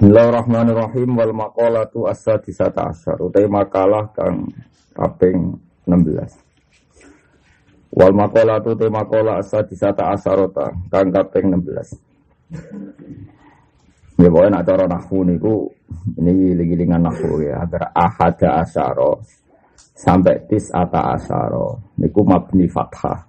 Bismillahirrahmanirrahim. 0.00 1.12
Wal 1.12 1.36
maqalatu 1.36 2.08
as-sadisata 2.08 2.88
asyar 2.88 3.20
utai 3.20 3.44
makalah 3.44 4.08
kang 4.16 4.48
kaping 4.96 5.60
16 5.84 6.40
Wal 7.92 8.16
maqalatu 8.16 8.72
utai 8.72 8.88
makalah 8.88 9.44
as-sadisata 9.44 10.08
asyarota 10.16 10.72
kang 10.88 11.12
kaping 11.12 11.52
16 11.52 12.00
Ya 14.24 14.32
pokoknya 14.32 14.56
nak 14.56 14.64
cara 14.64 14.88
nahwu 14.88 15.20
niku 15.20 15.68
ini 16.16 16.56
gilingan 16.64 17.04
nahwu 17.04 17.44
ya. 17.44 17.60
Agar 17.60 17.92
ahada 17.92 18.64
asyara 18.64 19.20
sampai 19.76 20.48
tis 20.48 20.72
ata 20.72 21.12
asyara 21.12 21.76
niku 22.00 22.24
mabni 22.24 22.64
fathah. 22.72 23.20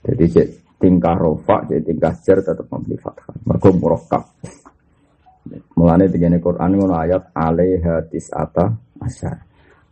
Jadi 0.00 0.48
tingkah 0.80 1.12
rofa 1.12 1.60
jadi 1.68 1.84
tingkah 1.84 2.16
jar 2.24 2.40
tetap 2.40 2.64
mabni 2.72 2.96
fathah. 2.96 3.36
Mergo 3.44 3.68
murakkab 3.76 4.24
Mulane 5.76 6.08
begini 6.10 6.38
Quran 6.40 6.76
ngono 6.76 6.94
ayat 6.96 7.32
alaiha 7.36 8.06
ata 8.32 8.66
asar. 9.02 9.36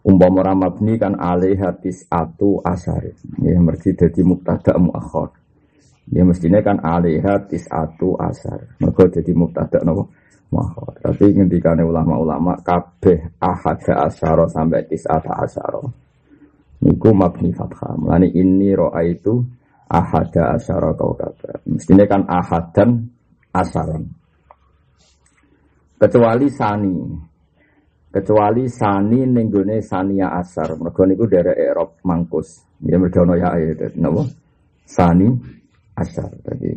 Umpama 0.04 0.44
ora 0.44 0.52
mabni 0.52 1.00
kan 1.00 1.16
alaiha 1.16 1.80
atu 2.12 2.60
asar. 2.60 3.08
Ya 3.40 3.56
mesti 3.56 3.96
dadi 3.96 4.20
mubtada 4.20 4.76
muakhir. 4.76 5.32
Ya 6.12 6.22
mestinya 6.24 6.60
kan 6.60 6.80
alaiha 6.84 7.48
atu 7.48 8.08
asar. 8.20 8.76
Mergo 8.80 9.04
dadi 9.08 9.32
mubtada 9.32 9.80
napa? 9.80 10.04
Muakhir. 10.52 10.92
Tapi 11.00 11.24
ngendikane 11.32 11.82
ulama-ulama 11.82 12.60
kabeh 12.60 13.40
ahada 13.40 14.08
asyara 14.08 14.44
sampai 14.48 14.84
ata 14.88 15.32
asyara. 15.40 15.80
Niku 16.84 17.10
mabni 17.16 17.48
fathah. 17.56 17.96
Mulane 17.96 18.28
ini 18.28 18.76
roa 18.76 19.00
itu 19.00 19.40
ahada 19.88 20.56
asyara 20.60 20.92
kau 20.92 21.16
kata. 21.16 21.64
Mestinya 21.64 22.04
kan 22.04 22.28
ahadan 22.28 23.08
asaran 23.54 24.23
kecuali 25.98 26.46
sani. 26.50 26.96
Kecuali 28.14 28.70
sani 28.70 29.26
nenggone 29.26 29.82
sania 29.82 30.38
asar. 30.38 30.78
Mergo 30.78 31.02
niku 31.02 31.26
dari 31.26 31.50
Eropa 31.58 31.98
mangkus. 32.06 32.62
Ya 32.86 32.94
mergo 32.94 33.26
ono 33.26 33.34
ya 33.34 33.50
ayat 33.50 33.98
napa? 33.98 34.22
Sani 34.86 35.26
asar 35.98 36.30
tadi. 36.46 36.70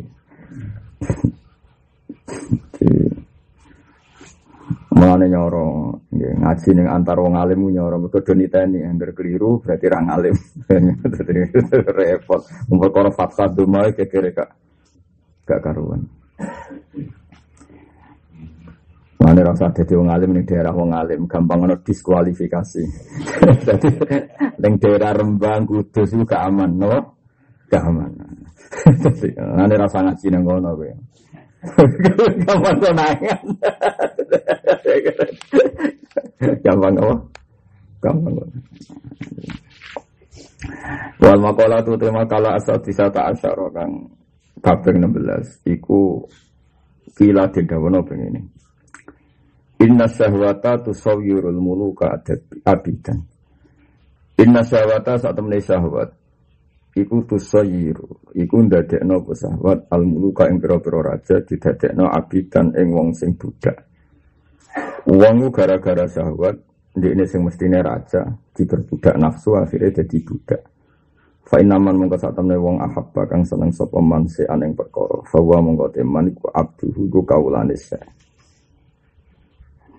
Mulane 4.98 5.26
nyoro 5.30 5.94
nggih 6.10 6.42
ngaji 6.42 6.70
ning 6.74 6.88
antar 6.90 7.22
wong 7.22 7.38
alim 7.38 7.70
nyoro. 7.70 8.02
Mergo 8.02 8.18
do 8.18 8.34
niteni 8.34 8.82
angger 8.82 9.14
keliru 9.14 9.62
berarti 9.62 9.86
ra 9.86 10.02
ngalim. 10.02 10.34
Repot. 12.02 12.42
Umur 12.66 12.90
karo 12.90 13.14
fatwa 13.14 13.46
dumae 13.46 13.94
kekere 13.94 14.34
gak 14.34 14.50
gak 15.46 15.62
karuan. 15.62 16.02
Mana 19.38 19.54
rasa 19.54 19.70
jadi 19.70 19.94
wong 19.94 20.10
alim 20.10 20.34
nih 20.34 20.50
daerah 20.50 20.74
wong 20.74 20.90
alim 20.90 21.30
gampang 21.30 21.62
ono 21.62 21.78
diskualifikasi. 21.78 22.82
Jadi 23.70 23.88
neng 24.58 24.82
daerah 24.82 25.14
Rembang 25.14 25.62
Kudus 25.62 26.10
itu 26.10 26.26
gak 26.26 26.50
aman, 26.50 26.74
no? 26.74 27.14
Gak 27.70 27.86
aman. 27.86 28.10
Nanti 29.62 29.74
rasa 29.78 30.02
ngaji 30.02 30.26
neng 30.34 30.42
kono 30.42 30.74
gue. 30.74 30.90
Gampang 32.42 32.76
konangan. 32.82 33.46
Gampang 36.58 36.94
apa? 36.98 37.14
Gampang. 38.02 38.34
Wal 41.22 41.38
makola 41.38 41.78
tu 41.86 41.94
tema 41.94 42.26
kala 42.26 42.58
asal 42.58 42.82
disata 42.82 43.30
asyara 43.30 43.70
kang 43.70 44.02
kaping 44.66 44.98
16 44.98 45.78
iku 45.78 46.26
kila 47.14 47.46
didawono 47.54 48.02
pengen 48.02 48.57
Inna 49.78 50.10
syahwata 50.10 50.82
tusawwirul 50.82 51.54
muluka 51.62 52.10
abidan. 52.66 53.22
Inna 54.42 54.62
syahwata 54.66 55.14
saat 55.22 55.38
temen 55.38 55.54
syahwat 55.62 56.10
iku 56.98 57.22
tusawwiru 57.22 58.34
iku 58.34 58.56
ndadekno 58.66 59.22
apa 59.22 59.32
syahwat 59.38 59.78
al 59.94 60.02
muluka 60.02 60.50
ing 60.50 60.58
pira-pira 60.58 61.14
raja 61.14 61.38
didadekno 61.46 62.10
abidan 62.10 62.74
ing 62.74 62.90
wong 62.90 63.14
sing 63.14 63.38
budak. 63.38 63.86
Wong 65.06 65.46
gara-gara 65.54 66.10
syahwat 66.10 66.58
ini 66.98 67.22
sing 67.22 67.46
mestine 67.46 67.78
raja 67.78 68.26
diperbudak 68.58 69.14
nafsu 69.14 69.54
akhirnya 69.54 70.02
jadi 70.02 70.18
budak. 70.26 70.62
Fa 71.46 71.62
inaman 71.62 71.96
mongko 71.96 72.18
sak 72.18 72.34
temne 72.34 72.58
wong 72.58 72.82
ahabba 72.82 73.24
kang 73.30 73.46
seneng 73.46 73.70
sapa 73.70 74.02
man 74.02 74.26
se 74.26 74.42
perkara. 74.44 75.22
Fa 75.30 75.38
wa 75.38 75.62
mongko 75.62 75.86
teman 75.94 76.34
iku 76.34 76.50
abduhu 76.50 77.08
ku 77.08 77.22
kawulane 77.22 77.78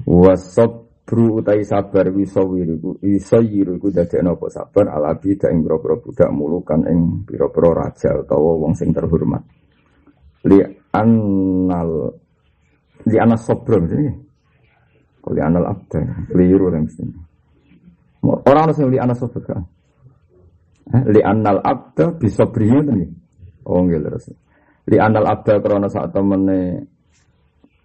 Wasabru 0.10 1.38
utai 1.38 1.62
sabar 1.62 2.10
wisawiriku 2.10 2.98
wisayiru 2.98 3.78
iku 3.78 3.94
dadekno 3.94 4.42
apa 4.42 4.50
sabar 4.50 4.90
alabi 4.90 5.38
dak 5.38 5.54
ing 5.54 5.62
pira 5.62 5.78
budak 6.02 6.30
mulukan 6.34 6.82
ing 6.90 7.30
pira-pira 7.30 7.86
raja 7.86 8.18
utawa 8.18 8.58
wong 8.58 8.74
sing 8.74 8.90
terhormat. 8.90 9.46
Li 10.50 10.66
annal 10.98 12.10
li 13.06 13.18
anas 13.22 13.46
sabr 13.46 13.86
ini. 13.86 14.10
Li 15.30 15.42
anal 15.46 15.78
abda 15.78 16.02
keliru 16.26 16.74
kan 16.74 16.90
mesti. 16.90 17.06
Orang 18.26 18.64
harus 18.66 18.82
li 18.82 18.98
anas 18.98 19.22
sabr 19.22 19.46
kan. 19.46 19.62
Eh, 20.90 21.04
li 21.06 21.22
anal 21.22 21.62
abda 21.62 22.18
bisa 22.18 22.50
beriyo 22.50 22.82
tadi. 22.82 23.06
Oh 23.70 23.86
nggih 23.86 24.02
terus. 24.02 24.26
Li 24.90 24.98
anal 24.98 25.38
abda 25.38 25.62
krana 25.62 25.86
sak 25.86 26.10
temene 26.10 26.82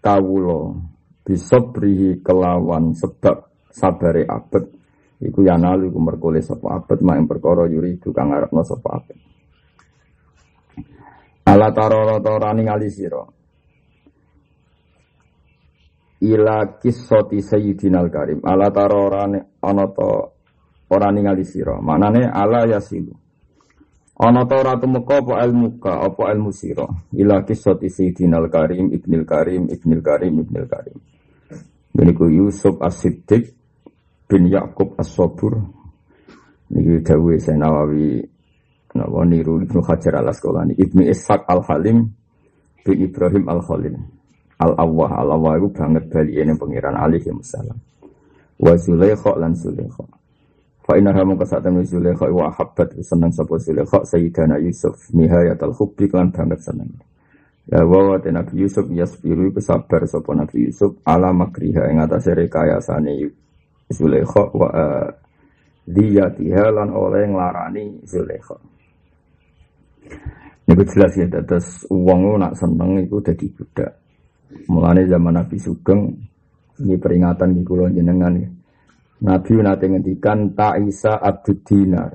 kawula 0.01 0.73
bisobrihi 1.25 2.21
kelawan 2.21 2.93
sebab 2.93 3.49
sabare 3.73 4.29
abet. 4.29 4.71
Iku 5.25 5.41
yanalu 5.41 5.89
iku 5.89 5.99
merkole 5.99 6.45
sapa 6.45 6.85
abet 6.85 7.01
mak 7.01 7.17
perkara 7.25 7.65
yuri 7.65 7.97
itu 7.97 8.13
kang 8.13 8.31
arepno 8.31 8.61
sapa 8.61 9.01
abet. 9.01 9.19
Ala 11.49 11.73
tarara 11.73 12.21
tarani 12.21 12.69
ngali 12.69 12.89
sira. 12.93 13.25
Ila 16.25 16.81
kisoti 16.81 17.41
sayyidinal 17.41 18.09
karim. 18.13 18.41
Ala 18.45 18.69
tarara 18.69 19.25
ana 19.61 19.85
ta 19.93 20.09
ora 20.93 21.09
ningali 21.09 21.45
sira. 21.45 21.81
Manane 21.81 22.29
ala 22.29 22.69
yasilu. 22.69 23.13
Ana 24.21 24.45
ta 24.45 24.61
ora 24.61 24.77
tumeka 24.77 25.25
apa 25.25 25.41
ilmu 25.45 25.81
ka 25.81 26.05
apa 26.05 26.33
ilmu 26.37 26.53
sira. 26.53 26.85
Ila 27.17 27.45
kisoti 27.45 27.89
sayyidinal 27.89 28.49
karim 28.53 28.93
ibnil 28.93 29.25
karim 29.25 29.69
ibnil 29.73 30.01
karim 30.05 30.41
ibnil 30.43 30.69
karim 30.69 30.97
Niku 31.95 32.27
Yusuf 32.27 32.83
As-Siddiq 32.83 33.55
bin 34.27 34.51
Yakub 34.51 34.99
As-Sabur. 34.99 35.63
Niki 36.75 37.07
dawuh 37.07 37.39
Nawawi 37.55 38.19
napa 38.99 39.21
niru 39.27 39.63
Ibnu 39.63 39.79
Hajar 39.87 40.19
Al-Asqalani, 40.19 40.75
Ibnu 40.75 41.07
Ishaq 41.07 41.47
Al-Halim 41.47 42.11
bin 42.83 42.97
Ibrahim 42.99 43.47
Al-Khalil. 43.47 43.95
Al-Awwah 44.59 45.23
Al-Awwah 45.23 45.55
itu 45.59 45.69
banget 45.71 46.11
ini 46.31 46.55
pangeran 46.59 46.99
alaihi 46.99 47.31
wasallam. 47.31 47.79
Wa 48.59 48.75
Zulaikha 48.79 49.35
lan 49.39 49.55
Zulaikha. 49.55 50.07
Fa 50.83 50.99
inna 50.99 51.15
hamu 51.15 51.39
kasatan 51.39 51.79
Zulaikha 51.87 52.31
wa 52.31 52.51
habbat 52.51 52.95
seneng 53.03 53.35
sapa 53.35 53.55
Zulaikha 53.59 54.03
Sayyidana 54.03 54.63
Yusuf 54.63 54.95
nihayatul 55.15 55.75
hubbi 55.75 56.11
lan 56.11 56.31
banget 56.31 56.63
seneng. 56.63 56.91
Ya 57.65 57.81
wa 57.81 58.21
Nabi 58.21 58.61
Yusuf 58.61 58.85
yasbiru 58.93 59.49
iku 59.49 59.61
sabar 59.65 60.05
sapa 60.05 60.37
Nabi 60.37 60.69
Yusuf 60.69 61.01
ala 61.09 61.33
makriha 61.33 61.89
ing 61.89 62.05
atase 62.05 62.37
rekayasane 62.37 63.25
Zulaikha 63.89 64.53
wa 64.53 64.69
uh, 64.69 65.09
diyatiha 65.89 66.73
lan 66.73 66.93
oleh 66.93 67.25
nglarani 67.25 68.05
Zulaikha. 68.05 68.57
Ini 70.65 70.85
jelas 70.89 71.13
ya, 71.17 71.29
terus 71.29 71.85
uang 71.93 72.41
nak 72.41 72.57
seneng 72.57 73.05
itu 73.05 73.21
jadi 73.21 73.47
budak. 73.53 73.93
Mulane 74.73 75.05
zaman 75.05 75.37
Nabi 75.37 75.57
Sugeng, 75.61 76.09
ini 76.81 76.97
peringatan 76.97 77.53
di 77.53 77.61
kulon 77.61 77.93
jenengan 77.93 78.33
ya. 78.33 78.49
Nabi 79.25 79.61
nanti 79.61 79.85
ngendikan 79.89 80.57
Ta'isa 80.57 81.21
Abdud 81.21 81.61
Dinar. 81.65 82.13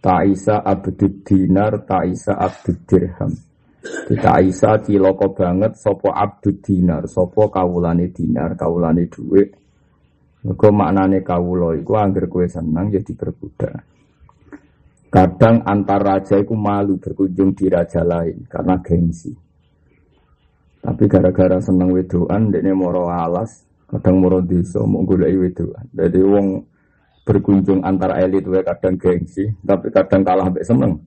Ta'isa 0.00 0.64
Abdud 0.64 1.24
Dinar, 1.24 1.84
Ta'isa 1.84 2.32
Abdud 2.36 2.80
Dirham. 2.88 3.47
Kita 3.78 4.42
Aisyah 4.42 4.82
ciloko 4.82 5.30
banget 5.30 5.78
sopo 5.78 6.10
abdud 6.10 6.58
dinar, 6.66 7.06
sopo 7.06 7.46
kawulane 7.46 8.10
dinar, 8.10 8.58
kawulane 8.58 9.06
duit. 9.06 9.54
Mergo 10.42 10.68
maknane 10.70 11.22
kawulo 11.22 11.74
iku 11.74 11.98
angger 11.98 12.26
kowe 12.30 12.46
seneng 12.46 12.94
ya 12.94 13.02
diperbudak. 13.02 13.74
Kadang 15.08 15.62
antar 15.66 16.00
raja 16.02 16.36
iku 16.38 16.54
malu 16.58 16.98
berkunjung 16.98 17.54
di 17.54 17.66
raja 17.70 18.02
lain 18.02 18.46
karena 18.50 18.78
gengsi. 18.82 19.32
Tapi 20.78 21.04
gara-gara 21.10 21.58
seneng 21.58 21.90
wedoan 21.90 22.54
dekne 22.54 22.70
moro 22.70 23.10
alas, 23.10 23.66
kadang 23.90 24.22
moro 24.22 24.38
desa 24.42 24.82
mau 24.86 25.02
golek 25.02 25.32
wedoan. 25.34 25.86
Jadi 25.90 26.20
wong 26.22 26.46
berkunjung 27.26 27.82
antar 27.82 28.16
elit 28.22 28.46
wae 28.46 28.62
kadang 28.62 28.94
gengsi, 28.96 29.44
tapi 29.62 29.90
kadang 29.90 30.22
kalah 30.22 30.48
mbek 30.48 30.66
seneng. 30.66 31.02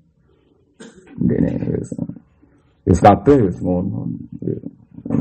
Dene 1.18 1.52
Wis 2.82 2.98
kabeh 2.98 3.38
wis 3.46 3.58
ngono. 3.62 4.10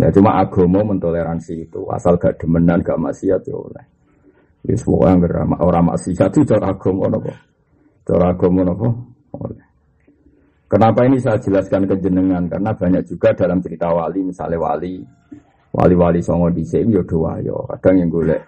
Ya 0.00 0.08
cuma 0.12 0.40
agama 0.40 0.80
mentoleransi 0.86 1.66
itu, 1.66 1.82
asal 1.90 2.14
gak 2.20 2.38
demenan, 2.40 2.80
gak 2.80 3.00
maksiat 3.00 3.42
ya 3.48 3.56
oleh. 3.56 3.84
Semua 4.76 5.12
yang 5.12 5.24
orang 5.56 5.92
maksiat 5.92 6.30
itu 6.36 6.44
cara 6.46 6.72
agama 6.72 7.08
nopo. 7.08 7.32
Cara 8.04 8.32
agama 8.32 8.60
nopo 8.64 8.88
oleh. 9.34 9.66
Kenapa 10.70 11.02
ini 11.02 11.18
saya 11.18 11.42
jelaskan 11.42 11.90
ke 11.90 11.98
jenengan? 11.98 12.46
Karena 12.46 12.70
banyak 12.70 13.02
juga 13.02 13.34
dalam 13.34 13.58
cerita 13.58 13.90
wali, 13.90 14.22
misalnya 14.22 14.54
wali, 14.62 15.02
wali-wali 15.74 16.22
songo 16.22 16.46
di 16.54 16.62
sini 16.62 16.94
ya 16.94 17.02
dua 17.02 17.42
yo. 17.42 17.66
Kadang 17.66 18.06
yang 18.06 18.10
golek, 18.14 18.40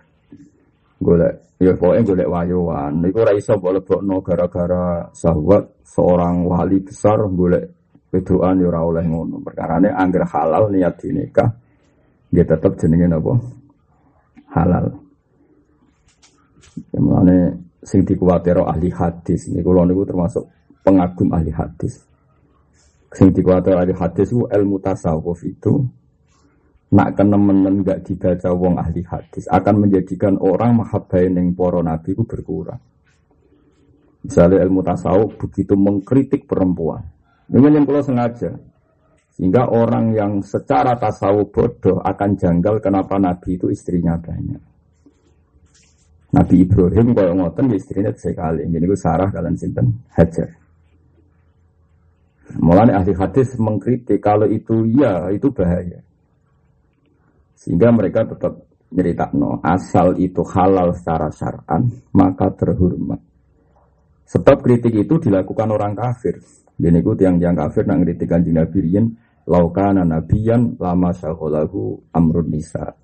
golek, 1.03 1.59
ya 1.59 1.75
pokoknya 1.75 2.07
golek 2.07 2.29
wayoan. 2.31 3.03
Niku 3.03 3.27
raiso 3.27 3.59
boleh 3.59 3.83
no 4.07 4.23
gara-gara 4.23 5.11
sahabat 5.11 5.83
seorang 5.83 6.47
wali 6.47 6.79
besar 6.79 7.19
golek 7.27 7.82
Wedoan 8.13 8.61
ya 8.61 8.69
ora 8.69 8.81
oleh 8.85 9.05
ngono. 9.09 9.41
Perkarane 9.41 9.89
angger 9.89 10.29
halal 10.29 10.69
niat 10.69 11.01
dinikah 11.01 11.49
dia 12.29 12.45
tetap 12.45 12.77
jenenge 12.77 13.09
napa? 13.09 13.33
Halal. 14.53 14.87
Ya 16.93 17.01
mulane 17.01 17.37
sing 17.81 18.05
dikuwatiro 18.05 18.69
ahli 18.69 18.93
hadis 18.93 19.49
niku 19.51 19.75
kula 19.75 19.89
niku 19.89 20.05
termasuk 20.05 20.45
pengagum 20.85 21.33
ahli 21.33 21.53
hadis. 21.53 22.05
Sing 23.13 23.33
dikuwatiro 23.33 23.81
ahli 23.81 23.97
hadis 23.97 24.29
itu 24.29 24.45
ilmu 24.45 24.77
tasawuf 24.81 25.41
itu 25.45 25.85
nak 26.93 27.17
kenemen 27.17 27.81
gak 27.81 28.05
dibaca 28.05 28.53
wong 28.53 28.77
ahli 28.77 29.01
hadis 29.09 29.49
akan 29.49 29.89
menjadikan 29.89 30.37
orang 30.37 30.85
mahabbain 30.85 31.33
yang 31.33 31.57
poro 31.57 31.81
nabi 31.81 32.13
itu 32.13 32.29
berkurang. 32.29 32.81
Misalnya 34.23 34.63
ilmu 34.63 34.85
tasawuf 34.85 35.35
begitu 35.41 35.75
mengkritik 35.75 36.47
perempuan, 36.47 37.03
ini 37.53 37.77
yang 37.77 37.85
kalau 37.85 38.01
sengaja. 38.01 38.51
Sehingga 39.33 39.65
orang 39.69 40.13
yang 40.13 40.33
secara 40.45 40.93
tasawuf 40.97 41.53
bodoh 41.53 42.01
akan 42.05 42.37
janggal 42.37 42.81
kenapa 42.85 43.17
Nabi 43.17 43.57
itu 43.57 43.73
istrinya 43.73 44.17
banyak. 44.21 44.61
Nabi 46.33 46.65
Ibrahim 46.65 47.13
kalau 47.13 47.33
ngoten 47.41 47.73
ya 47.73 47.77
istrinya 47.77 48.13
sekali. 48.17 48.65
Ini 48.65 48.81
gue 48.81 48.97
Sarah 48.97 49.29
kalian 49.29 49.57
sinten 49.57 50.01
Hajar. 50.17 50.49
Mulanya 52.61 53.01
ahli 53.01 53.17
hadis 53.17 53.57
mengkritik 53.57 54.21
kalau 54.21 54.45
itu 54.45 54.85
ya 54.93 55.33
itu 55.33 55.49
bahaya. 55.53 56.05
Sehingga 57.57 57.89
mereka 57.89 58.29
tetap 58.29 58.69
cerita 58.93 59.33
no 59.33 59.57
asal 59.65 60.21
itu 60.21 60.45
halal 60.45 60.93
secara 60.93 61.33
syar'an 61.33 61.89
maka 62.13 62.53
terhormat. 62.53 63.32
Sebab 64.33 64.65
kritik 64.65 64.97
itu 64.97 65.21
dilakukan 65.21 65.69
orang 65.69 65.93
kafir. 65.93 66.41
Gini 66.73 67.05
ku 67.05 67.13
tiang-tiang 67.13 67.53
kafir 67.53 67.85
nak 67.85 68.01
ngeritik 68.01 68.33
kanjeng 68.33 68.57
Nabi 68.57 68.79
riyen 68.81 69.13
laukana 69.45 70.09
nabiyan 70.09 70.81
lama 70.81 71.13
syaholahu 71.13 72.01
amrun 72.17 72.49
nisa. 72.49 72.97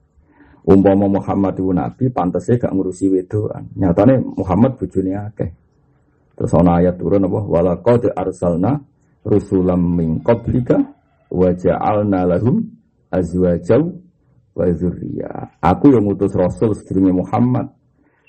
Umpama 0.68 1.08
Muhammad 1.08 1.56
itu 1.56 1.72
nabi 1.72 2.04
pantasnya 2.12 2.60
gak 2.60 2.72
ngurusi 2.76 3.08
wedoan. 3.08 3.72
Nyatane 3.72 4.20
Muhammad 4.20 4.76
bojone 4.76 5.16
akeh. 5.16 5.50
Terus 6.36 6.52
ana 6.52 6.76
ayat 6.84 7.00
turun 7.00 7.24
apa 7.24 7.40
wala 7.40 7.72
qad 7.80 8.12
arsalna 8.12 8.76
rusulam 9.24 9.80
min 9.96 10.20
qablika 10.20 10.76
wa 11.32 11.48
ja'alna 11.56 12.28
lahum 12.28 12.68
azwajaw 13.08 13.80
wa 14.52 14.64
dzurriyyah. 14.68 15.56
Aku 15.64 15.88
yang 15.88 16.04
ngutus 16.04 16.36
rasul 16.36 16.76
sedurunge 16.76 17.16
Muhammad 17.16 17.72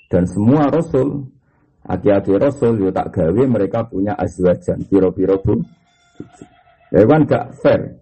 dan 0.08 0.24
semua 0.24 0.72
rasul 0.72 1.28
Aki-aki 1.80 2.36
Rasul 2.36 2.76
yo 2.84 2.92
tak 2.92 3.16
gawe 3.16 3.42
mereka 3.48 3.88
punya 3.88 4.12
azwajan 4.12 4.84
piro-piro 4.84 5.40
pun. 5.40 5.64
Ya 6.92 7.06
kan 7.08 7.24
gak 7.24 7.56
fair. 7.62 8.00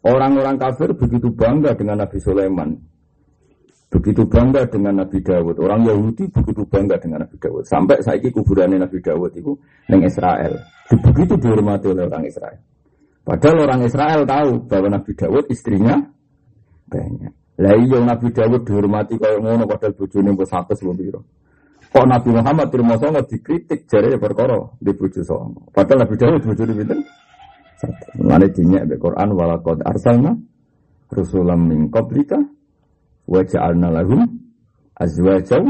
Orang-orang 0.00 0.56
kafir 0.56 0.96
begitu 0.96 1.28
bangga 1.30 1.76
dengan 1.76 2.00
Nabi 2.02 2.18
Sulaiman. 2.18 2.72
Begitu 3.90 4.24
bangga 4.24 4.64
dengan 4.70 5.04
Nabi 5.04 5.20
Dawud. 5.20 5.60
Orang 5.60 5.84
Yahudi 5.84 6.30
begitu 6.32 6.64
bangga 6.64 6.96
dengan 6.96 7.26
Nabi 7.26 7.36
Dawud. 7.36 7.68
Sampai 7.68 8.00
saiki 8.00 8.32
kuburannya 8.32 8.80
Nabi 8.80 8.98
Dawud 9.04 9.34
itu 9.36 9.52
neng 9.92 10.00
Israel. 10.06 10.56
Begitu 10.88 11.36
dihormati 11.36 11.86
oleh 11.92 12.08
orang 12.08 12.24
Israel. 12.24 12.58
Padahal 13.20 13.68
orang 13.68 13.80
Israel 13.84 14.20
tahu 14.24 14.50
bahwa 14.66 14.88
Nabi 14.88 15.12
Dawud 15.12 15.44
istrinya 15.52 16.00
banyak. 16.88 17.32
Lah 17.60 17.76
iya 17.76 17.98
Nabi 18.00 18.32
Dawud 18.32 18.64
dihormati 18.64 19.20
kaya 19.20 19.36
ngono 19.36 19.68
padahal 19.68 19.92
bojone 19.92 20.32
mbok 20.32 20.48
100 20.48 20.80
lebih. 20.80 21.20
Kok 21.90 22.06
Nabi 22.06 22.30
Muhammad 22.30 22.70
terima 22.70 22.94
songo 22.94 23.18
dikritik 23.26 23.90
jari 23.90 24.14
perkara 24.14 24.62
di 24.78 24.94
bojo 24.94 25.26
songo. 25.26 25.66
Padahal 25.74 26.06
Nabi 26.06 26.14
Dawud 26.14 26.42
bojo 26.46 26.62
di 26.62 26.74
pinten? 26.78 27.00
Mulane 28.22 28.46
dinyak 28.54 28.84
di 28.86 28.94
Quran 28.94 29.28
walaqad 29.34 29.82
arsalna 29.82 30.30
rusulam 31.10 31.66
min 31.66 31.90
qablika 31.90 32.38
wa 33.26 33.42
lahum 33.74 34.22
azwajaw 34.94 35.64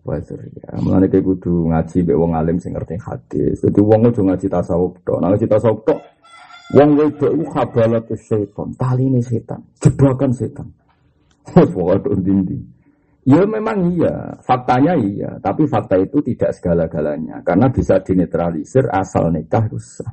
wa 0.00 0.16
dzurriyyah. 0.16 0.80
Mulane 0.80 1.12
kowe 1.12 1.22
kudu 1.28 1.52
ngaji 1.68 1.96
mbek 2.08 2.16
wong 2.16 2.32
alim 2.32 2.56
sing 2.56 2.72
ngerti 2.72 2.96
hadis. 2.96 3.60
Dadi 3.60 3.80
wong 3.84 4.00
kudu 4.08 4.20
ngaji 4.32 4.46
tasawuf 4.48 4.96
tok. 5.04 5.18
Nah 5.20 5.28
ngaji 5.28 5.44
tasawuf 5.44 5.84
tok 5.84 6.00
wong 6.72 6.88
wedok 6.96 7.36
iku 7.36 7.44
khabalatus 7.52 8.20
syaitan, 8.30 8.68
taline 8.78 9.20
setan, 9.20 9.60
jebakan 9.82 10.30
setan. 10.32 10.68
Wes 11.52 11.68
pokoke 11.68 12.14
ndindi. 12.16 12.79
Ya 13.28 13.44
memang 13.44 13.92
iya, 13.92 14.32
faktanya 14.40 14.96
iya, 14.96 15.36
tapi 15.44 15.68
fakta 15.68 16.00
itu 16.00 16.24
tidak 16.24 16.56
segala-galanya 16.56 17.44
karena 17.44 17.68
bisa 17.68 18.00
dinetralisir 18.00 18.88
asal 18.88 19.28
nikah 19.28 19.68
rusak. 19.68 20.08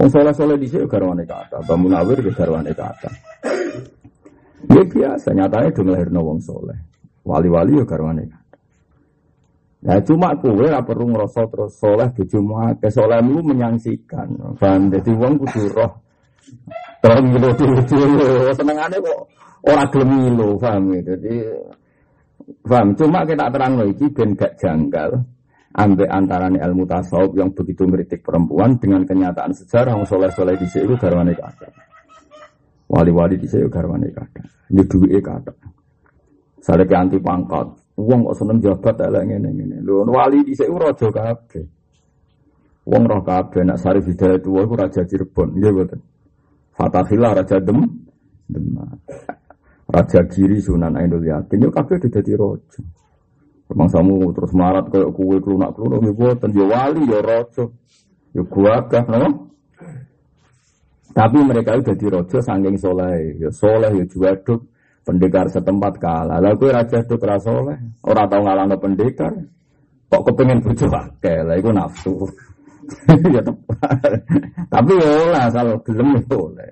Wong 0.00 0.08
soleh 0.08 0.32
soleh 0.32 0.56
di 0.56 0.64
sini 0.64 0.88
garwane 0.88 1.28
kata, 1.28 1.60
bangun 1.68 1.92
awir 1.92 2.20
ke 2.24 2.32
garwane 2.32 2.72
kata. 2.72 3.12
Ya 4.72 4.82
biasa, 4.84 5.28
nyatanya 5.36 5.68
dong 5.76 5.92
lahir 5.92 6.08
wong 6.08 6.40
soleh. 6.40 6.76
Wali-wali 7.24 7.80
ya 7.80 7.84
garwane 7.84 8.24
kata. 8.24 8.56
Nah 9.84 10.00
cuma 10.00 10.32
kue 10.40 10.66
lah 10.72 10.80
perlu 10.80 11.12
ngerasa 11.12 11.52
terus 11.52 11.76
soleh 11.76 12.08
cuma 12.16 12.72
ke 12.80 12.88
soleh 12.88 13.20
lu 13.20 13.44
menyangsikan. 13.44 14.56
Paham? 14.56 14.88
Jadi 14.88 15.12
wong 15.12 15.36
kudu 15.44 15.68
roh. 15.76 15.92
Terus 17.04 17.20
ngilu 17.22 17.50
dulu, 17.86 18.50
senengannya 18.56 18.98
kok 19.04 19.20
orang 19.68 19.88
gelem 19.92 20.10
ngilu, 20.16 20.48
paham 20.58 20.82
ya? 20.96 21.00
Jadi 21.14 21.34
Paham? 22.46 22.94
Cuma 22.94 23.26
kita 23.26 23.50
terang 23.50 23.74
lagi 23.74 24.06
ben 24.10 24.38
gak 24.38 24.54
janggal 24.58 25.10
ambek 25.76 26.08
antarane 26.08 26.56
ilmu 26.56 26.88
tasawuf 26.88 27.36
yang 27.36 27.52
begitu 27.52 27.84
ngeritik 27.84 28.24
perempuan 28.24 28.80
dengan 28.80 29.04
kenyataan 29.04 29.52
sejarah 29.52 29.92
yang 29.92 30.08
soleh-soleh 30.08 30.56
di 30.56 30.66
sini 30.66 30.96
garwane 30.96 31.36
kata. 31.36 31.68
Wali-wali 32.88 33.36
di 33.36 33.44
sini 33.44 33.68
garwane 33.68 34.08
kata. 34.08 34.42
Ini 34.72 34.82
duwe 34.88 35.20
kata. 35.20 35.52
Saya 36.64 36.82
anti 36.96 37.20
pangkat. 37.20 37.66
Uang 37.96 38.28
kok 38.28 38.36
seneng 38.36 38.58
jabat 38.60 38.96
elek 39.00 39.22
ngene 39.24 39.48
ngene. 39.52 39.76
Lho 39.84 40.04
wali 40.08 40.44
di 40.44 40.52
sini 40.56 40.76
raja 40.76 41.08
kabeh. 41.08 41.64
Wong 42.86 43.02
roh 43.02 43.22
kabeh 43.26 43.66
nak 43.66 43.82
sari 43.82 43.98
hidayah 43.98 44.38
tuwa 44.38 44.62
iku 44.62 44.74
raja 44.78 45.02
Cirebon, 45.02 45.58
nggih 45.58 45.70
mboten. 45.74 46.00
Fatahillah 46.78 47.42
raja 47.42 47.58
Dem 47.58 47.82
Demak. 48.46 48.94
Raja 49.86 50.20
Giri 50.26 50.58
Sunan 50.58 50.98
Ainul 50.98 51.22
Yakin 51.22 51.62
yo 51.62 51.70
kabeh 51.70 52.02
dadi 52.02 52.34
raja. 52.34 52.82
samu 53.90 54.30
terus 54.34 54.54
marat 54.54 54.90
kayak 54.90 55.10
kue 55.14 55.38
kelunak-kelunak 55.38 56.02
ya 56.02 56.12
boten 56.14 56.50
ya 56.54 56.64
wali 56.66 57.02
ya 57.06 57.18
raja. 57.22 57.64
Ya 58.34 58.42
gagah 58.42 59.04
no? 59.06 59.30
Tapi 61.16 61.38
mereka 61.40 61.80
itu 61.80 61.96
jadi 61.96 62.06
raja 62.20 62.38
saking 62.44 62.76
soleh, 62.76 63.40
ya 63.40 63.48
soleh 63.48 63.88
ya 63.88 64.04
juaduk 64.04 64.68
pendekar 65.06 65.48
setempat 65.48 65.96
kalah. 65.96 66.42
Lalu 66.42 66.66
kue 66.66 66.70
raja 66.74 67.00
itu 67.00 67.16
keras 67.16 67.46
soleh, 67.46 67.78
orang 68.04 68.26
tahu 68.28 68.42
ngalahno 68.44 68.76
pendekar. 68.76 69.32
Kok 70.06 70.22
kepengen 70.22 70.62
bojo 70.62 70.86
akeh, 70.86 71.40
lah 71.42 71.56
iku 71.58 71.70
nafsu. 71.74 72.14
ya. 73.34 73.42
Tapi 74.70 74.92
ya 74.94 75.10
lah 75.34 75.42
asal 75.50 75.78
gelem 75.82 76.20
itu 76.22 76.36
oleh. 76.38 76.70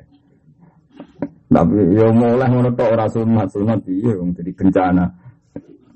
Tapi 1.54 1.94
ya 1.94 2.10
mulai 2.10 2.50
ngono 2.50 2.74
tok 2.74 2.88
ora 2.98 3.06
sunat 3.06 3.46
sunat 3.54 3.78
piye 3.86 4.10
wong 4.18 4.34
jadi 4.34 4.50
bencana. 4.50 5.06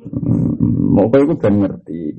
Hmm, 0.07 0.95
mau 0.95 1.11
kau 1.11 1.19
itu 1.19 1.35
kan 1.35 1.51
ngerti. 1.59 2.15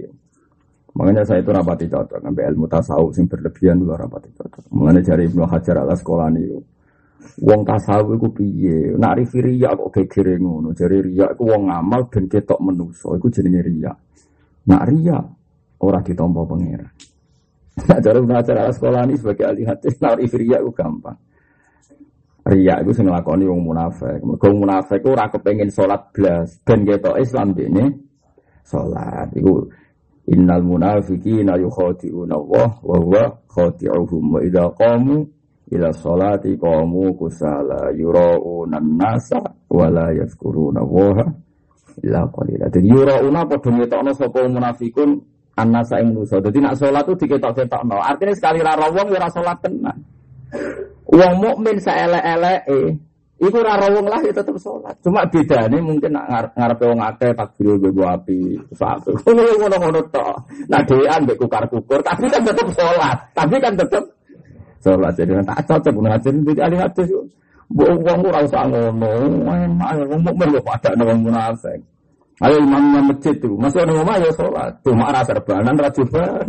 Makanya 0.99 1.23
saya 1.23 1.39
itu 1.39 1.55
rapati 1.55 1.87
cocok 1.87 2.19
sampai 2.19 2.43
ilmu 2.51 2.67
tasawuf 2.67 3.15
sing 3.15 3.31
berlebihan 3.31 3.79
dulu 3.79 3.95
rapati 3.95 4.27
cocok. 4.35 4.67
Mengenai 4.75 4.99
cari 5.07 5.23
Ibnu 5.31 5.47
Hajar 5.47 5.87
ala 5.87 5.95
sekolah 5.95 6.27
nih. 6.35 6.51
Wong 7.39 7.63
tasawuf 7.63 8.19
iku 8.19 8.27
piye? 8.35 8.99
Nak 8.99 9.23
rifi 9.23 9.39
riya 9.39 9.71
kok 9.71 9.95
gegere 9.95 10.35
ngono. 10.35 10.75
Jare 10.75 10.99
riya 10.99 11.31
iku 11.31 11.55
wong 11.55 11.71
ngamal 11.71 12.11
ben 12.11 12.27
ketok 12.27 12.59
menusa. 12.59 13.15
Iku 13.15 13.31
jenenge 13.31 13.63
riya. 13.63 13.95
Nak 14.67 14.83
riya 14.91 15.23
ora 15.79 16.03
ditampa 16.03 16.43
pangeran. 16.43 16.91
Nah, 17.79 17.99
cara 18.03 18.17
Ibnu 18.19 18.33
Hajar 18.35 18.55
ala 18.59 18.71
sekolah 18.75 19.07
ini 19.07 19.15
sebagai 19.15 19.47
ahli 19.47 19.63
hadis, 19.63 19.95
nak 20.03 20.19
rifi 20.19 20.35
riya 20.35 20.59
iku 20.59 20.75
gampang. 20.75 21.15
Ria 22.49 22.81
itu 22.81 22.91
sing 22.97 23.05
nglakoni 23.05 23.45
wong 23.45 23.61
munafik. 23.61 24.25
Mergo 24.25 24.49
munafik 24.57 25.05
ora 25.05 25.29
kepengin 25.29 25.69
salat 25.69 26.09
blas 26.09 26.57
ben 26.65 26.81
ketok 26.81 27.21
Islam 27.21 27.53
dene 27.53 27.93
salat. 28.65 29.29
Iku 29.37 29.69
innal 30.33 30.65
munafiqina 30.65 31.61
yukhadi'una 31.61 32.33
Allah 32.33 32.69
wa 32.81 32.97
huwa 32.97 33.23
khadi'uhum 33.53 34.23
wa 34.33 34.39
idza 34.41 34.65
qamu 34.73 35.29
ila 35.69 35.93
sholati 35.93 36.57
qamu 36.57 37.13
kusala 37.13 37.93
yura'una 37.93 38.81
nasa 38.81 39.37
wala 39.69 40.09
yadhkuruna 40.17 40.81
waha 40.81 41.29
illa 42.01 42.25
qalila. 42.33 42.65
Jadi 42.73 42.87
yura'una 42.89 43.45
padha 43.45 43.69
ngetokno 43.77 44.11
sapa 44.17 44.41
munafikun 44.49 45.21
annasa 45.53 46.01
ing 46.01 46.17
manusa. 46.17 46.41
Dadi 46.41 46.57
nak 46.57 46.81
salat 46.81 47.05
tuh 47.05 47.13
diketok-ketokno. 47.13 48.01
Artinya 48.01 48.33
sekali 48.33 48.57
ra 48.65 48.73
wong 48.73 49.13
ya 49.13 49.21
ora 49.21 49.29
salat 49.29 49.57
tenan. 49.61 49.97
Wong 51.09 51.33
mukmin 51.41 51.77
saelek-eleke 51.81 52.69
Iku 53.39 53.63
ora 53.63 53.87
wong 53.87 54.03
ya 54.03 54.35
tetep 54.35 54.51
sholat. 54.59 54.91
Cuma 54.99 55.23
bedane 55.23 55.79
mungkin 55.79 56.11
nak 56.11 56.51
ngarepe 56.59 56.83
wong 56.91 56.99
akeh 56.99 57.31
takbir 57.31 57.79
nggo 57.79 58.03
api. 58.03 58.59
Satu. 58.75 59.15
Ngono-ngono 59.23 60.03
tok. 60.11 60.35
Nah 60.67 60.83
dhewean 60.83 61.23
mbek 61.23 61.39
kukar-kukur 61.39 62.03
tapi 62.03 62.27
kan 62.27 62.43
tetep 62.43 62.67
sholat. 62.75 63.15
Tapi 63.31 63.55
kan 63.63 63.79
tetep 63.79 64.03
sholat. 64.83 65.15
Jadi 65.15 65.39
tak 65.47 65.59
cocok 65.71 65.95
ngajar 66.03 66.35
jadi 66.35 66.61
ahli 66.67 66.77
hadis. 66.83 67.07
Mbok 67.71 67.89
wong 68.03 68.19
ora 68.27 68.39
usah 68.43 68.63
ngono. 68.67 69.11
Ayo 69.87 70.03
wong 70.11 70.19
mukmin 70.19 70.59
kok 70.59 70.65
padha 70.67 70.91
wong 70.99 71.19
munafik. 71.23 71.79
Ayo 72.43 72.55
imamnya 72.59 73.03
masjid 73.03 73.35
tuh, 73.35 73.51
masih 73.59 73.83
ada 73.83 73.91
ngomong 73.91 74.15
ya 74.15 74.31
sholat. 74.31 74.71
Cuma 74.79 75.11
rasa 75.11 75.35
serbanan, 75.35 75.75
rajuban. 75.75 76.47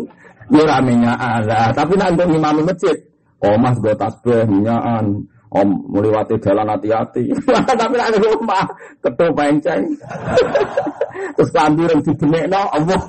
Ya 0.50 0.62
ramenya 0.62 1.18
ada. 1.18 1.74
Tapi 1.74 1.98
nanti 1.98 2.22
imam 2.26 2.62
masjid. 2.62 3.09
Oh 3.40 3.56
mas 3.56 3.76
gue 3.80 3.94
tasbih, 3.96 4.44
minyaan. 4.48 5.24
Om 5.50 5.68
melewati 5.90 6.38
jalan 6.38 6.62
hati-hati. 6.62 7.26
Tapi 7.80 7.96
ada 7.98 8.14
rumah 8.22 8.62
ketua 9.02 9.34
penceng. 9.34 9.82
Terus 11.36 11.50
kambir 11.50 11.90
yang 11.90 11.98
dibenek 12.06 12.46
no, 12.46 12.70
Allah 12.70 13.00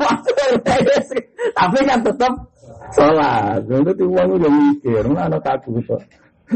Tapi 1.62 1.78
kan 1.86 2.02
tetap 2.02 2.34
sholat. 2.98 3.62
Itu 3.62 3.92
tuh 3.94 4.08
uang 4.10 4.42
udah 4.42 4.52
mikir, 4.58 5.06
mana 5.06 5.38
takut. 5.38 5.86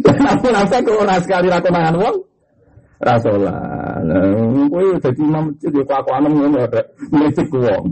Tapi 0.01 0.48
nanti 0.50 0.82
kalau 0.82 1.05
orang 1.05 1.22
sekali 1.22 1.48
rakonangan 1.53 1.96
uang, 2.01 2.17
rasolah. 3.00 4.01
Kowe 4.74 4.86
dadi 5.00 5.22
imam 5.24 5.44
masjid 5.53 5.72
ya 5.72 5.84
kelakuan 5.86 6.25
ngono 6.27 6.58
ada 6.65 6.82
mlecet 7.13 7.48
uang. 7.53 7.86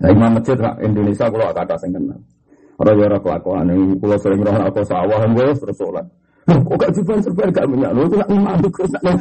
Nah, 0.00 0.08
imam 0.12 0.30
masjid 0.36 0.56
Indonesia 0.84 1.26
kalau 1.32 1.50
kata 1.50 1.74
sing 1.80 1.90
kenal. 1.96 2.20
Ora 2.80 2.96
ya 2.96 3.12
ora 3.12 3.18
kelakuan 3.20 3.68
ini 3.68 4.00
kula 4.00 4.16
sering 4.16 4.40
aku 4.40 4.80
sawah 4.88 5.20
engko 5.20 5.52
terus 5.52 5.76
salat. 5.76 6.06
Kok 6.48 6.76
gak 6.80 6.90
juban 6.96 7.52
gak 7.52 7.68
minyak 7.68 7.92
itu 7.92 8.16
nak 8.16 8.30
malu 8.32 8.68
terus 8.72 8.90
nak 9.04 9.20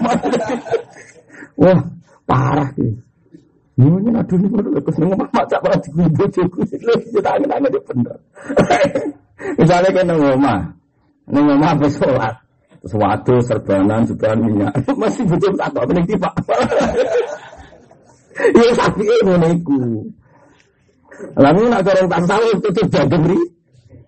Wah, 1.60 1.80
parah 2.24 2.72
iki. 2.80 2.88
Ini 3.80 4.12
baru 4.52 4.76
lekas 4.76 4.96
nengok 5.00 5.28
mak 5.32 5.44
cak 5.48 5.60
pada 5.64 5.80
di 5.80 5.88
kubu 5.96 6.24
joku 6.36 6.60
lho 6.68 6.94
kita 7.16 7.32
angin 7.32 7.48
angin 7.48 7.72
itu 7.72 7.80
bener. 7.88 8.18
Misalnya 9.60 9.90
kan 9.96 10.04
nengok 10.08 10.36
mah, 10.36 10.60
nengok 11.32 11.58
mah 11.64 11.74
bersolat, 11.80 12.36
terus 12.84 12.96
waktu 13.00 13.34
serbanan 13.48 14.04
serban 14.04 14.40
minyak 14.44 14.76
masih 15.00 15.24
butuh 15.32 15.56
satu 15.56 15.80
apa 15.80 15.92
nih 15.96 16.04
tiba. 16.12 16.32
Iya 18.40 18.72
tapi 18.76 19.04
ini 19.04 19.34
niku. 19.48 19.80
Lalu 21.40 21.62
nak 21.68 21.86
orang 21.86 22.08
tak 22.08 22.24
tahu 22.28 22.46
itu 22.56 22.68
tuh 22.76 22.88
jaga 22.92 23.18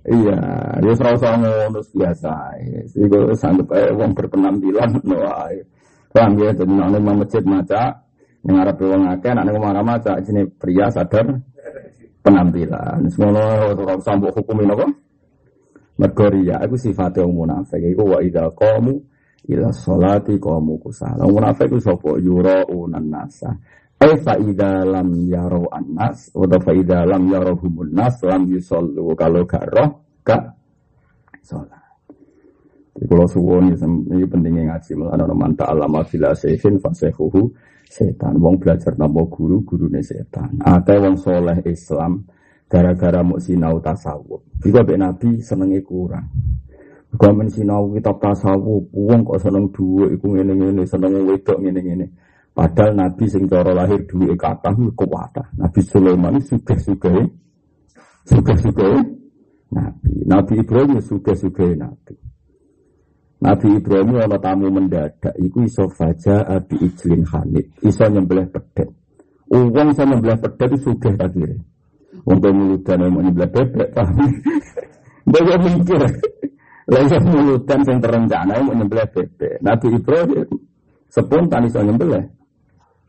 Iya, 0.01 0.37
dia 0.81 0.93
sama 0.97 1.69
terus 1.69 1.89
biasa. 1.93 2.33
Jadi 2.89 3.05
gue 3.05 3.37
sanggup 3.37 3.69
eh 3.69 3.93
uang 3.93 4.17
berpenampilan, 4.17 4.97
no 5.05 5.21
ayo. 5.45 5.61
Paham 6.09 6.41
ya, 6.41 6.49
jadi 6.57 6.73
nak 6.73 6.97
nang 6.97 7.21
masjid 7.21 7.45
maca, 7.45 8.01
Arab 8.41 8.81
uang 8.81 9.13
akeh, 9.13 9.31
nak 9.31 9.45
nang 9.45 9.61
mana 9.61 9.85
maca, 9.85 10.17
sini 10.25 10.49
pria 10.57 10.89
sadar 10.89 11.29
penampilan. 12.25 13.05
Semono 13.13 13.77
orang 13.77 14.01
sambut 14.01 14.33
hukumin 14.33 14.73
apa? 14.73 14.89
Mergoria, 16.01 16.57
aku 16.57 16.81
sifatnya 16.81 17.21
umum 17.29 17.45
munafik. 17.45 17.77
Iku 17.77 18.01
wa 18.01 18.17
qamu 18.57 18.97
ila 19.53 19.69
sholati 19.69 20.33
qamu 20.41 20.81
kusala. 20.81 21.29
Munafik 21.29 21.69
itu 21.69 21.77
sapa 21.77 22.17
yura'unan 22.17 23.05
nasa. 23.05 23.53
Eh 24.01 24.17
faida 24.17 24.81
lam 24.81 25.13
yaro 25.29 25.69
anas 25.69 26.33
atau 26.33 26.57
faida 26.57 27.05
lam 27.05 27.29
yaro 27.29 27.53
humun 27.53 27.93
nas 27.93 28.17
lam 28.25 28.49
yusollu 28.49 29.13
kalau 29.13 29.45
gak 29.45 29.69
roh 29.69 30.01
gak 30.25 30.57
sholat. 31.45 31.85
Jadi 32.97 33.05
kalau 33.05 33.29
suwon 33.29 33.69
ini 33.77 34.25
pentingnya 34.25 34.73
ngaji 34.73 34.91
malah 34.97 35.21
ada 35.21 35.35
manta 35.37 35.69
alama 35.69 36.01
fila 36.01 36.33
sehin 36.33 36.81
fasehuhu 36.81 37.53
setan. 37.85 38.41
Wong 38.41 38.57
belajar 38.57 38.97
nama 38.97 39.21
guru 39.29 39.61
guru 39.61 39.85
setan. 40.01 40.57
Ada 40.65 40.97
wong 40.97 41.21
soleh 41.21 41.61
Islam 41.69 42.25
gara-gara 42.65 43.21
mau 43.21 43.37
sinau 43.37 43.77
tasawuf. 43.77 44.41
Juga 44.65 44.81
be 44.81 44.97
nabi 44.97 45.45
senengnya 45.45 45.77
kurang. 45.85 46.25
Gua 47.11 47.35
men 47.35 47.51
sinau 47.51 47.91
kitab 47.91 48.23
tasawuf, 48.23 48.87
wong 48.95 49.27
kok 49.27 49.43
seneng 49.43 49.67
dua, 49.75 50.07
iku 50.15 50.31
ngene 50.31 50.55
ngene, 50.55 50.83
seneng 50.87 51.27
wedok 51.27 51.59
ngene 51.59 51.79
ngene. 51.83 52.07
Padahal 52.51 52.91
Nabi 52.99 53.25
sing 53.31 53.47
cara 53.47 53.71
lahir 53.71 54.03
duwe 54.03 54.35
kathah 54.35 54.75
kuwatah. 54.75 55.47
Nabi 55.55 55.79
Sulaiman 55.87 56.35
sugih-sugih 56.43 57.31
sugih-sugih 58.27 58.99
Nabi. 59.71 60.11
Nabi 60.27 60.53
Ibrahim 60.59 60.99
sugih-sugih 60.99 61.79
Nabi. 61.79 62.15
Nabi 63.41 63.67
Ibrahim 63.79 64.19
ana 64.19 64.37
tamu 64.37 64.67
mendadak 64.67 65.33
iku 65.39 65.65
iso 65.65 65.89
faja 65.95 66.45
abi 66.45 66.77
ijlin 66.77 67.25
hanit, 67.25 67.71
iso 67.81 68.05
nyembelih 68.05 68.45
pedet. 68.51 68.91
Uang 69.49 69.87
iso 69.95 70.03
nyembelih 70.03 70.37
itu 70.37 70.77
sugih 70.85 71.15
akhirnya. 71.17 71.57
Wong 72.27 72.37
muludan 72.37 73.09
mau 73.09 73.23
nyembelih 73.23 73.49
bebek 73.49 73.95
paham. 73.95 74.29
Dia 75.25 75.55
mikir. 75.57 76.03
Lalu 76.91 77.17
muludan 77.31 77.79
sing 77.87 77.97
terencana 78.03 78.59
mau 78.59 78.75
nyembelih 78.75 79.07
bebek. 79.09 79.63
Nabi 79.63 79.87
Ibrahim 79.95 80.45
spontan 81.07 81.65
iso 81.65 81.79
nyembelih 81.81 82.40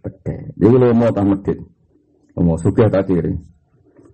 Jadi 0.02 0.74
lo 0.74 0.90
mau 0.94 1.10
tak 1.14 1.24
medit. 1.26 1.58
Mau 2.34 2.58
suka 2.58 2.90
tak 2.90 3.06
kiri. 3.06 3.34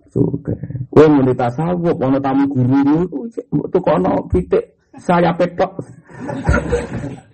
Suka. 0.09 0.53
Kue 0.89 1.05
muni 1.05 1.33
tasawuf, 1.33 1.97
ono 1.97 2.17
tamu 2.21 2.45
guru 2.49 3.05
itu 3.29 3.79
kono 3.81 4.25
pitik 4.29 4.77
saya 4.97 5.33
petok. 5.33 5.71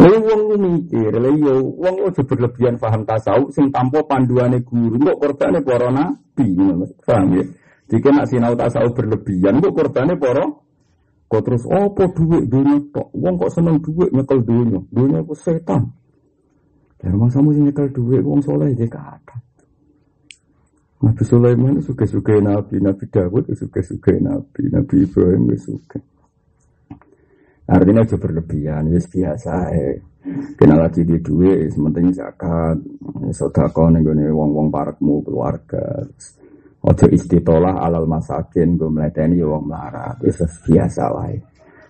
Lalu 0.00 0.18
wong 0.24 0.40
mikir, 0.64 1.12
lalu 1.12 1.44
yo 1.44 1.54
wong 1.76 2.08
ojo 2.08 2.24
berlebihan 2.24 2.80
paham 2.80 3.04
tasawuf 3.04 3.52
sing 3.52 3.68
tanpa 3.68 4.00
panduane 4.08 4.64
guru, 4.64 4.96
kok 4.96 5.18
korbane 5.20 5.60
para 5.60 5.92
nabi, 5.92 6.56
paham 7.04 7.36
ya? 7.36 7.44
Jika 7.92 8.08
nak 8.08 8.26
sinau 8.32 8.56
tasawuf 8.56 8.96
berlebihan, 8.96 9.60
kok 9.60 9.76
korbane 9.76 10.16
para 10.16 10.48
kok 11.28 11.42
terus 11.44 11.68
opo 11.68 12.08
duit 12.16 12.48
dunia 12.48 12.80
tok, 12.96 13.12
wong 13.12 13.34
kok 13.36 13.52
seneng 13.52 13.76
duit 13.84 14.08
nyekel 14.08 14.40
dunia, 14.40 14.80
dunia 14.88 15.20
itu 15.20 15.34
setan. 15.36 15.92
Ya 17.04 17.12
rumah 17.12 17.28
samu 17.28 17.52
sing 17.52 17.68
nyekel 17.68 17.92
duit 17.92 18.24
wong 18.24 18.40
soleh 18.40 18.72
dia 18.72 18.88
kata. 18.88 19.36
Nabi 21.04 21.20
Sulaiman 21.20 21.84
suka-suka 21.84 22.40
Nabi, 22.40 22.80
Nabi 22.80 23.04
Dawud 23.12 23.44
suka-suka 23.52 24.16
Nabi, 24.16 24.72
Nabi 24.72 25.04
Ibrahim 25.04 25.52
suka. 25.60 26.00
Artinya 27.68 28.08
itu 28.08 28.16
berlebihan, 28.16 28.88
ya 28.88 29.00
biasa 29.04 29.52
ya. 29.76 30.00
Kena 30.56 30.80
lagi 30.80 31.04
di 31.04 31.20
duit, 31.20 31.68
sementing 31.76 32.08
zakat, 32.16 32.80
sodako 33.36 33.92
nih 33.92 34.00
gue 34.00 34.32
wong-wong 34.32 34.72
parakmu 34.72 35.20
keluarga. 35.20 36.08
Ojo 36.84 37.06
istitolah 37.12 37.84
alal 37.84 38.08
masakin, 38.08 38.80
gue 38.80 38.88
meleteni 38.88 39.44
wong 39.44 39.68
melarat, 39.68 40.16
itu 40.24 40.44
biasa 40.44 41.04
lah 41.12 41.28
ya. 41.28 41.40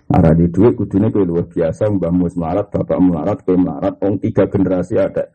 Arah 0.05 0.37
di 0.37 0.45
duit 0.53 0.77
kudunya 0.77 1.09
kayak 1.09 1.25
luar 1.25 1.45
biasa 1.49 1.89
mbah 1.89 2.13
mus 2.13 2.37
melarat, 2.37 2.69
bapak 2.69 2.99
melarat, 3.01 3.37
kayak 3.41 3.57
melarat, 3.57 3.93
ong 4.05 4.21
tiga 4.21 4.45
generasi 4.45 5.01
ada 5.01 5.25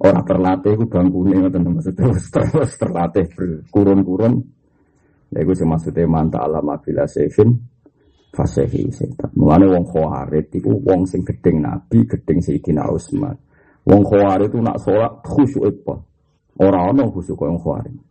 orang 0.00 0.24
terlatih 0.24 0.72
ku 0.80 0.84
bangkune 0.88 1.36
ngoten 1.44 1.62
maksudnya 1.68 2.08
terus 2.12 2.72
terlatih 2.80 3.24
berkurun-kurun. 3.36 4.34
Ya 5.28 5.44
gue 5.44 5.52
sih 5.52 5.68
maksudnya 5.68 6.08
manta 6.08 6.40
alama 6.40 6.80
bila 6.80 7.04
sevin 7.04 7.52
fasehi 8.32 8.88
setan. 8.88 9.28
Mulane 9.36 9.68
wong 9.68 9.84
khawarit 9.84 10.48
iku 10.56 10.72
wong 10.72 11.04
sing 11.04 11.20
gedeng 11.20 11.60
Nabi, 11.60 12.08
gedeng 12.08 12.40
Sayyidina 12.40 12.88
Utsman. 12.88 13.36
Wong 13.84 14.02
khawarit 14.08 14.48
itu 14.48 14.60
nak 14.64 14.80
sholat 14.80 15.20
khusyuk 15.20 15.68
apa? 15.68 16.00
Ora 16.64 16.88
ono 16.88 17.12
khusyuk 17.12 17.44
wong 17.44 17.60
khawarit. 17.60 18.07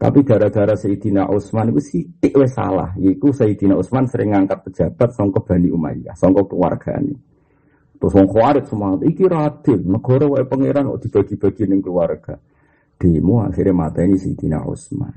Tapi 0.00 0.24
gara-gara 0.24 0.72
Sayyidina 0.72 1.28
Utsman 1.28 1.76
itu 1.76 1.80
sidik 1.84 2.32
wes 2.32 2.56
salah. 2.56 2.96
Yaitu 2.96 3.36
Sayyidina 3.36 3.76
Utsman 3.76 4.08
sering 4.08 4.32
ngangkat 4.32 4.64
pejabat 4.64 5.12
songkok 5.12 5.44
Bani 5.44 5.68
Umayyah, 5.68 6.16
songkok 6.16 6.56
keluarga 6.56 6.96
ini. 6.96 7.12
Terus 8.00 8.16
wong 8.16 8.32
khawarij 8.32 8.64
semangat, 8.64 9.04
iki 9.04 9.28
radil, 9.28 9.84
negara 9.84 10.24
wae 10.24 10.48
pangeran 10.48 10.88
kok 10.88 11.04
dibagi-bagi 11.04 11.68
ning 11.68 11.84
keluarga. 11.84 12.32
Demo 12.96 13.44
akhirnya 13.44 13.76
mata 13.76 14.00
ini 14.00 14.16
Sayyidina 14.16 14.64
Utsman. 14.64 15.14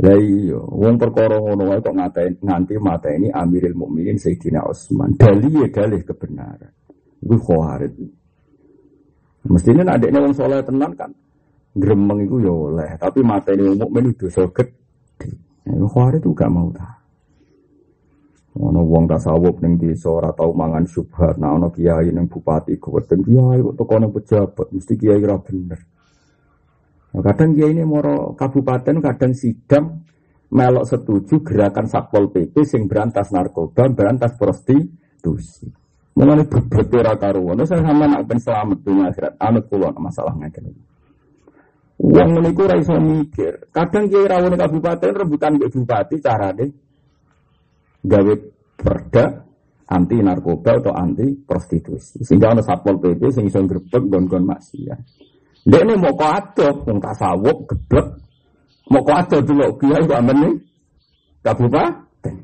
Lah 0.00 0.16
iya, 0.16 0.56
wong 0.56 0.96
perkara 0.96 1.36
ngono 1.36 1.68
wae 1.68 1.84
kok 1.84 1.92
ngatain 1.92 2.40
nganti 2.40 2.74
mata 2.80 3.12
ini 3.12 3.28
Amirul 3.28 3.76
Mukminin 3.76 4.16
Sayyidina 4.16 4.64
Utsman. 4.64 5.12
Dalih 5.12 5.68
ya 5.68 5.68
dalih 5.68 6.00
kebenaran. 6.08 6.72
Iku 7.20 7.36
khawarij. 7.36 7.92
Mestinya 9.44 9.92
adiknya 9.92 10.24
wong 10.24 10.32
soleh 10.32 10.64
tenan 10.64 10.96
kan 10.96 11.12
gremeng 11.74 12.26
itu 12.26 12.36
ya 12.42 12.50
oleh, 12.50 12.90
tapi 12.98 13.22
mata 13.22 13.54
ini 13.54 13.74
mukmin 13.78 14.10
itu 14.10 14.26
so 14.26 14.50
gede. 14.50 14.78
Nah, 15.70 15.86
Khawarij 15.86 16.24
itu 16.24 16.34
gak 16.34 16.50
mau 16.50 16.66
tahu. 16.74 17.00
Ono 18.60 18.82
wong 18.82 19.06
tasawuf 19.06 19.62
ning 19.62 19.78
desa 19.78 20.10
ora 20.10 20.34
tau 20.34 20.50
mangan 20.50 20.82
subhat, 20.82 21.38
nah 21.38 21.54
ono 21.54 21.70
kiai 21.70 22.10
ning 22.10 22.26
bupati 22.26 22.74
kuweden 22.82 23.22
kiai 23.22 23.62
kok 23.62 23.74
teko 23.78 23.94
ning 24.02 24.10
pejabat 24.10 24.66
mesti 24.74 24.94
kiai 24.98 25.22
ora 25.22 25.38
bener. 25.38 25.80
Nah, 27.14 27.22
kadang 27.22 27.54
kiai 27.54 27.70
ini 27.70 27.86
moro 27.86 28.34
kabupaten 28.34 28.98
kadang 28.98 29.32
sidang 29.38 30.02
melok 30.50 30.82
setuju 30.82 31.46
gerakan 31.46 31.86
Satpol 31.86 32.34
PP 32.34 32.66
sing 32.66 32.90
berantas 32.90 33.30
narkoba, 33.30 33.86
berantas 33.86 34.34
prostitusi. 34.34 35.70
Mulane 36.18 36.42
berbeda 36.50 37.06
ora 37.06 37.14
karuan. 37.14 37.62
Saya 37.62 37.86
sama 37.86 38.10
nak 38.10 38.26
ben 38.26 38.42
selamat 38.42 38.78
dunia 38.82 39.14
akhirat. 39.14 39.38
Anut 39.38 39.64
kula 39.70 39.94
masalah 39.94 40.34
ngene. 40.34 40.89
Wong 42.00 42.40
niku 42.40 42.64
ora 42.64 42.80
iso 42.80 42.96
mikir. 42.96 43.68
Kadang 43.76 44.08
kiai 44.08 44.24
rawone 44.24 44.56
kabupaten 44.56 45.12
rebutan 45.12 45.60
mbek 45.60 45.68
bupati 45.68 46.16
carane 46.24 46.64
gawe 48.00 48.34
perda 48.80 49.44
anti 49.84 50.16
narkoba 50.24 50.80
atau 50.80 50.96
anti 50.96 51.28
prostitusi. 51.44 52.24
Sehingga 52.24 52.56
ana 52.56 52.64
satpol 52.64 52.96
pp 52.96 53.20
sing 53.28 53.44
iso 53.52 53.60
grebek 53.68 54.08
gon-gon 54.08 54.48
maksiat. 54.48 55.00
Ini 55.60 55.92
mau 56.00 56.16
kau 56.16 56.24
ada, 56.24 56.72
mau 56.72 56.96
tasawuf, 57.04 57.68
geblek, 57.68 58.06
mau 58.88 59.04
kau 59.04 59.12
ada 59.12 59.44
dulu, 59.44 59.76
kiai 59.76 60.08
kok 60.08 60.16
amen 60.24 60.36
nih, 60.40 60.54
kabupaten. 61.44 62.34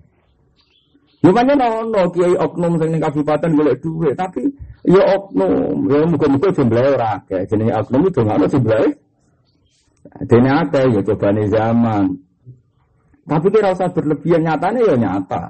Ya 1.25 1.30
mana 1.32 1.52
nono 1.56 2.12
kiai 2.12 2.36
oknum 2.36 2.76
sing 2.76 2.92
ning 2.92 3.00
kabupaten 3.00 3.56
golek 3.56 3.80
duit, 3.80 4.12
tapi 4.20 4.44
ya 4.84 5.00
oknum, 5.16 5.88
ya 5.88 6.04
muga-muga 6.04 6.52
jumlahe 6.52 6.92
ora 6.92 7.16
akeh. 7.25 7.40
Oknum 7.56 8.04
itu 8.04 8.20
ada 8.20 8.46
jumlahe. 8.52 9.05
Dene 10.25 10.50
akeh 10.64 10.85
ya 10.96 11.00
cobane 11.04 11.44
zaman. 11.52 12.04
Tapi 13.26 13.46
kira 13.50 13.75
usah 13.75 13.90
berlebihan 13.90 14.46
nyatanya 14.46 14.80
ya 14.87 14.96
nyata. 14.96 15.42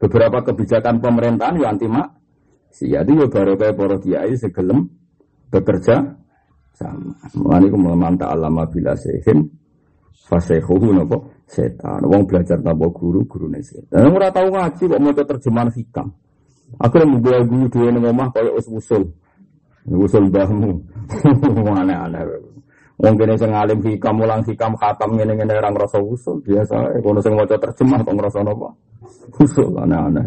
Beberapa 0.00 0.42
kebijakan 0.44 0.98
pemerintahan 0.98 1.60
ya 1.62 1.70
anti 1.70 1.86
mak. 1.86 2.08
Jadi 2.74 3.12
ya 3.14 3.26
baru 3.26 3.54
kayak 3.58 3.74
para 3.76 3.96
kiai 3.98 4.34
segelem 4.34 4.90
bekerja 5.50 6.16
sama. 6.74 7.14
Mulane 7.34 7.66
ku 7.70 7.78
mantap 7.78 8.30
alama 8.34 8.66
bila 8.66 8.94
sehin 8.98 9.46
fasehuhu 10.26 10.94
nopo 10.94 11.30
setan. 11.46 12.02
Wong 12.06 12.26
belajar 12.26 12.58
tanpa 12.62 12.86
guru, 12.90 13.26
gurune 13.26 13.60
setan. 13.62 14.10
Ora 14.10 14.30
tau 14.30 14.48
ngaji 14.50 14.82
kok 14.86 15.00
maca 15.02 15.22
terjemahan 15.26 15.70
hikam. 15.74 16.08
Aku 16.78 16.94
yang 17.02 17.10
membawa 17.18 17.42
guru 17.42 17.66
dhewe 17.66 17.88
ning 17.90 18.06
omah 18.06 18.30
kaya 18.30 18.50
usul. 18.54 19.10
Usul 19.90 20.24
mbahmu. 20.30 20.70
Aneh-aneh. 21.82 22.22
Wong 22.22 22.49
kene 23.00 23.34
sing 23.40 23.50
alim 23.56 23.80
hikam 23.80 24.20
mulang 24.20 24.44
hikam 24.44 24.76
khatam 24.76 25.16
ngene-ngene 25.16 25.56
ora 25.56 25.72
ngrasa 25.72 25.98
usul 26.00 26.44
biasa 26.44 27.00
kono 27.00 27.20
sing 27.24 27.32
maca 27.32 27.56
terjemah 27.56 28.04
kok 28.04 28.14
ngrasa 28.14 28.40
napa? 28.44 28.68
Usul 29.40 29.72
aneh-aneh. 29.80 30.24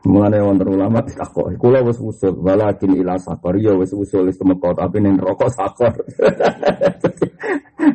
Mulane 0.00 0.40
wonten 0.40 0.68
ulama 0.72 1.04
ditakoki, 1.04 1.60
kula 1.60 1.84
wis 1.84 2.00
usul 2.00 2.32
walakin 2.40 2.96
ila 3.04 3.20
sakor 3.20 3.52
ya 3.60 3.76
wis 3.76 3.92
usul 3.92 4.32
wis 4.32 4.40
temeka 4.40 4.72
tapi 4.72 4.96
ning 4.96 5.20
rokok 5.20 5.52
sakor. 5.52 5.92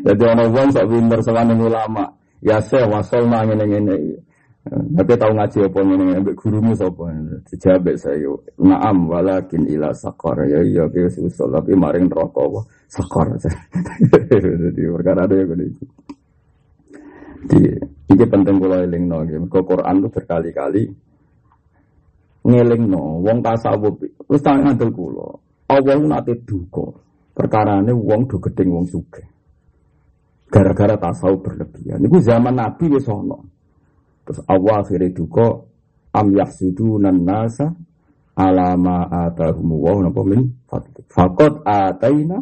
Jadi 0.05 0.23
ana 0.25 0.45
wong 0.45 0.69
sak 0.69 0.85
pinter 0.85 1.19
sawane 1.25 1.57
ulama, 1.57 2.05
ya 2.45 2.61
se 2.61 2.77
wasolna 2.77 3.41
ngene-ngene. 3.49 4.21
Tapi 4.65 5.13
tahu 5.13 5.31
ngaji 5.37 5.57
apa 5.69 5.79
ngene 5.85 6.03
ambek 6.25 6.35
gurumu 6.41 6.73
sapa? 6.73 7.05
Dijawab 7.45 7.85
saya, 8.01 8.33
"Na'am 8.57 9.05
walakin 9.05 9.69
ila 9.69 9.93
sakor." 9.93 10.41
Ya 10.49 10.65
iya 10.65 10.89
wis 10.89 11.21
usul 11.21 11.53
tapi 11.53 11.77
maring 11.77 12.09
neraka 12.09 12.41
apa? 12.41 12.61
Sakor. 12.89 13.37
Jadi 14.65 14.81
perkara 14.89 15.29
ada 15.29 15.37
yang 15.37 15.53
begitu. 15.53 15.85
Di, 17.45 17.61
ini 18.09 18.25
penting 18.25 18.57
kalau 18.57 18.81
eling 18.81 19.05
no, 19.05 19.21
ke 19.45 19.59
Quran 19.61 19.95
itu 20.01 20.09
berkali-kali 20.09 20.83
ngeling 22.45 22.83
no, 22.89 23.21
wong 23.21 23.41
tasawuf, 23.41 24.01
terus 24.01 24.41
tak 24.45 24.61
ngantul 24.61 24.93
kulo, 24.93 25.29
Allah 25.65 25.97
nate 25.97 26.37
duka, 26.45 26.93
perkara 27.33 27.81
ini 27.81 27.89
wong 27.89 28.29
do 28.29 28.37
gedeng 28.37 28.69
wong 28.69 28.85
suge, 28.85 29.25
gara-gara 30.49 30.93
tasawuf 30.93 31.41
berlebihan. 31.41 32.05
Itu 32.05 32.21
zaman 32.21 32.53
Nabi 32.53 32.85
wis 32.93 33.09
ono, 33.09 33.54
Terus 34.25 34.41
Allah 34.49 34.81
akhirnya 34.81 35.13
duka 35.13 35.61
am 36.17 36.27
yahsuduna 36.33 37.13
nasa 37.13 37.69
alama 38.33 39.05
atahum 39.29 39.69
wa 39.77 40.01
napa 40.01 40.21
min. 40.25 40.49
Faqad 41.07 41.61
ataina 41.63 42.41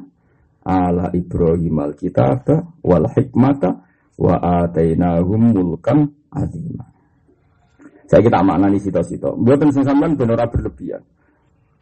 ala 0.63 1.11
Ibrahim 1.11 1.83
alkitab 1.83 2.47
wal 2.81 3.05
hikmata 3.11 3.83
wa 4.15 4.35
atainahum 4.63 5.51
mulkan 5.51 6.07
azima. 6.31 6.87
Saya 8.07 8.21
kita 8.23 8.45
maknani 8.45 8.79
sito-sito. 8.79 9.35
Mboten 9.35 9.73
sing 9.73 9.83
sampean 9.83 10.15
ben 10.15 10.31
ora 10.31 10.47
berlebihan. 10.47 11.03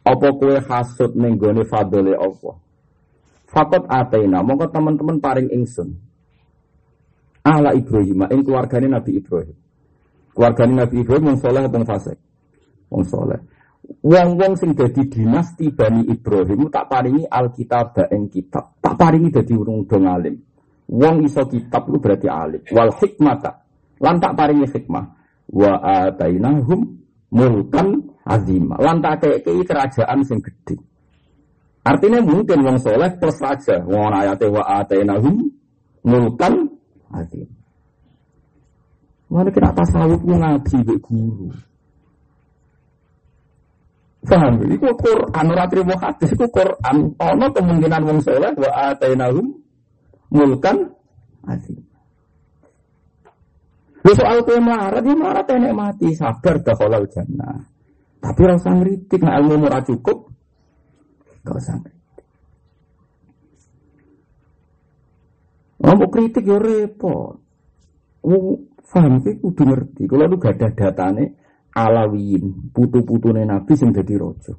Apa 0.02 0.34
kue 0.34 0.58
hasud 0.58 1.14
ning 1.14 1.38
gone 1.38 1.62
fadole 1.62 2.14
Allah? 2.18 2.56
Fakot 3.52 3.84
ataina, 3.84 4.40
mongko 4.40 4.72
teman-teman 4.72 5.20
paring 5.20 5.52
ingsun. 5.52 5.92
Ala 7.44 7.76
Ibrahim, 7.76 8.24
ing 8.32 8.40
keluargane 8.42 8.88
Nabi 8.88 9.20
Ibrahim. 9.20 9.61
Keluarga 10.32 10.64
Nabi 10.64 11.04
Ibrahim 11.04 11.24
wong 11.32 11.38
soleh 11.38 11.62
atau 11.68 11.84
fasik? 11.84 12.18
Wong 12.88 13.04
soleh. 13.04 13.40
Wong-wong 14.00 14.56
sing 14.56 14.72
dadi 14.72 15.04
dinasti 15.04 15.68
Bani 15.74 16.08
Ibrahim 16.08 16.72
tak 16.72 16.88
paringi 16.88 17.28
Alkitab 17.28 17.98
ing 18.08 18.32
kitab. 18.32 18.80
Tak 18.80 18.94
paringi 18.96 19.28
dadi 19.28 19.52
urung 19.52 19.84
dong 19.84 20.08
alim. 20.08 20.40
Wong 20.88 21.28
iso 21.28 21.44
kitab 21.44 21.90
lu 21.92 22.00
berarti 22.00 22.30
alim. 22.30 22.62
Wal 22.72 22.94
hikmata. 22.96 23.60
Lan 24.00 24.16
tak 24.22 24.32
paringi 24.38 24.64
hikmah. 24.64 25.04
Wa 25.52 25.72
atainahum 26.08 26.80
mulkan 27.34 28.00
azimah. 28.24 28.80
Lan 28.80 29.04
tak 29.04 29.28
kei 29.44 29.60
kerajaan 29.60 30.24
sing 30.24 30.40
gede. 30.40 30.80
Artinya 31.82 32.22
mungkin 32.24 32.64
wong 32.64 32.78
soleh 32.80 33.12
plus 33.20 33.36
saja. 33.36 33.84
Wong 33.84 34.14
ayate 34.14 34.48
wa 34.48 34.62
atainahum 34.80 35.50
mulkan 36.06 36.70
azimah. 37.12 37.51
Mana 39.32 39.48
kira 39.48 39.72
tasawuf 39.72 40.20
ku 40.20 40.36
ngaji 40.36 40.76
be 40.84 40.94
guru. 41.00 41.48
Paham? 44.28 44.60
Iku 44.68 44.92
Quran 45.00 45.46
ora 45.50 45.64
trimo 45.72 45.96
hadis 45.96 46.36
iku 46.36 46.46
Quran. 46.52 47.16
Ana 47.16 47.48
kemungkinan 47.48 48.04
wong 48.04 48.20
saleh 48.20 48.52
wa 48.60 48.92
atainahum 48.92 49.56
mulkan 50.28 50.92
azim. 51.48 51.80
Lu 54.02 54.12
soal 54.18 54.42
kue 54.42 54.58
melarat, 54.58 55.06
ya 55.06 55.14
melarat 55.14 55.46
enek 55.46 55.74
mati, 55.78 56.10
sabar 56.12 56.58
dah 56.58 56.74
kalau 56.74 57.06
jannah. 57.06 57.62
Tapi 58.18 58.40
rasa 58.46 58.74
ngeritik, 58.74 59.22
nah 59.22 59.38
ilmu 59.38 59.62
murah 59.62 59.82
cukup, 59.82 60.26
gak 61.46 61.54
usah 61.54 61.74
ngeritik. 61.78 62.26
Mau 65.82 66.06
kritik 66.10 66.44
ya 66.46 66.58
repot. 66.58 67.38
Faham 68.86 69.22
sih 69.24 69.38
kudu 69.40 69.62
ngerti. 69.64 70.04
Kalau 70.10 70.26
lu 70.28 70.36
gak 70.36 70.58
ada 70.58 70.68
datane 70.74 71.38
alawiyin, 71.72 72.72
putu-putune 72.74 73.46
Nabi 73.48 73.72
sing 73.72 73.94
dadi 73.94 74.14
raja. 74.18 74.52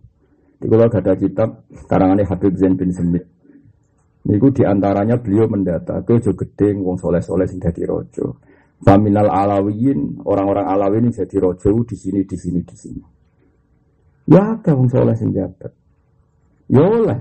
Jadi 0.58 0.66
kalau 0.72 0.86
gak 0.90 1.04
ada 1.06 1.14
kitab 1.20 1.50
karangannya 1.86 2.26
Habib 2.26 2.56
Zain 2.58 2.74
bin 2.74 2.90
Semit. 2.90 3.26
Niku 4.24 4.56
di 4.56 4.64
antaranya 4.64 5.20
beliau 5.20 5.52
mendata 5.52 6.00
ke 6.00 6.16
jo 6.24 6.32
gedeng 6.32 6.80
wong 6.80 6.96
soleh-soleh 6.96 7.44
sing 7.46 7.60
dadi 7.60 7.84
raja. 7.84 8.24
Faminal 8.84 9.28
alawiyin, 9.32 10.24
orang-orang 10.24 10.66
alawiyin 10.68 11.12
jadi 11.12 11.38
raja 11.40 11.72
di 11.72 11.96
sini, 11.96 12.20
di 12.24 12.36
sini, 12.40 12.60
di 12.64 12.76
sini. 12.76 13.04
Ya 14.28 14.56
ada 14.56 14.72
wong 14.72 14.88
soleh 14.88 15.16
sing 15.20 15.36
jabat. 15.36 15.72
Ya 16.72 16.84
oleh. 16.84 17.20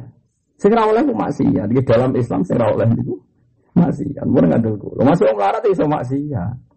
Sing 0.58 0.70
ra 0.70 0.86
oleh 0.86 1.02
maksiat. 1.02 1.66
Di 1.66 1.82
dalam 1.82 2.14
Islam 2.14 2.46
sing 2.46 2.54
ra 2.54 2.70
oleh 2.70 2.86
niku 2.94 3.18
maksiat. 3.74 4.22
Mun 4.22 4.46
ngandel 4.46 4.78
kulo. 4.78 5.02
Masuk 5.02 5.26
wong 5.34 5.38
larat 5.42 5.66
iso 5.66 5.84
maksiat. 5.90 6.71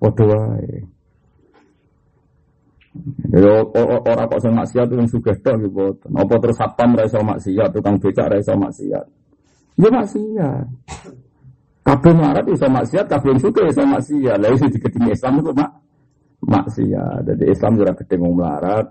Padha 0.00 0.24
wae. 0.24 0.80
Ya 3.30 3.62
ora 3.62 4.24
kok 4.26 4.40
sing 4.42 4.50
maksiat 4.56 4.90
wong 4.90 5.06
sugih 5.06 5.36
tok 5.44 5.60
nggih 5.60 5.70
boten. 5.70 6.10
Apa 6.16 6.34
terus 6.42 6.58
satpam 6.58 6.98
ra 6.98 7.06
iso 7.06 7.22
maksiat, 7.22 7.70
tukang 7.70 8.02
becak 8.02 8.26
ra 8.26 8.36
iso 8.40 8.56
maksiat. 8.58 9.06
Ya 9.78 9.88
maksiat. 9.92 10.66
Kabeh 11.86 12.12
marat 12.16 12.44
iso 12.50 12.66
maksiat, 12.66 13.06
kabeh 13.06 13.38
sugih 13.38 13.70
iso 13.70 13.84
maksiat. 13.86 14.36
Lah 14.40 14.50
iso 14.50 14.66
diketing 14.66 15.06
Islam 15.12 15.38
itu 15.38 15.52
mak 15.54 15.70
maksiat. 16.42 17.20
Jadi 17.30 17.44
Islam 17.46 17.72
ora 17.78 17.92
gedeng 17.94 18.20
wong 18.26 18.34
melarat. 18.40 18.86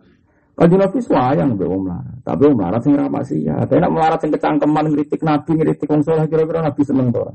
Kaji 0.60 0.76
Nabi 0.76 1.00
swayang 1.04 1.50
mbek 1.60 1.68
wong 1.68 1.82
melarat. 1.90 2.18
Tapi 2.24 2.42
wong 2.48 2.56
melarat 2.56 2.82
sing 2.86 2.94
ra 2.96 3.06
maksiat. 3.12 3.66
Tapi 3.68 3.80
nek 3.84 3.92
melarat 3.92 4.20
sing 4.24 4.32
kecangkeman 4.32 4.86
ngritik 4.94 5.22
Nabi, 5.26 5.52
ngritik 5.58 5.90
wong 5.92 6.02
saleh 6.06 6.30
kira-kira 6.32 6.64
Nabi 6.64 6.82
seneng 6.88 7.12
to 7.12 7.20
ora? 7.20 7.34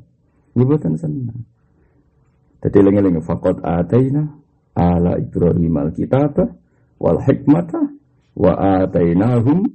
Boten 0.55 0.95
seneng. 0.97 1.35
Jadi 2.65 2.79
lengi-lengi 2.81 3.21
fakot 3.21 3.61
ataina 3.61 4.25
ala 4.73 5.21
Ibrahim 5.21 5.85
alkitab 5.85 6.41
wal 6.97 7.21
hikmata 7.21 7.77
wa 8.41 8.81
atainahum 8.81 9.69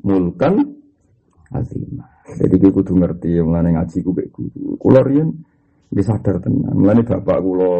mulkan 0.00 0.64
azimah. 1.52 2.08
Jadi 2.30 2.54
gue 2.56 2.72
kudu 2.72 2.96
ngerti 2.96 3.36
yang 3.36 3.52
ngaji 3.52 3.96
gue 4.00 4.24
guru. 4.32 4.78
Kulo 4.80 5.00
riyen 5.04 5.28
disadar 5.90 6.40
tenan. 6.40 6.72
Mulane 6.72 7.02
bapak 7.02 7.38
kulo 7.42 7.72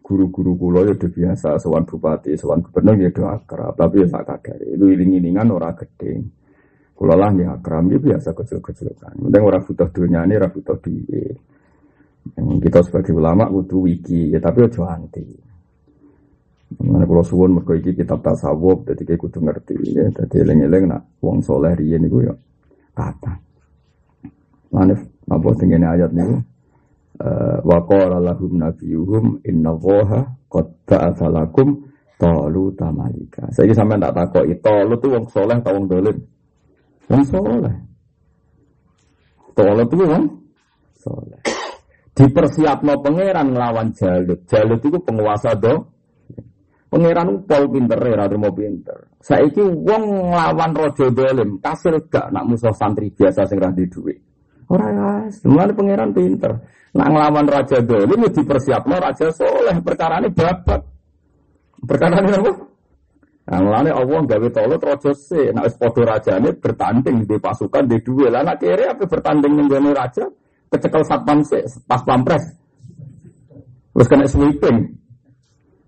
guru-guru 0.00 0.58
kulo 0.58 0.82
ya 0.88 0.92
udah 0.96 1.10
biasa 1.14 1.48
sowan 1.62 1.86
bupati, 1.86 2.34
sowan 2.34 2.66
gubernur 2.66 2.98
ya 2.98 3.14
udah 3.14 3.38
akrab, 3.38 3.78
tapi 3.78 4.02
ya 4.02 4.06
sak 4.10 4.26
kadare. 4.26 4.74
Itu 4.74 4.90
iling-ilingan 4.90 5.54
ora 5.54 5.70
gede. 5.76 6.18
Kulo 6.96 7.14
lah 7.14 7.30
nih 7.30 7.46
akrab 7.46 7.86
ya 7.92 7.98
biasa 8.02 8.34
kecil-kecilan. 8.34 9.22
Mending 9.22 9.44
ora 9.46 9.62
butuh 9.62 9.88
dunia 9.94 10.26
ini, 10.26 10.34
ora 10.34 10.48
butuh 10.50 10.76
duit. 10.82 11.36
Kita 12.40 12.84
sebagai 12.84 13.16
ulama 13.16 13.48
butuh 13.48 13.84
wiki, 13.84 14.32
ya 14.32 14.38
tapi 14.40 14.64
ojo 14.68 14.84
anti. 14.84 15.24
Mengenai 16.78 17.08
pulau 17.08 17.26
suwon 17.26 17.58
mergo 17.58 17.74
iki 17.74 17.98
kitab 17.98 18.22
tasawuf, 18.22 18.86
jadi 18.86 19.02
kayak 19.02 19.20
kudu 19.26 19.42
ngerti 19.42 19.74
ya. 19.90 20.06
Jadi 20.14 20.36
eleng-eleng 20.46 20.84
nak 20.86 21.02
wong 21.18 21.42
soleh 21.42 21.74
riyen 21.74 22.06
niku 22.06 22.22
ya 22.22 22.34
kata. 22.94 23.34
Lane 24.70 24.94
apa 25.26 25.48
tengene 25.58 25.86
ayat 25.90 26.14
niku 26.14 26.38
uh, 27.24 27.58
wa 27.66 27.78
qala 27.88 28.22
lahum 28.22 28.54
nabiyuhum 28.54 29.42
inna 29.42 29.74
waha 29.74 30.30
qad 30.46 30.66
ba'atha 30.86 31.26
lakum 31.26 31.90
talu 32.20 32.70
tamalika. 32.78 33.50
Saiki 33.50 33.74
sampean 33.74 33.98
tak 33.98 34.14
takoki 34.14 34.54
talu 34.62 34.94
tuh 35.00 35.10
wong 35.10 35.24
soleh 35.26 35.58
ta 35.58 35.74
wong 35.74 35.90
dolim? 35.90 36.16
Wong 37.10 37.24
soleh. 37.26 37.74
Talu 39.58 39.82
tuh 39.90 40.06
wong 40.06 40.24
soleh. 41.02 41.40
Dipersiapno 42.20 43.00
pangeran 43.00 43.56
nglawan 43.56 43.96
Jalut. 43.96 44.44
Jalut 44.44 44.80
itu 44.84 44.98
penguasa 45.00 45.56
do 45.56 45.88
Pangeran 46.90 47.46
pol 47.46 47.70
pinter 47.70 48.02
ya, 48.02 48.26
mau 48.34 48.50
pinter. 48.50 49.14
Saiki 49.22 49.62
wong 49.62 50.34
nglawan 50.34 50.74
raja 50.74 51.06
dolim, 51.06 51.62
kasil 51.62 52.02
gak 52.10 52.34
nak 52.34 52.50
musuh 52.50 52.74
santri 52.74 53.14
biasa 53.14 53.46
sing 53.46 53.62
ra 53.62 53.70
duwe. 53.70 54.18
Ora 54.66 54.90
ya, 54.90 55.10
semuanya 55.30 55.70
pangeran 55.70 56.10
pinter. 56.10 56.50
Nak 56.98 57.08
nglawan 57.14 57.46
raja 57.46 57.78
dolim 57.78 58.26
ya 58.26 58.30
dipersiapno 58.34 58.98
raja 58.98 59.30
soleh, 59.30 59.78
perkarane 59.78 60.34
babat. 60.34 60.82
Perkarane 61.78 62.26
apa? 62.34 62.52
Nah, 63.50 63.58
mulane 63.62 63.90
Allah 63.94 64.20
gawe 64.26 64.48
tolot 64.50 64.82
raja 64.82 65.10
se, 65.14 65.54
nak 65.54 65.70
wis 65.70 65.78
padha 65.78 66.02
rajane 66.18 66.58
bertanding 66.58 67.22
di 67.22 67.38
pasukan 67.38 67.86
di 67.86 68.02
duwe. 68.02 68.34
Lah 68.34 68.42
nak 68.42 68.58
kere 68.58 68.90
apa 68.90 69.06
bertanding 69.06 69.62
ning 69.62 69.70
raja, 69.94 70.26
kecekel 70.70 71.02
satpam 71.02 71.42
se, 71.42 71.60
pas 71.84 72.00
pampres. 72.06 72.44
Terus 73.90 74.06
kena 74.06 74.26
sweeping. 74.30 74.78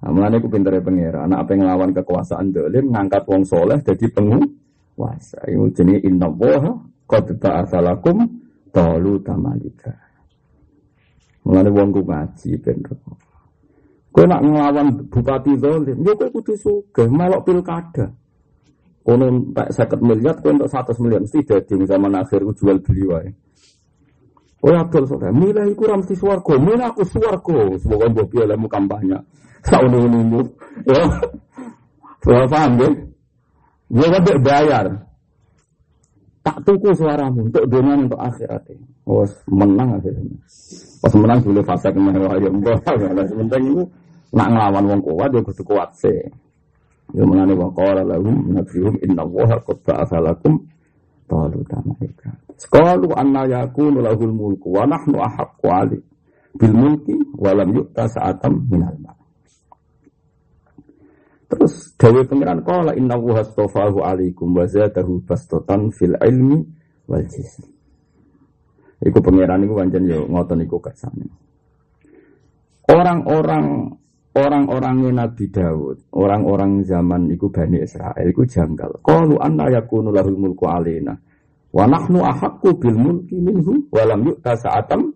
Nah, 0.02 0.26
aku 0.26 0.50
pintere 0.50 0.82
pengira. 0.82 1.22
Anak 1.22 1.46
apa 1.46 1.50
yang 1.54 1.60
ngelawan 1.62 1.90
kekuasaan 1.94 2.50
dolim, 2.50 2.90
ngangkat 2.90 3.22
wong 3.22 3.46
soleh 3.46 3.78
jadi 3.86 4.06
penguasa. 4.10 5.38
Ini 5.46 5.70
jenis 5.70 6.02
inna 6.02 6.26
woha, 6.26 6.74
qad 7.06 7.30
ta'asalakum, 7.38 8.18
tolu 8.74 9.22
tamalika. 9.22 9.94
Mulane 11.46 11.70
wong 11.70 11.88
ku 11.94 12.02
ngaji 12.02 12.50
bener. 12.58 12.98
Kowe 14.12 14.26
nak 14.26 14.42
ngelawan 14.42 14.86
bupati 15.06 15.54
dolim, 15.56 16.02
yo 16.02 16.12
kowe 16.18 16.28
kudu 16.34 16.54
sugih, 16.58 17.06
melok 17.06 17.46
pilkada. 17.46 18.10
Kono 19.02 19.50
tak 19.54 19.70
50 19.70 20.02
miliar, 20.02 20.34
kowe 20.42 20.50
untuk 20.50 20.68
100 20.68 20.98
miliar 20.98 21.20
mesti 21.22 21.40
dadi 21.46 21.74
zaman 21.86 22.12
akhir 22.18 22.42
jual 22.58 22.82
beli 22.82 23.04
wae. 23.06 23.30
Oh 24.62 24.70
ya 24.70 24.86
saudara, 24.86 25.34
milih 25.34 25.74
iku 25.74 25.90
ra 25.90 25.98
mesti 25.98 26.14
swarga, 26.14 26.54
milih 26.54 26.86
aku 26.86 27.02
swarga, 27.02 27.74
semoga 27.82 28.06
mbok 28.14 28.26
piye 28.30 28.46
lemu 28.46 28.70
kampanye. 28.70 29.18
Sauni 29.66 29.98
ini 30.06 30.42
ya. 30.86 31.02
Saya 32.22 32.46
paham 32.46 32.78
ya? 32.78 32.88
Dia 33.90 34.06
kan 34.06 34.38
bayar. 34.42 34.86
Tak 36.42 36.58
tuku 36.66 36.90
suaramu 36.94 37.46
untuk 37.46 37.66
dunia 37.70 38.02
untuk 38.02 38.18
akhirat. 38.18 38.66
Oh, 39.06 39.22
menang 39.46 39.98
akhirnya. 39.98 40.34
Pas 40.98 41.14
menang 41.14 41.38
dulu 41.42 41.62
fase 41.62 41.90
ke 41.90 42.00
mana 42.02 42.34
ya 42.38 42.50
enggak. 42.50 42.82
Sementara 43.30 43.62
itu 43.62 43.82
nak 44.34 44.48
ngelawan 44.50 44.84
wong 44.90 45.00
kuat 45.06 45.28
dia 45.30 45.42
kudu 45.42 45.62
kuat 45.62 45.90
sih. 45.94 46.18
Ya 47.14 47.22
menane 47.22 47.54
wa 47.54 47.70
qala 47.70 48.02
lahum 48.02 48.54
nabiyuhum 48.54 48.98
inna 49.06 49.22
Allaha 49.22 49.58
qad 49.62 49.78
ba'atha 49.86 50.18
taluta 51.32 51.80
malaika. 51.80 52.28
Qalu 52.68 53.08
anna 53.16 53.48
yakunu 53.48 54.04
lahul 54.04 54.32
mulku 54.36 54.76
wa 54.76 54.84
nahnu 54.84 55.16
ahaqqu 55.16 55.66
ali 55.72 55.98
bil 56.52 56.74
mulki 56.76 57.16
wa 57.40 57.56
lam 57.56 57.72
yu'ta 57.72 58.04
sa'atam 58.04 58.68
minal 58.68 58.96
mal. 59.00 59.16
Terus 61.48 61.96
dawe 61.96 62.20
pengiran 62.28 62.60
kala 62.64 62.92
inna 62.96 63.16
wuha 63.16 63.44
stofahu 63.44 64.04
alaikum 64.04 64.52
wa 64.56 64.64
zadahu 64.68 65.24
bastotan 65.24 65.92
fil 65.92 66.16
ilmi 66.20 66.60
wal 67.08 67.24
jism. 67.28 67.68
Iku 69.02 69.18
pengiran 69.20 69.64
iku 69.64 69.74
wancen 69.80 70.06
yo 70.08 70.28
ngoten 70.28 70.64
iku 70.64 70.78
kersane. 70.78 71.26
Orang-orang 72.88 73.96
orang-orangnya 74.32 75.10
Nabi 75.24 75.44
Daud, 75.52 76.08
orang-orang 76.16 76.80
zaman 76.88 77.28
iku 77.28 77.52
Bani 77.52 77.84
Israel 77.84 78.24
iku 78.24 78.48
janggal. 78.48 79.04
Qalu 79.04 79.36
anna 79.36 79.68
yakunu 79.68 80.08
lahul 80.08 80.40
mulku 80.40 80.64
alaina 80.68 81.12
wa 81.72 81.84
nahnu 81.88 82.20
ahaqqu 82.20 82.68
bil 82.80 82.96
mulki 82.96 83.36
minhu 83.40 83.88
wa 83.92 84.02
lam 84.08 84.24
yu'ta 84.24 84.56
sa'atam 84.56 85.12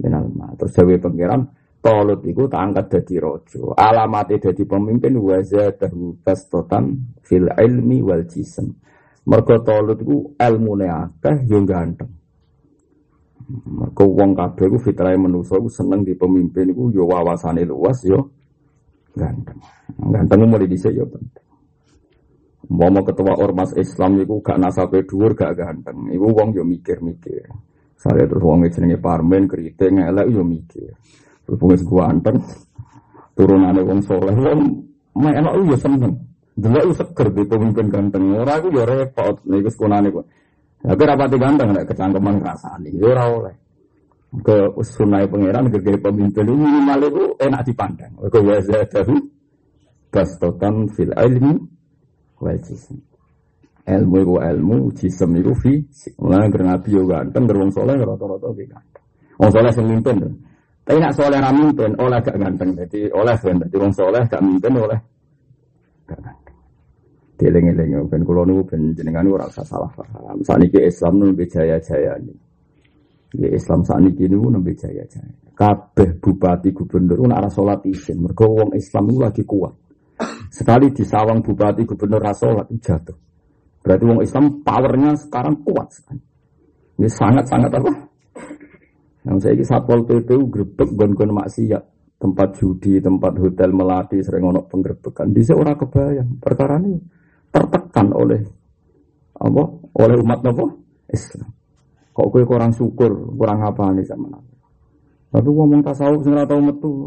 minal 0.00 0.28
ma. 0.32 0.52
Terus 0.56 0.72
dawe 0.76 0.94
pengiran 0.96 1.42
Tolut 1.78 2.26
itu 2.26 2.50
tak 2.50 2.58
angkat 2.58 2.86
jadi 2.90 3.22
rojo. 3.22 3.70
Alamatnya 3.78 4.50
jadi 4.50 4.66
pemimpin 4.66 5.14
dahu 5.14 6.18
bastotan 6.26 7.14
fil 7.22 7.46
ilmi 7.54 8.02
wal 8.02 8.26
jism. 8.26 8.74
Mergo 9.30 9.62
Tolut 9.62 10.02
itu 10.02 10.34
ilmu 10.34 10.72
akeh 10.82 11.46
yang 11.46 11.62
ganteng. 11.62 12.10
Mergo 13.48 14.04
wong 14.10 14.34
kabeh 14.34 14.66
iku 14.66 14.78
fitrah 14.90 15.14
manusa 15.14 15.54
seneng 15.70 16.02
di 16.02 16.18
pemimpin 16.18 16.74
iku 16.74 16.90
yo 16.90 17.06
wawasane 17.06 17.62
luas 17.62 18.02
yo 18.02 18.37
ganteng. 19.14 19.58
Ganteng 19.96 20.38
mulai 20.48 20.68
dhisik 20.68 20.92
yo 20.92 21.08
penting. 21.08 21.46
Mau 22.68 23.00
ketua 23.00 23.32
ormas 23.40 23.72
Islam 23.80 24.20
itu 24.20 24.44
gak 24.44 24.60
nasabe 24.60 25.06
dhuwur 25.08 25.32
gak 25.32 25.56
ganteng. 25.56 26.12
Iku 26.12 26.26
wong 26.36 26.52
yo 26.52 26.66
mikir-mikir. 26.68 27.48
Saya 27.98 28.28
terus 28.28 28.44
wong 28.44 28.68
jenenge 28.68 29.00
Parmen 29.00 29.48
keriting 29.48 30.04
elek 30.04 30.28
yo 30.28 30.44
mikir. 30.44 30.92
Berhubungan 31.48 32.20
ganteng, 32.20 32.44
turunannya 33.32 33.82
wong 33.88 34.00
soleh, 34.04 34.36
wong 34.36 34.84
melok 35.16 35.54
ya 35.72 35.78
seneng. 35.80 36.12
Dulu 36.58 36.78
itu 36.90 36.94
seger 36.98 37.28
di 37.32 37.42
pemimpin 37.46 37.86
ganteng. 37.88 38.34
Orang 38.36 38.68
itu 38.68 38.68
ya 38.76 38.84
repot, 38.84 39.40
nih 39.48 39.62
ke 39.64 39.70
sekunane 39.72 40.10
kok. 40.12 40.26
Tapi 40.78 41.02
rapati 41.06 41.36
ganteng, 41.40 41.72
nek 41.72 41.86
kecangkeman 41.88 42.42
rasani, 42.42 42.90
ya 42.98 43.06
ora 43.14 43.24
oleh. 43.32 43.54
Ke 44.28 44.68
sunai 44.84 45.24
pangeran, 45.24 45.72
ke 45.72 45.80
pemimpin 45.80 46.44
itu 46.44 46.52
minimal 46.52 47.00
itu 47.08 47.24
enak 47.40 47.64
dipandang. 47.64 48.12
Ke 48.28 48.38
wazadahu, 48.44 49.16
bastotan 50.12 50.84
fil 50.92 51.16
ilmi, 51.16 51.56
wal 52.36 52.60
jism. 52.60 53.00
Ilmu 53.88 54.16
itu 54.20 54.34
ilmu, 54.36 54.76
jism 54.92 55.32
itu 55.32 55.52
fisik. 55.56 56.12
Mulai 56.20 56.52
nabi 56.52 56.92
yo 56.92 57.08
ganteng, 57.08 57.48
gerwong 57.48 57.72
soleh 57.72 57.96
rata-rata 57.96 58.52
ganteng. 58.52 59.04
Wong 59.40 59.48
soleh 59.48 59.72
sing 59.72 59.86
mimpin. 59.88 60.20
Tapi 60.84 60.98
nak 61.00 61.16
soleh 61.16 61.40
ra 61.40 61.48
mimpin, 61.48 61.96
oleh 61.96 62.20
gak 62.20 62.36
ganteng. 62.36 62.76
Jadi 62.76 63.08
oleh 63.16 63.32
dadi 63.32 63.76
wong 63.80 63.92
soleh 63.96 64.20
gak 64.28 64.44
mimpin 64.44 64.72
oleh 64.76 65.00
gak 66.04 66.20
ganteng. 66.20 66.56
Dieling-eling 67.38 68.10
ben 68.10 68.22
kula 68.26 68.42
niku 68.44 68.74
ben 68.74 68.92
jenengan 68.92 69.24
ora 69.30 69.46
usah 69.46 69.64
salah 69.64 69.88
paham. 69.94 70.42
Saniki 70.44 70.84
Islam 70.84 71.22
nembe 71.22 71.46
jaya-jaya 71.46 72.18
ini. 72.18 72.34
Ya 73.36 73.48
Islam 73.52 73.84
saniki 73.84 74.24
niku 74.24 74.48
nembe 74.48 74.72
jaya-jaya. 74.72 75.52
Kabeh 75.52 76.16
bupati 76.16 76.72
gubernur 76.72 77.28
ora 77.28 77.44
arah 77.44 77.52
salat 77.52 77.84
isin. 77.84 78.24
Mergo 78.24 78.48
wong 78.48 78.72
Islam 78.72 79.12
itu 79.12 79.20
lagi 79.20 79.42
kuat. 79.44 79.74
Sekali 80.48 80.88
disawang 80.96 81.44
bupati 81.44 81.84
gubernur 81.84 82.24
ra 82.24 82.32
salat 82.32 82.72
jatuh. 82.80 83.18
Berarti 83.84 84.04
wong 84.08 84.20
Islam 84.24 84.64
powernya 84.64 85.12
sekarang 85.20 85.60
kuat 85.60 85.92
sekali. 85.92 86.22
Ini 86.98 87.08
sangat-sangat 87.08 87.70
apa? 87.78 87.90
Yang 89.28 89.38
saya 89.44 89.52
ini 89.60 89.64
satpol 89.66 90.00
pp 90.08 90.28
grebek 90.48 90.88
gon-gon 90.96 91.36
maksiat, 91.36 91.84
tempat 92.16 92.48
judi, 92.56 92.96
tempat 92.96 93.36
hotel 93.36 93.70
melati 93.76 94.24
sering 94.24 94.48
ono 94.48 94.64
penggerbekan. 94.64 95.30
Di 95.30 95.44
orang 95.52 95.76
kebayang 95.76 96.30
perkara 96.40 96.80
ini 96.80 96.96
tertekan 97.52 98.08
oleh 98.16 98.40
apa? 99.36 99.62
Oleh 100.00 100.16
umat 100.16 100.40
apa? 100.42 100.64
Islam. 101.12 101.57
Kok 102.18 102.34
kue 102.34 102.42
kurang 102.42 102.74
syukur, 102.74 103.14
kurang 103.38 103.62
apa 103.62 103.94
nih 103.94 104.02
sama 104.02 104.26
nabi. 104.26 104.50
Tapi 105.30 105.48
ngomong 105.54 105.86
tasawuf 105.86 106.26
ora 106.26 106.42
tau 106.42 106.58
metu. 106.58 107.06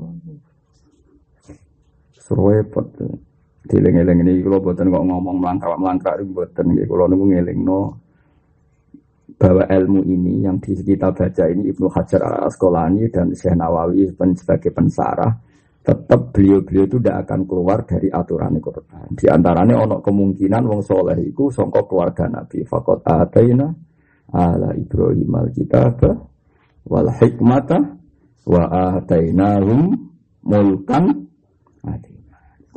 Surwepet. 2.16 2.88
Dileng-eleng 3.68 4.24
ini 4.24 4.40
buatan 4.40 4.88
kok 4.88 5.04
ngomong 5.04 5.44
melangkah-melangkah 5.44 6.16
buatan 6.32 6.66
nggih 6.72 6.88
kula 6.88 7.12
niku 7.12 7.26
ngelingno 7.28 7.82
bahwa 9.36 9.68
ilmu 9.68 10.02
ini 10.08 10.48
yang 10.48 10.64
di 10.64 10.80
kita 10.80 11.12
baca 11.12 11.44
ini 11.50 11.76
Ibnu 11.76 11.92
Hajar 11.92 12.22
al 12.24 12.48
Asqalani 12.48 13.12
dan 13.12 13.36
Syekh 13.36 13.60
Nawawi 13.60 14.08
sebagai 14.16 14.72
pensarah 14.72 15.34
tetap 15.82 16.32
beliau-beliau 16.32 16.86
itu 16.88 16.98
tidak 17.02 17.28
akan 17.28 17.40
keluar 17.50 17.84
dari 17.84 18.08
aturan 18.08 18.62
Quran. 18.62 19.18
Di 19.18 19.26
antaranya 19.28 19.82
ono 19.82 19.98
kemungkinan 20.00 20.64
wong 20.64 20.82
soleh 20.86 21.20
itu 21.20 21.50
songkok 21.50 21.90
keluarga 21.90 22.30
Nabi. 22.30 22.62
Fakot 22.64 23.02
ataina 23.02 23.68
ala 24.32 24.76
Ibrahim 24.76 25.32
al 25.36 25.50
kitab 25.52 26.00
wal 26.88 27.10
hikmata 27.20 27.78
wa 28.48 28.64
atainahum 28.98 29.96
mulkan. 30.44 31.28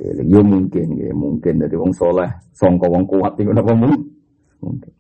Ya 0.05 0.43
mungkin, 0.43 0.99
ya 0.99 1.15
mungkin 1.15 1.55
dari 1.63 1.79
wong 1.79 1.95
soleh, 1.95 2.29
songko 2.53 2.91
wong 2.91 3.07
kuat 3.07 3.39
itu 3.39 3.55
apa 3.55 3.73
mungkin. 3.73 4.93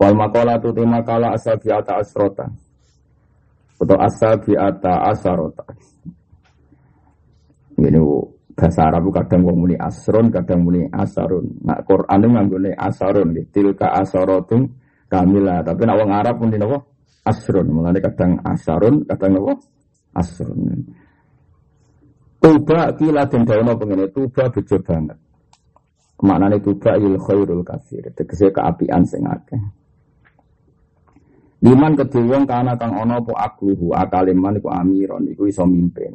Wal 0.00 0.14
makola 0.16 0.56
tu 0.58 0.72
tema 0.72 1.04
kala 1.04 1.36
asal 1.36 1.58
ata 1.58 2.00
asrota 2.00 2.48
atau 3.78 3.98
asal 3.98 4.40
ata 4.42 4.94
asarota. 5.12 5.64
Ini 7.78 8.00
bahasa 8.58 8.90
Arab 8.90 9.14
kadang 9.14 9.46
wong 9.46 9.56
muni 9.62 9.76
asron, 9.78 10.34
kadang 10.34 10.66
muni 10.66 10.82
asarun. 10.90 11.62
Nak 11.62 11.86
Quran 11.86 12.18
itu 12.18 12.28
nganggone 12.34 12.70
asarun, 12.74 13.28
tilka 13.54 13.94
asarotum 13.94 14.66
kamila. 15.08 15.64
Tapi 15.64 15.82
nak 15.84 15.96
wong 15.98 16.10
Arab 16.12 16.34
pun 16.38 16.52
apa? 16.52 16.78
Asrun. 17.28 17.66
Mulane 17.68 17.98
kadang 18.00 18.40
asarun, 18.44 19.04
kadang 19.04 19.36
apa? 19.42 19.52
Asrun. 20.16 20.84
Tuba 22.38 22.94
kila 22.94 23.26
den 23.26 23.42
dawono 23.42 23.74
pengene 23.74 24.06
tuba 24.14 24.46
bejo 24.46 24.78
banget. 24.78 25.18
Maknane 26.22 26.62
tuba 26.62 26.94
il 26.94 27.18
khairul 27.18 27.66
kafir. 27.66 28.06
Tegese 28.14 28.54
keapian 28.54 29.02
sing 29.02 29.26
akeh. 29.26 29.58
Liman 31.58 31.98
kedhe 31.98 32.22
wong 32.22 32.46
kana 32.46 32.78
kang 32.78 32.94
ana 32.94 33.18
apa 33.18 33.34
akluhu 33.34 33.90
akaliman 33.90 34.54
iku 34.62 34.70
amiron 34.70 35.26
iku 35.26 35.50
iso 35.50 35.66
mimpin. 35.66 36.14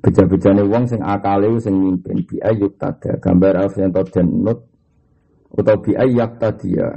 Beja-bejane 0.00 0.64
wong 0.64 0.88
sing 0.88 1.04
akale 1.04 1.52
sing 1.60 1.76
mimpin 1.76 2.24
bi 2.24 2.40
ayyuk 2.40 2.80
tada 2.80 3.20
gambar 3.20 3.68
alf 3.68 3.76
yang 3.76 3.92
den 3.92 4.28
nut 4.40 4.71
utawa 5.52 5.78
bi 5.80 5.92
ayyak 5.96 6.40
tadia. 6.40 6.88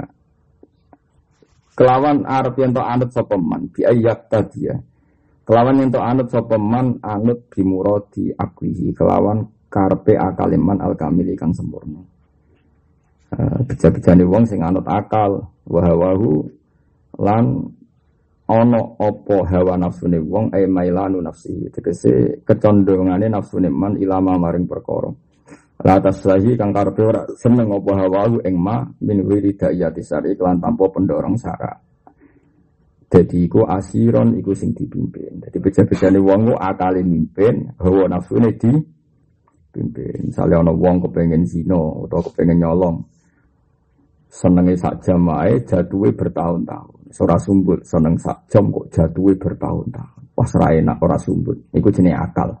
Kelawan 1.76 2.24
arep 2.24 2.56
yen 2.56 2.72
anut 2.72 3.12
sapa 3.12 3.36
man 3.36 3.68
bi 3.68 3.84
ayyak 3.84 4.32
tadia. 4.32 4.80
Kelawan 5.44 5.80
yen 5.80 5.92
anut 5.92 6.28
sapa 6.32 6.56
man 6.56 6.96
anut 7.04 7.46
bimuradi 7.52 8.32
aklihi 8.32 8.96
kelawan 8.96 9.44
karpe 9.68 10.16
akaliman 10.16 10.80
al 10.80 10.96
kamili 10.96 11.36
kang 11.36 11.52
sempurna. 11.52 12.00
Uh, 13.26 13.58
beja-bejane 13.66 14.22
wong 14.24 14.46
sing 14.46 14.62
anut 14.62 14.86
akal 14.86 15.50
wahawahu 15.66 16.46
lan 17.18 17.74
ono 18.46 18.80
opo 19.02 19.42
hawa 19.42 19.74
nafsune 19.74 20.22
wong 20.22 20.54
ay 20.54 20.70
mailanu 20.70 21.18
nafsi 21.18 21.66
tegese 21.74 22.40
kecondongane 22.46 23.26
nafsune 23.26 23.66
man 23.66 23.98
ilama 23.98 24.38
maring 24.38 24.70
perkara 24.70 25.10
la 25.84 26.00
taslahi 26.00 26.56
kang 26.56 26.72
karepe 26.72 27.02
ora 27.04 27.22
seneng 27.36 27.68
opo 27.72 27.92
hawahu 27.92 28.40
ing 28.46 28.56
ma 28.56 28.86
min 29.04 29.24
wiri 29.26 29.52
dayati 29.52 30.00
sari 30.00 30.32
kelan 30.38 30.62
tanpa 30.62 30.88
pendorong 30.88 31.36
sara 31.36 31.72
jadi 33.06 33.38
iku 33.44 33.68
asiron 33.68 34.36
iku 34.40 34.56
sing 34.56 34.72
dipimpin 34.72 35.42
jadi 35.44 35.56
beja-bejane 35.60 36.18
wong 36.22 36.52
ku 36.52 36.54
akale 36.56 37.04
mimpin 37.04 37.76
hawa 37.76 38.08
nafsune 38.08 38.56
di 38.56 38.72
pimpin 39.74 40.32
misalnya 40.32 40.64
ono 40.64 40.72
wong 40.72 41.04
kepengen 41.04 41.44
zino 41.44 42.08
atau 42.08 42.24
kepengen 42.24 42.64
nyolong 42.64 42.96
senenge 44.36 44.74
sak 44.76 45.00
jam 45.00 45.24
wae 45.24 45.64
jatuhe 45.64 46.12
bertahun-tahun. 46.12 47.08
Ora 47.16 47.40
sumbut 47.40 47.80
seneng 47.88 48.20
sak 48.20 48.44
jam 48.52 48.68
kok 48.68 48.92
jatuhe 48.92 49.32
bertahun-tahun. 49.40 50.22
Wah 50.36 50.48
ora 50.60 50.68
enak 50.76 50.98
ora 51.00 51.16
sumbut. 51.16 51.56
Iku 51.72 51.88
jenenge 51.88 52.20
akal. 52.20 52.52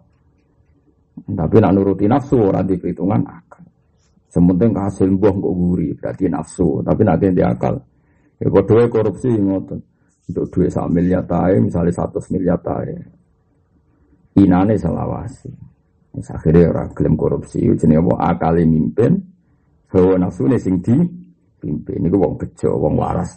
Tapi 1.16 1.56
nak 1.58 1.72
nuruti 1.72 2.04
nafsu 2.04 2.36
ora 2.36 2.60
diperhitungan 2.60 3.22
akal. 3.24 3.64
Sementing 4.28 4.76
hasil 4.76 5.08
buah 5.16 5.32
kok 5.32 5.54
guri 5.56 5.88
berarti 5.96 6.28
nafsu. 6.28 6.84
Tapi 6.84 7.00
nak 7.02 7.16
di 7.24 7.40
akal. 7.40 7.74
Ya 8.36 8.46
padha 8.52 8.84
korupsi 8.92 9.32
ngoten. 9.32 9.80
Untuk 10.26 10.50
duit 10.50 10.74
sak 10.74 10.90
miliar 10.90 11.22
tae 11.24 11.56
misalnya 11.62 11.94
satu 11.94 12.18
miliar 12.34 12.58
tae. 12.60 12.92
Inane 14.36 14.76
selawasi. 14.76 15.48
Akhirnya 16.16 16.72
orang 16.72 16.96
klaim 16.96 17.14
korupsi, 17.14 17.60
jenenge 17.76 18.00
apa 18.00 18.32
akali 18.32 18.64
mimpin, 18.64 19.20
hawa 19.92 20.16
nafsu 20.16 20.48
sing 20.56 20.80
di 20.80 20.96
pimpin 21.60 22.08
niku 22.08 22.16
wong 22.16 22.40
bejo, 22.40 22.72
wong 22.80 22.96
waras. 22.96 23.36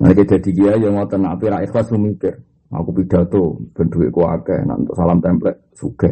Nah, 0.00 0.10
kita 0.10 0.40
jadi 0.40 0.50
dia 0.50 0.72
yang 0.88 0.98
ngotot 0.98 1.20
nabi 1.20 1.46
ra 1.52 1.60
ikhlas 1.62 1.92
mikir. 1.94 2.34
Aku 2.72 2.90
pidato 2.96 3.60
ben 3.76 3.86
dhuwitku 3.92 4.24
akeh, 4.24 4.64
nak 4.64 4.88
untuk 4.88 4.96
salam 4.96 5.20
template 5.20 5.60
suge. 5.76 6.10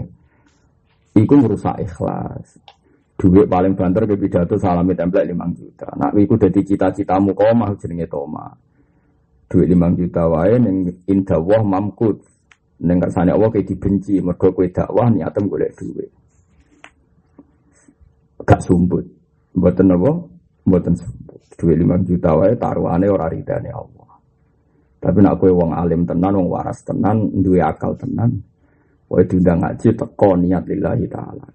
Iku 1.16 1.35
merusak 1.40 1.81
ikhlas. 1.81 2.61
Duit 3.20 3.44
paling 3.53 3.77
banter 3.77 4.09
ke 4.09 4.16
pidato 4.16 4.57
salami 4.57 4.96
template 4.96 5.29
5 5.29 5.61
juta. 5.61 5.88
Nak 5.92 6.16
iku 6.16 6.40
dadi 6.40 6.64
cita-citamu 6.64 7.37
kau 7.37 7.53
mah 7.53 7.77
jenenge 7.77 8.09
toma. 8.09 8.49
Duit 9.44 9.68
5 9.68 10.01
juta 10.01 10.25
wae 10.25 10.57
ning 10.57 10.88
indah 11.05 11.37
wah 11.37 11.61
mamkut. 11.61 12.16
Ning 12.81 12.96
kersane 12.96 13.37
Allah 13.37 13.53
kayak 13.53 13.68
dibenci, 13.68 14.25
mergo 14.25 14.57
kowe 14.57 14.64
dakwah 14.64 15.12
niatem 15.12 15.53
golek 15.53 15.77
duit. 15.77 16.09
Gak 18.40 18.61
sumbut. 18.64 19.05
Mboten 19.53 19.92
apa? 19.92 20.11
Mboten 20.64 20.94
duwe 21.61 21.75
5 21.77 22.09
juta 22.09 22.31
wae 22.40 22.57
taruhane 22.57 23.05
ora 23.12 23.29
ridane 23.29 23.68
Allah. 23.68 23.99
Tapi 25.00 25.18
nak 25.24 25.40
kowe 25.40 25.48
wong 25.48 25.72
alim 25.72 26.04
tenan, 26.04 26.36
wong 26.36 26.48
waras 26.52 26.84
tenan, 26.84 27.32
duwe 27.40 27.64
akal 27.64 27.96
tenan, 27.96 28.36
kowe 29.08 29.24
diundang 29.24 29.64
ngaji 29.64 29.96
teko 29.96 30.36
niat 30.36 30.68
lillahi 30.68 31.08
taala. 31.08 31.48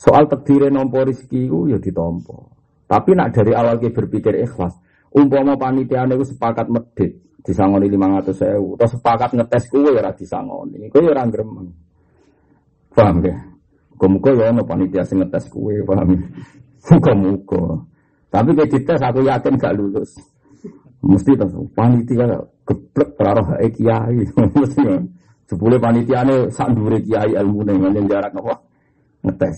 Soal 0.00 0.24
takdire 0.24 0.72
nompo 0.72 1.04
rezeki 1.04 1.52
ku 1.52 1.68
ya 1.68 1.76
ditompo. 1.76 2.56
Tapi 2.88 3.12
nak 3.12 3.36
dari 3.36 3.52
awal 3.52 3.76
ke 3.76 3.92
berpikir 3.92 4.40
ikhlas, 4.40 4.72
umpama 5.12 5.60
panitia 5.60 6.08
niku 6.08 6.24
sepakat 6.24 6.72
medit 6.72 7.20
disangoni 7.44 7.88
500 7.88 8.32
sewu, 8.36 8.76
atau 8.76 8.88
sepakat 8.88 9.30
ngetes 9.36 9.64
kue 9.68 9.84
ya 9.84 10.00
ora 10.00 10.12
disangoni, 10.12 10.88
kue 10.88 11.00
ya 11.04 11.12
ora 11.12 11.24
gremeng. 11.28 11.68
Paham 12.92 13.16
ya? 13.24 13.36
Muga-muga 13.96 14.30
ya 14.32 14.44
ono 14.52 14.62
panitia 14.64 15.04
sing 15.04 15.20
ngetes 15.20 15.48
kue, 15.52 15.84
paham? 15.84 16.16
Muka-muka. 16.90 17.84
Tapi 18.30 18.48
kayak 18.56 18.70
dites 18.72 19.00
aku 19.02 19.20
yakin 19.26 19.54
gak 19.58 19.74
lulus. 19.74 20.16
Mesti 21.00 21.32
terus 21.32 21.54
panitia 21.72 22.38
geblek 22.68 23.10
terarah 23.16 23.46
hae 23.56 23.68
kiai. 23.72 24.20
Mesti 24.60 24.80
kan. 24.84 25.04
Sepuluh 25.48 25.80
panitia 25.82 26.22
ini 26.22 26.52
sak 26.52 26.76
dure 26.76 27.00
kiai 27.02 27.34
ilmu 27.34 27.66
nih 27.66 27.74
yang 27.74 28.06
jarak 28.06 28.32
apa 28.36 28.54
ngetes. 29.26 29.56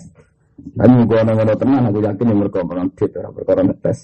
Tapi 0.63 0.93
muka 0.95 1.27
ono-ono 1.27 1.55
tenang 1.59 1.91
aku 1.91 1.99
yakin 2.01 2.31
yang 2.31 2.39
mereka 2.39 2.63
orang 2.63 2.89
dit 2.95 3.11
orang 3.19 3.33
perkara 3.35 3.61
ngetes. 3.67 3.99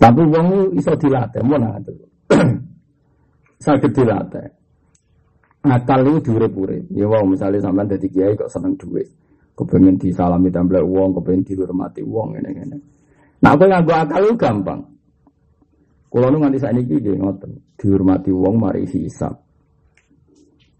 Tapi 0.00 0.20
wong 0.24 0.48
iso 0.80 0.92
dilatih, 0.96 1.44
mau 1.44 1.60
itu. 1.60 1.92
Sakit 3.64 3.92
dilatih. 3.92 4.48
Akal 5.60 6.08
itu 6.08 6.32
diurip-urip. 6.32 6.88
Ya 6.88 7.04
wow, 7.04 7.20
misalnya 7.28 7.60
sampean 7.60 7.84
dadi 7.84 8.08
kiai 8.08 8.32
kok 8.32 8.48
seneng 8.48 8.80
duit 8.80 9.12
kepengen 9.60 10.00
disalami 10.00 10.48
template 10.48 10.88
uang, 10.88 11.20
kepengen 11.20 11.44
dihormati 11.44 12.00
uang 12.00 12.40
ini 12.40 12.50
ini. 12.64 12.78
Nah, 13.44 13.52
aku 13.52 13.68
yang 13.68 13.84
akal 13.84 14.24
itu 14.24 14.36
gampang. 14.40 14.80
Kalau 16.10 16.26
nu 16.26 16.42
nganti 16.42 16.58
saat 16.58 16.74
ini 16.74 16.98
dia 16.98 17.14
ngotot 17.14 17.78
dihormati 17.78 18.34
uang 18.34 18.58
mari 18.58 18.82
hisap. 18.82 19.30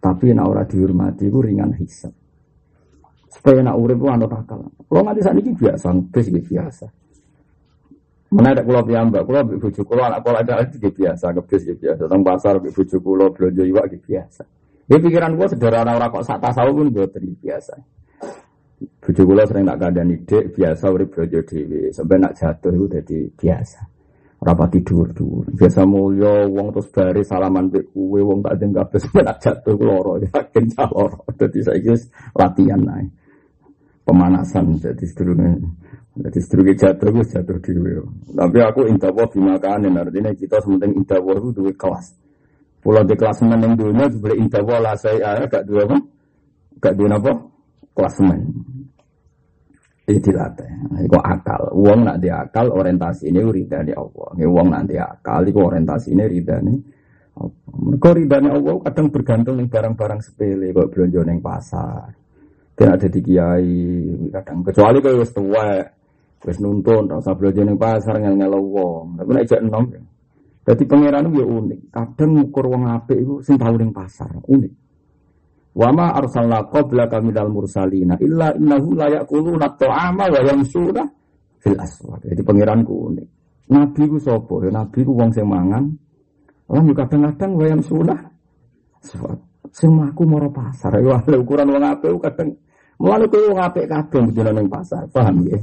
Tapi 0.03 0.35
nak 0.35 0.47
ora 0.51 0.66
dihormati 0.66 1.31
itu 1.31 1.38
ringan 1.38 1.71
hisap. 1.79 2.11
Supaya 3.31 3.62
nak 3.62 3.79
urip 3.79 4.03
anut 4.11 4.35
akal. 4.35 4.66
Kalau 4.66 5.03
nganti 5.07 5.23
saat 5.23 5.38
ini 5.38 5.55
biasa, 5.55 5.87
bes 6.11 6.27
biasa. 6.35 6.87
Mana 8.31 8.55
ada 8.55 8.62
pulau 8.62 8.83
piyambak, 8.87 9.27
pulau 9.27 9.43
bujuk 9.43 9.87
pulau 9.87 10.07
anak 10.07 10.23
pulau 10.23 10.38
ada 10.38 10.62
lagi 10.62 10.79
biasa, 10.79 11.35
kebis 11.35 11.79
biasa. 11.79 12.07
Tentang 12.07 12.23
pasar 12.27 12.55
bujuk 12.59 12.99
pulau 12.99 13.31
belanja 13.31 13.62
iwak 13.66 13.90
biasa. 14.03 14.43
Ya 14.90 14.99
pikiran 14.99 15.38
gua 15.38 15.47
sederhana 15.47 15.95
orang 15.95 16.11
kok 16.11 16.27
sak 16.27 16.43
tasawuf 16.43 16.75
pun 16.75 16.90
buat 16.90 17.14
biasa. 17.14 17.75
Bujuk 18.81 19.25
kula 19.29 19.45
sering 19.45 19.69
tak 19.69 19.79
kandhani 19.79 20.16
dik 20.25 20.57
biasa 20.57 20.88
urip 20.88 21.12
bojo 21.12 21.40
dhewe, 21.45 21.93
sampai 21.93 22.16
nak 22.16 22.33
jatuh 22.33 22.73
itu 22.73 22.87
jadi 22.88 23.19
biasa. 23.37 23.81
Rapati 24.40 24.81
dhuwur-dhuwur. 24.81 25.53
Biasa 25.53 25.85
mulya 25.85 26.48
wong 26.48 26.72
terus 26.72 26.88
bare 26.88 27.20
salaman 27.20 27.68
mbek 27.68 27.92
kuwe 27.92 28.24
wong 28.24 28.40
tak 28.40 28.57
deng 28.57 28.72
kabeh 28.72 28.96
sampe 28.96 29.20
nak 29.20 29.37
jatuh 29.37 29.76
loro, 29.76 30.16
yakin 30.16 30.64
cah 30.72 30.88
loro. 30.88 31.20
Dadi 31.37 31.61
saiki 31.61 31.92
wis 31.92 32.09
latihan 32.33 32.81
ae. 32.88 33.05
Pemanasan 34.00 34.81
jadi 34.81 35.05
sedurunge 35.05 35.61
jadi 36.16 36.38
sedurunge 36.40 36.72
jatuh 36.72 37.12
wis 37.20 37.29
jatuh 37.37 37.61
dhewe. 37.61 38.00
Tapi 38.33 38.59
aku 38.64 38.88
intawa 38.88 39.29
bimakanen 39.29 40.00
artinya 40.00 40.33
kita 40.33 40.57
sementing 40.64 41.05
intawa 41.05 41.37
itu 41.37 41.53
duwe 41.53 41.76
kelas. 41.76 42.16
Pulau 42.81 43.05
di 43.05 43.12
kelas 43.12 43.44
meneng 43.44 43.76
dunia 43.76 44.09
boleh 44.09 44.40
intawa 44.40 44.81
lah 44.81 44.96
saya 44.96 45.44
gak 45.53 45.68
dua 45.68 45.85
apa? 45.85 46.00
Gak 46.81 46.96
dua 46.96 47.12
apa? 47.12 47.33
Klasemen. 47.92 48.40
Ini 50.11 50.18
dilatih. 50.18 50.70
Iku 51.07 51.18
akal. 51.23 51.70
Uang 51.70 52.03
nak 52.03 52.18
diakal 52.18 52.75
orientasi 52.75 53.31
ini 53.31 53.46
ridani 53.46 53.94
Allah. 53.94 54.29
Ini 54.35 54.46
uang 54.51 54.66
nak 54.75 54.85
diakal 54.90 55.46
iku 55.46 55.70
orientasi 55.70 56.09
ini 56.11 56.25
ridani 56.27 56.75
Mereka 57.70 58.11
ridani 58.18 58.49
Allah 58.51 58.75
kadang 58.90 59.07
bergantung 59.14 59.55
nih 59.62 59.70
barang-barang 59.70 60.18
sepele. 60.18 60.75
Kok 60.75 60.88
belanja 60.90 61.20
neng 61.23 61.38
pasar. 61.38 62.11
Tidak 62.75 62.90
ada 62.90 63.07
di 63.07 63.20
kiai. 63.23 63.79
Kadang 64.35 64.66
kecuali 64.66 64.99
kalau 64.99 65.23
wis 65.23 65.31
tua. 65.31 65.68
Wis 66.42 66.59
nuntun. 66.59 67.07
Tak 67.07 67.23
usah 67.23 67.35
belanja 67.38 67.62
pasar. 67.79 68.18
Ngel 68.18 68.35
ngel 68.35 68.55
uang. 68.59 69.07
Tapi 69.23 69.31
ijak 69.46 69.62
enom. 69.62 69.85
Jadi 70.61 70.83
pangeran 70.85 71.27
itu 71.31 71.40
ya 71.40 71.46
unik. 71.46 71.81
Kadang 71.88 72.31
ngukur 72.37 72.64
wong 72.68 72.83
apik 72.90 73.18
itu 73.18 73.40
sing 73.40 73.57
tau 73.57 73.75
ning 73.75 73.90
pasar, 73.96 74.29
unik. 74.44 74.73
Wa 75.70 75.88
ma 75.94 76.14
arsalna 76.18 76.66
qablaka 76.66 77.22
minal 77.22 77.50
mursalina 77.50 78.18
illa 78.18 78.50
innahum 78.59 78.98
la 78.98 79.06
yaquluna 79.22 79.70
ta'ama 79.78 80.26
wa 80.26 80.40
yamsuna 80.42 81.02
fil 81.62 81.78
aswaq. 81.78 82.26
Jadi 82.26 82.42
pangeran 82.42 82.83
ku 82.83 83.11
unik. 83.11 83.28
Nabi 83.70 84.02
ku 84.11 84.18
sapa? 84.18 84.66
Ya 84.66 84.70
nabi 84.74 85.00
ku 85.06 85.14
wong 85.14 85.30
sing 85.30 85.46
mangan. 85.46 85.85
Lah 86.70 86.83
yo 86.83 86.92
kadang-kadang 86.94 87.50
wa 87.54 87.64
yamsuna 87.70 88.14
aswaq. 88.98 89.38
Sing 89.70 89.94
mlaku 89.94 90.26
mara 90.26 90.50
pasar. 90.50 90.98
Ya 90.98 91.22
ukuran 91.38 91.70
wong 91.70 91.87
apik 91.87 92.18
kadang 92.18 92.59
Mulane 93.00 93.24
kowe 93.33 93.48
wong 93.48 93.61
apik 93.64 93.88
kabeh 93.88 94.20
mesti 94.28 94.40
ning 94.44 94.68
pasar, 94.68 95.09
paham 95.09 95.40
ya? 95.48 95.56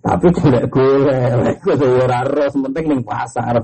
Tapi 0.00 0.32
golek-golek, 0.32 1.60
kok 1.60 1.76
ora 1.76 2.24
ros 2.24 2.56
penting 2.56 2.84
ning 2.88 3.02
pasar. 3.04 3.60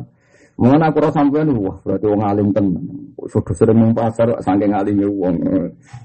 Mungkin 0.61 0.85
aku 0.85 1.01
rasa 1.01 1.25
sampean 1.25 1.49
wah 1.57 1.81
berarti 1.81 2.07
wong 2.13 2.21
alim 2.21 2.49
tenan. 2.53 2.85
Sudah 3.17 3.55
sering 3.57 3.81
ning 3.81 3.93
pasar 3.97 4.29
saking 4.45 4.77
alime 4.77 5.09
wong. 5.09 5.37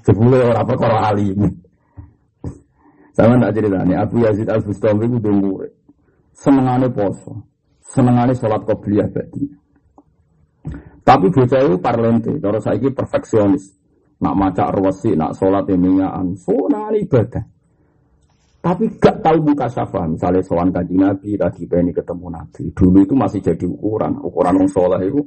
Jebule 0.00 0.40
ora 0.40 0.64
perkara 0.64 1.12
alim. 1.12 1.44
Sama 3.12 3.36
tak 3.36 3.60
ceritanya, 3.60 4.08
Abu 4.08 4.24
Yazid 4.24 4.48
Al 4.48 4.64
Bustami 4.64 5.04
itu 5.04 5.20
murid. 5.20 5.72
Senengane 6.32 6.88
poso, 6.88 7.44
senengane 7.84 8.32
sholat 8.32 8.64
qobliyah 8.64 9.04
badi. 9.12 9.44
Tapi 11.04 11.28
bocah 11.28 11.60
itu 11.60 11.76
parlente, 11.76 12.32
cara 12.40 12.56
saiki 12.56 12.88
perfeksionis. 12.88 13.68
Nak 14.22 14.34
maca 14.38 14.72
arwasi, 14.72 15.12
nak 15.12 15.36
sholat 15.36 15.68
minyakan, 15.68 16.38
sunah 16.40 16.88
ibadah. 16.96 17.44
Tapi 18.62 18.86
gak 19.02 19.18
tahu 19.20 19.42
buka 19.42 19.66
syafa. 19.66 20.06
Misalnya 20.06 20.40
soal 20.46 20.70
kaji 20.70 20.94
Nabi, 20.94 21.34
lagi 21.34 21.66
pengen 21.66 21.90
ketemu 21.90 22.30
Nabi. 22.30 22.70
Dulu 22.70 22.98
itu 23.02 23.14
masih 23.18 23.42
jadi 23.42 23.66
ukuran. 23.66 24.22
Ukuran 24.22 24.62
orang 24.62 24.70
sholat 24.70 25.02
itu 25.02 25.18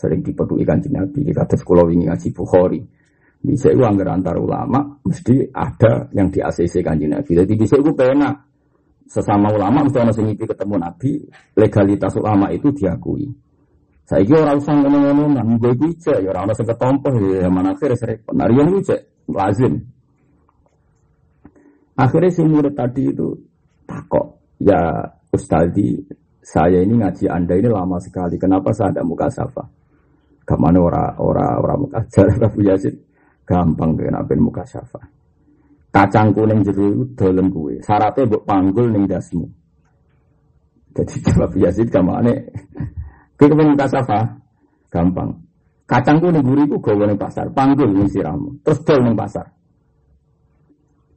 sering 0.00 0.24
dipeduli 0.24 0.64
kaji 0.64 0.88
Nabi. 0.88 1.28
Kata 1.36 1.60
sekolah 1.60 1.84
ini 1.92 2.08
ngaji 2.08 2.28
Bukhari. 2.32 2.80
Bisa 3.40 3.72
itu 3.72 3.80
anggar 3.84 4.16
antar 4.16 4.36
ulama, 4.36 5.00
mesti 5.04 5.48
ada 5.52 6.08
yang 6.12 6.28
di 6.28 6.40
ACC 6.40 6.80
kanji 6.80 7.08
Nabi. 7.08 7.36
Jadi 7.36 7.52
bisa 7.56 7.76
itu 7.76 7.92
pena 7.92 8.32
sesama 9.08 9.48
ulama 9.52 9.84
mesti 9.84 9.96
orang 9.96 10.12
sengipi 10.12 10.44
ketemu 10.44 10.76
Nabi, 10.76 11.12
legalitas 11.56 12.12
ulama 12.20 12.52
itu 12.52 12.68
diakui. 12.72 13.28
Saya 14.04 14.26
orang 14.42 14.58
usah 14.58 14.74
ngomong-ngomong, 14.74 15.38
nah, 15.38 15.44
gue 15.46 15.72
gue 15.78 15.92
ya 16.02 16.34
orang 16.34 16.50
usah 16.50 16.66
ketompoh, 16.66 17.14
ya 17.30 17.46
mana 17.46 17.72
akhirnya 17.78 17.96
sering. 17.96 18.18
Yang 18.26 18.68
gue 18.82 18.98
lazim. 19.30 19.74
Akhirnya 21.94 22.30
si 22.34 22.42
murid 22.42 22.74
tadi 22.74 23.06
itu 23.06 23.28
takok, 23.86 24.56
ya 24.58 25.04
Ustadi, 25.30 25.94
saya 26.42 26.82
ini 26.82 26.98
ngaji 26.98 27.30
Anda 27.30 27.54
ini 27.54 27.70
lama 27.70 28.02
sekali. 28.02 28.34
Kenapa 28.34 28.74
saya 28.74 28.90
ada 28.98 29.06
muka 29.06 29.30
safa? 29.30 29.79
Ke 30.50 30.58
mana 30.58 30.82
ora 30.82 31.14
ora 31.22 31.62
ora 31.62 31.78
muka 31.78 32.02
ajar 32.02 32.26
Rabu 32.42 32.58
Yazid? 32.66 32.98
Gampang 33.46 33.94
kenapa 33.94 34.34
muka 34.34 34.66
safa. 34.66 34.98
Kacang 35.94 36.34
kuning 36.34 36.66
itu 36.66 37.06
dalam 37.14 37.54
kue. 37.54 37.78
Syaratnya 37.86 38.26
buat 38.26 38.42
panggul 38.42 38.90
ning 38.90 39.06
dasmu. 39.06 39.46
Jadi 40.90 41.14
Rabu 41.38 41.56
Yazid 41.66 41.86
ke 41.94 42.02
mana? 42.02 42.34
Kue 43.38 43.46
kemen 43.46 43.78
muka 43.78 43.86
safa? 43.86 44.26
Gampang. 44.90 45.30
Kacang 45.86 46.18
kuning 46.18 46.42
gurih 46.42 46.66
itu 46.66 46.78
gawe 46.82 47.14
pasar. 47.14 47.46
Panggul 47.54 47.94
ning 47.94 48.10
siramu. 48.10 48.54
Terus 48.66 48.82
ning 49.02 49.14
pasar. 49.14 49.46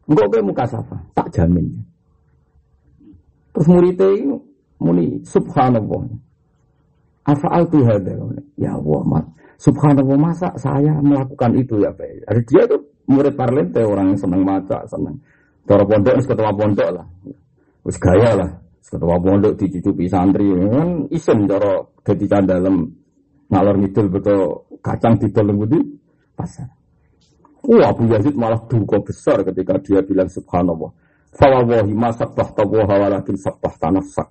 Kayak 0.03 0.43
muka 0.45 0.65
safa, 0.67 0.97
tak 1.15 1.31
jamin. 1.31 1.63
Terus 3.55 3.67
muridnya 3.71 4.07
itu 4.13 4.35
muni 4.83 5.23
subhanallah. 5.23 6.03
Afa'al 7.23 7.63
tuh 7.71 7.87
ada, 7.87 8.13
ya 8.59 8.75
Allah 8.75 9.01
mat. 9.07 9.25
Subhanallah 9.55 10.19
masa 10.19 10.51
saya 10.59 10.99
melakukan 10.99 11.55
itu 11.55 11.79
ya 11.79 11.95
Pak. 11.95 12.27
Ada 12.27 12.41
dia 12.43 12.61
tuh 12.67 12.83
murid 13.07 13.39
parlente 13.39 13.79
orang 13.79 14.11
yang 14.11 14.19
senang 14.19 14.43
maca, 14.43 14.83
senang. 14.91 15.15
Cara 15.63 15.87
pondok 15.87 16.19
ketua 16.19 16.51
pondok 16.51 16.89
lah. 16.91 17.07
Wis 17.87 17.95
gaya 17.95 18.35
lah. 18.35 18.51
Ketua 18.83 19.15
pondok 19.23 19.55
dicucupi 19.55 20.05
santri 20.11 20.51
kan 20.51 21.07
isen 21.09 21.47
cara 21.47 21.81
dadi 22.03 22.25
dalam 22.27 22.85
ngalor 23.47 23.75
ngidul 23.79 24.07
betul 24.11 24.39
kacang 24.83 25.15
di 25.17 25.31
dalam 25.31 25.55
budi 25.55 25.79
pasar. 26.35 26.67
Wah 27.63 27.95
Abu 27.95 28.11
Yazid 28.11 28.35
malah 28.35 28.59
duka 28.67 28.99
besar 28.99 29.41
ketika 29.47 29.79
dia 29.79 30.03
bilang 30.03 30.27
subhanallah. 30.27 30.91
Fawawahi 31.33 31.95
ma 31.95 32.11
sabbah 32.11 32.51
tawaha 32.51 33.07
walakin 33.07 33.39
sabbah 33.39 33.73
tanafsak. 33.79 34.29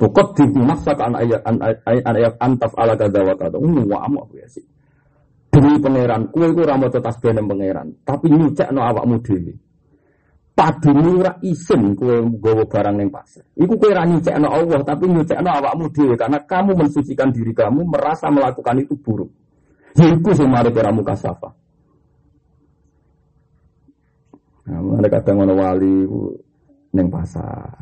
Tukot 0.00 0.34
di 0.34 0.44
nafsak 0.58 0.98
an 0.98 1.14
ayat 1.14 1.40
an 1.46 1.56
ayat 1.86 2.34
antaf 2.42 2.72
ala 2.74 2.96
kada 2.98 3.20
wa 3.22 3.34
kada. 3.36 3.56
Ini 3.60 3.86
amu 3.86 4.18
Abu 4.24 4.34
Yazid. 4.40 4.66
Demi 5.52 5.76
pangeran, 5.76 6.32
kue 6.32 6.48
ku 6.56 6.64
ramo 6.64 6.88
tetas 6.88 7.20
benem 7.20 7.44
pangeran. 7.44 7.92
Tapi 8.08 8.32
nyucek 8.32 8.72
no 8.72 8.80
awakmu 8.88 9.20
dewi. 9.20 9.52
Padune 10.56 11.20
ora 11.20 11.32
isin 11.44 11.92
kue 11.92 12.24
gawa 12.40 12.64
barang 12.64 12.96
neng 12.96 13.12
pasar. 13.12 13.44
Iku 13.60 13.76
kue 13.76 13.92
ra 13.92 14.08
nyucek 14.08 14.32
no 14.40 14.48
Allah, 14.48 14.80
tapi 14.80 15.12
nyucek 15.12 15.44
no 15.44 15.52
awakmu 15.52 15.92
dewi. 15.92 16.16
Karena 16.16 16.40
kamu 16.40 16.72
mensucikan 16.72 17.28
diri 17.28 17.52
kamu, 17.52 17.84
merasa 17.84 18.32
melakukan 18.32 18.80
itu 18.80 18.96
buruk. 18.96 19.28
Yaiku 19.92 20.32
semari 20.32 20.72
keramu 20.72 21.04
kasafah. 21.04 21.52
Nah, 24.72 24.78
mulane 24.80 25.08
kadang 25.12 25.44
ana 25.44 25.52
wali 25.52 26.08
ning 26.96 27.06
pasar. 27.12 27.81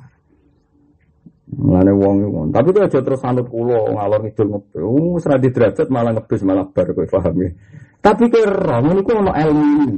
Mulane 1.50 1.90
wong 1.90 2.16
iku. 2.22 2.38
Tapi 2.54 2.68
kok 2.70 2.84
aja 2.86 3.00
terus 3.02 3.22
anut 3.26 3.46
kula 3.50 3.90
ngalor 3.90 4.20
ngidul 4.22 4.48
ngebes. 4.54 4.82
Wis 5.18 5.24
ra 5.26 5.36
derajat 5.40 5.88
malah 5.90 6.12
ngebes 6.14 6.40
malah 6.46 6.66
bar 6.70 6.86
kowe 6.94 7.06
paham 7.10 7.34
ya. 7.42 7.50
Tapi 7.98 8.24
kowe 8.30 8.42
ora 8.46 8.76
ngono 8.78 9.00
iku 9.02 9.10
ana 9.18 9.32
ilmu. 9.34 9.90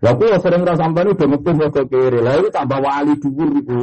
Lah 0.00 0.12
kula 0.16 0.36
sering 0.40 0.64
ra 0.64 0.74
sampean 0.80 1.12
udah 1.12 1.26
ngebes 1.28 1.56
kok 1.68 1.86
kere. 1.92 2.18
Lah 2.24 2.40
iki 2.40 2.48
tambah 2.48 2.80
wali 2.80 3.12
dhuwur 3.20 3.50
iku. 3.60 3.78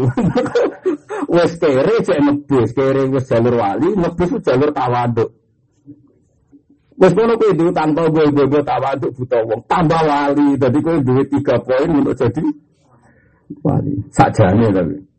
Wes 1.37 1.51
kere 1.61 1.95
cek 2.01 2.19
ngebes, 2.25 2.69
kere 2.73 3.01
wis 3.13 3.25
jalur 3.29 3.55
wali, 3.61 3.87
ngebes 3.93 4.29
jalur 4.41 4.69
tawaduk. 4.73 5.29
Wes 6.97 7.13
kono 7.13 7.37
kowe 7.37 7.53
duwe 7.53 7.69
tanpa 7.69 8.09
gue 8.09 8.25
gue 8.33 8.61
tawaduk 8.65 9.13
buta 9.13 9.37
wong, 9.45 9.61
tambah 9.69 10.01
wali. 10.01 10.57
Jadi 10.57 10.77
kowe 10.81 10.97
duwe 11.05 11.21
tiga 11.29 11.61
poin 11.61 12.01
untuk 12.01 12.17
jadi 12.17 12.41
wali. 13.61 13.93
Sakjane 14.09 14.73
tapi. 14.73 15.10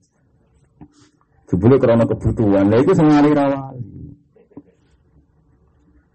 Sebelum 1.52 1.76
karena 1.76 2.08
kebutuhan, 2.08 2.72
lah 2.72 2.80
itu 2.80 2.96
sengari 2.96 3.28
rawali. 3.36 3.84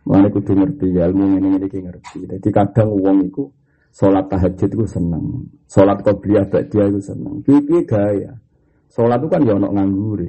Mana 0.10 0.34
kudu 0.34 0.58
ngerti 0.58 0.98
ya, 0.98 1.06
ilmu 1.14 1.38
ini 1.38 1.62
ini 1.62 1.68
ngerti. 1.70 2.26
Jadi 2.26 2.50
kadang 2.50 2.90
uang 2.90 3.30
itu 3.30 3.46
sholat 3.94 4.26
tahajud 4.34 4.66
itu 4.66 4.86
seneng, 4.90 5.46
sholat 5.70 6.02
qobliyah 6.02 6.50
dia 6.50 6.90
itu 6.90 6.98
seneng. 7.06 7.46
Pipi 7.46 7.86
gaya. 7.86 8.34
Sholat 8.90 9.22
itu 9.22 9.30
kan 9.30 9.46
ya 9.46 9.54
ono 9.62 9.70
nganggur. 9.78 10.26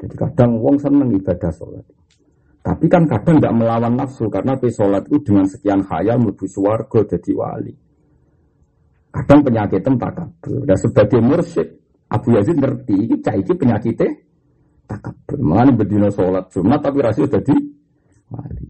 Jadi 0.00 0.14
kadang 0.16 0.56
uang 0.56 0.80
seneng 0.80 1.12
ibadah 1.12 1.52
sholat. 1.52 1.84
Tapi 2.64 2.86
kan 2.88 3.04
kadang 3.04 3.44
tidak 3.44 3.54
melawan 3.60 3.92
nafsu 3.92 4.32
karena 4.32 4.56
sholat 4.56 5.04
itu 5.12 5.20
dengan 5.20 5.44
sekian 5.44 5.84
khayal 5.84 6.16
menuju 6.16 6.48
suwargo 6.48 7.04
jadi 7.04 7.32
wali. 7.36 7.74
Kadang 9.12 9.44
penyakit 9.44 9.84
takabur. 9.84 10.64
Dan 10.64 10.78
sebagai 10.80 11.20
mursyid 11.20 11.77
Abu 12.08 12.32
Yazid 12.32 12.56
ngerti 12.56 12.94
ini 12.96 13.16
caiki 13.20 13.52
penyakitnya 13.52 14.08
takabur. 14.88 15.38
Mana 15.40 15.70
berdina 15.72 16.08
sholat 16.08 16.48
Jumat 16.48 16.80
tapi 16.80 17.04
rasanya 17.04 17.36
jadi 17.36 17.54
wali. 18.32 18.68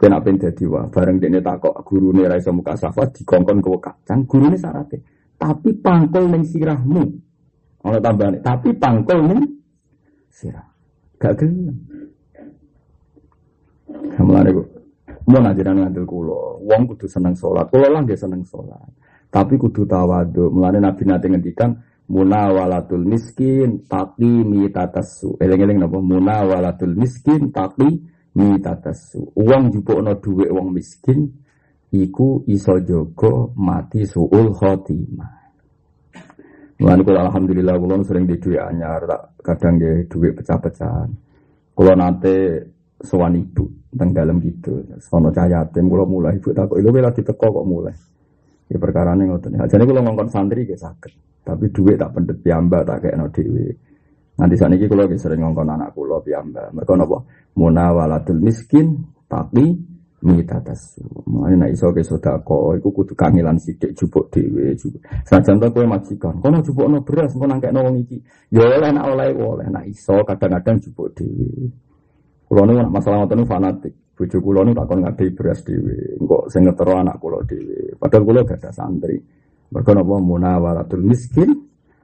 Kena 0.00 0.16
pengen 0.24 0.48
jadi 0.48 0.64
wah. 0.64 0.88
Bareng 0.88 1.20
dia 1.20 1.28
takok 1.44 1.76
guru 1.84 2.16
nih 2.16 2.24
raisa 2.24 2.48
muka 2.48 2.72
safa 2.72 3.04
dikongkon 3.12 3.60
ke 3.60 3.68
kacang. 3.84 4.24
Guru 4.24 4.48
ini 4.48 4.56
syaratnya. 4.56 4.96
Tapi 5.36 5.76
pangkol 5.76 6.24
neng 6.32 6.44
sirahmu. 6.48 7.04
Ono 7.84 7.98
tambahan. 8.00 8.40
Tapi 8.40 8.72
pangkol 8.80 9.28
neng 9.28 9.44
sirah. 10.32 10.64
Gak 11.20 11.36
gelem. 11.36 11.76
Mulane 14.20 14.48
kok 14.56 14.68
mau 15.28 15.40
ngajaran 15.44 15.76
ngadil 15.84 16.06
kulo, 16.08 16.58
wong 16.64 16.90
kudu 16.90 17.06
seneng 17.06 17.34
sholat, 17.36 17.68
kulo 17.70 17.86
lah 17.92 18.02
dia 18.02 18.16
seneng 18.18 18.42
sholat. 18.42 18.88
Tapi 19.28 19.54
kudu 19.60 19.84
tawadu. 19.86 20.48
Mulane 20.48 20.80
Nabi 20.80 21.02
nanti 21.06 21.26
ngendikan 21.28 21.70
munawalatul 22.10 23.06
miskin 23.06 23.86
tapi 23.86 24.26
mitatasu. 24.26 25.38
Eleng-eleng 25.38 25.86
napa 25.86 26.02
munawalatul 26.02 26.98
miskin 26.98 27.54
tapi 27.54 27.86
mitatasu. 28.34 29.30
Uang 29.38 29.70
no 29.70 30.12
duwe 30.18 30.50
uang 30.50 30.74
miskin 30.74 31.30
iku 31.94 32.42
iso 32.50 32.82
jogo 32.82 33.54
mati 33.54 34.02
suul 34.02 34.50
khotimah. 34.50 35.38
Mulane 36.80 37.02
kula 37.04 37.28
alhamdulillah 37.28 37.76
kula 37.76 38.00
sering 38.02 38.24
di 38.24 38.40
duit 38.40 38.56
anyar, 38.56 39.04
kadang 39.44 39.76
di 39.76 40.08
duit 40.08 40.32
pecah-pecahan. 40.32 41.10
Kula 41.76 41.92
nate 41.92 42.36
sowan 43.04 43.36
ibu 43.36 43.68
teng 43.94 44.10
dalam 44.16 44.40
gitu. 44.40 44.82
Sono 44.98 45.30
cahaya 45.30 45.62
yatim 45.62 45.86
kula 45.86 46.08
mulai 46.08 46.40
ibu 46.40 46.50
itu 46.56 46.90
lagi 46.98 47.22
teko 47.22 47.46
kok 47.52 47.66
mulai. 47.68 47.94
Ya 48.70 48.78
perkara 48.78 49.12
ngoten. 49.18 49.60
Jadi 49.66 49.82
kalau 49.82 50.02
ngongkon 50.06 50.30
santri 50.30 50.62
gak 50.62 50.78
sakit. 50.78 51.29
Tapi 51.40 51.72
duit 51.72 51.96
tak 51.96 52.12
pendet 52.12 52.38
piamba 52.44 52.84
tak 52.84 53.06
kayak 53.06 53.16
no 53.16 53.26
dewi. 53.32 53.68
Nanti 54.40 54.54
saat 54.56 54.72
ini 54.72 54.88
kalau 54.88 55.04
sering 55.20 55.40
ngongkon 55.44 55.68
anak 55.68 55.92
kulo 55.92 56.20
piyambak. 56.24 56.72
Mereka 56.72 56.92
nopo 56.96 57.28
munawaladul 57.60 58.40
miskin 58.40 58.96
tapi 59.28 59.76
mita 60.20 60.60
tasu. 60.60 61.04
Mana 61.28 61.64
nak 61.64 61.70
iso 61.72 61.92
ke 61.92 62.04
sodako, 62.04 62.76
iku 62.76 62.92
kudu 62.92 63.12
kangelan 63.16 63.56
sidik 63.56 63.96
jupuk 63.96 64.28
dewe. 64.32 64.76
Senajan 65.24 65.60
to 65.60 65.68
kowe 65.72 65.84
majikan, 65.88 66.36
kono 66.40 66.60
jupuk 66.60 66.88
no 66.88 67.00
beras, 67.00 67.32
mau 67.36 67.48
nangkek 67.48 67.72
no 67.72 67.88
iki. 67.96 68.20
Ya 68.52 68.68
oleh 68.68 68.92
nak 68.92 69.04
oleh 69.12 69.28
oleh 69.36 69.68
nak 69.68 69.84
iso 69.88 70.20
kadang-kadang 70.24 70.80
jupuk 70.80 71.08
dewe. 71.16 71.68
Kulo 72.44 72.60
nak 72.64 72.92
masalah 72.92 73.24
ngoten 73.24 73.48
fanatik. 73.48 73.94
Bojo 74.16 74.36
kulo 74.44 74.60
nu 74.68 74.76
takon 74.76 75.00
ngadei 75.00 75.32
beras 75.32 75.64
dewe. 75.64 76.20
Engko 76.20 76.44
sing 76.52 76.68
ngetero 76.68 77.00
anak 77.00 77.16
kulo 77.16 77.40
dewe. 77.48 77.96
Padahal 77.96 78.24
kulo 78.24 78.40
gak 78.44 78.60
ada 78.60 78.70
santri. 78.72 79.16
Mereka 79.70 79.90
nopo 79.94 80.18
munawalatul 80.18 81.06
miskin 81.06 81.54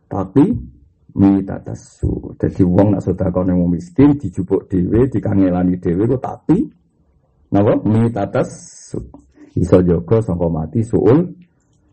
tapi 0.07 0.55
mita 1.19 1.59
tasu. 1.65 2.37
Jadi 2.39 2.63
wong 2.63 2.95
nak 2.95 3.03
sedekah 3.03 3.43
ning 3.43 3.59
wong 3.59 3.75
miskin 3.75 4.15
dijupuk 4.15 4.71
dhewe, 4.71 5.11
dikangelani 5.11 5.75
dhewe 5.83 6.07
kok 6.15 6.23
tapi 6.23 6.63
napa 7.51 7.75
mita 7.83 8.29
tasu. 8.31 9.03
Iso 9.57 9.83
jaga 9.83 10.21
sangka 10.23 10.47
mati 10.47 10.85
suul 10.87 11.27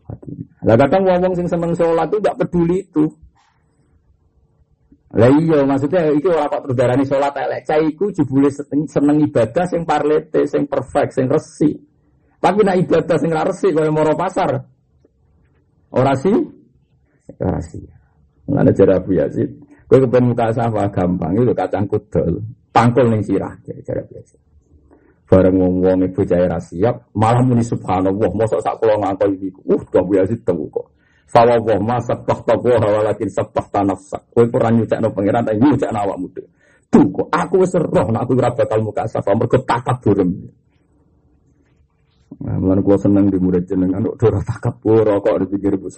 hati. 0.06 0.32
Lah 0.62 0.76
kadang 0.78 1.02
wong 1.08 1.34
sing 1.34 1.48
seneng 1.50 1.72
sholat 1.74 2.06
itu 2.06 2.18
gak 2.22 2.38
peduli 2.38 2.84
itu. 2.84 3.04
Lah 5.14 5.30
iya 5.30 5.62
maksudnya 5.62 6.10
iki 6.10 6.26
ora 6.26 6.50
kok 6.50 6.66
terus 6.66 6.76
darani 6.76 7.04
salat 7.06 7.34
elek. 7.38 7.62
Cah 7.66 7.78
iku 7.78 8.10
jebule 8.10 8.50
seneng 8.86 9.16
ibadah 9.22 9.64
sing 9.66 9.86
parlete, 9.86 10.42
sing 10.50 10.66
perfect, 10.66 11.14
sing 11.14 11.26
resi. 11.30 11.70
Tapi 12.42 12.60
nak 12.66 12.76
ibadah 12.82 13.16
sing 13.16 13.30
ra 13.30 13.46
resi 13.46 13.70
kaya 13.70 13.94
moro 13.94 14.12
pasar. 14.18 14.73
Ora 15.94 16.12
sih? 16.18 16.34
Ora 17.38 17.62
sih. 17.62 17.86
Mana 18.50 18.74
cara 18.74 19.00
Abu 19.00 19.16
Yazid, 19.16 19.48
kue 19.88 19.98
kepen 20.04 20.34
muka 20.34 20.52
sawah 20.52 20.84
gampang 20.92 21.32
itu 21.32 21.56
kacang 21.56 21.88
kudel, 21.88 22.44
pangkul 22.76 23.08
ning 23.08 23.24
sirah 23.24 23.56
cara 23.64 24.04
Abu 24.04 24.12
Yazid. 24.20 24.40
Bareng 25.24 25.56
wong 25.56 25.74
wong 25.80 25.98
ibu 26.04 26.20
jaya 26.28 26.60
siap, 26.60 27.08
malah 27.16 27.40
muni 27.40 27.64
subhanallah, 27.64 28.28
mosok 28.36 28.60
sak 28.60 28.76
kula 28.76 29.00
ngangkol 29.00 29.32
iki. 29.40 29.48
Uh, 29.64 29.80
Abu 29.96 30.12
Yazid 30.20 30.44
tahu 30.44 30.68
kok. 30.68 30.92
Fawa 31.24 31.56
wah 31.56 31.80
masa 31.80 32.12
tak 32.20 32.44
wah 32.44 32.60
walakin 32.60 33.32
sabah 33.32 33.64
tanafsak. 33.72 34.20
Kue 34.28 34.44
kurang 34.52 34.76
nyucakno 34.76 35.08
pangeran, 35.08 35.48
tapi 35.48 35.56
nyucakno 35.64 35.98
awakmu 36.04 36.28
muda. 36.28 36.44
Tuh 36.92 37.06
kok 37.08 37.28
aku 37.32 37.54
wis 37.64 37.72
roh, 37.80 38.06
nak 38.12 38.28
aku 38.28 38.36
ora 38.36 38.52
bakal 38.52 38.78
muka 38.84 39.08
sawah 39.08 39.32
mergo 39.32 39.56
takabur. 39.64 40.20
Nah, 42.44 42.60
mulane 42.60 42.84
kula 42.84 43.00
seneng 43.00 43.32
di 43.32 43.40
murid 43.40 43.64
jenengan, 43.64 44.04
kok 44.20 44.20
ora 44.28 44.40
takabur 44.44 45.06
kok 45.24 45.36
dipikir 45.48 45.80
bu 45.80 45.88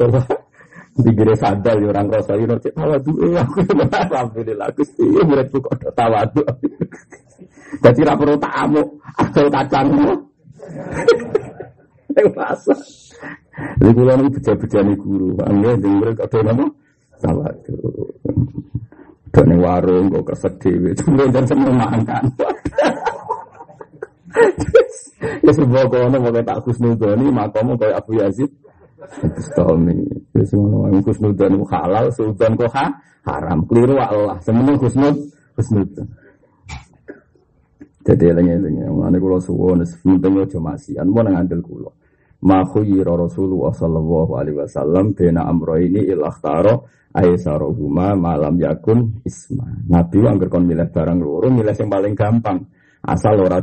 Dikira 0.96 1.36
sadar 1.36 1.76
ya 1.76 1.92
orang 1.92 2.08
rasa 2.08 2.40
ini 2.40 2.56
cek 2.56 2.72
tawadu 2.72 3.12
aku 3.44 3.60
alhamdulillah 3.84 4.68
Gusti 4.72 5.04
muridku 5.04 5.60
kok 5.60 5.76
ada 5.76 5.92
tawadu. 5.92 6.40
Jadi 7.84 8.00
ra 8.00 8.16
perlu 8.16 8.40
tamu 8.40 8.80
asal 9.20 9.52
kacang. 9.52 9.92
Yang 12.16 12.28
rasa. 12.32 12.74
Ini 13.76 13.90
kula 13.92 14.16
niku 14.16 14.40
beja-bejane 14.40 14.92
guru, 14.96 15.36
angge 15.44 15.84
sing 15.84 15.92
murid 16.00 16.16
ada 16.16 16.38
nama 16.40 16.64
tawadu. 17.20 17.76
Dene 19.36 19.56
warung 19.60 20.08
kok 20.08 20.32
kesek 20.32 20.54
dhewe, 20.64 20.96
cuma 20.96 21.28
jan 21.28 21.44
seneng 21.44 21.76
mangan. 21.76 22.24
Ya 25.46 25.52
sebuah 25.54 25.88
kono 25.88 26.16
mau 26.18 26.34
tak 26.44 26.60
kusnudoni 26.66 27.30
makamu 27.32 27.78
kayak 27.80 28.04
Abu 28.04 28.20
Yazid 28.20 28.50
Bustami. 29.22 30.02
Ya 30.34 30.42
semua 30.44 30.88
orang 30.88 31.04
khusnudan 31.04 31.52
halal, 31.68 32.10
sultan 32.12 32.58
kok 32.58 32.72
ha? 32.74 32.86
haram. 33.26 33.64
Keliru 33.66 33.98
Allah. 33.98 34.38
Semuanya 34.42 34.78
khusnud, 34.78 35.14
khusnudan. 35.58 36.06
Jadi 38.06 38.22
eling-eling, 38.22 38.86
mengenai 38.86 39.18
kulo 39.18 39.42
suwon, 39.42 39.82
penting 39.82 40.38
aja 40.38 40.58
masian, 40.62 41.10
mau 41.10 41.26
ngandel 41.26 41.58
kulo. 41.58 41.90
Ma 42.46 42.62
khuyira 42.62 43.18
Rasulullah 43.18 43.74
sallallahu 43.74 44.38
alaihi 44.38 44.62
wasallam 44.62 45.10
ini 45.18 46.06
ilah 46.06 46.36
taro 46.38 46.86
aisarohuma 47.10 48.14
malam 48.14 48.62
yakun 48.62 49.26
isma. 49.26 49.66
Nabi 49.90 50.22
angger 50.22 50.46
kon 50.46 50.70
milih 50.70 50.86
barang 50.86 51.18
loro, 51.18 51.50
milih 51.50 51.74
yang 51.74 51.90
paling 51.90 52.14
gampang. 52.14 52.62
Asal 53.02 53.42
ora 53.42 53.58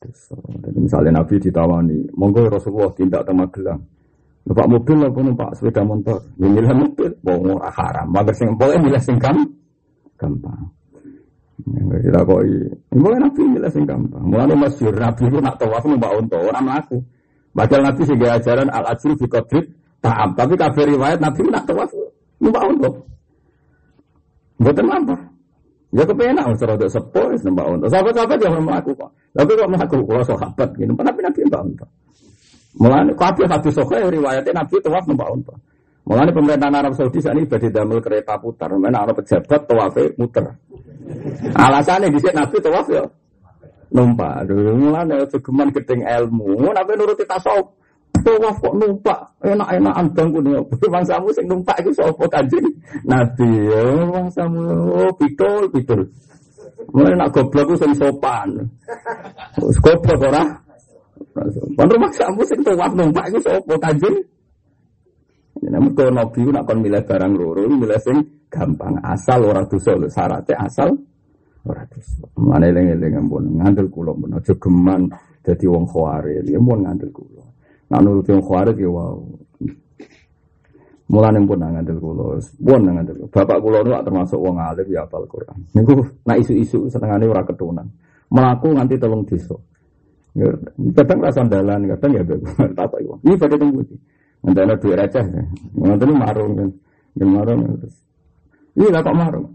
Jadi 0.00 0.78
misalnya 0.80 1.20
Nabi 1.20 1.36
ditawani, 1.36 2.08
monggo 2.16 2.48
Rasulullah 2.48 2.88
tindak 2.96 3.28
temagelang. 3.28 3.84
Numpak 4.48 4.66
mobil 4.72 4.98
apa 5.04 5.20
numpak 5.20 5.50
sepeda 5.52 5.84
motor? 5.84 6.16
Ya 6.40 6.72
mobil, 6.72 7.12
mau 7.20 7.60
ora 7.60 7.68
haram. 7.76 8.08
Maka 8.08 8.32
sing 8.32 8.56
boleh 8.56 8.80
milih 8.80 9.02
sing 9.04 9.20
gampang. 9.20 10.72
Ya 11.68 11.96
kita 12.00 12.20
koi. 12.24 12.48
Mulai 12.96 13.20
nabi 13.20 13.42
milih 13.44 13.68
sing 13.68 13.84
gampang. 13.84 14.24
Mulai 14.24 14.56
masyur 14.56 14.96
nabi 14.96 15.28
itu 15.28 15.38
nak 15.44 15.60
tawaf 15.60 15.84
numpak 15.84 16.10
unta, 16.16 16.38
orang 16.40 16.64
melaku. 16.64 16.98
Padahal 17.52 17.92
nabi 17.92 18.00
sih 18.08 18.16
ajaran 18.16 18.68
al 18.72 18.84
ajru 18.96 19.12
fi 19.20 19.26
qadrit 19.28 19.66
ta'am. 20.00 20.32
Tapi 20.32 20.56
kafir 20.56 20.88
riwayat 20.88 21.20
nabi 21.20 21.44
nak 21.52 21.68
tawaf 21.68 21.92
numpak 22.40 22.64
unta. 22.64 22.90
Mboten 24.56 24.88
apa. 24.88 25.16
Ya 25.90 26.06
kepenak 26.06 26.46
usah 26.54 26.66
rada 26.70 26.86
sepo 26.86 27.34
wis 27.34 27.42
numpak 27.42 27.66
unta. 27.66 27.90
Sahabat-sahabat 27.90 28.38
yang 28.38 28.62
melaku 28.62 28.94
kok. 28.94 29.10
Tapi 29.34 29.50
kok 29.58 29.68
melaku 29.74 29.96
kalau 30.06 30.22
sahabat 30.22 30.68
gitu. 30.78 30.92
Tapi 30.94 31.18
nabi 31.18 31.38
numpak 31.42 31.62
unta. 31.66 31.86
Mulane 32.78 33.12
kabeh 33.18 33.46
hadis 33.50 33.74
sahih 33.74 34.06
riwayatnya 34.06 34.62
Nabi 34.62 34.78
tawaf 34.78 35.04
numpak 35.10 35.28
unta. 35.34 35.54
Mulane 36.06 36.30
pemerintahan 36.30 36.74
Arab 36.78 36.94
Saudi 36.94 37.18
saat 37.18 37.34
ini 37.34 37.46
badhe 37.46 37.68
damel 37.74 37.98
kereta 37.98 38.38
putar, 38.38 38.70
mana 38.78 39.02
ana 39.02 39.12
pejabat 39.12 39.66
tawafe 39.66 40.14
muter. 40.14 40.46
Alasannya 41.58 42.14
di 42.14 42.18
sini 42.22 42.38
Nabi 42.38 42.56
tawaf 42.62 42.86
ya 42.86 43.02
numpak. 43.90 44.46
Mulane 44.54 45.26
aja 45.26 45.38
geman 45.42 45.74
gedeng 45.74 46.06
ilmu, 46.06 46.70
nabi 46.70 46.92
nuruti 46.94 47.26
tasawuf. 47.26 47.79
Tawaf 48.20 48.56
kok 48.60 48.74
numpak, 48.76 49.18
enak-enakan 49.42 50.06
bangku 50.12 50.38
nih. 50.44 50.60
Bangsamu 50.94 51.28
sing 51.32 51.46
numpak 51.46 51.76
itu 51.80 51.90
sapa 51.94 52.24
kanjeng 52.28 52.66
Nabi 53.06 53.48
ya, 53.70 53.84
bangsamu 54.10 54.62
oh, 54.90 55.10
pitul 55.16 55.70
pitul. 55.72 56.00
Mulai 56.90 57.14
nak 57.14 57.30
goblok 57.30 57.70
itu 57.70 57.86
sing 57.86 57.92
sopan. 57.94 58.48
Goblok 59.84 60.20
ora? 60.26 60.42
Kan 61.76 61.86
rumah 61.86 62.10
kamu 62.10 62.42
sing 62.48 62.58
tuwak 62.66 62.90
numpak 62.96 63.30
iku 63.30 63.38
sapa 63.44 63.74
kanjeng? 63.78 64.16
Ya 65.60 65.68
namun 65.76 65.92
kalau 65.92 66.12
nabi 66.16 66.40
nak 66.48 66.64
kon 66.64 66.80
milih 66.80 67.04
barang 67.04 67.32
loro, 67.36 67.68
milih 67.68 68.00
sing 68.00 68.16
gampang 68.48 68.96
asal 69.04 69.44
ora 69.44 69.60
dosa 69.68 69.92
lho 69.92 70.08
syaratnya 70.08 70.56
asal 70.56 70.88
ora 71.68 71.84
dosa. 71.92 72.24
Mane 72.40 72.72
eling-eling 72.72 73.20
ampun 73.20 73.44
ngandel 73.60 73.92
kula 73.92 74.16
aja 74.32 74.56
geman 74.56 75.12
dadi 75.44 75.68
wong 75.68 75.84
khawarij, 75.84 76.48
ya 76.48 76.56
mun 76.56 76.88
ngandel 76.88 77.12
kula. 77.12 77.49
Nak 77.90 78.00
nurut 78.06 78.26
wong 78.30 78.42
khawarij 78.46 78.78
ya 78.78 78.90
wow. 78.90 79.18
Mulane 81.10 81.42
pun 81.42 81.58
ngandel 81.58 81.98
kula, 81.98 82.38
pun 82.38 82.86
ngandel. 82.86 83.26
Bapak 83.34 83.58
kula 83.58 83.82
nu 83.82 83.98
termasuk 83.98 84.38
wong 84.38 84.62
alim 84.62 84.86
ya 84.86 85.02
hafal 85.02 85.26
Quran. 85.26 85.58
Niku 85.74 86.06
nak 86.22 86.38
isu-isu 86.38 86.86
senengane 86.86 87.26
ora 87.26 87.42
ketunan. 87.42 87.90
Melaku 88.30 88.78
nganti 88.78 88.94
tolong 88.94 89.26
desa. 89.26 89.58
Ya, 90.38 90.46
kadang 90.94 91.18
rasa 91.26 91.42
dalan, 91.50 91.90
kadang 91.90 92.14
ya 92.14 92.22
apa 92.78 92.96
itu. 93.02 93.18
Ini 93.26 93.34
pada 93.34 93.58
tunggu 93.58 93.82
sih. 93.82 93.98
Nanti 94.46 94.60
ada 94.62 94.78
duit 94.78 94.94
receh. 94.94 95.26
Nanti 95.74 96.04
ini 96.06 96.14
marung 96.14 96.52
kan. 96.54 96.70
Yang 97.18 97.30
marung 97.34 97.60
terus. 97.82 97.96
Ini 98.78 98.86
nggak 98.86 99.02
kok 99.02 99.16
marung. 99.18 99.46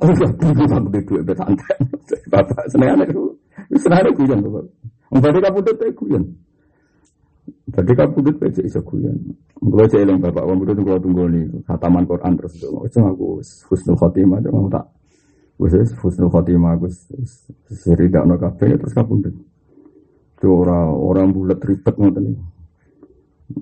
Oh 0.00 0.08
ya, 0.16 0.28
aku 0.32 0.88
di 0.88 1.00
duit 1.04 1.22
betantai. 1.28 1.76
Bapak 2.32 2.64
seneng 2.72 2.96
anak 2.96 3.12
itu. 3.12 3.36
Seneng 3.76 4.00
anak 4.00 4.12
kuyan 4.16 4.38
bapak. 4.40 4.64
Berarti 5.12 5.40
kamu 5.44 5.58
tuh 5.60 5.74
teh 5.76 5.90
kuyan. 5.92 6.24
Berarti 7.66 7.92
kamu 7.94 8.16
tuh 8.22 8.34
teh 8.38 8.64
iso 8.66 8.80
kuyan. 8.82 9.16
Kalau 9.58 9.86
saya 9.90 10.02
bilang 10.06 10.18
bapak, 10.22 10.42
kamu 10.46 10.62
tuh 10.66 10.74
kalau 10.86 11.00
tunggu 11.02 11.24
nih. 11.30 11.44
Khataman 11.66 12.04
Quran 12.06 12.32
terus 12.38 12.52
itu. 12.58 12.68
Itu 12.86 12.98
aku 13.02 13.26
husnul 13.42 13.96
khotimah. 13.98 14.38
Jangan 14.42 14.70
tak. 14.70 14.84
Gue 15.58 15.68
husnul 15.82 16.30
khotimah. 16.30 16.72
Gue 16.78 16.90
seri 17.70 18.06
dak 18.10 18.24
no 18.26 18.38
kafe 18.38 18.74
terus 18.78 18.94
tuh. 18.94 19.34
Itu 20.36 20.48
orang 20.52 20.90
orang 20.94 21.26
bulat 21.32 21.58
ribet 21.64 21.94
ngoten 21.96 22.22
nih. 22.30 22.38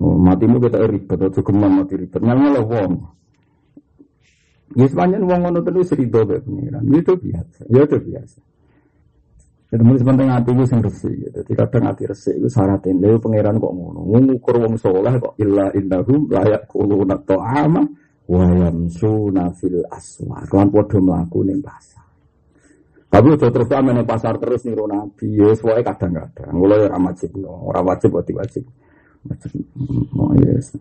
Oh, 0.01 0.17
matimu 0.17 0.57
kita 0.57 0.81
ribet 0.89 1.19
atau 1.21 1.41
geman 1.45 1.71
mati 1.81 1.93
ribet. 1.93 2.21
Nyala 2.21 2.61
wong. 2.65 2.93
Ya 4.73 4.85
sepanjang 4.89 5.23
wong 5.29 5.39
ngono 5.45 5.59
terus 5.61 5.93
rido 5.93 6.25
be 6.25 6.41
pengiran. 6.41 6.83
Itu 6.89 7.13
biasa. 7.15 7.61
Ya 7.69 7.85
itu 7.85 7.97
biasa. 8.01 8.39
Jadi 9.75 9.83
mulai 9.83 9.99
sepenting 9.99 10.31
hati 10.31 10.49
gue 10.55 10.67
sing 10.71 10.79
resi. 10.79 11.11
Jadi 11.35 11.51
kadang 11.51 11.83
hati 11.91 12.07
resi 12.07 12.31
itu 12.31 12.47
syaratin. 12.47 12.95
Lalu 13.03 13.19
pangeran 13.19 13.59
kok 13.59 13.75
ngono. 13.75 14.07
Ngukur 14.07 14.55
wong 14.63 14.79
soleh 14.79 15.19
kok 15.19 15.35
illa 15.35 15.67
indahum 15.75 16.31
layak 16.31 16.63
kuluna 16.71 17.19
to'ama 17.27 17.83
wa 18.23 18.45
yamsuna 18.55 19.51
fil 19.51 19.83
aswa. 19.91 20.47
Kan 20.47 20.71
podo 20.71 20.95
melaku 21.03 21.43
ning 21.43 21.59
pasar. 21.59 22.07
Tapi 23.11 23.27
udah 23.35 23.51
terus 23.51 23.67
sama 23.67 23.91
nih 23.91 24.07
pasar 24.07 24.39
terus 24.39 24.63
nih 24.63 24.79
nabi, 24.79 25.27
ya 25.35 25.51
sesuai 25.51 25.83
kadang-kadang. 25.83 26.55
Mulai 26.55 26.87
ya 26.87 26.95
wajib, 26.95 27.35
orang 27.43 27.83
wajib 27.83 28.15
buat 28.15 28.31
wajib. 28.31 28.63
Wajib, 29.27 29.51
oh 30.15 30.31
yes. 30.39 30.71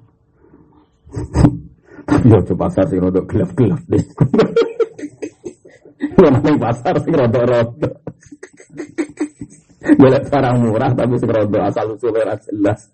Tapi 2.07 2.31
ya 2.31 2.39
coba 2.47 2.71
pasar 2.71 2.87
sih 2.87 3.03
rodok 3.03 3.27
gelap-gelap 3.27 3.83
deh. 3.91 4.07
Ono 6.15 6.39
ning 6.41 6.57
pasar 6.61 6.95
sing 7.03 7.15
rada-rada. 7.15 7.91
Golek 9.85 10.25
barang 10.33 10.57
murah 10.65 10.91
tapi 10.97 11.15
sing 11.21 11.31
rada 11.31 11.59
asal 11.69 11.95
usule 11.95 12.23
ora 12.23 12.37
jelas. 12.41 12.89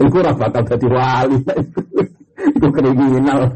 Iku 0.00 0.16
ora 0.22 0.32
bakal 0.32 0.62
dadi 0.64 0.86
wali. 0.88 1.38
Iku 2.56 2.68
kriminal. 2.70 3.52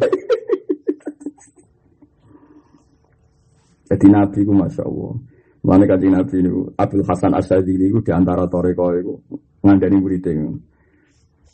Jadi 3.87 4.07
Nabi 4.11 4.39
ku 4.43 4.53
Masya 4.53 4.83
Allah. 4.83 5.15
Mana 5.67 5.83
kaji 5.83 6.07
Nabi 6.15 6.47
ini, 6.47 6.51
Abdul 6.79 7.03
Hasan 7.03 7.35
Asyadili 7.35 7.91
itu 7.91 7.99
di 7.99 8.15
antara 8.15 8.47
toreko 8.47 8.95
itu 8.95 9.15
ngandani 9.67 9.99
muridnya. 9.99 10.55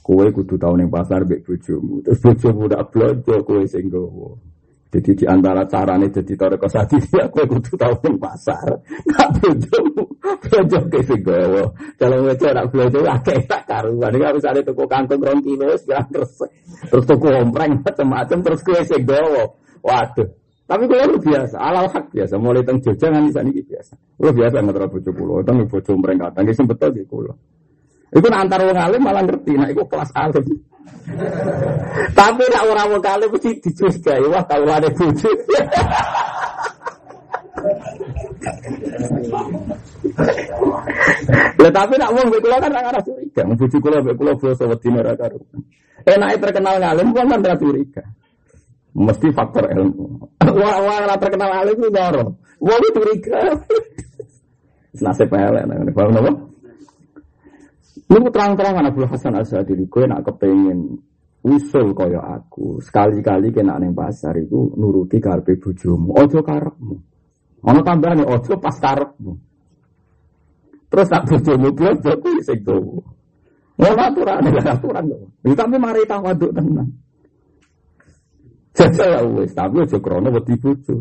Kue 0.05 0.29
kudu 0.35 0.59
tahu 0.59 0.77
neng 0.77 0.93
pasar 0.93 1.25
bek 1.25 1.47
bojomu. 1.47 2.03
Terus 2.05 2.21
bojomu 2.21 2.69
udah 2.69 2.83
belanja 2.91 3.37
kue 3.47 3.65
singgowo. 3.65 4.52
Jadi 4.93 5.11
di 5.17 5.25
antara 5.25 5.65
caranya 5.65 6.05
jadi 6.05 6.37
toreko 6.37 6.69
sadili 6.69 7.09
ya 7.17 7.25
kue 7.33 7.49
kudu 7.49 7.73
tahu 7.81 7.97
neng 8.05 8.21
pasar. 8.21 8.77
Gak 9.09 9.29
bojomu 9.41 10.05
belanja 10.21 10.81
ke 10.93 11.01
singgowo. 11.09 11.65
Kalau 11.97 12.17
mereka 12.21 12.53
nak 12.53 12.69
belanja 12.69 13.01
akeh 13.01 13.41
tak 13.49 13.65
karuan. 13.65 14.13
Ini 14.13 14.25
harus 14.29 14.45
ada 14.45 14.61
toko 14.61 14.85
kangkung 14.85 15.25
rong 15.25 15.41
kilo 15.41 15.73
terus 15.81 16.45
terus 16.93 17.05
toko 17.09 17.29
ompreng 17.41 17.81
macam-macam 17.81 18.39
terus 18.45 18.61
kue 18.61 18.81
singgowo. 18.85 19.57
Waduh. 19.81 20.29
Tapi 20.63 20.89
kalau 20.89 21.05
lu 21.05 21.19
biasa, 21.21 21.57
alal 21.59 21.85
hak 21.91 22.09
biasa, 22.15 22.35
mulai 22.41 22.65
teng 22.65 22.81
Jogja 22.81 23.13
nganti 23.13 23.35
saat 23.35 23.45
ini 23.45 23.61
biasa. 23.61 23.93
Lu 24.25 24.31
biasa 24.33 24.57
terlalu 24.63 24.89
bojo 24.89 25.11
itu 25.43 25.53
nih 25.53 25.67
bojo 25.69 25.93
mereka, 26.01 26.27
tanggi 26.33 26.53
sing 26.57 26.65
betul 26.65 26.91
di 26.97 27.05
pulau. 27.05 27.37
Itu 28.09 28.25
antar 28.33 28.65
wong 28.65 28.79
alim 28.81 29.03
malah 29.05 29.21
ngerti, 29.21 29.53
nah 29.53 29.69
itu 29.69 29.85
kelas 29.85 30.09
alim. 30.17 30.45
Tapi 32.13 32.43
nak 32.49 32.65
orang 32.67 32.89
wong 32.95 33.03
alim 33.05 33.29
mesti 33.33 33.59
dicurigai, 33.61 34.25
wah 34.31 34.45
ada 34.47 34.89
bojo. 34.93 35.31
Ya 41.63 41.71
tapi 41.71 41.95
nak 41.99 42.11
wong 42.11 42.27
kula 42.33 42.57
kan 42.59 42.73
ora 42.75 43.01
curiga, 43.03 43.43
bojo 43.47 43.77
kula 43.79 43.97
mbek 44.03 44.17
kula 44.19 44.33
basa 44.39 44.65
wedine 44.67 44.99
ora 45.03 45.13
karo. 45.15 45.39
Enake 46.07 46.37
terkenal 46.43 46.77
ngalim 46.81 47.09
wong 47.15 47.27
kan 47.29 47.45
ora 47.45 47.57
curiga. 47.59 48.03
Mesti 48.93 49.33
faktor 49.33 49.73
ilmu. 49.73 50.29
Wah, 50.45 50.77
wah, 50.85 50.97
ora 51.01 51.17
terkenal 51.17 51.49
alim 51.65 51.81
itu 51.81 51.89
doro. 51.89 52.37
Wah, 52.61 52.77
itu 52.77 52.93
curiga. 52.93 53.57
Nasib 55.01 55.33
elek 55.33 55.65
nang 55.65 55.89
ngene. 55.89 56.52
Lu 58.13 58.29
terang-terangan 58.29 58.93
Abdul 58.93 59.09
Hasan 59.09 59.41
Asyadili 59.41 59.89
kowe 59.89 60.05
nak 60.05 60.29
kepengin 60.29 61.01
usul 61.41 61.97
kaya 61.97 62.21
aku, 62.21 62.77
sekali-kali 62.85 63.49
kena 63.49 63.81
ning 63.81 63.97
pasar 63.97 64.37
itu 64.37 64.69
nuruti 64.77 65.17
karepe 65.17 65.57
bojomu, 65.57 66.13
aja 66.21 66.45
karepmu. 66.45 66.97
Ana 67.65 67.81
tambahane 67.81 68.29
aja 68.29 68.53
pas 68.61 68.77
karepmu. 68.77 69.33
Terus 70.93 71.09
tak 71.09 71.25
bojomu 71.25 71.73
blok 71.73 72.05
kuwi 72.05 72.45
sing 72.45 72.61
tuwa. 72.61 73.01
Ora 73.81 74.13
aturan, 74.13 74.45
aturan. 74.61 75.05
Tapi 75.41 75.77
mari 75.81 76.05
tawaduk 76.05 76.53
tenan. 76.53 76.93
Jajal 78.77 79.09
ya 79.09 79.21
wis, 79.25 79.57
tapi 79.57 79.89
aja 79.89 79.97
krono 79.97 80.29
wedi 80.29 80.53
bojo. 80.61 81.01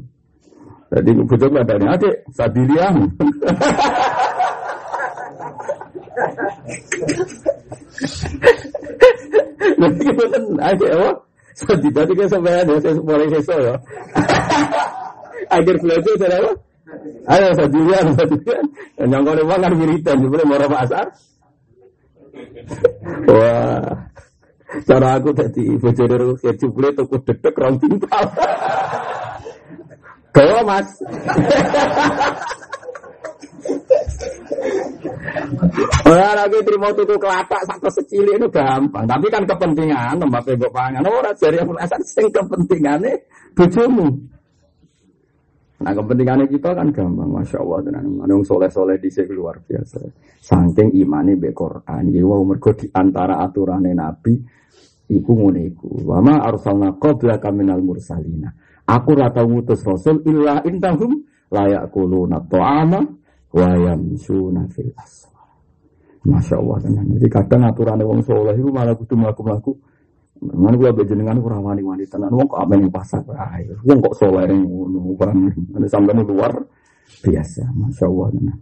Jadi 0.92 1.12
bojo 1.28 1.46
ngadani 1.52 1.88
adik 1.92 2.24
sadiliam. 2.32 3.04
Nanti 9.80 10.02
kita 10.06 10.24
aja 10.62 10.86
apa? 10.94 11.10
Sadi 11.52 11.90
tadi 11.92 12.14
kan 12.16 12.28
sampai 12.32 12.64
ada 12.64 12.74
saya 12.80 12.96
mulai 13.02 13.28
seso 13.30 13.56
ya. 13.60 13.76
Akhir 15.52 15.76
belajar 15.84 16.14
saya 16.18 16.38
apa? 16.42 16.52
Ayo 17.30 17.48
sadiliam, 17.56 18.06
sadiliam. 18.18 18.66
Yang 18.98 19.22
kau 19.24 19.46
uang 19.46 19.62
kan 19.62 19.74
wiritan, 19.78 20.16
boleh 20.26 20.46
mau 20.48 20.70
pasar. 20.70 21.06
Wah. 23.28 24.12
Cara 24.88 25.20
aku 25.20 25.36
tadi 25.36 25.76
bojone 25.76 26.16
Rukia 26.16 26.56
jebule 26.56 26.96
tuku 26.96 27.20
dedek 27.28 27.60
rong 27.60 27.76
timpal. 27.76 28.24
Gawa 30.32 30.64
Mas. 30.64 30.88
Ora 36.08 36.31
aku 36.48 36.64
terima 36.66 36.90
tuku 36.94 37.16
kelapa 37.18 37.58
satu 37.66 37.90
secili 37.90 38.38
itu 38.38 38.48
gampang, 38.50 39.06
tapi 39.06 39.28
kan 39.30 39.44
kepentingan 39.46 40.18
tempat 40.18 40.44
mbok 40.56 40.72
pangan. 40.72 41.04
Ora 41.06 41.32
jari 41.38 41.58
aku 41.62 41.78
asal 41.78 42.02
sing 42.04 42.28
kepentingane 42.30 43.28
bojomu. 43.54 44.08
Nah 45.82 45.94
kepentingannya 45.98 46.46
kita 46.50 46.78
kan 46.78 46.94
gampang, 46.94 47.30
masya 47.30 47.58
Allah 47.62 47.80
tenan. 47.86 48.06
Manung 48.22 48.46
soleh 48.46 48.70
soleh 48.70 49.02
di 49.02 49.10
luar 49.34 49.62
biasa. 49.66 49.98
Saking 50.42 50.98
imani 50.98 51.38
be 51.38 51.54
Quran, 51.54 52.10
ya 52.10 52.22
wow 52.26 52.42
mergo 52.42 52.74
di 52.74 52.90
antara 52.94 53.42
aturannya 53.42 53.94
Nabi 53.94 54.34
Iku 55.12 55.32
ngene 55.36 55.76
iku. 55.76 56.08
Wa 56.08 56.24
ma 56.24 56.40
arsalna 56.40 56.96
qablaka 56.96 57.52
minal 57.52 57.84
mursalina. 57.84 58.48
Aku 58.88 59.12
ora 59.12 59.28
tau 59.28 59.44
ngutus 59.44 59.84
rasul 59.84 60.24
illa 60.24 60.64
intahum 60.64 61.20
la 61.52 61.68
yaquluna 61.68 62.40
ta'ama 62.48 63.00
wa 63.52 63.70
yamsuna 63.76 64.72
fil 64.72 64.96
aswa. 64.96 65.31
Masya 66.22 66.56
Allah 66.62 66.78
tenan. 66.86 67.06
Jadi 67.18 67.28
kadang 67.34 67.62
aturannya 67.66 68.06
wong 68.06 68.22
soleh 68.22 68.54
itu 68.54 68.70
malah 68.70 68.94
kudu 68.94 69.18
mlaku-mlaku. 69.18 69.74
Mana 70.42 70.74
gua 70.74 70.90
bejenengan 70.94 71.38
ora 71.42 71.58
wani-wani 71.58 72.06
tenan. 72.06 72.30
Wong 72.34 72.46
kok 72.46 72.62
amen 72.62 72.90
pasar 72.94 73.26
ae. 73.26 73.66
Wong 73.86 73.98
kok 74.06 74.16
soleh 74.18 74.46
ngono. 74.50 75.18
Ora 75.18 75.34
sampeyan 75.90 76.22
luar 76.22 76.54
biasa. 77.26 77.64
Masya 77.74 78.06
Allah 78.06 78.28
tenan. 78.38 78.58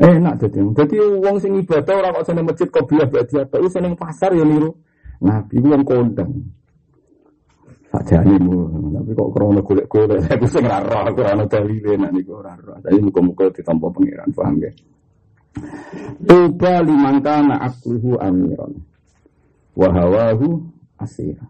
Enak 0.00 0.34
jadi. 0.42 0.58
Jadi 0.82 0.96
wong 1.20 1.36
sing 1.38 1.52
ibadah 1.62 1.94
ora 1.94 2.08
kok 2.14 2.26
seneng 2.26 2.44
masjid 2.46 2.68
kok 2.70 2.86
biasa 2.88 3.18
dia, 3.26 3.42
tapi 3.46 3.66
seneng 3.70 3.94
pasar 3.94 4.30
ya 4.34 4.42
niru. 4.42 4.70
Nabi 5.20 5.60
yang 5.60 5.84
kondang. 5.84 6.32
Sajane 7.90 8.38
mu, 8.38 8.70
tapi 8.94 9.10
kok 9.18 9.30
krono 9.34 9.60
golek-golek 9.66 10.22
aku 10.30 10.46
sing 10.46 10.62
ora 10.62 10.78
roh, 10.78 11.10
aku 11.10 11.26
ora 11.26 11.42
dalile 11.42 11.98
nek 11.98 12.10
niku 12.14 12.38
ora 12.38 12.54
roh. 12.54 12.78
Tapi 12.78 13.02
muga-muga 13.02 13.50
ditampa 13.50 13.90
pangeran, 13.90 14.30
paham 14.30 14.62
ya. 14.62 14.70
Tuba 16.20 16.84
liman 16.84 17.18
kana 17.24 17.58
akluhu 17.64 18.20
amiron. 18.20 18.78
Wa 19.74 19.88
hawahu 19.90 20.62
asira. 21.00 21.46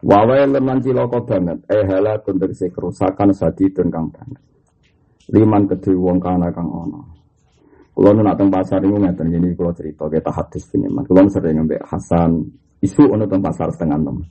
Wawae 0.00 0.48
leman 0.48 0.80
cilaka 0.80 1.20
banget, 1.28 1.60
eh 1.68 1.84
halakun 1.84 2.40
tegese 2.40 2.72
kerusakan 2.72 3.36
sadidun 3.36 3.92
kang 3.92 4.08
banget. 4.08 4.40
Liman 5.28 5.68
kedue 5.68 5.92
wong 5.92 6.16
kana 6.16 6.48
kang 6.50 6.72
ana. 6.72 7.00
Kulo 7.92 8.16
nak 8.16 8.40
teng 8.40 8.48
pasar 8.48 8.80
ini 8.80 8.96
ngeten 8.96 9.28
gini 9.28 9.52
kulo 9.52 9.76
cerita 9.76 10.08
kita 10.08 10.32
hadis 10.32 10.64
ini. 10.72 10.88
Kulo 11.04 11.20
sering 11.28 11.60
ngambil 11.60 11.84
Hasan 11.84 12.32
Isu 12.80 13.12
ono 13.12 13.28
teng 13.28 13.44
pasar 13.44 13.68
setengah 13.68 14.00
enam. 14.00 14.24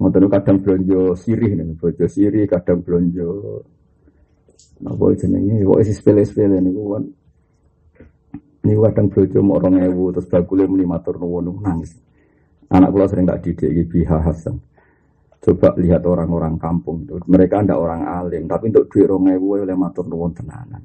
Ngoten 0.00 0.24
kadang 0.32 0.56
belanja 0.64 1.12
sirih 1.20 1.52
nih, 1.52 1.76
belanja 1.76 2.06
sirih, 2.08 2.48
kadang 2.48 2.80
belanja 2.80 3.28
apa 4.82 5.04
jenenge 5.14 5.62
kok 5.62 5.78
isi 5.84 5.92
sepele-sepele 5.94 6.58
niku 6.58 6.96
kan. 6.96 7.04
Ini 8.62 8.78
kadang 8.78 9.10
belanja 9.10 9.38
mau 9.42 9.58
orang 9.58 9.82
ewu 9.82 10.14
terus 10.14 10.30
bagule 10.30 10.70
muni 10.70 10.86
matur 10.86 11.18
nuwun 11.18 11.50
nangis. 11.58 11.98
Anak 12.70 12.94
kula 12.94 13.10
sering 13.10 13.26
tak 13.26 13.42
didik 13.42 13.90
Biha 13.90 14.22
Hasan. 14.22 14.56
Coba 15.42 15.74
lihat 15.74 16.06
orang-orang 16.06 16.54
kampung 16.62 17.02
itu. 17.02 17.18
Mereka 17.26 17.66
ndak 17.66 17.74
orang 17.74 18.06
alim, 18.06 18.46
tapi 18.46 18.70
untuk 18.70 18.86
duit 18.86 19.10
orang 19.10 19.34
ewu 19.34 19.58
oleh 19.58 19.74
matur 19.74 20.06
nuwun 20.06 20.30
tenanan. 20.30 20.82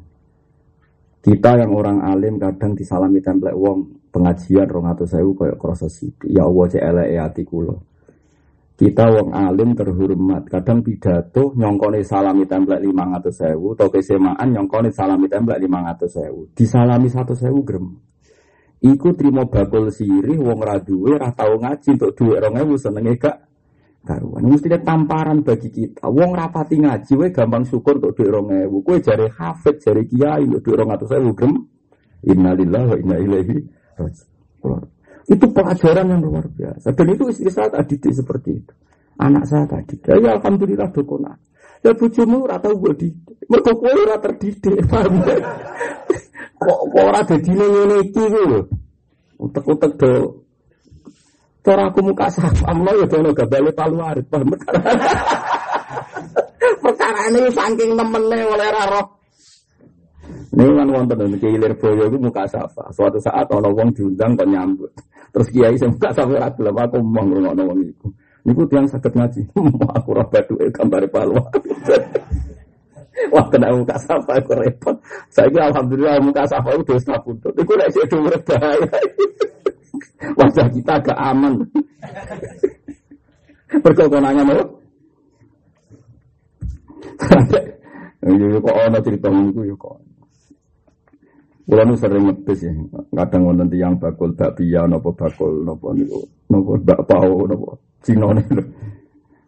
Kita 1.21 1.61
yang 1.61 1.75
orang 1.77 2.01
alim 2.01 2.41
kadang 2.41 2.73
disalami 2.73 3.21
template 3.21 3.53
wong 3.53 4.09
pengajian 4.09 4.65
rong 4.65 4.87
atau 4.89 5.05
saya 5.05 5.27
kayak 5.27 5.59
kroso 5.61 5.85
Ya 6.25 6.49
Allah 6.49 6.65
cek 6.71 6.81
elek 6.81 7.09
hati 7.21 7.43
kulo. 7.45 7.83
Kita 8.77 9.09
wong 9.09 9.33
alim 9.33 9.73
terhormat, 9.73 10.45
kadang 10.53 10.85
pidato 10.85 11.49
nyongkone 11.57 12.05
salami 12.05 12.45
template 12.45 12.85
lima 12.85 13.09
atau 13.17 13.33
sewu, 13.33 13.73
atau 13.73 13.89
kesemaan 13.89 14.53
nyongkone 14.53 14.93
salami 14.93 15.25
template 15.25 15.65
lima 15.65 15.89
atau 15.89 16.05
sewu, 16.05 16.53
disalami 16.53 17.09
satu 17.09 17.33
sewu 17.33 17.65
grem. 17.65 17.97
Iku 18.77 19.17
terima 19.17 19.49
bakul 19.49 19.89
sirih 19.89 20.37
wong 20.37 20.61
raduwe 20.61 21.17
rah 21.17 21.33
tau 21.33 21.57
ngaji 21.57 21.97
untuk 21.97 22.13
duit 22.13 22.37
rong 22.37 22.61
ewu 22.61 22.77
senenge 22.77 23.17
gak 23.17 23.49
karuan. 24.05 24.45
Mesti 24.45 24.69
ada 24.69 24.85
tamparan 24.85 25.41
bagi 25.41 25.73
kita. 25.73 26.05
Wong 26.05 26.37
rapati 26.37 26.77
ngaji 26.77 27.13
we 27.17 27.33
gampang 27.33 27.65
syukur 27.65 27.97
untuk 27.97 28.13
duit 28.13 28.29
rong 28.29 28.53
ewu. 28.53 28.85
Kue 28.85 29.01
jari 29.01 29.25
hafid, 29.33 29.81
jari 29.81 30.05
kiai 30.05 30.45
untuk 30.45 30.61
duit 30.61 30.77
rong 30.77 30.93
atau 30.93 31.09
sewu 31.09 31.33
grem. 31.33 31.65
Innalillahi 32.29 32.85
wa 32.85 32.97
inna 33.01 33.17
ilaihi 33.17 33.57
itu 35.27 35.45
pelajaran 35.51 36.07
yang 36.07 36.21
luar 36.23 36.47
biasa. 36.47 36.95
Dan 36.95 37.07
itu 37.11 37.27
istri 37.27 37.51
saya 37.51 37.67
tadi 37.67 37.99
seperti 37.99 38.49
itu. 38.63 38.73
Anak 39.19 39.43
saya 39.43 39.67
tadi. 39.67 39.99
Ya, 40.07 40.15
ya 40.15 40.29
alhamdulillah 40.39 40.87
dokona. 40.95 41.35
Ya 41.83 41.91
bujumu 41.93 42.47
rata 42.47 42.71
gue 42.71 42.93
di. 42.95 43.07
Mereka 43.51 43.71
kue 43.75 43.91
rata. 44.07 44.31
Paham 44.87 45.13
ya? 45.27 45.35
Kok 46.57 46.81
kok 46.89 47.21
dadi 47.29 47.53
ngene 47.53 47.97
iki 48.01 48.23
lho. 48.33 48.65
Utek-utek 49.37 49.93
do. 50.01 50.41
Cara 51.61 51.93
aku 51.93 51.99
muka 52.01 52.33
sapam 52.33 52.81
lo 52.81 52.97
ya 52.97 53.05
dono 53.05 53.29
gabale 53.35 53.69
palu 53.77 54.01
arit. 54.01 54.25
Perkara 56.81 57.29
ini 57.29 57.51
saking 57.53 57.93
temennya 57.93 58.49
oleh 58.49 58.69
raro. 58.73 59.16
Ini 60.57 60.73
kan 60.73 60.89
wonten 60.89 61.21
dan 61.21 61.33
kilir 61.37 61.73
boyo 61.77 62.09
itu 62.09 62.17
muka 62.17 62.49
safa. 62.49 62.89
Suatu 62.89 63.21
saat 63.21 63.45
orang 63.53 63.77
wong 63.77 63.89
diundang 63.93 64.33
kok 64.33 64.49
nyambut. 64.49 64.89
Terus 65.29 65.53
kiai 65.53 65.77
saya 65.77 65.93
muka 65.93 66.09
safa 66.09 66.33
ratu 66.33 66.65
lah 66.65 66.73
aku 66.81 66.97
mau 66.97 67.21
ngomong 67.21 67.61
wong 67.61 67.79
itu. 67.85 68.07
Niku 68.41 68.65
tiang 68.65 68.89
sakit 68.89 69.13
ngaji. 69.13 69.41
aku 70.01 70.09
rapat 70.17 70.49
tuh 70.49 70.57
gambar 70.73 71.05
palwa. 71.13 71.45
Wah 73.37 73.45
kena 73.53 73.69
muka 73.69 74.01
safa 74.01 74.33
aku 74.41 74.57
repot. 74.57 74.97
Saya 75.29 75.45
kira 75.53 75.69
alhamdulillah 75.69 76.17
muka 76.25 76.41
safa 76.49 76.73
itu 76.73 76.89
dosa 76.89 77.13
putut. 77.21 77.53
Iku 77.53 77.77
lek 77.77 77.93
sik 77.93 78.09
berbahaya. 78.09 78.89
Wajah 80.41 80.67
kita 80.73 80.93
agak 80.97 81.17
aman. 81.21 81.53
Berkokonannya 83.77 84.41
mau. 84.41 84.65
Iya 88.25 88.57
kok 88.57 88.73
ana 88.73 88.99
cerita 89.05 89.29
niku 89.29 89.61
ya 89.69 89.77
kok. 89.77 90.06
Kula 91.67 91.83
nu 91.83 91.99
sering 91.99 92.23
ngetes 92.31 92.63
ya, 92.63 92.71
kadang 93.11 93.51
wonten 93.51 93.67
tiyang 93.67 93.99
bakul 93.99 94.31
bakpia 94.31 94.87
napa 94.87 95.11
bakul 95.11 95.67
napa 95.67 95.91
niku, 95.91 96.23
napa 96.47 96.71
bakpao 96.79 97.43
napa 97.43 97.75
Cina 97.99 98.31
niku. 98.31 98.63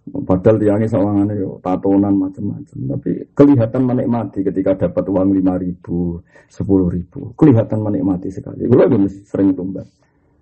Padahal 0.10 0.58
tiangnya 0.58 0.90
sawangane 0.90 1.38
yo 1.38 1.62
tatonan 1.62 2.18
macam-macam, 2.18 2.78
tapi 2.98 3.30
kelihatan 3.38 3.82
menikmati 3.86 4.42
ketika 4.42 4.90
dapat 4.90 5.06
uang 5.06 5.38
lima 5.38 5.54
ribu, 5.56 6.18
sepuluh 6.50 6.90
ribu, 6.90 7.32
kelihatan 7.38 7.78
menikmati 7.78 8.34
sekali. 8.34 8.66
Gue 8.66 8.74
lagi 8.74 8.98
sering 9.24 9.54
tumbas. 9.54 9.86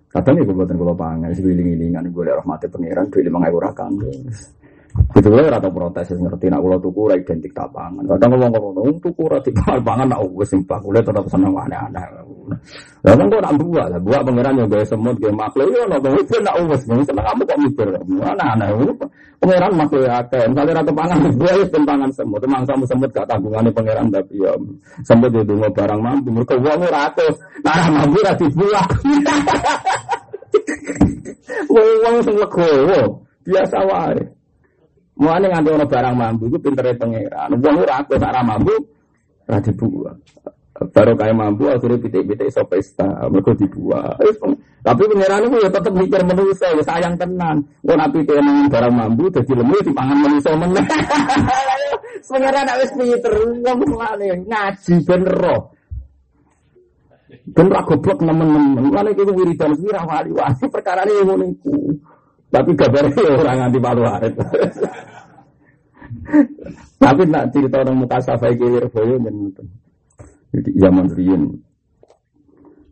Kadang 0.08 0.40
ya 0.40 0.48
buatan 0.48 0.72
kalau 0.72 0.96
pangan, 0.96 1.36
sebiling-ilingan 1.36 2.08
gue 2.08 2.22
lihat 2.24 2.40
rahmati 2.40 2.64
pangeran, 2.72 3.12
duit 3.12 3.28
lima 3.28 3.44
euro 3.44 3.60
rakan. 3.60 3.92
Gitu 5.18 5.28
gue 5.34 5.50
rata 5.50 5.66
protes 5.72 6.14
ngerti 6.14 6.46
nak 6.52 6.60
ulo 6.62 6.76
tuku 6.78 7.10
ora 7.10 7.16
identik 7.18 7.50
tapangan. 7.50 8.04
Kadang 8.06 8.38
ngomong 8.38 8.50
ngomong 8.54 8.98
tuku 9.02 9.20
ora 9.24 9.38
pangan 9.82 10.06
nak 10.10 10.20
wis 10.36 10.52
simpah 10.52 10.78
kulit 10.78 11.02
tetap 11.02 11.24
seneng 11.26 11.56
aneh-aneh. 11.56 12.04
Lah 13.02 13.14
kan 13.14 13.26
kok 13.26 13.42
nak 13.42 13.54
buat 13.58 13.86
lah, 13.88 14.00
pangeran 14.02 14.60
yo 14.60 14.64
gawe 14.68 14.84
semut 14.86 15.16
gawe 15.18 15.34
makhluk 15.34 15.68
yo 15.74 15.80
ono 15.90 15.96
wis 16.14 16.28
nak 16.38 16.54
wis 16.70 16.82
seneng 16.86 17.24
kamu 17.24 17.42
kok 17.46 17.58
mikir 17.62 17.88
aneh-aneh. 17.98 18.68
Pangeran 19.38 19.72
makhluk 19.74 20.02
ya 20.06 20.12
akeh. 20.22 20.44
Misale 20.50 20.70
ra 20.76 20.82
pangan 20.84 21.18
gue 21.40 21.52
wis 21.62 21.70
pangan 21.72 22.10
semut, 22.12 22.40
emang 22.44 22.62
kamu 22.68 22.84
semut 22.86 23.10
gak 23.10 23.26
tanggungannya 23.26 23.70
pangeran 23.72 24.06
tapi 24.12 24.34
ya 24.38 24.52
semut 25.02 25.30
yo 25.32 25.42
dungo 25.42 25.68
barang 25.72 26.00
mampu 26.04 26.28
mergo 26.30 26.54
wong 26.60 26.80
ora 26.84 27.10
atus. 27.10 27.34
Nah 27.64 27.86
mampu 27.90 28.18
ra 28.22 28.32
dibuat. 28.36 28.88
Wong 31.68 32.16
sing 32.24 32.36
legowo 32.36 33.24
biasa 33.44 33.78
wae. 33.88 34.37
Mulane 35.18 35.46
nganti 35.50 35.68
ono 35.74 35.86
barang 35.90 36.14
mampu 36.14 36.42
iku 36.46 36.58
pintere 36.62 36.94
pangeran. 36.94 37.50
Wong 37.58 37.76
ora 37.82 37.94
aku 37.98 38.14
sak 38.14 38.30
mampu 38.46 38.74
ora 39.50 39.58
dibuat. 39.58 40.16
Baru 40.78 41.18
kayak 41.18 41.34
mampu 41.34 41.66
akhirnya 41.66 41.98
pitik-pitik 41.98 42.54
iso 42.54 42.62
pesta, 42.70 43.26
mereka 43.26 43.50
dibuat. 43.58 44.14
Tapi 44.78 45.02
pangeran 45.10 45.50
itu 45.50 45.56
ya 45.58 45.70
tetap 45.74 45.90
mikir 45.90 46.22
manusia, 46.22 46.70
ya 46.70 46.82
sayang 46.86 47.18
tenan. 47.18 47.66
Wong 47.82 47.98
nabi 47.98 48.22
tenang 48.22 48.70
barang 48.70 48.94
mampu, 48.94 49.26
jadi 49.34 49.52
lemu 49.58 49.74
di 49.82 49.90
pangan 49.90 50.18
manusia 50.22 50.54
meneh. 50.54 50.86
Pangeran 52.28 52.62
nak 52.62 52.78
wis 52.78 52.92
pinter, 52.94 53.34
wong 53.64 53.78
mulane 53.88 54.26
ngaji 54.46 54.94
ben 55.02 55.22
roh. 55.26 55.60
Ben 57.56 57.66
ra 57.72 57.80
nemen-nemen. 57.82 58.84
Mulane 58.86 59.10
iki 59.16 59.24
wiridan 59.26 59.72
wira 59.80 60.04
wali-wali 60.04 60.64
perkara 60.70 61.02
ini 61.08 61.26
ngono 61.26 61.44
iku. 61.48 61.74
Tapi 62.48 62.70
kabarnya 62.72 63.20
ya 63.20 63.32
orang 63.36 63.58
anti 63.68 63.78
palu 63.78 64.02
arit. 64.08 64.34
Tapi 67.02 67.22
nak 67.28 67.52
cerita 67.52 67.76
orang 67.84 67.96
muka 68.04 68.18
safai 68.24 68.56
kilir 68.56 68.88
boyo 68.88 69.20
menonton. 69.20 69.68
Jadi 70.52 70.70
zaman 70.80 71.06
riyen 71.12 71.42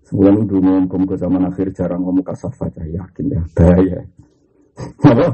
sebulan 0.06 0.46
dulu 0.46 0.86
ngomong 0.86 1.04
ke 1.08 1.16
zaman 1.18 1.42
akhir 1.50 1.74
jarang 1.74 2.04
ngomong 2.06 2.22
kasafah 2.22 2.70
saya 2.70 3.02
yakin 3.02 3.26
ya 3.32 3.42
bahaya. 3.56 4.00
Apa? 5.02 5.26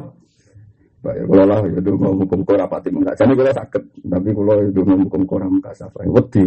Baik, 1.03 1.27
kalau 1.27 1.45
lah 1.51 1.61
itu 1.67 1.91
ngomong 1.99 2.15
hukum 2.25 2.41
kora 2.47 2.65
pati 2.71 2.89
enggak. 2.95 3.19
Jadi 3.19 3.35
kalau 3.35 3.53
sakit, 3.53 3.83
tapi 4.07 4.29
kalau 4.31 4.55
itu 4.63 4.81
ngomong 4.87 5.11
hukum 5.11 5.23
kora 5.27 5.47
muka 5.51 5.75
safai, 5.75 6.07
wedi, 6.07 6.47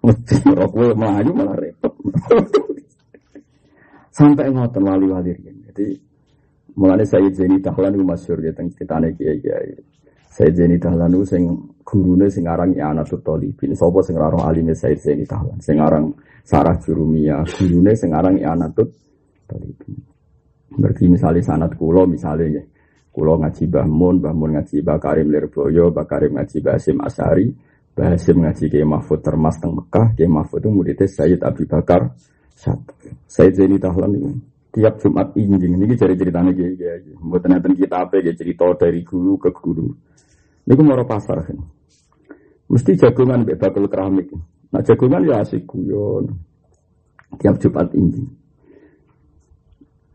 wedi, 0.00 0.36
rokok 0.56 0.96
melayu 0.96 1.30
malah 1.36 1.56
repot. 1.60 1.92
Sampai 4.14 4.46
ngotot 4.48 4.78
wali-wali 4.78 5.34
Jadi 5.68 6.00
Mulane 6.74 7.06
saya 7.06 7.30
Zaini 7.30 7.62
Dahlan 7.62 7.94
itu 7.94 8.02
masyhur 8.02 8.42
ya 8.42 8.50
teng 8.50 8.66
critane 8.74 9.14
kiai-kiai. 9.14 9.78
Saya 10.26 10.50
Zaini 10.50 10.82
Dahlan 10.82 11.14
itu 11.14 11.22
sing 11.22 11.42
gurune 11.86 12.26
sing 12.26 12.50
aran 12.50 12.74
I'anatul 12.74 13.22
Talibin. 13.22 13.70
Sapa 13.78 14.02
sing 14.02 14.18
ora 14.18 14.50
alime 14.50 14.74
Said 14.74 14.98
Zaini 14.98 15.22
Dahlan? 15.22 15.62
Sing 15.62 15.78
aran 15.78 16.10
Sarah 16.42 16.74
Jurumiyah, 16.82 17.46
gurune 17.46 17.94
sing 17.94 18.10
aran 18.10 18.34
I'anatul 18.42 18.90
Talibin. 19.46 19.94
Berarti 20.74 21.06
misalnya 21.06 21.42
sanat 21.46 21.78
kulo 21.78 22.02
misalnya 22.10 22.58
ya. 22.58 22.62
Kulo 23.14 23.38
ngaji 23.38 23.70
Mbah 23.70 23.86
Mun, 23.86 24.18
Mbah 24.18 24.34
Mun 24.34 24.50
ngaji 24.58 24.82
Mbah 24.82 24.98
Karim 24.98 25.30
Lirboyo, 25.30 25.94
ngaji 25.94 26.56
Mbah 26.58 26.74
Hasim 26.74 26.98
Asari, 26.98 27.46
Mbah 27.94 28.18
Hasim 28.18 28.42
ngaji 28.42 28.64
Kiai 28.66 28.82
Mahfud 28.82 29.22
Termas 29.22 29.54
teng 29.62 29.78
Mekah, 29.78 30.18
Kiai 30.18 30.26
Mahfud 30.26 30.66
itu 30.66 30.70
muridnya 30.74 31.06
Sayyid 31.06 31.46
Abi 31.46 31.62
Bakar 31.62 32.10
satu. 32.58 32.90
Sayyid 33.30 33.54
Zaini 33.54 33.78
Dahlan 33.78 34.18
itu 34.18 34.34
tiap 34.74 34.98
Jumat 34.98 35.30
injing 35.38 35.78
ini 35.78 35.94
cari 35.94 36.18
ceritanya 36.18 36.50
kayak 36.50 37.06
gitu. 37.06 37.14
Buat 37.22 37.46
nanti 37.46 37.78
kita 37.78 38.02
apa 38.02 38.18
ya 38.18 38.34
cerita 38.34 38.66
dari 38.74 39.06
guru 39.06 39.38
ke 39.38 39.54
guru. 39.54 39.86
Ini 40.66 40.82
mau 40.82 41.06
pasar 41.06 41.46
kan. 41.46 41.58
Mesti 42.66 42.98
jagungan 42.98 43.46
bebas 43.46 43.70
bakul 43.70 43.86
keramik. 43.86 44.34
Nah 44.74 44.82
jagungan 44.82 45.22
ya 45.22 45.46
asik 45.46 45.62
guyon. 45.70 46.34
Tiap 47.38 47.54
Jumat 47.62 47.94
injing. 47.94 48.26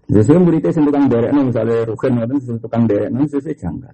Sesuai 0.10 0.42
muridnya 0.42 0.74
sing 0.74 0.90
tukang 0.90 1.06
derek, 1.06 1.30
misalnya 1.38 1.86
Rukin 1.86 2.18
ngoten 2.18 2.38
sing 2.42 2.58
tukang 2.58 2.90
derek, 2.90 3.14
nang 3.14 3.30
sesuai 3.30 3.54
janggal. 3.54 3.94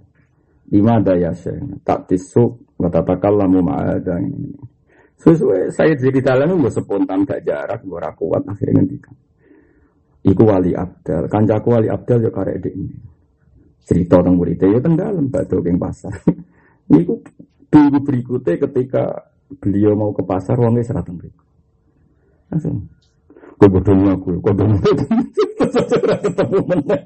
Lima 0.71 0.95
daya 1.03 1.35
sih, 1.35 1.59
tak 1.83 2.07
tisuk, 2.07 2.55
takal 2.79 3.35
lamu 3.35 3.59
ada 3.67 4.15
ini. 4.23 4.55
Sesuai 5.19 5.75
saya 5.75 5.91
jadi 5.91 6.23
dalam 6.23 6.55
itu 6.55 6.71
spontan 6.79 7.27
gak 7.27 7.43
jarak, 7.43 7.83
gue 7.83 7.99
kuat 8.15 8.47
akhirnya 8.47 8.79
ngendikan. 8.79 9.15
Iku 10.25 10.41
wali 10.41 10.73
abdal. 10.73 11.29
Kancaku 11.29 11.67
wali 11.69 11.87
abdal 11.87 12.25
ya 12.25 12.31
karek 12.33 12.65
ini. 12.73 12.97
Cerita 13.85 14.17
tentang 14.17 14.41
muridnya 14.41 14.73
ya 14.73 14.79
tenggelam 14.81 15.29
batu 15.29 15.61
keng 15.61 15.77
pasar. 15.77 16.17
Iku 16.89 17.21
minggu 17.69 17.99
berikutnya 18.01 18.57
ketika 18.65 19.29
beliau 19.61 19.93
mau 19.93 20.09
ke 20.09 20.25
pasar 20.25 20.57
uangnya 20.57 20.81
serat 20.81 21.05
berikut. 21.05 21.45
Langsung. 22.49 22.89
Gue 23.55 23.69
bodohnya 23.71 24.17
aku, 24.17 24.35
gue 24.41 24.51
bodohnya 24.51 24.81
ketemu 26.25 26.59
mana 26.67 26.97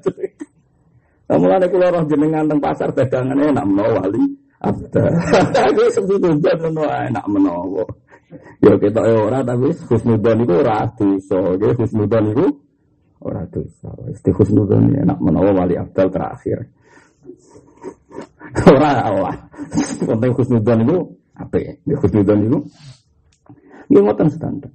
Kamu 1.30 1.46
ada 1.46 1.66
keluar 1.70 1.94
roh 1.94 2.04
jenengan 2.10 2.42
teng 2.50 2.58
pasar 2.58 2.90
dagangannya 2.90 3.54
enak 3.54 3.66
menawa 3.68 4.02
wali 4.02 4.22
abdal. 4.58 5.12
Aku 5.70 5.82
sebetulnya 5.94 6.58
enak 7.06 7.26
menawa. 7.30 7.86
Ya 8.58 8.74
kita 8.74 8.98
orang 8.98 9.46
tapi 9.46 9.70
khusnudan 9.86 10.42
itu 10.42 10.56
ratu 10.58 11.08
so, 11.22 11.54
khusnudan 11.54 12.34
itu 12.34 12.46
Orang 13.20 13.52
dosa. 13.52 13.92
Isti 14.08 14.32
husnudon 14.32 14.96
enak 14.96 15.20
menawa 15.20 15.52
wali 15.52 15.76
abdal 15.76 16.08
terakhir. 16.08 16.64
Orang 18.72 18.96
awal. 19.04 19.36
Konten 20.08 20.32
husnudon 20.32 20.78
itu 20.88 20.96
apa 21.36 21.56
ya? 21.60 21.72
Husnudon 22.00 22.40
itu 22.48 22.58
ini 23.90 23.98
ngoten 24.06 24.28
standar. 24.30 24.70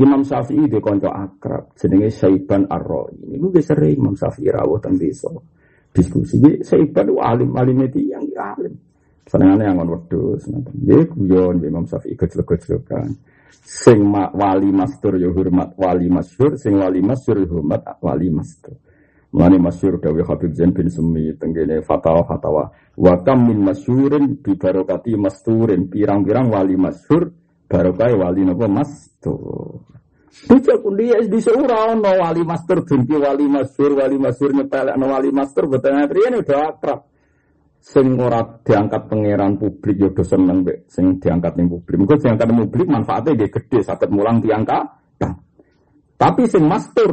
Imam 0.00 0.24
Syafi'i 0.24 0.70
di 0.70 0.80
konco 0.80 1.12
akrab 1.12 1.76
jenenge 1.76 2.08
Saiban 2.08 2.64
Ar-Ra'i. 2.64 3.36
Ini 3.36 3.44
gue 3.44 3.60
sering 3.60 4.00
Imam 4.00 4.16
Syafi'i 4.16 4.48
rawuh 4.48 4.80
teng 4.80 4.96
desa. 4.96 5.28
Diskusi 5.92 6.40
ini 6.40 6.64
Saiban 6.64 7.12
alim 7.20 7.52
alim 7.52 7.84
itu 7.84 8.00
yang 8.08 8.24
alim. 8.40 8.72
Senengane 9.28 9.68
yang 9.68 9.76
ngon 9.76 9.90
wedhus 9.92 10.48
ngoten. 10.48 10.74
Nggih 10.80 11.04
guyon 11.12 11.56
Imam 11.60 11.84
Syafi'i 11.84 12.16
gejlek-gejlekan 12.16 13.12
sing 13.60 14.00
wali 14.12 14.72
mastur 14.72 15.20
ya 15.20 15.28
hormat 15.28 15.76
wali 15.76 16.08
masyur, 16.08 16.56
sing 16.56 16.80
wali 16.80 17.04
masyur 17.04 17.44
ya 17.44 17.48
hormat 17.52 17.82
wali 18.00 18.32
mastur. 18.32 18.80
Mulane 19.32 19.56
masyur 19.56 19.96
dawuh 19.96 20.28
Habib 20.28 20.52
Zain 20.52 20.76
bin 20.76 20.92
Sumi 20.92 21.32
tenggene 21.40 21.80
fatwa-fatwa. 21.80 22.68
Wa 23.00 23.14
kam 23.24 23.48
min 23.48 23.64
masyurin 23.64 24.44
bi 24.44 24.60
barokati 24.60 25.16
masturin 25.16 25.88
pirang-pirang 25.88 26.52
wali 26.52 26.76
masyur 26.76 27.32
barokah 27.64 28.12
wali 28.12 28.44
napa 28.44 28.68
mastur. 28.68 29.88
Bisa 30.32 30.80
kundi 30.80 31.12
di 31.28 31.40
seorang 31.44 32.00
no 32.00 32.08
wali 32.08 32.40
master 32.40 32.80
benci 32.80 33.12
wali 33.20 33.44
masyur 33.44 34.00
wali 34.00 34.16
masyur 34.16 34.56
nyepelek 34.56 34.96
no 34.96 35.12
wali 35.12 35.28
master 35.28 35.68
betul 35.68 35.92
ini 35.92 36.40
udah 36.40 36.72
akrab 36.72 37.11
sing 37.82 38.14
ora 38.14 38.46
diangkat 38.62 39.10
pangeran 39.10 39.58
publik 39.58 39.98
yo 39.98 40.08
do 40.14 40.22
seneng 40.22 40.62
mbek 40.62 40.86
sing 40.86 41.18
diangkat 41.18 41.58
ning 41.58 41.66
publik. 41.66 41.98
Muga 41.98 42.14
diangkat 42.14 42.46
ning 42.46 42.58
publik 42.70 42.86
manfaatnya 42.86 43.42
dia 43.42 43.48
gede 43.50 43.78
saged 43.82 44.10
mulang 44.14 44.38
diangkat. 44.38 44.86
Tapi 46.14 46.46
sing 46.46 46.62
master 46.62 47.10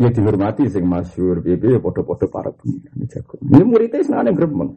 ya 0.00 0.08
dihormati 0.08 0.64
sing 0.72 0.88
masyhur 0.88 1.44
piye 1.44 1.60
ya 1.60 1.76
padha-padha 1.76 2.26
para 2.32 2.48
pangeran 2.56 3.04
jago. 3.04 3.36
Ini 3.44 3.64
muridnya 3.68 4.00
senane 4.00 4.32
gremeng. 4.32 4.72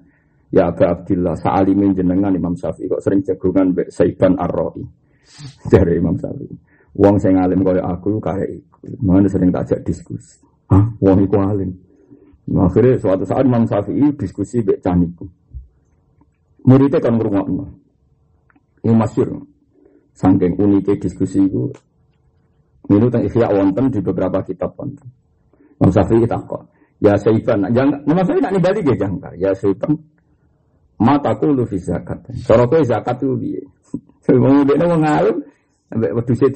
Ya 0.52 0.68
Aba 0.68 0.99
Abdillah, 0.99 1.39
sa'alimin 1.39 1.95
jenengan 1.95 2.36
Imam 2.36 2.52
Syafi'i 2.60 2.91
kok 2.91 2.99
sering 2.99 3.24
jagungan 3.24 3.72
mbek 3.72 3.88
Saiban 3.88 4.36
Ar-Ra'i. 4.36 4.84
Dari 5.72 5.95
Imam 5.95 6.20
Syafi'i. 6.20 6.52
Wong 6.99 7.16
sing 7.24 7.39
alim 7.39 7.64
kaya 7.64 7.80
aku 7.88 8.20
kaya 8.20 8.43
iku. 8.52 8.84
Mana 8.99 9.32
sering 9.32 9.47
tak 9.56 9.72
ajak 9.72 9.88
diskusi. 9.88 10.43
Hah, 10.68 10.91
wong 10.99 11.24
iku 11.24 11.39
alim. 11.39 11.72
Akhirnya 12.52 12.99
suatu 12.99 13.24
saat 13.24 13.47
Imam 13.47 13.64
Syafi'i 13.64 14.12
diskusi 14.20 14.60
mbek 14.60 14.84
caniku. 14.84 15.24
Muridnya 16.68 16.99
kan 16.99 17.16
ngrungokno. 17.16 17.66
Ini 18.84 18.93
masyur. 18.93 19.39
Saking 20.12 20.60
uniknya 20.60 20.99
diskusi 20.99 21.39
itu. 21.39 21.72
Ini 22.91 23.08
tentang 23.08 23.24
ikhya 23.24 23.47
wonten 23.56 23.86
di 23.88 23.99
beberapa 24.04 24.43
kitab 24.43 24.76
wonten. 24.76 25.08
Imam 25.80 25.91
Syafi'i 25.95 26.28
takut. 26.28 26.68
Ya 27.02 27.18
Saiban, 27.18 27.66
jangan, 27.74 27.97
Imam 28.06 28.22
Syafi'i 28.22 28.43
nak 28.43 28.54
nibali 28.54 28.80
dia 28.86 28.95
jangkar. 28.99 29.34
Ya 29.39 29.52
Saiban, 29.58 29.97
mataku 31.02 31.49
lu 31.49 31.66
fi 31.66 31.82
zakat. 31.82 32.20
Kowe 32.45 32.80
zakat 32.86 33.18
itu 33.24 33.34
piye? 33.41 33.62
Wong 34.43 34.64
dekne 34.70 34.86
wong 34.86 35.02
alim 35.02 35.38
ambek 35.91 36.12
wedhuse 36.16 36.47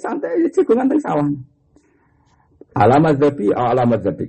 santai 0.00 0.48
cekungan 0.50 0.90
teng 0.90 0.98
sawah. 0.98 1.28
Alamat 2.74 3.14
zabi 3.22 3.52
alamat 3.54 4.00
zabi. 4.02 4.26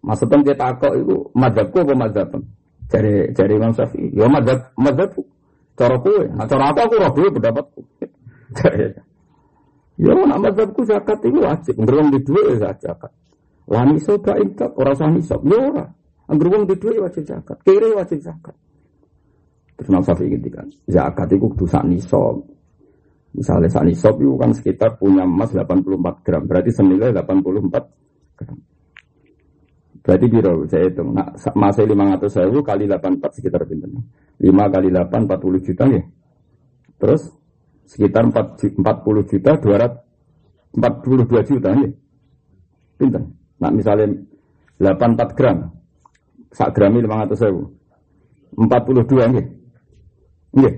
Maksudnya 0.00 0.36
kita 0.40 0.56
takok 0.56 0.92
itu 0.96 1.16
madzhabku 1.36 1.78
apa 1.84 1.92
madzhab? 1.92 2.32
Cari 2.88 3.12
cari 3.36 3.52
Imam 3.52 3.72
Syafi'i. 3.76 4.08
Ya 4.16 4.26
madzhab 4.26 4.72
madzhabku. 4.80 5.22
Cara 5.76 5.96
kowe, 5.96 6.24
nah 6.36 6.44
cara 6.44 6.72
aku 6.72 6.78
aku 6.80 6.94
roh 7.00 7.10
dhewe. 7.14 7.62
Ya 10.00 10.16
nak 10.16 10.56
zakat 10.56 11.20
itu 11.28 11.44
wajib. 11.44 11.76
Ngerung 11.76 12.08
di 12.08 12.24
duit 12.24 12.56
ya 12.56 12.72
zakat. 12.80 13.12
Wani 13.68 14.00
soba 14.00 14.32
intak, 14.40 14.72
orang 14.80 14.96
sah 14.96 15.12
nisab. 15.12 15.44
Ya 15.44 15.60
ora. 15.60 15.84
Angger 16.24 16.48
wong 16.48 16.64
di 16.64 16.74
duit 16.80 16.96
wajib 17.04 17.28
zakat. 17.28 17.60
Kiri 17.68 17.92
wajib 17.92 18.24
zakat. 18.24 18.56
Terus 19.76 19.92
Imam 19.92 20.00
Syafi'i 20.00 20.40
kan, 20.48 20.72
zakat 20.88 21.28
itu 21.36 21.44
kudu 21.52 21.68
sak 21.68 21.84
nisab. 21.84 22.40
Misalnya 23.36 23.68
sak 23.68 23.84
nisab 23.84 24.16
itu 24.16 24.34
kan 24.40 24.50
sekitar 24.56 24.96
punya 24.96 25.22
emas 25.28 25.52
84 25.52 26.24
gram, 26.24 26.42
berarti 26.48 26.70
senilai 26.72 27.12
84 27.12 28.40
gram. 28.40 28.56
Berarti 30.00 30.26
biro 30.32 30.64
saya 30.64 30.88
hitung, 30.88 31.12
nah, 31.12 31.28
masih 31.52 31.84
500 31.84 32.40
ribu 32.48 32.64
kali 32.64 32.88
84 32.88 33.36
sekitar 33.36 33.68
pinter. 33.68 33.88
5 34.40 34.72
kali 34.72 34.88
8 34.88 35.28
40 35.28 35.60
juta 35.60 35.84
ya. 35.92 36.02
Terus 36.96 37.22
sekitar 37.84 38.24
4, 38.32 38.80
40 38.80 39.30
juta 39.30 39.50
200 39.60 40.08
42 40.70 41.48
juta 41.50 41.70
ya. 41.74 41.88
Pinter. 42.96 43.22
Nah 43.60 43.70
misalnya 43.72 44.06
84 44.80 45.36
gram, 45.36 45.68
sak 46.48 46.72
grami 46.72 47.04
500 47.04 47.44
ribu. 47.44 47.62
42 48.56 49.36
ya. 49.36 49.44
Iya. 50.56 50.72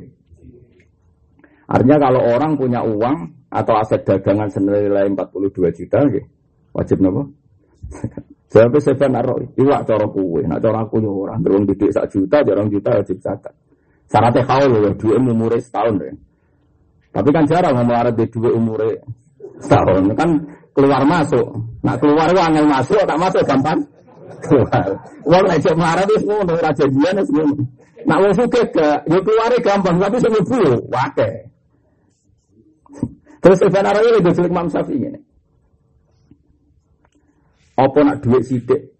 Artinya 1.71 1.99
kalau 2.11 2.21
orang 2.27 2.53
punya 2.59 2.81
uang 2.85 3.17
atau 3.49 3.75
aset 3.79 4.03
dagangan 4.05 4.51
senilai 4.51 5.09
42 5.09 5.73
juta, 5.73 5.99
ya, 6.11 6.23
wajib 6.75 6.99
nopo. 7.01 7.23
Jadi 8.53 8.79
saya 8.85 9.09
naruh 9.09 9.41
iwak 9.57 9.89
cara 9.89 10.05
kue, 10.13 10.45
nak 10.45 10.61
cara 10.61 10.85
yo 10.85 11.25
orang 11.25 11.41
beruang 11.41 11.65
didik 11.65 11.89
sak 11.89 12.05
juta, 12.13 12.45
jarang 12.45 12.69
juta 12.69 13.01
wajib 13.01 13.17
zakat. 13.25 13.55
Syaratnya 14.13 14.45
kau 14.45 14.69
loh, 14.69 14.93
dua 14.93 15.17
umure 15.17 15.57
setahun 15.57 15.97
ya. 16.05 16.13
Tapi 17.17 17.29
kan 17.33 17.49
jarang 17.49 17.81
ngomong 17.81 18.13
di 18.13 18.25
dua 18.29 18.53
umure 18.53 19.01
setahun, 19.57 20.05
kan 20.13 20.31
keluar 20.77 21.01
masuk. 21.09 21.49
Nak 21.81 21.97
keluar 21.97 22.29
uang 22.29 22.53
yang 22.53 22.69
masuk, 22.69 23.01
tak 23.09 23.17
masuk 23.17 23.41
gampang 23.49 23.81
keluar. 24.45 24.85
Uang 25.25 25.45
aja 25.49 25.73
marah 25.73 26.05
itu 26.05 26.17
semua, 26.21 26.45
raja 26.45 26.85
dia 26.85 27.11
semua. 27.25 27.57
Nak 28.05 28.19
wong 28.21 28.33
sugih 28.37 28.65
gak, 28.69 29.01
ya 29.09 29.19
keluare 29.25 29.57
gampang, 29.65 29.97
tapi 29.97 30.17
mlebu 30.29 30.57
yo 30.61 30.75
akeh. 30.93 31.33
Terus 33.41 33.59
Ibn 33.65 33.87
Arabi 33.91 34.21
itu 34.21 34.45
Imam 34.45 34.69
Syafi'i 34.69 35.09
ini. 35.09 35.21
Apa 37.77 37.99
nak 38.05 38.21
duit 38.21 38.43
sidik? 38.45 38.93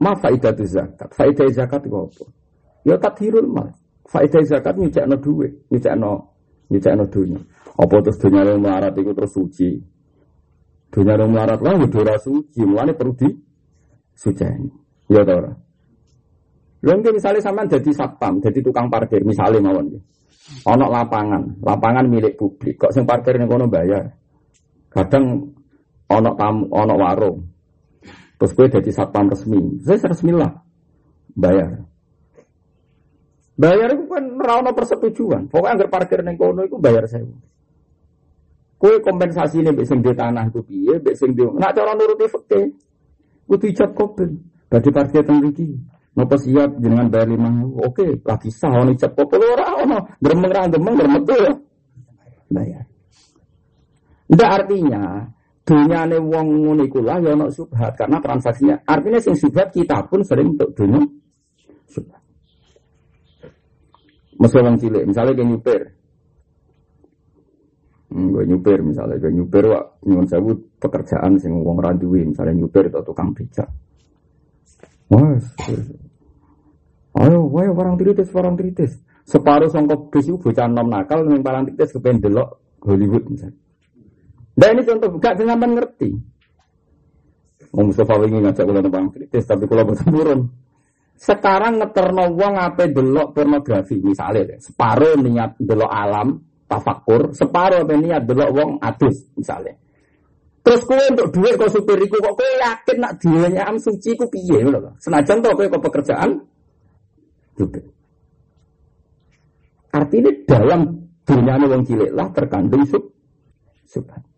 Ma 0.00 0.16
faidah 0.16 0.52
itu 0.56 0.64
zakat. 0.64 1.08
Faidah 1.12 1.48
zakat 1.52 1.84
itu 1.84 1.96
apa? 1.96 2.24
Ya 2.84 2.96
tathirul 2.96 3.48
mal. 3.48 3.72
Faidah 4.08 4.40
zakat 4.44 4.76
nyucakno 4.80 5.16
duit, 5.20 5.52
nyucakno 5.68 6.12
nyucakno 6.72 7.04
dunya. 7.08 7.40
Apa 7.76 7.94
terus 8.04 8.18
dunia 8.20 8.44
yang 8.44 8.60
melarat 8.60 8.92
itu 8.96 9.12
terus 9.12 9.32
suci? 9.32 9.70
Dunia 10.90 11.14
yang 11.16 11.30
melarat 11.30 11.60
lah 11.62 11.78
udah 11.78 12.18
suci, 12.18 12.60
mulane 12.66 12.92
perlu 12.96 13.14
di 13.14 13.28
suci. 14.16 14.44
Ya 15.10 15.22
tau 15.24 15.40
Lha 16.80 16.96
misalnya 16.96 17.44
sampean 17.44 17.68
jadi 17.68 17.92
satpam, 17.92 18.40
jadi 18.40 18.64
tukang 18.64 18.88
parkir, 18.88 19.20
misalnya 19.20 19.68
mawon 19.68 19.92
nggih. 19.92 20.02
Ono 20.64 20.88
lapangan, 20.88 21.60
lapangan 21.60 22.08
milik 22.08 22.40
publik. 22.40 22.80
Kok 22.80 22.92
sing 22.96 23.04
parkir 23.04 23.36
ning 23.36 23.52
kono 23.52 23.68
bayar? 23.68 24.08
Kadang 24.88 25.44
ono 26.08 26.30
tamu, 26.40 26.64
ono 26.72 26.94
warung. 26.96 27.38
Terus 28.40 28.56
gue 28.56 28.66
jadi 28.72 28.90
satpam 28.96 29.28
resmi. 29.28 29.76
Saya 29.84 30.08
resmi 30.08 30.32
lah. 30.32 30.48
Bayar. 31.36 31.84
Bayar 33.60 33.92
itu 33.92 34.08
kan 34.08 34.24
rano 34.40 34.72
persetujuan. 34.72 35.52
Pokoknya 35.52 35.84
agar 35.84 35.88
parkir 35.92 36.24
neng 36.24 36.40
kono 36.40 36.64
itu 36.64 36.80
bayar 36.80 37.04
saya. 37.04 37.28
Kue 38.80 38.96
kompensasi 39.04 39.60
ini 39.60 39.76
besing 39.76 40.00
di 40.00 40.16
tanah 40.16 40.48
itu 40.48 40.64
piye, 40.64 40.96
besing 40.96 41.36
di. 41.36 41.44
Nak 41.44 41.76
cara 41.76 41.92
nuruti 41.92 42.24
fakte. 42.32 42.72
Kudu 43.44 43.68
ijab 43.68 43.92
kopel. 43.92 44.40
Bagi 44.72 44.88
parkir 44.88 45.20
teng 45.20 45.44
Napa 46.10 46.34
siap 46.40 46.80
dengan 46.80 47.06
bayar 47.06 47.30
lima 47.30 47.52
Oke, 47.86 48.18
lagi 48.24 48.48
sah 48.48 48.72
ono 48.72 48.96
ijab 48.96 49.12
kopel 49.12 49.44
ora 49.44 49.84
ono. 49.84 50.16
Gremeng 50.16 50.48
ra 50.48 50.64
gremeng 50.64 50.96
ya. 51.28 51.52
Bayar. 52.48 52.84
Ndak 54.32 54.50
artinya 54.64 55.28
dunyane 55.64 56.16
wong 56.18 56.46
ngono 56.66 56.82
iku 56.88 57.00
lah 57.04 57.20
ya 57.20 57.36
ono 57.36 57.52
subhat 57.52 57.94
karena 57.94 58.18
transaksinya 58.18 58.76
artinya 58.88 59.20
sing 59.22 59.36
subhat 59.36 59.70
kita 59.70 60.02
pun 60.08 60.24
sering 60.24 60.56
untuk 60.56 60.72
dunia 60.74 61.04
subhat. 61.90 62.20
Mesra 64.40 64.64
wong 64.64 64.80
cilik, 64.80 65.04
misalnya 65.04 65.36
kayak 65.36 65.48
nyupir. 65.52 65.82
Hmm, 68.10 68.32
gue 68.32 68.42
nyupir 68.48 68.78
misalnya, 68.80 69.20
gue 69.20 69.32
nyupir 69.36 69.64
wak 69.68 70.00
nyuwun 70.02 70.26
sewu 70.26 70.56
pekerjaan 70.80 71.36
sing 71.36 71.60
wong 71.60 71.76
randuwi, 71.76 72.24
misalnya 72.24 72.56
nyupir 72.56 72.88
atau 72.88 73.04
tukang 73.04 73.36
becak. 73.36 73.68
Wah, 75.12 75.36
ayo, 77.20 77.38
ayo 77.52 77.70
barang 77.76 77.96
tritis, 78.00 78.32
barang 78.32 78.56
tritis. 78.56 78.92
Separuh 79.28 79.68
songkok 79.68 80.08
bis 80.10 80.26
itu 80.26 80.40
bocah 80.40 80.66
nom 80.66 80.88
nakal, 80.88 81.22
yang 81.28 81.44
barang 81.44 81.70
tritis 81.70 81.92
kepengen 81.94 82.24
delok 82.24 82.48
Hollywood 82.80 83.28
misalnya. 83.28 83.60
Nah 84.58 84.68
ini 84.74 84.82
contoh, 84.82 85.08
gak 85.22 85.38
sampean 85.38 85.72
ngerti. 85.78 86.10
Om 87.70 87.94
Mustafa 87.94 88.18
ingin 88.26 88.42
ngajak 88.50 88.64
kula 88.66 88.82
barang 88.82 89.10
kritis, 89.14 89.44
tapi 89.46 89.64
kula 89.70 89.86
boten. 89.86 90.50
Sekarang 91.20 91.78
ngeterno 91.78 92.32
wong 92.34 92.54
ape 92.56 92.90
delok 92.90 93.36
pornografi 93.36 94.00
misalnya, 94.00 94.56
separuh 94.56 95.20
niat 95.20 95.60
delok 95.60 95.92
alam, 95.92 96.40
tafakur, 96.64 97.30
separuh 97.36 97.84
ape 97.84 97.94
niat 97.94 98.24
delok 98.24 98.50
wong 98.56 98.70
adus 98.80 99.28
misalnya. 99.36 99.76
Terus 100.60 100.80
kowe 100.84 101.02
untuk 101.08 101.28
duit 101.32 101.56
kok 101.56 101.72
supir 101.72 101.98
iku 102.04 102.20
kok 102.20 102.36
kowe 102.36 102.50
yakin 102.60 102.96
nak 103.00 103.16
duitnya 103.16 103.64
am 103.64 103.76
suci 103.80 104.12
ku 104.16 104.28
piye 104.28 104.60
lho. 104.60 104.92
Senajan 105.00 105.40
to 105.40 105.50
kowe 105.56 105.66
kok 105.66 105.84
pekerjaan 105.88 106.30
juga. 107.56 107.82
Artinya 109.90 110.30
dalam 110.46 110.80
dunia 111.26 111.54
wong 111.58 111.82
cilik 111.82 112.12
lah 112.14 112.28
terkandung 112.30 112.86
sub 112.86 113.02
subhat. 113.88 114.29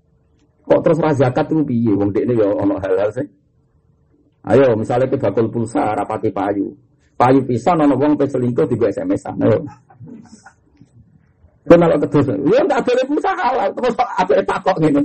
Kok 0.63 0.81
terus 0.83 0.99
razakat 1.03 1.47
itu 1.51 1.63
piye 1.67 1.93
wong 1.95 2.11
dekne 2.15 2.39
ya 2.39 2.47
ono 2.47 2.79
hal-hal 2.79 3.11
sih. 3.11 3.27
Ayo 4.47 4.75
misalnya 4.75 5.07
ke 5.11 5.19
bakul 5.19 5.51
pulsa 5.51 5.95
rapati 5.95 6.31
payu. 6.31 6.75
Payu 7.19 7.43
pisan 7.47 7.83
ono 7.83 7.95
wong 7.99 8.15
pe 8.19 8.27
selingkuh 8.27 8.67
di 8.71 8.77
SMS-an. 8.79 9.39
Ayo. 9.43 9.59
Kenal 11.63 11.95
terus, 12.11 12.27
ya 12.27 12.59
enggak 12.59 12.83
boleh 12.83 13.05
pulsa 13.07 13.31
halal, 13.39 13.71
terus 13.71 13.95
apa 13.95 14.35
takok 14.43 14.83
ngene 14.83 15.03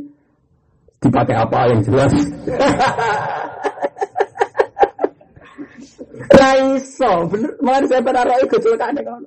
dipakai 1.05 1.37
apa 1.37 1.69
yang 1.69 1.85
jelas. 1.85 2.09
Raiso, 6.37 7.11
bener. 7.29 7.51
Malah 7.61 7.87
saya 7.87 8.01
pada 8.01 8.21
roh 8.25 8.37
kecelakaan 8.49 8.99
kan. 8.99 9.23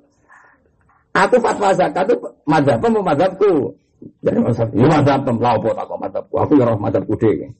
Aku 1.11 1.35
fatwa 1.43 1.75
zakat 1.75 2.07
itu 2.07 2.15
mazhab 2.47 2.79
mau 2.87 3.03
mazhabku. 3.03 3.75
Jadi 4.01 4.39
mazhab, 4.41 4.69
ini 4.73 4.87
mazhab 4.89 5.21
lah 5.37 5.53
apa 5.57 5.69
tak 5.77 5.97
mazhabku. 6.01 6.35
Aku 6.41 6.51
ya 6.57 6.65
roh 6.65 6.77
mazhabku 6.77 7.13
deh. 7.21 7.53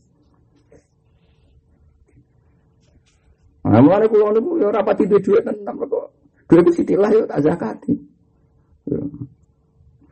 Nah, 3.61 3.77
mulai 3.77 4.09
kulo 4.09 4.33
niku 4.33 4.57
ya 4.57 4.73
rapati 4.73 5.05
duit 5.05 5.21
tenan 5.21 5.77
kok. 5.77 6.09
Duit 6.49 6.65
sitilah 6.73 7.09
yo 7.13 7.23
tak 7.29 7.45
zakati. 7.45 7.93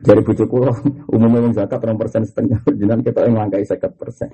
Jadi 0.00 0.20
bujuk 0.24 0.48
kulo 0.48 0.72
umumnya 1.14 1.50
yang 1.50 1.52
zakat 1.52 1.82
orang 1.82 1.98
persen 1.98 2.22
setengah 2.24 2.62
jenengan 2.78 3.02
kita 3.02 3.20
yang 3.26 3.36
langkai 3.36 3.66
sekat 3.66 3.92
persen. 3.98 4.30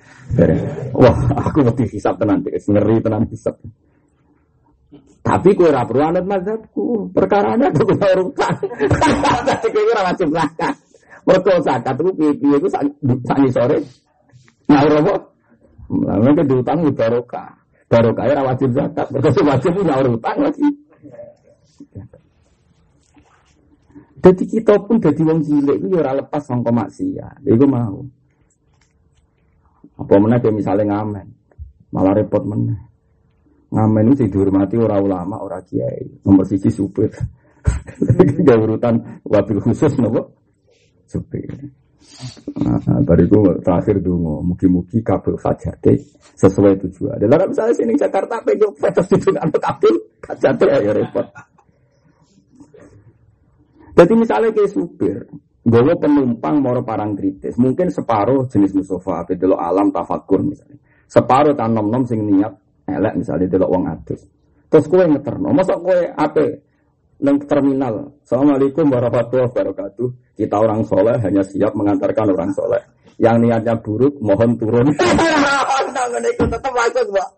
Wah, 0.92 1.16
aku 1.32 1.64
mesti 1.64 1.84
hisap 1.96 2.20
tenan, 2.20 2.44
ngeri 2.44 2.96
tenan 3.00 3.24
hisap. 3.32 3.56
Tapi 5.26 5.58
kue 5.58 5.74
ora 5.74 5.82
perlu 5.82 6.06
anut 6.06 6.22
mazhabku. 6.22 7.10
Perkara 7.10 7.58
ada 7.58 7.66
tuh 7.74 7.82
kena 7.82 8.14
urutan. 8.14 8.54
Tapi 9.50 9.66
kue 9.74 9.82
ora 9.90 10.06
wajib 10.06 10.30
zakat. 10.30 10.85
Mergo 11.26 11.52
zakat 11.58 11.98
itu 11.98 12.10
piye-piye 12.14 12.56
sak 12.70 12.86
sore. 13.50 13.82
Nyaur 14.70 14.92
apa? 15.02 15.14
Ke 16.38 16.42
diutang 16.46 16.78
di 16.86 16.90
barokah. 16.94 17.50
Barokah 17.90 18.24
ora 18.30 18.42
wajib 18.54 18.70
zakat. 18.70 19.10
Mergo 19.10 19.30
wajib 19.42 19.74
nyaur 19.82 20.06
utang 20.14 20.38
lagi. 20.38 20.68
Jadi 24.22 24.42
kita 24.46 24.74
pun 24.86 25.02
jadi 25.02 25.22
wong 25.22 25.38
cilik 25.42 25.76
itu 25.82 25.86
ya 25.90 25.98
ora 26.06 26.22
lepas 26.22 26.42
sangka 26.46 26.70
maksiat. 26.70 27.42
Iku 27.42 27.66
mau. 27.66 28.06
Apa 29.98 30.14
meneh 30.22 30.38
misalnya 30.54 30.94
ngamen. 30.94 31.26
Malah 31.90 32.14
repot 32.22 32.42
meneh. 32.46 32.78
Ngamen 33.74 34.14
itu 34.14 34.30
dihormati 34.30 34.78
orang 34.78 35.02
ulama, 35.02 35.42
orang 35.42 35.62
kiai. 35.66 36.06
Nomor 36.22 36.46
sisi 36.46 36.70
supir. 36.70 37.10
Gak 38.46 38.58
urutan 38.62 39.02
wabil 39.26 39.58
khusus 39.58 39.98
nopo 39.98 40.35
supir. 41.06 41.50
Nah, 42.62 43.02
bariku 43.02 43.58
terakhir 43.60 43.98
dulu, 43.98 44.44
mugi-mugi 44.44 45.02
kabel 45.02 45.34
fajate 45.40 45.98
sesuai 46.38 46.78
tujuan. 46.86 47.18
Dalam 47.18 47.50
misalnya 47.50 47.74
sini 47.74 47.94
Jakarta 47.98 48.38
pejo 48.46 48.70
fetus 48.78 49.08
itu 49.10 49.34
untuk 49.34 49.58
kabel 49.58 49.94
fajate 50.22 50.64
ya 50.70 50.92
repot. 50.94 51.26
Jadi 53.96 54.12
misalnya 54.12 54.52
kayak 54.52 54.70
supir, 54.76 55.24
gue 55.64 55.94
penumpang 55.96 56.60
mau 56.60 56.76
parang 56.84 57.16
kritis, 57.16 57.56
mungkin 57.56 57.88
separuh 57.88 58.44
jenis 58.44 58.76
musofa, 58.76 59.24
beda 59.24 59.56
alam 59.56 59.88
tafakur 59.88 60.44
misalnya, 60.44 60.76
separuh 61.08 61.56
tanom 61.56 61.88
nom 61.88 62.04
sing 62.04 62.20
niat 62.20 62.52
elek 62.86 63.24
misalnya 63.24 63.48
delok 63.48 63.72
wong 63.72 63.84
adus. 63.88 64.20
Terus 64.68 64.84
kue 64.86 65.00
ngeterno, 65.00 65.48
masa 65.56 65.80
kue 65.80 66.12
ape 66.12 66.65
neng 67.20 67.36
terminal. 67.48 68.12
Assalamualaikum 68.24 68.86
warahmatullahi 68.92 69.48
wabarakatuh. 69.48 70.08
Kita 70.36 70.56
orang 70.60 70.84
soleh 70.84 71.16
hanya 71.20 71.42
siap 71.44 71.72
mengantarkan 71.72 72.32
orang 72.32 72.52
soleh. 72.52 72.82
Yang 73.16 73.36
niatnya 73.48 73.74
buruk 73.80 74.20
mohon 74.20 74.60
turun. 74.60 74.92
Itu 76.16 76.44
tetap 76.48 76.72
bagus, 76.72 77.06
Mbak. 77.12 77.30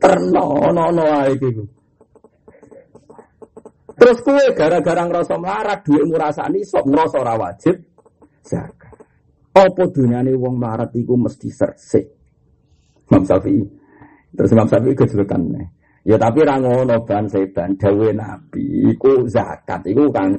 Terno, 0.00 0.46
no, 0.72 0.84
no. 0.92 1.04
Terus 4.00 4.18
kue 4.24 4.44
gara-gara 4.56 5.04
ngerasa 5.04 5.36
melarat, 5.36 5.84
duit 5.84 6.04
murasani, 6.08 6.64
sok 6.64 6.88
ngerasa 6.88 7.16
ora 7.20 7.34
wajib. 7.36 7.76
Zakat. 8.40 8.96
Apa 9.52 9.84
dunyane 9.92 10.32
wong 10.32 10.56
melarat 10.56 10.96
iku 10.96 11.20
mesti 11.20 11.52
sersik. 11.52 12.08
Imam 13.10 13.26
Syafi'i 13.26 13.60
Terus 14.30 14.50
Imam 14.54 14.68
Syafi'i 14.70 14.94
kejelekan 14.96 15.42
nih. 15.52 15.68
Ya 16.00 16.16
tapi 16.16 16.40
rangono 16.48 17.04
ban 17.04 17.28
setan 17.28 17.76
dawe 17.76 18.08
nabi 18.16 18.88
iku 18.88 19.28
zakat 19.28 19.84
iku 19.84 20.08
kan 20.08 20.32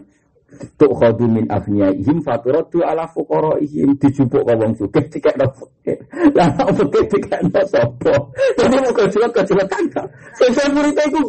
tuk 0.78 0.92
khodu 0.98 1.30
min 1.30 1.46
ihim 1.46 2.18
faturatu 2.26 2.82
ala 2.82 3.06
ihim 3.62 3.94
dijupuk 4.02 4.42
ke 4.42 4.54
wong 4.58 4.74
sugih 4.74 5.06
dikekno 5.06 5.46
fakir. 5.54 5.98
Lah 6.34 6.50
fakir 6.58 7.04
dikekno 7.14 7.62
sapa? 7.70 8.14
Jadi 8.58 8.76
mau 8.82 8.92
kejelek 8.92 9.32
kejelekan 9.38 9.84
kan. 9.94 10.08
Sesuk 10.34 10.68
murid 10.74 10.98
iku 10.98 11.22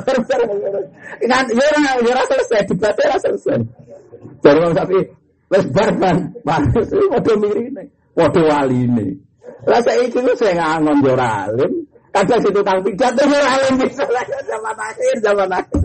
barbar. 0.00 0.40
Kan 1.28 1.44
ya 1.52 1.64
ora 1.68 1.80
ya 1.84 1.92
ora 2.08 2.22
selesai 2.24 2.64
debat 2.72 2.96
ora 2.98 3.16
selesai. 3.20 3.60
Jadi 4.40 4.58
Imam 4.60 4.72
Syafi'i 4.72 5.02
wis 5.52 5.64
bar 5.70 5.90
ban. 6.00 6.16
Padha 6.44 7.34
mirine, 7.36 7.84
padha 8.16 8.40
waline. 8.48 9.20
Lah 9.64 9.80
saiki 9.80 10.12
ku 10.12 10.32
sing 10.36 10.60
ngangon 10.60 11.00
yo 11.00 11.14
alim, 11.16 11.72
Kadang 12.14 12.40
situ 12.46 12.60
kang 12.62 12.78
pidato 12.86 13.26
ora 13.26 13.58
alim 13.58 13.74
bisa 13.82 14.06
zaman 14.46 14.76
akhir 14.78 15.14
zaman 15.18 15.50
akhir. 15.50 15.82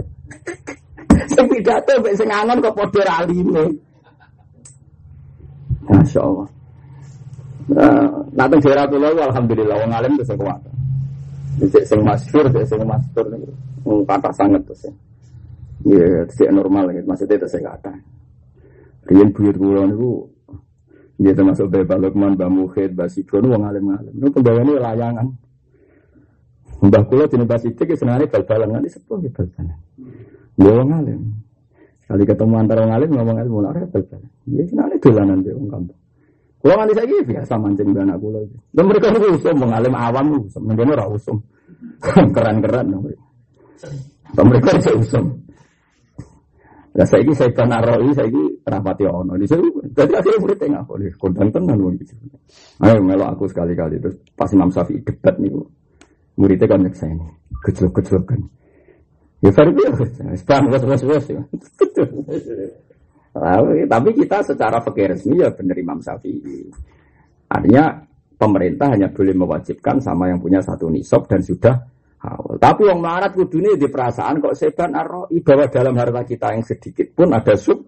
Sing 1.33 1.45
pidato 1.49 1.93
mek 2.05 2.13
sing 2.13 2.29
angon 2.29 2.61
kok 2.61 2.77
padha 2.77 3.01
ra 3.01 3.13
alime. 3.25 3.65
Masya 5.89 6.21
Allah. 6.21 6.47
Nah, 7.69 8.45
teng 8.45 8.61
daerah 8.61 8.85
kula 8.85 9.09
alhamdulillah 9.13 9.75
wong 9.81 9.93
alim 9.93 10.13
terus 10.21 10.37
kuat. 10.37 10.61
Dhisik 11.57 11.83
sing 11.89 12.05
masyhur, 12.05 12.45
dhisik 12.53 12.77
sing 12.77 12.81
masyhur 12.85 13.25
niku 13.33 14.05
kata 14.05 14.29
sangat 14.37 14.61
terus. 14.69 14.85
Ya, 15.81 16.29
dhisik 16.29 16.53
normal 16.53 16.93
gitu, 16.93 17.09
maksudnya 17.09 17.41
terus 17.41 17.57
kata. 17.57 17.93
Riyen 19.09 19.33
buyut 19.33 19.57
kula 19.57 19.89
niku 19.89 20.29
Dia 21.19 21.35
termasuk 21.35 21.67
Bebal 21.67 21.99
Lukman, 21.99 22.39
Mbak 22.39 22.47
Mukhid, 22.47 22.89
Mbak 22.95 23.11
Sigro, 23.11 23.43
wong 23.43 23.67
alim-alim. 23.67 24.15
Ini 24.23 24.31
pembawaannya 24.31 24.79
layangan. 24.79 25.27
Mbah 26.79 27.03
kula 27.11 27.27
dene 27.27 27.43
Basidik 27.43 27.91
senengane 27.99 28.23
bal-balan 28.31 28.71
nganti 28.71 28.95
sepuh 28.95 29.19
nggih 29.19 29.31
bal-balan. 29.35 29.77
Ya 30.55 30.71
wong 30.71 30.89
alim. 30.95 31.21
Sekali 31.99 32.23
ketemu 32.23 32.53
antara 32.55 32.79
wong 32.87 32.93
alim 32.95 33.09
ngomong 33.11 33.37
ilmu 33.43 33.57
ora 33.67 33.83
bal-balan. 33.83 34.31
Ya 34.47 34.63
senengane 34.63 34.95
dolanan 35.03 35.43
be 35.43 35.51
wong 35.51 35.67
kampung. 35.67 35.99
Kula 36.63 36.73
nganti 36.79 36.93
saiki 36.95 37.15
biasa 37.27 37.53
mancing 37.59 37.87
anak 37.91 38.17
kula 38.23 38.39
iki. 38.47 38.57
Lha 38.75 38.81
mereka 38.87 39.07
niku 39.11 39.27
usum 39.35 39.55
wong 39.59 39.71
alim 39.75 39.93
awam 39.95 40.25
usum, 40.39 40.61
mendene 40.63 40.91
ora 40.95 41.05
usum. 41.11 41.37
Keren-keren 42.35 42.87
mereka. 42.95 43.25
Mereka 44.39 44.69
iso 44.79 44.91
usum. 45.03 45.25
Lah 46.95 47.07
saiki 47.07 47.31
saya 47.35 47.51
kan 47.51 47.75
aroi 47.75 48.11
saiki 48.15 48.43
rapati 48.63 49.03
ono. 49.03 49.35
Di 49.35 49.43
situ 49.43 49.67
dadi 49.91 50.15
akhirnya 50.15 50.39
murid 50.39 50.57
tengah 50.57 50.81
boleh 50.87 51.11
kondang 51.19 51.51
tenan 51.51 51.75
wong 51.75 51.99
iki. 51.99 52.15
Ayo 52.87 53.03
melok 53.03 53.35
aku 53.35 53.51
sekali-kali 53.51 53.99
terus 53.99 54.15
pas 54.39 54.47
Imam 54.55 54.71
Syafi'i 54.71 55.03
debat 55.03 55.35
niku 55.43 55.63
muridnya 56.39 56.67
kan 56.71 56.79
nyeksa 56.87 57.05
ini 57.11 57.27
kecil-kecil 57.67 58.23
kan 58.23 58.39
ya 59.43 59.51
itu 59.51 59.83
ya 59.83 59.91
sekarang 60.39 60.71
bos 60.71 60.83
bos 60.87 61.03
bos 61.03 61.25
tapi 63.91 64.09
kita 64.15 64.37
secara 64.47 64.79
fakir 64.79 65.11
resmi 65.11 65.43
ya 65.43 65.51
benar 65.51 65.75
Imam 65.75 65.99
Syafi'i 65.99 66.71
artinya 67.51 68.07
pemerintah 68.39 68.87
hanya 68.95 69.11
boleh 69.11 69.35
mewajibkan 69.35 69.99
sama 69.99 70.31
yang 70.31 70.39
punya 70.39 70.63
satu 70.63 70.87
nisab 70.87 71.27
dan 71.27 71.43
sudah 71.43 71.75
awal. 72.23 72.55
Tapi 72.59 72.87
yang 72.87 72.99
melarat 73.03 73.35
kudune 73.35 73.75
di 73.75 73.87
perasaan 73.87 74.39
kok 74.43 74.55
seban 74.55 74.95
arroi 74.95 75.39
bahwa 75.43 75.67
dalam 75.67 75.95
harta 75.99 76.23
kita 76.23 76.55
yang 76.55 76.63
sedikit 76.63 77.07
pun 77.15 77.31
ada 77.35 77.55
sub. 77.59 77.83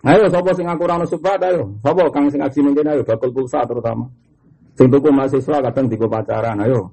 Ayo, 0.00 0.32
sopo 0.32 0.56
sing 0.56 0.64
aku 0.64 0.88
rano 0.88 1.04
subhat, 1.04 1.44
ayo. 1.44 1.76
Sopo 1.84 2.08
kang 2.08 2.24
sing 2.32 2.40
ngaji 2.40 2.88
ayo, 2.88 3.04
bakul 3.04 3.36
pulsa 3.36 3.68
terutama. 3.68 4.08
Sing 4.80 4.88
tuku 4.88 5.12
mahasiswa 5.12 5.60
kadang 5.60 5.92
tiku 5.92 6.08
pacaran, 6.08 6.56
ayo. 6.64 6.88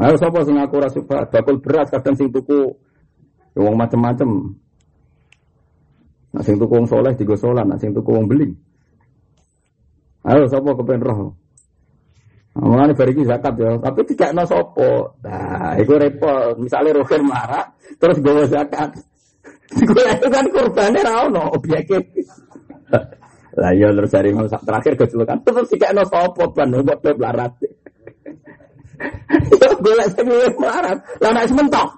Ayo 0.00 0.16
sapa 0.16 0.40
sing 0.48 0.56
aku 0.56 0.80
ora 0.80 0.88
suka 0.88 1.28
bakul 1.28 1.60
beras 1.60 1.92
kadang 1.92 2.16
sing 2.16 2.32
tuku 2.32 2.72
ya 3.52 3.60
wong 3.60 3.76
macem-macem. 3.76 4.56
Nah 6.32 6.40
sing 6.40 6.56
tuku 6.56 6.72
wong 6.72 6.88
soleh 6.88 7.12
tiga 7.20 7.36
solan, 7.36 7.68
nah 7.68 7.76
sing 7.76 7.92
tuku 7.92 8.08
wong 8.08 8.24
beli. 8.24 8.48
Ayo 10.24 10.48
sapa 10.48 10.72
kepen 10.72 11.04
roh. 11.04 11.36
Mulane 12.56 12.96
bari 12.96 13.12
zakat 13.28 13.60
ya, 13.60 13.76
tapi 13.76 14.00
tidak 14.08 14.32
no 14.32 14.42
sopo. 14.48 15.20
Nah, 15.20 15.76
itu 15.78 15.94
repot. 16.00 16.58
Misalnya 16.58 16.98
rohir 16.98 17.22
marah, 17.22 17.68
terus 18.00 18.18
gawa 18.24 18.42
zakat. 18.48 18.90
itu 19.84 20.28
kan 20.32 20.44
kurbannya 20.48 21.00
ra 21.04 21.28
ono. 21.28 21.44
Lah 23.58 23.70
iya 23.74 23.90
terus 23.90 24.10
dari 24.14 24.30
terakhir 24.36 24.92
kecelakaan 24.94 25.42
terus 25.42 25.66
kayak 25.74 25.94
no 25.96 26.04
sopo 26.06 26.54
ban 26.54 26.70
buat 26.70 26.98
klub 27.02 27.18
larat. 27.18 27.52
Yo 29.30 29.68
golek 29.80 30.08
sing 30.12 30.26
larat, 30.60 30.98
lah 31.18 31.30
nek 31.32 31.50
mentok. 31.56 31.88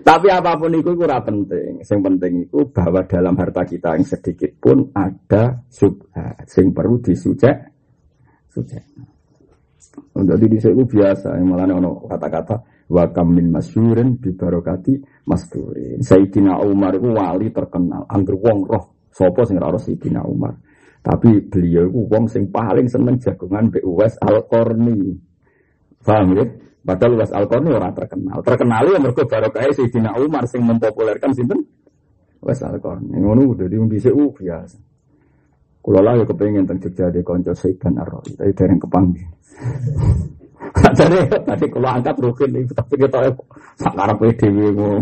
Tapi 0.00 0.26
apa 0.32 0.56
pun 0.56 0.72
itu 0.72 0.90
kurang 0.96 1.20
penting. 1.20 1.84
Yang 1.84 2.00
penting 2.00 2.32
itu 2.48 2.58
bahwa 2.72 3.04
dalam 3.04 3.34
harta 3.36 3.62
kita 3.68 3.92
yang 3.92 4.06
sedikit 4.08 4.50
pun 4.56 4.88
ada 4.96 5.60
subhat. 5.68 6.48
Yang 6.48 6.66
perlu 6.72 6.96
disujek. 7.04 7.56
Sujek. 8.48 8.82
Untuk 10.16 10.36
di 10.40 10.56
itu 10.56 10.84
biasa. 10.88 11.36
Yang 11.36 11.46
malah 11.46 11.68
ono 11.76 12.08
kata-kata 12.08 12.56
wa 12.90 13.06
kam 13.14 13.38
min 13.38 13.54
masyurin 13.54 14.18
bi 14.18 14.34
barokati 14.34 14.98
masdurin. 15.30 16.02
Sayyidina 16.02 16.58
Umar 16.66 16.98
itu 16.98 17.08
wali 17.14 17.54
terkenal, 17.54 18.04
angger 18.10 18.34
wong 18.34 18.66
roh 18.66 19.06
sapa 19.14 19.46
sing 19.46 19.62
ora 19.62 19.78
Sayyidina 19.78 20.26
Umar. 20.26 20.58
Tapi 21.00 21.46
beliau 21.48 21.88
itu 21.88 22.00
wong 22.10 22.26
sing 22.26 22.50
paling 22.50 22.90
seneng 22.90 23.16
jagongan 23.22 23.70
mbek 23.70 23.86
Uwais 23.86 24.18
Al-Qarni. 24.20 25.16
Paham 26.02 26.36
ya? 26.36 26.44
Padahal 26.84 27.12
Uwais 27.16 27.32
Al-Qarni 27.32 27.70
ora 27.72 27.88
terkenal. 27.94 28.42
Terkenal 28.42 28.84
ya 28.90 28.98
mergo 28.98 29.22
barokah 29.24 29.70
Sayyidina 29.70 30.18
Umar 30.18 30.44
sing 30.50 30.66
mempopulerkan 30.66 31.30
sinten? 31.32 31.62
Uwais 32.42 32.60
Al-Qarni. 32.60 33.16
Ngono 33.16 33.54
dadi 33.54 33.78
wong 33.78 33.88
dhisik 33.88 34.12
biasa. 34.12 34.90
Kula 35.80 36.04
lah 36.04 36.12
ya 36.20 36.28
kepengin 36.28 36.68
teng 36.68 36.76
Jogja 36.76 37.08
di 37.08 37.24
kanca 37.24 37.56
Saiban 37.56 37.96
Ar-Rawi, 37.96 38.36
tapi 38.36 38.52
dereng 38.52 38.76
kepanggih. 38.76 39.24
Jadi. 40.70 41.18
Tadi 41.46 41.66
kalau 41.70 41.90
angkat 41.90 42.16
rukin 42.20 42.50
itu 42.54 42.72
tapi 42.74 42.94
kita 42.98 43.18
sekarang 43.78 44.16
PDW 44.18 44.58
ngono. 44.74 44.98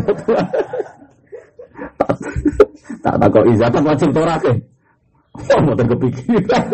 Tak 3.05 3.14
tak 3.21 3.29
kok 3.31 3.47
izah 3.53 3.69
tak 3.71 3.85
wajib 3.85 4.11
torake. 4.11 4.53
Oh 5.39 5.61
mau 5.62 5.75
terkepikiran. 5.79 6.64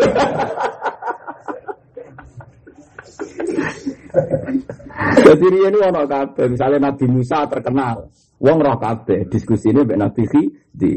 Jadi 5.25 5.45
ini 5.51 5.79
ono 5.81 6.07
kabeh, 6.07 6.45
misalnya 6.55 6.89
Nabi 6.89 7.05
Musa 7.11 7.43
terkenal, 7.51 8.07
wong 8.39 8.57
roh 8.63 8.77
kabeh 8.79 9.27
diskusi 9.27 9.69
ini 9.75 9.83
mbek 9.83 9.99
Nabi 9.99 10.23
di 10.71 10.93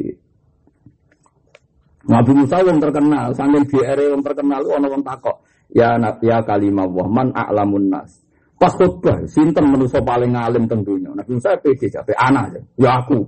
Nabi 2.08 2.32
Musa 2.32 2.62
wong 2.62 2.78
terkenal, 2.78 3.34
sambil 3.34 3.66
GR 3.66 3.98
wong 4.14 4.22
terkenal 4.22 4.62
ono 4.64 4.86
wong 4.86 5.02
takok, 5.02 5.36
ya 5.72 5.96
ya 6.24 6.40
kalimah 6.44 6.88
wah 6.88 7.08
man 7.08 7.32
a'lamun 7.32 7.92
nas. 7.92 8.28
Pas 8.58 8.74
khutbah, 8.74 9.22
sinten 9.30 9.70
manusia 9.70 10.02
paling 10.02 10.34
alim 10.34 10.66
tentunya. 10.66 11.14
Nabi 11.14 11.38
Musa 11.38 11.54
pede 11.62 11.86
jabe 11.86 12.10
anak 12.18 12.58
ya 12.74 12.98
aku. 12.98 13.22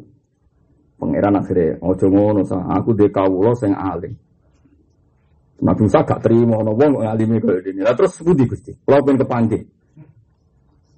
Pangeran 0.99 1.38
akhirnya 1.38 1.78
ojo 1.80 2.07
ngono 2.11 2.43
sa, 2.43 2.59
aku 2.66 2.99
de 2.99 3.07
kawula 3.14 3.55
sing 3.55 3.70
alim. 3.70 4.11
Nabi 5.62 5.80
Musa 5.86 6.03
gak 6.03 6.26
terima 6.26 6.59
ono 6.59 6.74
wong 6.74 6.99
ngalimi 6.99 7.38
kaya 7.38 7.62
dene. 7.62 7.86
Lah 7.86 7.95
terus 7.95 8.18
budi 8.26 8.43
Gusti, 8.43 8.74
kula 8.82 8.99
pengen 9.07 9.22
kepanggih. 9.22 9.62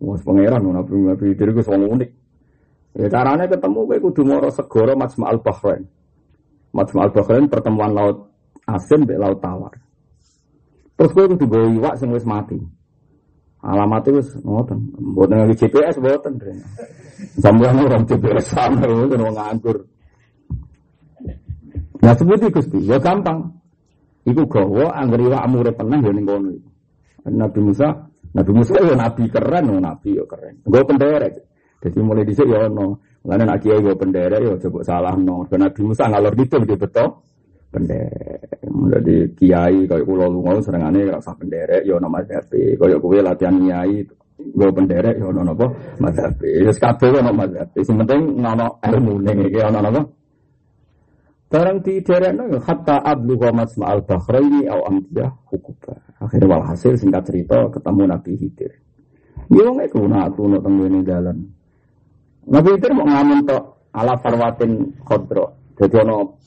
Wes 0.01 0.25
pangeran 0.25 0.65
Nabi 0.65 0.93
Nabi 0.97 1.27
diri 1.37 1.53
ku 1.53 1.61
wong 1.69 1.83
unik. 2.01 2.11
Ya 2.93 3.09
caranya 3.13 3.45
ketemu 3.49 3.89
kowe 3.89 3.99
kudu 4.01 4.23
moro 4.25 4.49
segara 4.49 4.93
Majma'al 4.97 5.41
Bahrain. 5.45 5.85
Majma'al 6.73 7.13
Bahrain 7.13 7.45
pertemuan 7.53 7.93
laut 7.93 8.33
asin 8.65 9.05
mbek 9.05 9.21
laut 9.21 9.45
tawar. 9.45 9.77
Terus 10.97 11.11
kowe 11.17 11.27
kudu 11.31 11.45
gawe 11.49 11.67
iwak 11.73 11.95
sing 11.97 12.13
wis 12.13 12.27
mati. 12.29 12.59
Alamatnya 13.63 14.19
wis 14.19 14.29
ngoten. 14.43 14.79
Mboten 14.99 15.35
nganggo 15.39 15.55
GPS 15.55 15.97
mboten. 15.99 16.35
Sampeyan 17.39 17.79
orang 17.83 18.05
GPS 18.05 18.45
sama 18.51 18.83
wong 18.85 19.09
nganggur. 19.11 19.87
Nah 22.03 22.15
seperti 22.19 22.51
Gusti, 22.51 22.79
ya 22.83 22.99
gampang. 22.99 23.47
Iku 24.27 24.47
gawa 24.47 24.91
angger 24.99 25.23
iwak 25.23 25.43
amure 25.47 25.71
tenang 25.75 26.03
ya 26.03 26.11
ning 26.11 26.27
kono. 26.27 26.51
Nabi 27.23 27.61
Musa, 27.63 27.89
Nabi 28.35 28.51
Musa 28.51 28.75
ya 28.83 28.95
nabi 28.99 29.31
keren, 29.31 29.71
ya 29.71 29.79
nabi 29.79 30.19
ya 30.19 30.25
keren. 30.27 30.55
Gue 30.67 30.83
penderek. 30.83 31.35
Jadi 31.83 31.99
mulai 32.03 32.27
dhisik 32.27 32.47
ya 32.47 32.67
ono. 32.67 32.99
Mulane 33.23 33.43
nek 33.47 33.59
kiai 33.63 33.79
gue 33.79 33.95
penderek 33.95 34.41
ya 34.43 34.55
coba 34.67 34.83
salah 34.83 35.15
no. 35.15 35.47
Nabi 35.47 35.81
Musa 35.87 36.11
ngalor 36.11 36.35
gitu 36.35 36.59
gitu 36.67 36.75
betul. 36.75 37.23
Penderek. 37.71 38.62
Jadi 38.73 39.37
kiai 39.37 39.85
kayak 39.85 40.07
pulau 40.09 40.33
lunga 40.33 40.57
serengane 40.65 41.05
ora 41.05 41.21
usah 41.21 41.37
penderek 41.37 41.85
ya 41.85 42.01
ono 42.01 42.09
mazhab. 42.09 42.49
Kayak 42.49 42.99
kowe 43.05 43.19
latihan 43.21 43.57
kiai 43.61 44.01
gue 44.41 44.69
penderek 44.73 45.17
ya 45.21 45.27
ono 45.29 45.41
napa 45.45 45.67
mazhab. 46.01 46.41
Wis 46.41 46.79
kabeh 46.81 47.21
ono 47.21 47.33
mazhab. 47.37 47.69
Sing 47.85 48.01
penting 48.01 48.41
ono 48.41 48.81
ilmu 48.81 49.15
ning 49.21 49.39
iki 49.49 49.61
ono 49.61 49.81
napa 49.81 50.03
Barang 51.53 51.85
di 51.85 52.01
daerah 52.01 52.33
itu 52.33 52.65
hatta 52.65 53.05
ablu 53.05 53.37
ghamat 53.37 53.77
ma'al 53.77 54.01
bahraini 54.09 54.65
au 54.73 54.89
amdiyah 54.89 55.37
hukuba. 55.53 56.01
Akhirnya 56.17 56.49
walhasil 56.49 56.97
singkat 56.97 57.29
cerita 57.29 57.69
ketemu 57.69 58.09
Nabi 58.09 58.33
Hidir. 58.41 58.73
Yo 59.53 59.69
nggak 59.77 59.93
tuh 59.93 60.09
nak 60.09 60.33
tuh 60.33 60.49
nak 60.49 60.65
tunggu 60.65 60.89
ini 60.89 61.05
jalan. 61.05 61.45
Nabi 62.49 62.69
Hidir 62.73 62.97
mau 62.97 63.05
ngamen 63.05 63.45
tok 63.45 63.93
ala 63.93 64.17
farwatin 64.17 64.97
khodro. 65.05 65.77
Jadi 65.77 65.93
ono 66.01 66.41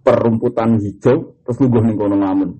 perumputan 0.00 0.80
hijau 0.80 1.36
terus 1.44 1.58
luguh 1.60 1.82
nih 1.84 1.96
kono 1.96 2.16
ngamen. 2.18 2.50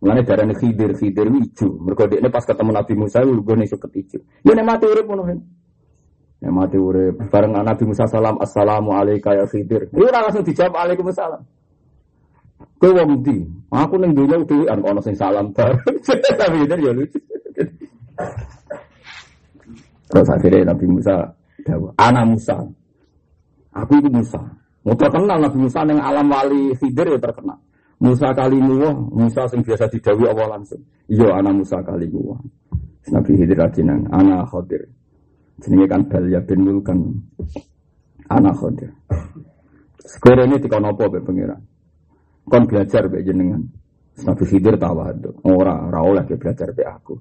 Mulane 0.00 0.24
darane 0.24 0.54
Khidir, 0.56 0.96
Khidir 0.96 1.28
hijau. 1.28 1.76
Mergo 1.80 2.08
ini 2.08 2.28
pas 2.32 2.44
ketemu 2.44 2.70
Nabi 2.72 2.92
Musa 2.96 3.20
luguh 3.20 3.56
nih 3.56 3.68
suket 3.68 3.90
hijau. 3.94 4.20
Yo 4.44 4.52
nek 4.56 4.64
mati 4.64 4.84
urip 4.88 5.04
ngono 5.04 5.24
yang 6.40 6.56
mati 6.56 6.80
urip 6.80 7.20
bareng 7.28 7.52
Nabi 7.52 7.84
Musa 7.84 8.08
salam 8.08 8.40
assalamu 8.40 8.96
alayka 8.96 9.36
ya 9.36 9.44
khidir. 9.44 9.92
Iku 9.92 10.08
ora 10.08 10.24
langsung 10.24 10.40
dijawab 10.40 10.72
waalaikumsalam. 10.72 11.42
Kowe 12.80 12.90
wong 12.96 13.20
ndi? 13.20 13.44
Aku 13.68 14.00
ning 14.00 14.16
dunya 14.16 14.40
dhewean 14.48 14.80
ana 14.80 15.00
sing 15.04 15.12
salam 15.20 15.52
bareng. 15.52 15.76
Tapi 16.40 16.64
itu 16.64 16.76
ya 16.80 16.92
lucu. 16.96 17.20
Terus 20.08 20.28
akhirnya 20.32 20.72
Nabi 20.72 20.86
Musa 20.88 21.36
anak 22.00 22.24
Musa. 22.24 22.56
Aku 23.76 23.92
itu 24.00 24.08
Musa. 24.08 24.40
Mau 24.80 24.96
terkenal 24.96 25.38
Nabi 25.38 25.58
Musa 25.60 25.84
yang 25.84 26.00
alam 26.00 26.26
wali 26.32 26.72
khidir 26.80 27.06
ya 27.12 27.18
terkenal. 27.20 27.58
Musa 28.00 28.32
kalimu 28.32 29.12
Musa 29.12 29.44
sing 29.52 29.60
biasa 29.60 29.92
didawi 29.92 30.24
Allah 30.24 30.56
langsung. 30.56 30.80
Iya 31.04 31.36
anak 31.36 31.52
Musa 31.64 31.84
kalimu 31.84 32.40
Nabi 33.08 33.32
Khidir 33.32 33.58
ajinan, 33.58 34.06
anak 34.12 34.52
Khidir. 34.52 34.84
Jenenge 35.60 35.86
kan 35.88 36.02
Balya 36.08 36.40
bin 36.44 36.60
Mulkan. 36.64 36.98
Anak 38.30 38.54
Khadir. 38.56 38.90
Sekarang 40.06 40.54
ini 40.54 40.62
tikau 40.62 40.78
nopo 40.78 41.10
be 41.10 41.18
pengiran. 41.20 41.60
Kon 42.46 42.64
belajar 42.64 43.10
be 43.10 43.20
jenengan. 43.26 43.60
Nabi 44.22 44.44
Khidir 44.46 44.78
tawadu. 44.78 45.42
Ora 45.44 45.90
ora 45.90 46.00
oleh 46.00 46.24
belajar 46.24 46.70
be 46.72 46.86
aku. 46.86 47.18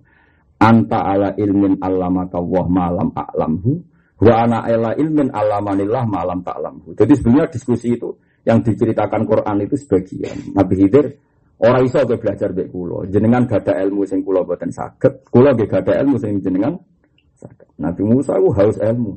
Anta 0.60 1.02
ala 1.02 1.34
ilmin 1.40 1.80
allamaka 1.82 2.38
wah 2.38 2.68
malam 2.68 3.16
a'lamhu 3.16 3.80
wa 4.20 4.34
ana 4.44 4.68
ala 4.68 4.92
ilmin 5.00 5.32
allamanillah 5.32 6.04
malam 6.04 6.44
ta'lamhu. 6.44 6.92
Jadi 6.96 7.14
sebenarnya 7.16 7.48
diskusi 7.56 7.96
itu 7.96 8.12
yang 8.44 8.60
diceritakan 8.60 9.24
Quran 9.24 9.64
itu 9.64 9.76
sebagian. 9.80 10.56
Nabi 10.56 10.74
Khidir 10.76 11.06
orang 11.60 11.88
iso 11.88 12.04
ke 12.04 12.16
belajar 12.20 12.52
be 12.52 12.68
kulo. 12.68 13.08
Jenengan 13.08 13.48
gada 13.48 13.80
ilmu 13.80 14.04
sing 14.04 14.24
kulo 14.24 14.44
boten 14.44 14.72
saged, 14.72 15.24
kulo 15.32 15.56
ge 15.56 15.66
gada 15.68 15.96
ilmu 16.04 16.20
sing 16.20 16.44
jenengan 16.44 16.76
Nabi 17.80 18.04
Musa 18.04 18.36
itu 18.36 18.52
haus 18.52 18.78
ilmu. 18.80 19.16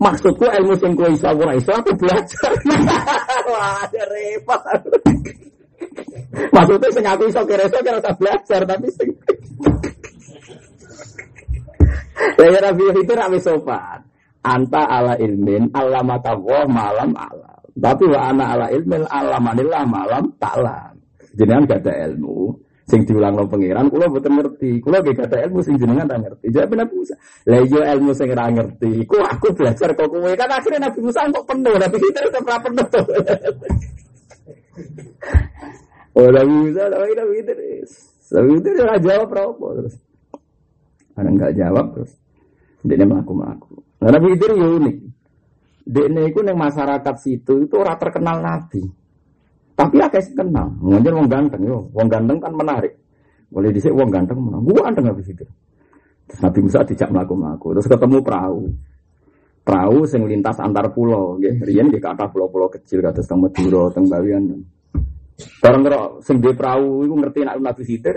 Maksudku 0.00 0.46
ilmu 0.46 0.74
sing 0.78 0.94
kowe 0.96 1.10
iso 1.10 1.28
ora 1.28 1.52
iso 1.58 1.74
aku 1.74 1.92
belajar. 1.98 2.50
Wah, 3.50 3.84
repot. 3.90 4.62
Maksudnya 6.54 6.88
sing 6.94 7.04
aku 7.04 7.22
iso 7.28 7.42
kira 7.44 7.66
iso 7.66 7.78
kira 7.82 7.98
belajar 8.14 8.60
tapi 8.62 8.88
sing 8.94 9.10
Ya 12.40 12.60
Nabi 12.60 12.84
itu 12.92 13.12
rapi 13.12 13.38
sopan. 13.40 14.09
Anta 14.40 14.82
ala 14.88 15.14
ilmin 15.20 15.68
Allah 15.76 16.00
mata 16.00 16.32
malam 16.68 17.12
alam. 17.12 17.60
Tapi 17.76 18.04
wa 18.08 18.20
ana 18.32 18.44
ala 18.56 18.66
ilmin 18.72 19.04
alamanillah 19.04 19.84
malam 19.84 20.32
taklam. 20.40 20.96
Jenengan 21.36 21.68
gak 21.68 21.80
ada 21.86 22.10
ilmu. 22.10 22.56
Sing 22.90 23.06
diulang 23.06 23.38
lo 23.38 23.46
pangeran 23.46 23.86
kula 23.86 24.10
mboten 24.10 24.34
ngerti. 24.34 24.82
Kula 24.82 24.98
ge 25.06 25.14
kata 25.14 25.46
ilmu 25.46 25.62
sing 25.62 25.78
jenengan 25.78 26.10
ra 26.10 26.18
ngerti. 26.18 26.50
Jawab 26.50 26.74
Nabi 26.74 26.94
Musa. 26.98 27.14
Lah 27.46 27.62
iya 27.62 27.82
ilmu 27.94 28.10
sing 28.10 28.28
ra 28.34 28.50
ngerti. 28.50 29.06
Ku 29.06 29.14
aku 29.22 29.46
belajar 29.54 29.94
kok 29.94 30.10
kowe. 30.10 30.30
Kan 30.34 30.50
akhirnya 30.50 30.90
Nabi 30.90 30.98
Musa 30.98 31.22
kok 31.30 31.46
penuh. 31.46 31.74
Nabi 31.78 31.96
kita 32.02 32.18
tetap 32.26 32.42
ra 32.50 32.58
penuh. 32.58 32.88
Oh 36.18 36.28
Nabi 36.34 36.50
Musa 36.50 36.82
Nabi 36.90 37.12
Nabi 37.14 37.32
Idris 37.38 37.90
Nabi 38.34 38.48
Idris 38.58 38.78
ora 38.82 38.98
jawab 38.98 39.30
apa 39.30 39.66
terus. 39.78 39.94
Ada 41.14 41.28
nggak 41.30 41.52
jawab 41.54 41.86
terus. 41.94 42.12
Dia 42.82 43.06
melaku 43.06 43.32
melaku 43.38 43.74
nah, 44.00 44.10
Nabi 44.16 44.26
Idris 44.34 44.56
ya 44.56 44.68
unik 44.68 44.96
dia 45.90 46.22
itu 46.26 46.38
yang 46.44 46.58
masyarakat 46.58 47.14
situ 47.20 47.66
itu 47.66 47.74
orang 47.76 47.98
terkenal 47.98 48.36
Nabi 48.40 49.00
tapi 49.80 49.96
akeh 49.96 50.36
kenal. 50.36 50.76
Nganjen 50.84 51.16
wong 51.16 51.28
ganteng 51.32 51.62
yo, 51.64 51.88
wong 51.96 52.08
ganteng 52.12 52.36
kan 52.36 52.52
menarik. 52.52 53.00
Boleh 53.48 53.72
dhisik 53.72 53.96
wong 53.96 54.12
ganteng 54.12 54.36
menang. 54.36 54.60
Gua 54.60 54.84
ganteng 54.84 55.08
habis 55.08 55.32
itu. 55.32 55.48
Terus 56.28 56.40
Nabi 56.44 56.58
Musa 56.60 56.84
dijak 56.84 57.08
mlaku-mlaku, 57.08 57.72
terus 57.72 57.88
ketemu 57.88 58.20
perahu. 58.20 58.68
Perahu 59.64 59.98
sing 60.04 60.28
lintas 60.28 60.60
antar 60.60 60.92
pulau, 60.92 61.40
nggih. 61.40 61.64
Riyen 61.64 61.88
nggih 61.88 62.02
kata 62.02 62.28
pulau-pulau 62.28 62.68
kecil 62.68 63.00
kados 63.00 63.24
teng 63.24 63.40
Madura, 63.40 63.88
teng 63.88 64.04
Bawian. 64.04 64.44
Bareng 65.64 65.82
karo 65.88 66.20
di 66.20 66.52
perahu 66.52 67.08
iku 67.08 67.14
ngerti 67.16 67.38
nek 67.48 67.56
Nabi 67.64 67.82
Khidir. 67.88 68.16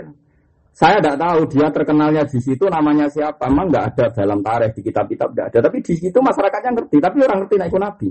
Saya 0.74 0.98
tidak 0.98 1.22
tahu 1.22 1.40
dia 1.54 1.70
terkenalnya 1.70 2.26
di 2.26 2.38
situ 2.42 2.66
namanya 2.66 3.06
siapa. 3.06 3.46
Memang 3.46 3.70
nggak 3.70 3.84
ada 3.94 4.04
dalam 4.10 4.42
tarikh 4.42 4.74
di 4.74 4.82
kitab-kitab 4.90 5.30
tidak 5.30 5.46
ada. 5.54 5.58
Tapi 5.70 5.78
di 5.86 5.94
situ 5.94 6.18
masyarakatnya 6.18 6.70
ngerti. 6.74 6.96
Tapi 6.98 7.16
orang 7.22 7.38
ngerti 7.46 7.54
naik 7.62 7.76
Nabi. 7.78 8.08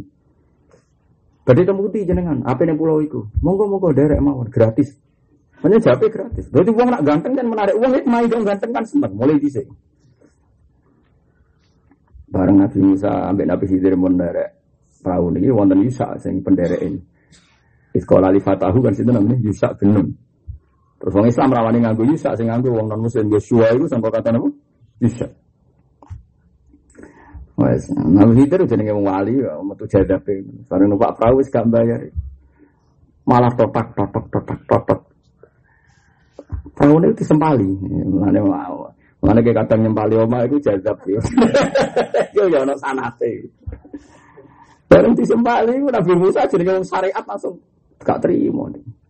Badai 1.43 1.67
temuti 1.67 2.07
jenengan, 2.07 2.39
apa 2.47 2.63
yang 2.63 2.79
pulau 2.79 3.03
itu? 3.03 3.19
Monggo 3.43 3.67
monggo 3.67 3.91
derek 3.91 4.15
mawon 4.23 4.47
gratis. 4.47 4.95
Hanya 5.59 5.75
jawabnya 5.75 6.07
gratis. 6.07 6.47
Berarti 6.47 6.71
uang 6.71 6.87
nak 6.87 7.03
ganteng 7.03 7.35
kan 7.35 7.45
menarik 7.51 7.75
uang 7.75 7.91
itu 7.99 8.07
main 8.07 8.27
dong 8.31 8.47
ganteng 8.47 8.71
kan 8.71 8.83
sempat 8.87 9.11
mulai 9.11 9.35
di 9.35 9.51
sini. 9.51 9.75
Bareng 12.31 12.63
Nabi 12.63 12.79
Musa 12.79 13.11
ambil 13.27 13.45
Nabi 13.51 13.65
Khidir 13.67 13.93
mau 13.99 14.07
derek 14.07 14.63
perahu 15.03 15.35
ini 15.35 15.51
wonten 15.51 15.83
Yusa 15.83 16.15
penderek 16.15 16.79
ini. 16.79 16.99
Iskola 17.91 18.31
li 18.31 18.39
fatahu 18.39 18.79
kan 18.79 18.95
situ 18.95 19.11
namanya 19.11 19.35
Yusa 19.43 19.75
bin. 19.75 20.15
Terus 21.03 21.19
orang 21.19 21.27
Islam 21.35 21.51
rawani 21.51 21.79
nganggu 21.83 22.03
Yusa 22.15 22.31
sing 22.39 22.47
nganggu 22.47 22.71
wong 22.71 22.87
non 22.87 23.03
muslim 23.03 23.27
Yosua 23.27 23.75
itu 23.75 23.91
sampai 23.91 24.07
kata 24.07 24.31
nama 24.31 24.47
Yusa. 25.03 25.27
Wes, 27.59 27.91
Nabi 27.91 28.39
Khidir 28.39 28.63
jenenge 28.63 28.95
wong 28.95 29.11
wali 29.11 29.35
ya 29.35 29.59
metu 29.59 29.83
jadape. 29.83 30.39
Bareng 30.71 30.95
numpak 30.95 31.19
perahu 31.19 31.43
wis 31.43 31.51
gak 31.51 31.67
bayar. 31.67 32.07
Malah 33.27 33.51
totak 33.51 33.91
totok 33.99 34.31
totak 34.31 34.59
totok. 34.63 34.99
Perahu 36.71 36.95
ini 37.03 37.11
disempali. 37.19 37.67
Mulane 38.07 38.39
mau. 38.39 38.87
Mulane 39.19 39.39
kayak 39.43 39.57
kadang 39.67 39.79
nyempali 39.83 40.15
oma 40.15 40.47
itu 40.47 40.55
jadab 40.63 41.03
ya. 41.03 41.19
Yo 42.39 42.47
ya 42.47 42.63
ono 42.63 42.79
sanate. 42.79 43.43
Bareng 44.87 45.19
disempali 45.19 45.83
Nabi 45.83 46.15
Musa 46.15 46.47
jenenge 46.47 46.79
wong 46.79 46.87
syariat 46.87 47.27
langsung 47.27 47.59
gak 47.99 48.23
terima. 48.23 48.71
Dari 48.71 49.02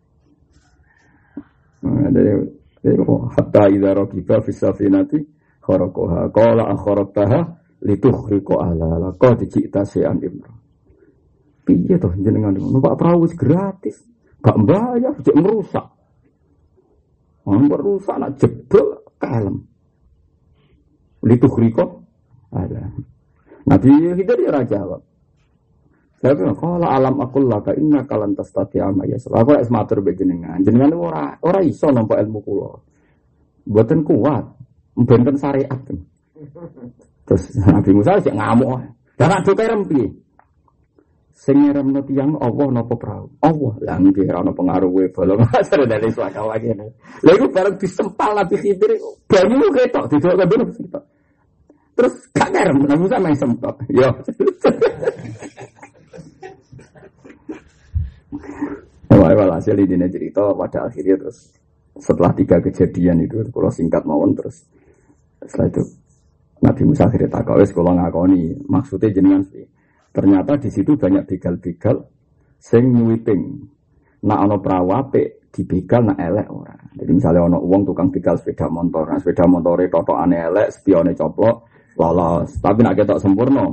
hatta 3.36 3.68
idza 3.68 3.90
raqiba 3.94 4.40
fi 4.40 4.52
safinati 4.52 5.18
kharaquha 5.60 6.28
qala 6.32 6.72
akharataha 6.72 7.40
litukhriqa 7.84 8.54
ala 8.60 9.12
qad 9.16 9.44
ji'ta 9.44 9.84
syai'an 9.84 10.20
imra. 10.20 10.52
Piye 11.64 11.96
toh 11.96 12.12
jenengan 12.20 12.56
numpak 12.56 12.96
perahu 13.00 13.24
gratis. 13.32 13.96
Gak 14.44 14.56
bayar 14.68 15.16
cek 15.24 15.32
merusak. 15.32 15.88
Merusak 17.48 18.16
nak 18.20 18.36
jebol 18.36 19.00
kalem. 19.16 19.64
Litukhriqa 21.24 21.84
ala. 22.52 22.92
Nabi 23.64 24.12
Khidir 24.12 24.38
ya 24.44 24.60
jawab 24.68 25.00
tapi 26.24 26.40
kalau 26.56 26.88
alam 26.88 27.20
aku 27.20 27.36
laka 27.44 27.76
inna 27.76 28.00
kalan 28.08 28.32
tastati 28.32 28.80
ama 28.80 29.04
ya 29.04 29.20
Aku 29.20 29.60
es 29.60 29.68
matur 29.68 30.00
be 30.00 30.16
jenengan. 30.16 30.56
Jenengan 30.64 30.96
ora 31.44 31.60
iso 31.60 31.92
nampak 31.92 32.24
ilmu 32.24 32.40
kula. 32.40 32.72
Mboten 33.68 34.00
kuat. 34.08 34.44
Mboten 34.96 35.36
syariat. 35.36 35.76
Terus 37.28 37.44
Nabi 37.60 37.92
Musa 37.92 38.16
sik 38.24 38.32
ngamuk. 38.32 38.72
Dan 39.20 39.36
nak 39.36 39.44
kerem 39.52 39.84
piye? 39.84 40.08
Sing 41.36 41.60
ngeremno 41.60 42.00
tiyang 42.08 42.40
Allah 42.40 42.72
napa 42.72 42.96
prau? 42.96 43.28
Allah. 43.44 43.74
Lah 43.84 44.00
nggih 44.00 44.24
ora 44.32 44.48
pengaruh 44.48 44.88
we 44.88 45.12
bolong 45.12 45.44
asar 45.60 45.84
dari 45.84 46.08
suaka 46.08 46.40
lagi. 46.40 46.72
Lha 47.20 47.32
iku 47.36 47.52
bareng 47.52 47.76
disempal 47.76 48.32
Nabi 48.32 48.56
Khidir 48.64 48.96
banyu 49.28 49.68
ketok 49.76 50.08
didok 50.08 50.40
kabeh 50.40 50.56
Terus 51.94 52.14
gak 52.32 52.48
kerem 52.48 52.80
Nabi 52.88 53.00
Musa 53.04 53.20
main 53.20 53.36
sempat. 53.36 53.76
Yo. 53.92 54.08
Walhasil 59.32 59.72
ini 59.80 60.04
cerita 60.12 60.52
pada 60.52 60.84
akhirnya 60.84 61.16
terus 61.16 61.56
setelah 61.96 62.34
tiga 62.36 62.60
kejadian 62.60 63.24
itu 63.24 63.40
kalau 63.48 63.72
singkat 63.72 64.04
mawon 64.04 64.36
terus. 64.36 64.68
Setelah 65.40 65.72
itu 65.72 65.82
Nabi 66.60 66.82
Musa 66.84 67.08
akhirnya 67.08 67.30
takawis 67.32 67.70
kalau 67.72 67.96
ngakoni 67.96 68.52
maksudnya 68.68 69.08
jenengan 69.08 69.40
sih. 69.48 69.64
Ternyata 70.12 70.60
di 70.60 70.68
situ 70.68 70.94
banyak 70.94 71.24
begal-begal 71.24 72.04
sing 72.60 72.92
nyuiting 72.92 73.42
nak 74.24 74.40
ono 74.48 74.56
prawape 74.60 75.48
di 75.48 75.62
begal 75.64 76.10
nak 76.10 76.18
elek 76.18 76.48
ora. 76.50 76.76
Jadi 76.94 77.10
misalnya 77.14 77.46
ono 77.46 77.58
uang 77.62 77.82
tukang 77.86 78.08
begal 78.10 78.36
sepeda 78.36 78.66
motor 78.68 79.08
nah 79.08 79.18
sepeda 79.18 79.44
motor 79.46 79.78
itu 79.80 79.98
aneh 80.12 80.40
elek 80.50 80.68
spione 80.74 81.12
coplok 81.16 81.70
lolos. 81.96 82.58
Tapi 82.58 82.80
nak 82.82 82.94
ketok 82.98 83.22
sempurna 83.22 83.70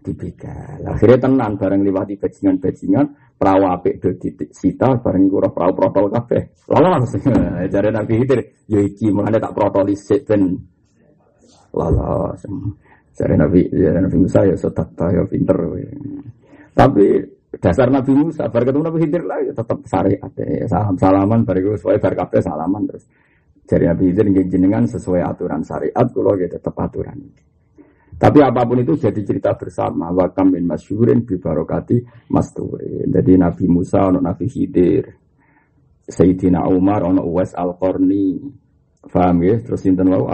dibegal. 0.00 0.80
Akhirnya 0.88 1.18
tenan 1.20 1.60
bareng 1.60 1.84
liwati 1.84 2.16
bajingan-bajingan 2.16 3.36
perahu 3.36 3.62
apik 3.68 4.00
do 4.00 4.10
sita 4.52 4.96
bareng 5.00 5.28
iku 5.28 5.44
perahu 5.52 5.72
protol 5.76 6.08
kabeh. 6.08 6.42
Lolos. 6.68 7.12
Jare 7.68 7.88
Nabi 7.92 8.12
Khidir, 8.20 8.40
ya 8.68 8.80
iki 8.80 9.12
mulane 9.12 9.36
tak 9.36 9.52
protoli 9.52 9.92
sik 9.96 10.24
ben 10.24 10.56
lolos. 11.76 12.40
Jare 13.16 13.34
Nabi 13.36 13.60
ya 13.72 14.00
Nabi 14.00 14.16
Musa 14.16 14.40
ya 14.48 14.56
sotak 14.56 14.96
ya 14.96 15.22
pinter. 15.28 15.56
Tapi 16.72 17.06
dasar 17.60 17.92
Nabi 17.92 18.12
Musa 18.16 18.48
bar 18.48 18.64
ketemu 18.64 18.84
Nabi 18.88 18.98
Khidir 19.04 19.22
lah 19.28 19.38
ya 19.44 19.52
tetap 19.52 19.78
syariat 19.84 20.32
ya. 20.36 20.64
Salam 20.68 20.96
salaman 20.96 21.44
bar 21.44 21.56
iku 21.60 21.76
sesuai 21.76 22.00
bar 22.00 22.14
kabeh 22.16 22.40
salaman 22.40 22.88
terus. 22.88 23.04
Jare 23.68 23.84
Nabi 23.92 24.10
Khidir 24.10 24.26
jenengan 24.48 24.88
sesuai 24.88 25.20
aturan 25.22 25.60
syariat 25.60 26.06
kula 26.08 26.40
ya 26.40 26.48
tetep 26.48 26.72
aturan 26.72 27.20
iki. 27.20 27.44
Tapi 28.20 28.38
apa 28.44 28.68
pun 28.68 28.84
itu 28.84 29.00
jadi 29.00 29.16
cerita 29.24 29.56
bersama. 29.56 30.12
Wakam 30.12 30.52
bin 30.52 30.68
masyurin 30.68 31.24
bi 31.24 31.40
barokati 31.40 32.28
masturi. 32.28 33.08
Jadi 33.08 33.40
Nabi 33.40 33.64
Musa, 33.64 34.12
ono 34.12 34.20
Nabi 34.20 34.44
Khidir, 34.44 35.08
Sayyidina 36.04 36.68
Umar, 36.68 37.00
ono 37.08 37.24
Uwais 37.24 37.56
Al-Qarni. 37.56 38.36
Faham 39.08 39.40
ya? 39.40 39.56
Terus 39.64 39.80
sinten 39.80 40.12
wau 40.12 40.28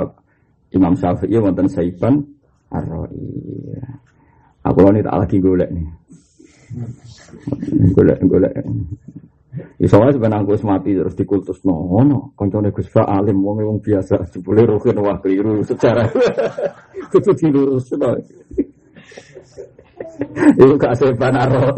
Imam 0.75 0.99
Syafi'i 0.99 1.39
wonten 1.39 1.71
Saiban 1.71 2.27
Ar-Ra'i. 2.75 3.31
Aku 4.67 4.83
ini 4.91 5.07
tak 5.07 5.15
lagi 5.23 5.39
golek 5.39 5.71
nih. 5.71 5.87
Golek 7.95 8.19
golek. 8.27 8.55
Iso 9.77 9.97
wae 10.01 10.13
sebenarnya 10.13 10.45
aku 10.45 10.67
mati 10.69 10.97
terus 10.97 11.17
dikultus 11.17 11.61
no, 11.65 11.85
no. 12.05 12.33
Koncone 12.37 12.73
Gus 12.73 12.89
Fa 12.89 13.05
alim 13.05 13.41
wong 13.41 13.61
wong 13.65 13.79
biasa 13.81 14.25
jebule 14.33 14.65
rukin 14.65 15.01
wah 15.01 15.17
keliru 15.21 15.61
secara 15.65 16.05
kudu 17.13 17.33
dilurus 17.37 17.93
no. 17.97 18.17
Iku 20.57 20.75
gak 20.81 20.97
sepan 20.97 21.37
aro. 21.37 21.73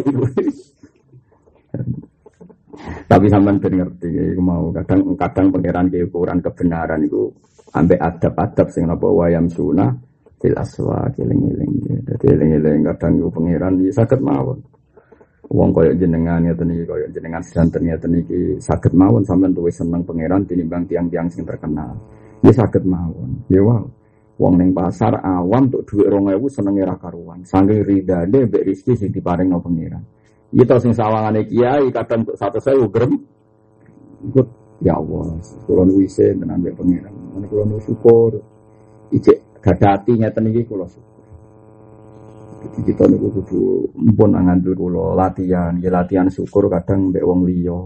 Tapi 3.09 3.27
sampean 3.27 3.59
ben 3.59 3.75
ngerti 3.83 4.09
iku 4.37 4.43
mau 4.43 4.71
kadang 4.71 5.17
kadang 5.19 5.47
pangeran 5.51 5.91
ke 5.91 6.07
ukuran 6.07 6.39
kebenaran 6.39 7.03
iku 7.03 7.27
ambek 7.75 7.99
adab-adab 7.99 8.69
sing 8.71 8.87
napa 8.87 9.07
wayam 9.11 9.51
sunah 9.51 9.91
fil 10.39 10.55
aswa 10.55 11.11
keling-eling. 11.17 11.73
Dadi 12.07 12.27
eling-eling 12.31 12.87
kadang 12.95 13.19
iku 13.19 13.29
pangeran 13.35 13.83
ya 13.83 13.91
saged 13.91 14.23
mawon. 14.23 14.63
Wong 15.49 15.73
koyok 15.73 15.97
jenengan 15.97 16.45
ya 16.45 16.53
tadi 16.53 16.85
koyok 16.85 17.09
jenengan 17.09 17.41
sedanten 17.41 17.89
ya 17.89 17.97
tadi 17.97 18.21
sakit 18.61 18.93
mawon 18.93 19.25
sampean 19.25 19.57
tuh 19.57 19.65
seneng 19.73 20.05
pangeran 20.05 20.45
tinimbang 20.45 20.85
tiang-tiang 20.85 21.25
sing 21.33 21.49
terkenal. 21.49 21.97
Ya 22.45 22.53
sakit 22.53 22.85
mawon. 22.85 23.49
Ya 23.49 23.65
wow. 23.65 23.89
Wong 24.39 24.55
neng 24.61 24.71
pasar 24.77 25.19
awam 25.25 25.67
tuh 25.73 25.83
duit 25.89 26.07
rong 26.07 26.29
ewu 26.31 26.47
seneng 26.53 26.77
era 26.79 26.95
karuan. 27.01 27.43
Saking 27.49 27.81
ridane 27.81 28.45
mbek 28.45 28.61
rezeki 28.61 28.93
sing 28.95 29.09
diparing 29.09 29.49
no 29.49 29.59
pangeran. 29.59 30.05
Iya 30.53 30.65
tau 30.69 30.79
sing 30.85 30.93
sawangane 30.93 31.49
kiai 31.49 31.89
kadang 31.97 32.29
untuk 32.29 32.37
satu 32.37 32.61
saya 32.61 32.77
ugrem. 32.79 33.19
Ikut 34.29 34.47
ya 34.85 35.01
Allah. 35.01 35.33
Kulo 35.65 35.83
nuwise 35.89 36.37
tenan 36.37 36.61
mbek 36.61 36.77
pangeran. 36.77 37.15
Kulo 37.49 37.63
nu 37.65 37.81
syukur. 37.83 38.37
Ijek 39.11 39.65
gadati 39.65 40.13
ngeten 40.13 40.45
iki 40.53 40.69
kulo 40.69 40.85
syukur. 40.87 41.18
Jadi 42.59 42.79
kita 42.91 43.07
niku 43.07 43.31
kudu 43.39 43.63
mpun 43.95 44.35
ngandel 44.35 44.75
kula 44.75 45.15
latihan, 45.15 45.79
ya 45.79 45.95
latihan 45.95 46.27
syukur 46.27 46.67
kadang 46.67 47.15
mbek 47.15 47.23
wong 47.23 47.47
liya. 47.47 47.79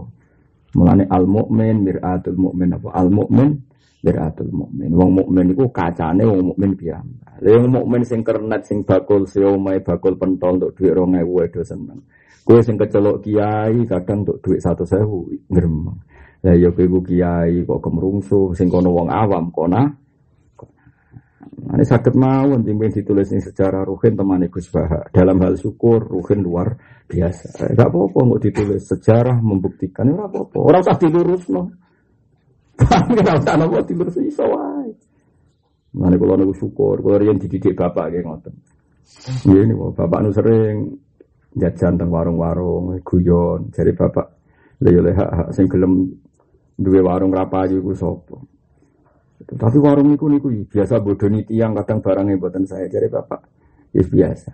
Mulane 0.73 1.05
al 1.05 1.29
mukmin 1.29 1.85
miratul 1.85 2.33
mukmin 2.33 2.73
apa 2.73 2.89
al 2.97 3.13
mukmin 3.13 3.53
miratul 4.01 4.49
mukmin. 4.49 4.89
Wong 4.89 5.11
mukmin 5.13 5.53
iku 5.53 5.69
kacane 5.69 6.25
wong 6.25 6.53
mukmin 6.53 6.73
piyambak. 6.73 7.37
Lha 7.45 7.61
wong 7.61 7.69
mukmin 7.69 8.01
sing 8.01 8.25
kernet 8.25 8.65
sing 8.65 8.81
bakul 8.81 9.29
siomai 9.29 9.85
bakul 9.85 10.17
pentol 10.17 10.57
untuk 10.57 10.73
dhuwit 10.73 10.97
2000 10.97 11.45
edo 11.45 11.61
seneng. 11.61 11.99
Kowe 12.41 12.59
sing 12.65 12.75
kecelok 12.75 13.21
kiai 13.21 13.85
kadang 13.85 14.25
untuk 14.25 14.41
dhuwit 14.41 14.59
100.000 14.59 15.53
ngremeng. 15.53 15.97
Lah 16.41 16.55
ya 16.57 16.73
kowe 16.73 16.99
kiai 17.05 17.61
kok 17.61 17.77
kemrungsuh 17.77 18.57
sing 18.57 18.73
kono 18.73 18.89
wong 18.89 19.13
awam 19.13 19.53
kona 19.53 20.02
ini 21.73 21.85
sakit 21.85 22.13
mawon 22.13 22.61
timbang 22.61 22.93
ditulis 22.93 23.31
ini 23.33 23.41
secara 23.41 23.81
ruhin 23.81 24.13
teman 24.13 24.45
Gus 24.47 24.69
Baha. 24.69 25.09
Dalam 25.09 25.41
hal 25.41 25.57
syukur 25.57 26.05
ruhin 26.05 26.45
luar 26.45 26.77
biasa. 27.09 27.73
Enggak 27.73 27.89
apa-apa 27.89 28.19
nggak 28.23 28.41
ditulis 28.49 28.81
sejarah 28.85 29.37
membuktikan. 29.41 30.09
Enggak 30.09 30.29
apa-apa. 30.31 30.57
Orang 30.61 30.81
usah 30.85 30.97
dilurus 31.01 31.43
no. 31.49 31.63
Enggak 33.09 33.35
usah 33.43 33.53
nopo 33.57 33.77
dilurus 33.83 34.17
iso 34.21 34.45
wae. 34.45 34.91
Mana 35.93 36.17
kalau 36.17 36.35
nunggu 36.41 36.57
syukur, 36.57 37.01
kalau 37.05 37.21
yang 37.21 37.37
dididik 37.37 37.77
bapak 37.77 38.09
kayak 38.09 38.25
ngoten. 38.25 38.53
Ya 39.45 39.59
ini 39.61 39.73
bapak 39.77 40.19
nu 40.25 40.33
sering 40.33 40.97
jajan 41.53 42.01
teng 42.01 42.09
warung-warung, 42.09 42.97
guyon. 43.05 43.69
Jadi 43.69 43.93
bapak 43.93 44.25
leha 44.81 45.25
hak 45.29 45.49
sing 45.53 45.69
gelem 45.69 46.11
duwe 46.77 46.99
warung 47.05 47.29
rapayu 47.29 47.79
ku 47.79 47.93
sapa. 47.93 48.52
Tapi 49.47 49.77
warung 49.79 50.09
niku 50.11 50.31
niku 50.31 50.47
biasa 50.67 51.03
bodoni 51.03 51.43
tiang 51.43 51.75
kadang 51.77 51.99
barangnya 51.99 52.39
buatan 52.39 52.63
saya 52.63 52.87
jadi 52.87 53.07
bapak. 53.11 53.41
Ya 53.93 54.03
biasa. 54.03 54.51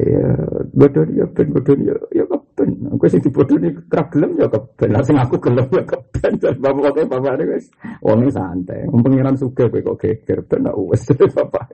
Ya 0.00 0.26
bodoni 0.72 1.12
ya 1.20 1.26
ben 1.28 1.48
bodoni 1.52 1.82
ya 1.92 1.96
ya 2.12 2.24
keben. 2.24 2.70
Aku 2.96 3.04
sih 3.06 3.20
di 3.20 3.30
bodoni 3.30 3.68
kerap 3.86 4.08
gelem 4.12 4.32
ya 4.40 4.46
keben. 4.48 4.88
Lah 4.90 5.02
aku 5.04 5.36
gelem 5.38 5.68
ya 5.68 5.84
keben. 5.84 6.32
Bapak 6.40 6.90
kok 6.96 7.06
bapak 7.12 7.32
guys. 7.44 7.66
Wong 8.00 8.28
santai. 8.32 8.88
Pengiran 8.88 9.36
suka 9.36 9.68
kowe 9.68 9.80
kok 9.80 9.98
geger 10.00 10.40
ben 10.48 10.64
wis 10.88 11.04
bapak. 11.36 11.68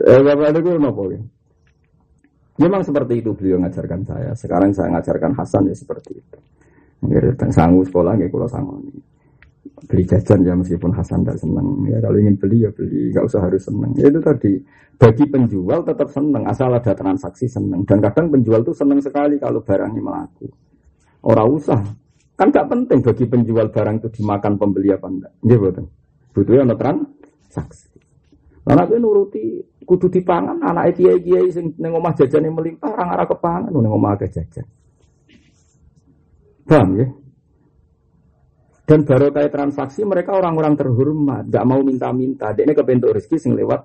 Eh 0.00 0.20
bapak 0.24 0.56
itu 0.56 0.70
napa 0.80 1.02
ya? 1.12 1.20
Memang 2.58 2.82
seperti 2.82 3.22
itu 3.22 3.30
beliau 3.38 3.62
ngajarkan 3.62 4.02
saya. 4.02 4.30
Sekarang 4.34 4.74
saya 4.74 4.90
ngajarkan 4.98 5.30
Hasan 5.38 5.70
ya 5.70 5.76
seperti 5.78 6.18
itu. 6.18 6.38
Nggih, 6.98 7.38
sanggup 7.54 7.86
sekolah 7.86 8.18
nggih 8.18 8.26
kula 8.26 8.50
sangoni 8.50 9.17
beli 9.86 10.04
jajan 10.08 10.42
ya 10.42 10.54
meskipun 10.58 10.90
Hasan 10.90 11.22
tidak 11.22 11.38
senang 11.38 11.86
ya 11.86 11.98
kalau 12.02 12.16
ingin 12.18 12.34
beli 12.34 12.66
ya 12.66 12.70
beli. 12.74 13.14
Nggak 13.14 13.24
usah 13.28 13.40
harus 13.44 13.62
senang 13.62 13.90
ya, 13.94 14.10
itu 14.10 14.20
tadi. 14.24 14.52
Bagi 14.98 15.24
penjual 15.30 15.86
tetap 15.86 16.08
senang 16.10 16.42
asal 16.50 16.74
ada 16.74 16.90
transaksi 16.90 17.46
senang 17.46 17.86
dan 17.86 18.02
kadang 18.02 18.34
penjual 18.34 18.66
tuh 18.66 18.74
senang 18.74 18.98
sekali 18.98 19.38
kalau 19.38 19.62
barangnya 19.62 20.02
melaku. 20.02 20.50
Orang 21.22 21.54
usah. 21.54 21.78
Kan 22.34 22.50
nggak 22.50 22.66
penting 22.66 22.98
bagi 23.02 23.24
penjual 23.26 23.66
barang 23.70 24.02
itu 24.02 24.08
dimakan 24.22 24.58
pembeli 24.58 24.94
apa 24.94 25.06
enggak 25.10 25.32
ya 25.42 25.58
betul 25.58 25.86
butuhnya 26.38 26.62
ada 26.70 26.76
transaksi. 26.78 27.90
Nah, 28.68 28.84
aku 28.84 29.00
nuruti 29.00 29.64
kudu 29.82 30.12
dipangan 30.12 30.60
anak 30.60 30.94
kiai 31.00 31.18
kiai 31.24 31.48
sing 31.48 31.72
neng 31.80 31.96
omah 31.96 32.12
jajan 32.12 32.44
yang 32.44 32.54
melimpah 32.54 32.92
orang 32.92 33.08
arah 33.16 33.26
kepangan. 33.26 33.72
Neng 33.72 33.90
omah 33.90 34.14
ke 34.20 34.28
jajan. 34.28 34.66
Paham 36.68 37.00
ya? 37.00 37.08
Dan 38.88 39.04
baru 39.04 39.28
kayak 39.28 39.52
transaksi 39.52 40.00
mereka 40.00 40.32
orang-orang 40.32 40.72
terhormat, 40.72 41.44
gak 41.52 41.64
mau 41.68 41.84
minta-minta. 41.84 42.56
Dia 42.56 42.64
ini 42.64 42.72
kebentuk 42.72 43.12
rezeki 43.12 43.36
sing 43.36 43.52
lewat 43.52 43.84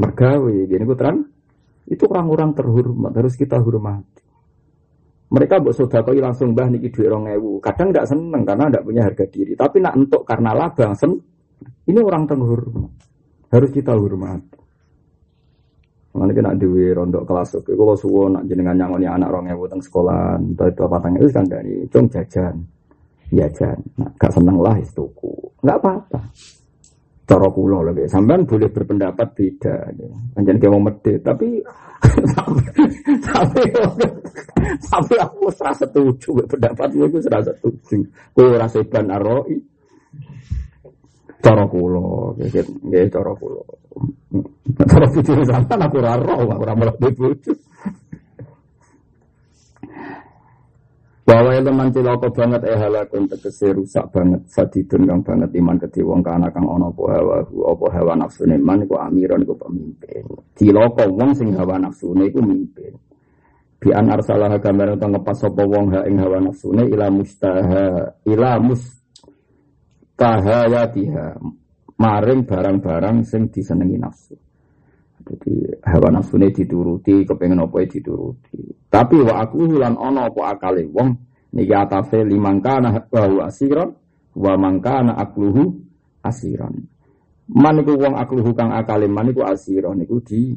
mergawe. 0.00 0.56
Gini 0.64 0.88
ku 0.88 0.96
terang, 0.96 1.20
itu 1.84 2.08
orang-orang 2.08 2.56
terhormat 2.56 3.12
harus 3.12 3.36
kita 3.36 3.60
hormati. 3.60 4.24
Mereka 5.36 5.60
buat 5.60 5.76
sodakoi 5.76 6.16
langsung 6.16 6.56
bah 6.56 6.64
niki 6.64 6.88
duit 6.88 7.12
orang 7.12 7.36
ewu. 7.36 7.60
Kadang 7.60 7.92
tidak 7.92 8.08
seneng 8.08 8.44
karena 8.48 8.72
tidak 8.72 8.84
punya 8.88 9.02
harga 9.04 9.24
diri. 9.28 9.52
Tapi 9.52 9.76
nak 9.84 9.94
untuk 10.00 10.24
karena 10.24 10.50
laba 10.56 10.96
sen, 10.96 11.12
ini 11.92 12.00
orang 12.00 12.24
terhormat. 12.24 12.92
Harus 13.52 13.68
kita 13.68 13.92
hormati. 13.92 14.60
Mana 16.16 16.32
kena 16.32 16.56
dewi 16.56 16.88
rondok 16.88 17.28
kelas 17.28 17.60
oke. 17.60 17.72
Kalau 17.76 17.96
suwo 17.96 18.32
nak 18.32 18.48
jenengan 18.48 18.80
nyangoni 18.80 19.04
anak 19.04 19.28
orang 19.28 19.52
ewu 19.52 19.68
teng 19.68 19.80
sekolah, 19.84 20.40
entah 20.40 20.68
itu 20.72 20.80
apa 20.88 20.96
tanya 21.04 21.18
itu 21.20 21.28
kan 21.32 21.44
dari 21.44 21.84
cung 21.92 22.08
jajan 22.08 22.56
jajan. 23.32 23.78
Nah, 23.96 24.10
gak 24.20 24.32
seneng 24.32 24.60
lah 24.60 24.76
istuku. 24.78 25.32
Gak 25.64 25.80
apa-apa. 25.80 26.20
Cara 27.22 27.48
kula 27.48 27.78
lagi. 27.86 28.04
Sampean 28.10 28.44
boleh 28.44 28.68
berpendapat 28.68 29.28
beda. 29.32 29.76
Ya. 29.96 30.10
Anjan 30.36 30.58
kayak 30.60 30.72
mau 30.74 30.82
medit, 30.84 31.22
tapi 31.24 31.64
tapi 33.26 33.62
tapi 34.90 35.14
aku 35.16 35.48
serasa 35.54 35.86
setuju 35.86 36.44
pendapatmu 36.44 37.08
itu 37.08 37.18
serasa 37.22 37.54
setuju. 37.56 38.04
Kowe 38.34 38.52
rasa 38.58 38.82
ban 38.84 39.08
aroi. 39.08 39.56
Cara 41.42 41.66
kula, 41.66 42.38
nggih 42.38 43.06
cara 43.10 43.32
kula. 43.34 43.64
Cara 44.86 45.06
aku 45.10 45.96
ora 45.98 46.14
roh, 46.18 46.46
aku 46.46 46.64
mlebu 46.78 47.08
bojo. 47.18 47.52
Bahwa 51.22 51.54
teman 51.54 51.86
cilaka 51.94 52.34
banget 52.34 52.66
eh 52.66 52.74
halakun 52.74 53.30
tegese 53.30 53.70
rusak 53.70 54.10
banget 54.10 54.42
sadidun 54.50 55.06
kang 55.06 55.22
banget 55.22 55.54
iman 55.54 55.78
kedhe 55.78 56.02
wong 56.02 56.18
kana 56.18 56.50
kang 56.50 56.66
ana 56.66 56.90
apa 56.90 57.02
hawa 57.14 57.46
apa 57.46 57.86
hawa 57.94 58.18
nafsune 58.18 58.58
man 58.58 58.82
iku 58.82 58.98
amiron 58.98 59.46
iku 59.46 59.54
pemimpin. 59.54 60.26
Cilaka 60.58 61.06
wong 61.06 61.30
sing 61.38 61.54
hawa 61.54 61.78
nafsune 61.78 62.26
iku 62.26 62.42
mimpin. 62.42 62.98
Bi 63.78 63.94
an 63.94 64.10
arsalah 64.10 64.50
gambar 64.58 64.98
utawa 64.98 65.14
ngepas 65.14 65.46
sapa 65.46 65.62
wong 65.62 65.94
ha 65.94 66.02
ing 66.10 66.18
hawa 66.18 66.42
nafsune 66.42 66.90
ila 66.90 67.06
mustaha 67.06 68.18
ila 68.26 68.58
mustahayatiha 68.58 71.38
maring 72.02 72.42
barang-barang 72.42 73.22
sing 73.22 73.46
disenengi 73.46 73.94
nafsu. 73.94 74.34
Jadi 75.22 75.86
hawa 75.86 76.18
nafsune 76.18 76.50
dituruti, 76.50 77.22
kepengen 77.22 77.62
apa 77.62 77.86
dituruti. 77.86 78.81
Tapi 78.92 79.16
wa 79.24 79.40
aku 79.40 79.80
lan 79.80 79.96
ono 79.96 80.28
apa 80.28 80.52
akale 80.52 80.84
wong 80.84 81.08
niki 81.56 81.72
atase 81.72 82.28
limangkana 82.28 82.92
wa 83.08 83.48
asiran 83.48 83.88
wa 84.36 84.52
mangkana 84.60 85.16
akluhu 85.16 85.64
asiran. 86.20 86.76
Man 87.56 87.80
iku 87.80 87.96
wong 87.96 88.20
akluhu 88.20 88.52
kang 88.52 88.68
akale 88.76 89.08
man 89.08 89.32
iku 89.32 89.48
asiran 89.48 89.96
niku 89.96 90.20
di 90.20 90.52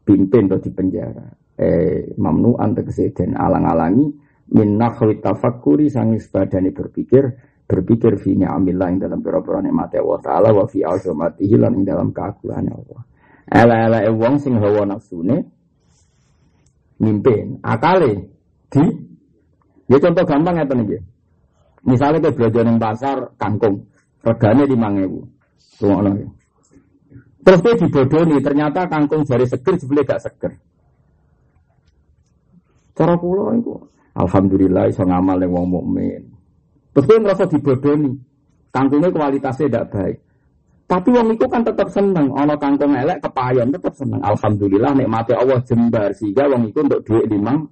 pimpin 0.00 0.48
atau 0.48 0.56
di 0.56 0.70
penjara. 0.72 1.28
Eh 1.60 2.16
mamnu 2.16 2.56
tegese 2.72 3.12
den 3.12 3.36
alang-alangi 3.36 4.08
min 4.56 4.80
nakhwi 4.80 5.20
tafakkuri 5.20 5.92
sangi 5.92 6.16
sebadane 6.16 6.72
berpikir 6.72 7.28
berpikir 7.68 8.16
fi 8.16 8.40
ni'amillah 8.40 8.88
ing 8.88 8.98
dalam 9.04 9.20
pira-pira 9.20 9.60
nikmat 9.60 9.94
Allah 10.00 10.20
taala 10.24 10.48
wa 10.50 10.64
fi 10.64 10.80
azamatihi 10.80 11.60
lan 11.60 11.76
ing 11.76 11.84
dalam 11.84 12.08
keagungan 12.10 12.72
Allah. 12.72 13.00
Ela-ela 13.52 14.08
wong 14.16 14.40
sing 14.40 14.56
hawa 14.56 14.88
nafsune 14.88 15.59
mimpin. 17.00 17.58
Akale 17.64 18.28
di 18.70 18.84
ya 19.90 19.98
contoh 19.98 20.24
gampang 20.28 20.60
ya 20.60 20.64
nih. 20.68 21.02
Misalnya 21.80 22.28
ke 22.28 22.36
belajar 22.36 22.62
di 22.68 22.76
pasar 22.76 23.16
kangkung, 23.40 23.88
regane 24.20 24.68
lima 24.68 24.92
ribu. 24.92 25.24
Tunggu 25.80 26.12
ya. 26.12 26.28
Terus 27.40 27.60
dia 27.64 27.74
dibodoni, 27.80 28.36
ternyata 28.44 28.84
kangkung 28.84 29.24
jari 29.24 29.48
seger, 29.48 29.80
sebelah 29.80 30.04
gak 30.04 30.20
seger. 30.20 30.52
Cara 32.92 33.16
pulau 33.16 33.48
itu, 33.56 33.80
alhamdulillah 34.12 34.92
iso 34.92 35.08
ngamal 35.08 35.40
yang 35.40 35.56
wong 35.56 35.66
mukmin. 35.72 36.22
Terus 36.92 37.06
dia 37.08 37.16
ngerasa 37.16 37.48
dibodoni, 37.48 38.12
kangkungnya 38.76 39.08
kualitasnya 39.08 39.72
tidak 39.72 39.88
baik. 39.88 40.16
Tapi 40.90 41.08
wong 41.14 41.38
itu 41.38 41.46
kan 41.46 41.62
tetap 41.62 41.86
seneng, 41.94 42.34
ono 42.34 42.58
kangkung 42.58 42.90
elek 42.90 43.22
kepayon 43.22 43.70
tetap 43.70 43.94
seneng. 43.94 44.18
Alhamdulillah 44.26 44.90
nikmati 44.98 45.38
Allah 45.38 45.62
jembar 45.62 46.10
sehingga 46.10 46.50
wong 46.50 46.66
itu 46.66 46.82
untuk 46.82 47.06
duit 47.06 47.30
limang. 47.30 47.62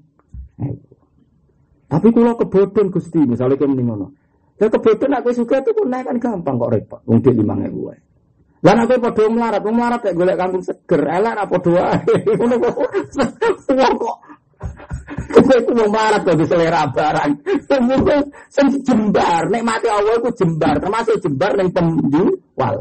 Tapi 1.90 2.08
kalau 2.14 2.38
kebodohan 2.38 2.94
gusti, 2.94 3.18
misalnya 3.26 3.58
kayak 3.58 3.74
ngono. 3.74 4.14
Ya 4.62 4.70
kebodohan 4.70 5.18
aku 5.18 5.34
suka 5.34 5.58
itu 5.58 5.74
pun 5.74 5.90
kan 5.90 6.14
gampang 6.22 6.62
kok 6.62 6.70
repot. 6.70 7.00
Wong 7.10 7.18
duit 7.18 7.34
limang 7.34 7.66
ewu. 7.66 7.90
Dan 8.62 8.86
aku 8.86 9.02
pada 9.02 9.22
melarat, 9.26 9.62
melarat 9.66 10.00
kayak 10.02 10.14
golek 10.14 10.38
kangkung 10.38 10.62
seger, 10.62 11.02
elek 11.02 11.34
apa 11.34 11.56
doa. 11.58 11.90
Ngono 12.38 12.54
kok. 12.62 12.74
Wong 13.74 13.94
kok 13.98 14.16
Kowe 15.28 15.54
iku 15.54 15.70
mau 15.76 15.90
marah 15.92 16.20
kok 16.22 16.34
selera 16.46 16.86
barang. 16.90 17.30
Sing 18.50 18.66
jembar, 18.82 19.46
nek 19.50 19.62
mati 19.62 19.86
Allah 19.86 20.18
iku 20.18 20.30
jembar, 20.34 20.78
termasuk 20.82 21.18
jembar 21.22 21.54
ning 21.54 21.70
penjual. 21.70 22.76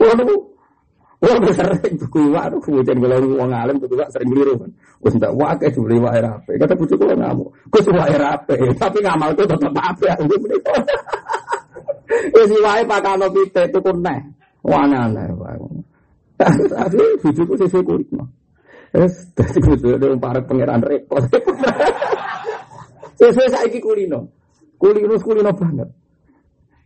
Niku 0.00 0.36
Wah, 1.20 1.36
sering 1.52 2.00
iwak, 2.00 2.48
tuh 2.48 2.80
hujan 2.80 2.96
kalau 2.96 3.20
uang 3.20 3.52
alim 3.52 3.76
tuku 3.76 3.92
iwak 3.92 4.08
sering 4.08 4.32
beli 4.32 4.40
rumah. 4.40 4.72
Wes 5.04 5.12
ndak 5.20 5.36
wae 5.36 5.68
beli 5.68 6.00
iwak 6.00 6.16
rapi. 6.16 6.56
Kata 6.56 6.72
bucu 6.72 6.96
kulo 6.96 7.12
ngamuk. 7.12 7.52
Gus 7.68 7.84
iwak 7.92 8.08
rapi, 8.16 8.56
tapi 8.80 8.98
ngamal 9.04 9.36
tuh 9.36 9.44
tetep 9.44 9.68
apa 9.76 10.04
ya. 10.08 10.16
Wes 12.40 12.48
iwake 12.48 12.82
pakano 12.88 13.26
pite 13.36 13.62
tuku 13.68 13.92
neh. 14.00 14.20
Wah 14.64 14.88
aneh 14.88 15.28
wae. 15.36 15.60
Tapi 16.40 17.04
bujuku 17.20 17.52
sesuk 17.60 17.84
kulit 17.84 18.08
mah. 18.16 18.24
Wes 18.96 19.12
dadi 19.36 19.60
kudu 19.60 20.00
ada 20.00 20.16
para 20.16 20.40
pangeran 20.40 20.80
repot. 20.80 21.20
Wes 23.20 23.36
saiki 23.36 23.76
kulino. 23.76 24.24
Kulino 24.80 25.20
kulino 25.20 25.52
banget. 25.52 25.99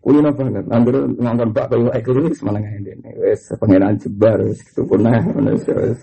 Kulino 0.04 0.28
banget. 0.36 0.68
Anggur 0.68 1.08
ngangkon 1.16 1.50
bak 1.56 1.72
kayu 1.72 1.88
ekor 1.96 2.28
wis 2.28 2.44
malah 2.44 2.60
ngene. 2.60 2.92
Wes 3.16 3.48
pengenan 3.56 3.96
jebar 3.96 4.36
wis 4.44 4.60
gitu 4.60 4.84
wis 4.84 5.64
wis. 5.64 6.00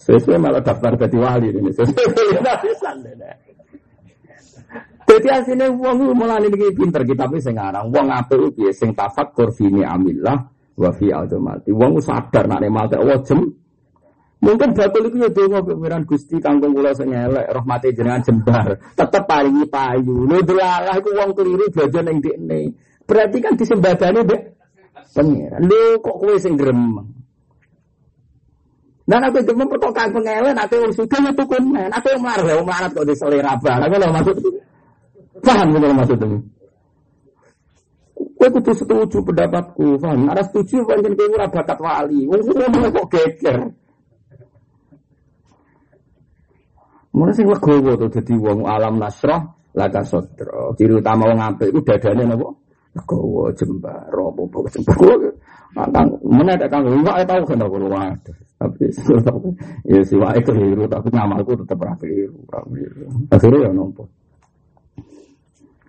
Sesuai 0.00 0.40
malah 0.40 0.64
daftar 0.64 0.96
jadi 0.96 1.18
wali 1.20 1.52
ini. 1.52 1.68
Jadi 5.08 5.28
aslinya 5.28 5.68
uang 5.68 6.16
malah 6.16 6.40
ini 6.40 6.72
pinter 6.72 7.04
kita 7.04 7.28
tapi 7.28 7.40
sekarang 7.40 7.92
uang 7.92 8.08
apa 8.08 8.32
itu 8.48 8.72
sing 8.72 8.96
tafakur 8.96 9.52
fini 9.52 9.84
amillah 9.84 10.48
wa 10.80 10.90
fi 10.96 11.12
azamati. 11.12 11.68
Uang 11.68 12.00
sadar 12.00 12.48
nak 12.48 12.64
mati 12.72 12.96
Allah 12.96 13.20
jem. 13.28 13.44
Mungkin 14.38 14.70
batul 14.70 15.10
itu 15.10 15.18
ya 15.18 15.28
donga 15.34 15.58
pikiran 15.66 16.06
Gusti 16.06 16.38
kangkung 16.38 16.70
kula 16.70 16.94
sing 16.94 17.10
elek 17.10 17.50
rahmate 17.50 17.90
jenengan 17.90 18.22
jembar. 18.22 18.78
Tetep 18.94 19.26
paringi 19.26 19.66
payu. 19.66 20.30
Lho 20.30 20.38
delalah 20.46 20.94
iku 20.94 21.10
wong 21.10 21.34
keliru 21.34 21.66
belajar 21.74 22.06
ning 22.06 22.22
dekne. 22.22 22.70
Berarti 23.08 23.38
kan 23.40 23.56
disembadani 23.56 24.20
deh 24.28 24.40
pengiran. 25.16 25.60
Lu 25.64 25.96
kok 26.04 26.16
kue 26.20 26.36
sing 26.36 26.60
gremeng. 26.60 27.08
Dan 29.08 29.24
aku 29.24 29.40
gremeng 29.40 29.72
pertokaan 29.72 30.12
pengelen, 30.12 30.52
aku 30.52 30.74
yang 30.76 30.92
sudah 30.92 31.16
itu 31.32 31.44
kunen, 31.48 31.88
aku 31.88 32.06
yang 32.12 32.20
marah, 32.20 32.44
yang 32.44 32.68
marah 32.68 32.92
kok 32.92 33.08
di 33.08 33.16
selera 33.16 33.56
barang, 33.56 33.88
kalau 33.88 34.12
maksud 34.12 34.36
paham 35.40 35.68
kalau 35.72 35.96
maksud 35.96 36.18
ini. 36.20 36.38
Kue 38.36 38.48
kudu 38.52 38.72
setuju 38.76 39.18
pendapatku, 39.24 39.96
paham? 39.96 40.28
Ada 40.28 40.44
setuju, 40.52 40.84
pancen 40.84 41.16
kue 41.16 41.24
ora 41.32 41.48
bakat 41.48 41.80
wali, 41.80 42.28
wong 42.28 42.42
semua 42.44 42.92
kok 42.92 43.08
geger. 43.08 43.58
Mulai 47.16 47.32
sing 47.32 47.48
legowo 47.48 47.96
tuh 47.96 48.12
jadi 48.12 48.34
wong 48.36 48.68
alam 48.68 49.00
nasroh, 49.00 49.56
laka 49.72 50.04
sodro. 50.04 50.76
Ciri 50.76 51.00
utama 51.00 51.32
wong 51.32 51.40
apik 51.40 51.72
itu 51.72 51.80
dadane 51.80 52.28
napa? 52.28 52.67
Legowo 52.98 53.46
jembar, 53.54 54.10
apa 54.10 54.40
apa 54.42 54.68
jembar. 54.74 54.98
Kang 55.94 56.08
mana 56.26 56.58
ada 56.58 56.66
kang 56.66 56.82
enggak 56.82 57.22
tahu 57.28 57.42
kan 57.46 57.62
aku 57.62 57.76
waduh. 57.86 58.36
Tapi 58.58 58.84
ya 59.94 60.00
wae 60.18 60.40
keliru 60.42 60.84
tapi 60.90 61.08
ngamalku 61.14 61.54
tetap 61.62 61.78
ra 61.78 61.94
keliru, 61.94 62.38
ra 62.50 62.60
keliru. 62.66 63.06
Ya 63.62 63.70
nompo. 63.70 64.02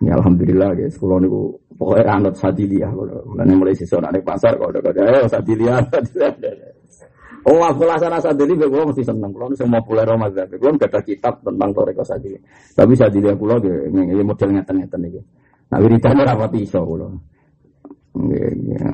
Ya 0.00 0.16
alhamdulillah 0.16 0.72
guys, 0.78 0.96
kalau 0.96 1.20
niku 1.20 1.40
pokoknya 1.76 2.08
anut 2.08 2.34
sadilia 2.38 2.88
kalau 2.88 3.20
mulai 3.28 3.52
mulai 3.52 3.74
siswa 3.76 4.00
naik 4.00 4.24
pasar 4.24 4.56
kalau 4.56 4.72
udah 4.72 4.80
ada 4.80 5.00
ayo 5.12 5.28
sadilia, 5.28 5.76
Oh, 7.40 7.56
aku 7.64 7.88
laksana 7.88 8.20
sadili, 8.20 8.52
gue 8.52 8.68
mesti 8.68 9.00
seneng. 9.00 9.32
Kalau 9.32 9.48
semua 9.56 9.80
populer 9.80 10.04
Ramadan, 10.04 10.44
gue 10.44 10.60
nggak 10.76 10.92
ada 10.92 11.00
kitab 11.00 11.40
tentang 11.40 11.72
toreko 11.72 12.04
sadili. 12.04 12.36
Tapi 12.76 12.92
sadili 12.92 13.32
aku 13.32 13.48
loh, 13.48 13.56
ini 13.64 14.20
model 14.20 14.60
ngeten-ngeten 14.60 15.08
ini. 15.08 15.20
Nah, 15.70 15.78
wiridane 15.78 16.20
ora 16.26 16.34
pati 16.34 16.66
iso 16.66 16.82
kula. 16.82 17.06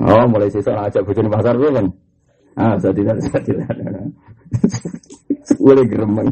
Oh, 0.07 0.25
mulai 0.29 0.53
sesuk 0.53 0.77
ajak 0.77 1.01
bojone 1.01 1.29
pasar 1.33 1.57
kuwi 1.57 1.73
kan. 1.73 1.87
Ah, 2.53 2.75
sadilan 2.77 3.17
sadilan. 3.17 3.75
Boleh 5.57 5.85
gremeng. 5.89 6.29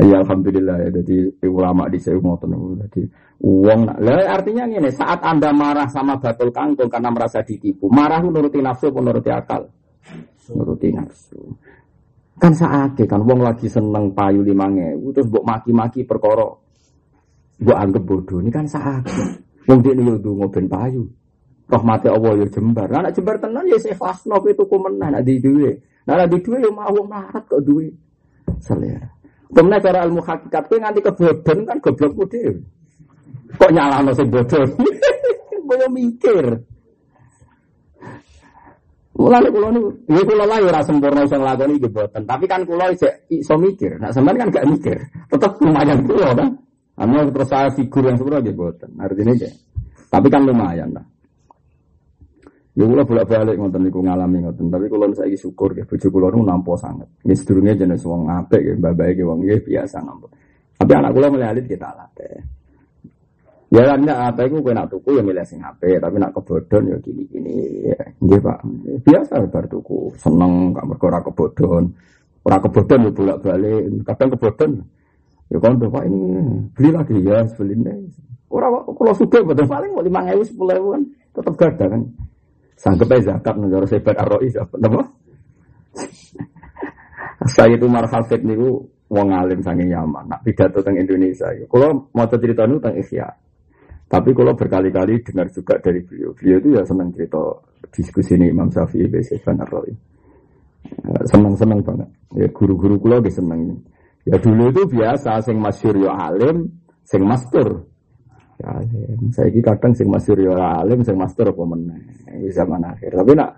Ya 0.00 0.24
alhamdulillah 0.24 0.88
ya 0.88 0.90
jadi 1.00 1.16
ulama 1.44 1.84
di 1.92 2.00
saya 2.00 2.16
ngoten 2.16 2.56
jadi 2.88 3.02
uang 3.44 3.80
lah 4.00 4.40
artinya 4.40 4.64
ini 4.64 4.88
saat 4.88 5.20
anda 5.20 5.52
marah 5.52 5.84
sama 5.92 6.16
batul 6.16 6.48
kangkung 6.48 6.88
karena 6.88 7.12
merasa 7.12 7.44
ditipu 7.44 7.92
marah 7.92 8.24
menuruti 8.24 8.64
nafsu 8.64 8.88
menuruti 8.88 9.28
akal 9.28 9.68
menuruti 10.48 10.96
nafsu 10.96 11.44
kan 12.40 12.56
saat 12.56 12.96
kan 13.04 13.20
uang 13.20 13.44
lagi 13.44 13.68
seneng 13.68 14.16
payu 14.16 14.40
lima 14.40 14.72
ngewu 14.72 15.12
terus 15.12 15.28
buat 15.28 15.44
maki-maki 15.44 16.08
perkara 16.08 16.48
buat 17.62 17.78
anggap 17.78 18.02
bodoh 18.02 18.38
ini 18.42 18.50
kan 18.50 18.66
saat 18.66 19.06
uang 19.70 19.80
dia 19.80 19.94
nih 19.94 20.18
udah 20.18 20.32
ngoben 20.42 20.66
payu 20.66 21.06
rahmati 21.70 22.10
Allah 22.10 22.32
ya 22.42 22.46
jembar 22.50 22.88
anak 22.90 23.14
jembar 23.14 23.36
tenan 23.38 23.64
ya 23.70 23.78
saya 23.78 23.96
fast 23.96 24.26
itu 24.26 24.64
kumenah 24.66 25.08
nak 25.14 25.22
di 25.22 25.38
duit 25.38 25.78
nah 26.04 26.18
di 26.26 26.38
duit 26.42 26.60
ya 26.60 26.70
mau 26.74 26.98
marat 27.06 27.46
kok 27.46 27.62
duit 27.62 27.94
selera 28.58 29.22
Kemudian 29.52 29.84
cara 29.84 30.08
ilmu 30.08 30.24
hakikat 30.24 30.64
itu 30.64 30.74
nganti 30.80 31.00
kebodohan 31.04 31.58
kan 31.68 31.76
goblok 31.84 32.24
dhewe. 32.32 32.56
Kok 33.60 33.68
nyalahno 33.68 34.16
sing 34.16 34.32
bodoh? 34.32 34.64
Koyo 35.68 35.86
mikir. 35.92 36.46
Mulane 39.12 39.48
kula 39.52 39.68
niku, 39.76 39.88
ya 40.08 40.22
kula 40.24 40.44
lah 40.48 40.56
ora 40.56 40.80
sempurna 40.80 41.20
iso 41.28 41.36
nglakoni 41.36 41.76
iki 41.76 41.88
boten, 41.92 42.24
tapi 42.24 42.48
kan 42.48 42.64
kula 42.64 42.88
iso 43.28 43.54
mikir. 43.60 44.00
Nah 44.00 44.08
sampean 44.08 44.40
kan 44.40 44.48
gak 44.48 44.66
mikir, 44.66 44.98
tetap 45.28 45.52
lumayan 45.60 46.00
kula 46.08 46.32
kan. 46.32 46.48
Anu 47.00 47.32
terus 47.32 47.48
saya 47.48 47.72
figur 47.72 48.04
yang 48.04 48.20
sempurna 48.20 48.44
nggih 48.44 48.56
boten. 48.56 48.90
Artinya 49.00 49.32
ya. 49.32 49.50
Tapi 50.12 50.26
kan 50.28 50.44
lumayan 50.44 50.92
lah. 50.92 51.04
Ya 52.72 52.88
kula 52.88 53.04
bolak-balik 53.04 53.60
ngoten 53.60 53.84
niku 53.84 54.00
ngalami 54.00 54.48
ngoten, 54.48 54.72
tapi 54.72 54.88
kula 54.88 55.12
saiki 55.12 55.36
syukur 55.36 55.76
ya 55.76 55.84
bojo 55.84 56.08
kula 56.08 56.32
niku 56.32 56.44
nampa 56.44 56.72
sanget. 56.80 57.08
Nggih 57.20 57.36
sedurunge 57.36 57.72
jenis 57.76 58.04
wong 58.08 58.32
apik 58.32 58.60
ya 58.64 58.72
mbak-mbake 58.80 59.22
wong 59.24 59.44
biasa 59.44 60.00
nampa. 60.00 60.28
Tapi 60.80 60.92
anak 60.96 61.12
kula 61.12 61.26
mulai 61.28 61.52
alit 61.52 61.68
kita 61.68 61.92
latih. 61.92 62.40
Ya 63.72 63.88
kan 63.88 64.04
apa 64.04 64.44
iku 64.44 64.60
kowe 64.60 64.72
nak 64.76 64.92
tuku 64.92 65.16
ya 65.16 65.24
milih 65.24 65.44
sing 65.48 65.64
apik, 65.64 65.96
tapi 65.96 66.16
nak 66.20 66.36
kebodhon 66.36 66.92
ya 66.92 66.96
gini-gini 67.00 67.88
ya. 67.88 68.04
Nggih 68.20 68.40
Pak. 68.44 68.58
Biasa 69.00 69.32
bar 69.48 69.64
tuku, 69.64 70.12
seneng 70.20 70.76
gak 70.76 70.84
mergo 70.84 71.08
ora 71.08 71.20
kebodhon. 71.24 71.84
Ora 72.44 72.56
kebodhon 72.60 73.00
ya 73.04 73.10
bolak-balik, 73.16 73.80
kadang 74.04 74.28
kebodhon. 74.36 74.72
Ya 75.52 75.58
kan 75.60 75.76
Pak 75.76 76.04
ini 76.08 76.20
beli 76.72 76.90
lagi 76.96 77.16
ya, 77.20 77.44
beli 77.60 77.76
ini. 77.76 78.08
Ora 78.48 78.72
kula 78.88 79.12
suka 79.12 79.44
betul 79.44 79.68
paling 79.68 79.92
mau 79.92 80.00
5000 80.00 80.56
10000 80.56 80.92
kan 80.96 81.02
tetep 81.36 81.54
gadah 81.60 81.88
kan. 81.92 82.02
Sanggup 82.80 83.12
aja 83.12 83.36
zakat 83.36 83.54
negara 83.60 83.84
sebat 83.84 84.16
arroi 84.16 84.48
apa 84.56 84.74
nama? 84.82 85.04
Saya 87.52 87.76
itu 87.76 87.86
marhafid 87.86 88.40
niku 88.48 88.80
wong 89.12 89.28
alim 89.28 89.60
saking 89.60 89.92
Yaman. 89.92 90.24
Nak 90.32 90.40
pidato 90.40 90.80
tentang 90.80 91.04
Indonesia. 91.04 91.52
Kalau 91.68 92.08
mau 92.16 92.26
cerita 92.26 92.64
nu 92.64 92.80
tentang 92.80 92.96
Isya. 92.96 93.28
Tapi 94.08 94.30
kalau 94.36 94.52
berkali-kali 94.52 95.24
dengar 95.24 95.48
juga 95.48 95.80
dari 95.80 96.04
beliau, 96.04 96.36
beliau 96.36 96.60
itu 96.60 96.68
ya 96.76 96.84
senang 96.84 97.08
cerita 97.16 97.40
diskusi 97.88 98.36
ini 98.36 98.52
Imam 98.52 98.68
Syafi'i 98.68 99.08
Seban 99.24 99.56
Arroi. 99.56 99.92
Senang-senang 101.28 101.80
banget. 101.80 102.08
Ya 102.36 102.48
guru-guru 102.52 103.00
kulo 103.00 103.24
dia 103.24 103.32
seneng. 103.32 103.80
Ya 104.22 104.36
dulu 104.38 104.70
itu 104.70 104.82
biasa, 104.86 105.42
sing 105.42 105.58
masyur 105.58 105.98
ya 105.98 106.14
alim, 106.14 106.70
sing 107.02 107.26
mastur 107.26 107.82
alim. 108.62 109.18
Saya 109.34 109.50
ini 109.50 109.58
kadang 109.58 109.92
sing 109.94 110.06
masyur 110.06 110.38
ya 110.38 110.54
alim, 110.54 111.02
sing 111.02 111.18
master 111.18 111.50
apa 111.50 111.62
meneh. 111.66 111.98
Ini 112.30 112.48
zaman 112.54 112.82
akhir. 112.86 113.10
Tapi 113.18 113.32
nak 113.34 113.50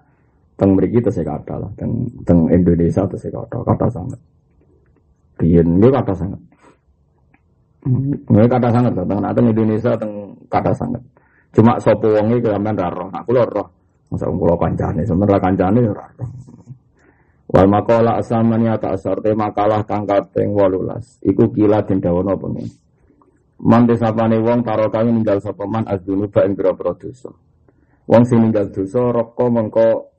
teng 0.57 0.73
mriki 0.73 1.05
itu 1.05 1.11
saya 1.12 1.36
kata 1.36 1.55
lah, 1.61 1.70
teng 1.77 2.09
teng 2.24 2.49
Indonesia 2.49 3.05
itu 3.05 3.16
saya 3.20 3.32
kata, 3.45 3.57
kata 3.61 3.86
sangat. 3.93 4.20
Riyen 5.36 5.69
ini 5.77 5.89
kata 5.93 6.12
sangat. 6.16 6.41
Ini 8.32 8.49
kata 8.49 8.69
sangat, 8.73 8.93
teng 8.97 9.20
teng 9.20 9.47
Indonesia 9.53 9.93
teng 10.01 10.12
kata 10.49 10.73
sangat. 10.73 11.03
Cuma 11.55 11.78
sopo 11.78 12.11
wonge 12.11 12.43
kelamben 12.43 12.74
ra. 12.74 12.91
Aku 13.23 13.31
lho 13.31 13.45
roh. 13.47 13.69
Masa 14.11 14.27
kula 14.31 14.55
kancane, 14.59 15.03
sebenarnya 15.07 15.39
kancane 15.39 15.81
roh. 15.86 16.09
Wal 17.55 17.70
makola 17.70 18.18
asamani 18.18 18.66
ata 18.66 18.98
asar 18.98 19.22
te 19.22 19.31
makalah 19.31 19.86
kang 19.86 20.02
kaping 20.02 20.59
18. 20.59 21.22
Iku 21.22 21.55
kila 21.55 21.86
den 21.86 22.02
dawono 22.02 22.35
pengen. 22.35 22.66
Man 23.62 23.86
desapane 23.86 24.43
wong 24.43 24.66
taro 24.66 24.90
kami 24.90 25.14
ninggal 25.14 25.39
sapa 25.39 25.62
man 25.62 25.86
azdunuba 25.86 26.43
ing 26.43 26.59
pira-pira 26.59 26.98
dosa. 26.98 27.31
Wong 28.10 28.26
sing 28.26 28.43
ninggal 28.43 28.74
dosa 28.74 28.98
roko 29.14 29.47
mengko 29.55 30.10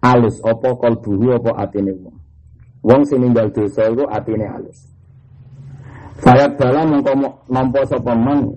alus 0.00 0.40
apa 0.40 0.80
kalbuhu 0.80 1.36
apa 1.36 1.60
atine 1.60 1.92
wong. 1.92 2.16
Wong 2.88 3.04
sing 3.04 3.20
ninggal 3.20 3.52
dosa 3.52 3.92
iku 3.92 4.08
atine 4.08 4.48
alus. 4.48 4.88
Saya 6.24 6.48
bala 6.56 6.88
mengko 6.88 7.12
nampa 7.52 7.84
sapa 7.84 8.16
man 8.16 8.56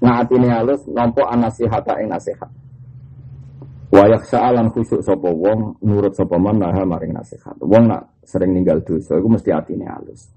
nga 0.00 0.24
atine 0.24 0.48
alus 0.48 0.80
nampa 0.88 1.28
anasihata 1.28 2.00
ing 2.00 2.08
nasihat. 2.08 2.48
Wayak 3.90 4.22
sa'alan 4.30 4.70
khusuk 4.70 5.02
sapa 5.02 5.26
wong 5.26 5.82
nurut 5.82 6.14
sapa 6.14 6.38
man 6.38 6.62
nah 6.62 6.70
maring 6.70 7.10
nasihat. 7.10 7.58
Wong 7.58 7.90
nak 7.90 8.22
sering 8.22 8.54
ninggal 8.54 8.78
dosa 8.86 9.18
iku 9.18 9.26
mesti 9.26 9.50
atine 9.50 9.90
alus. 9.90 10.30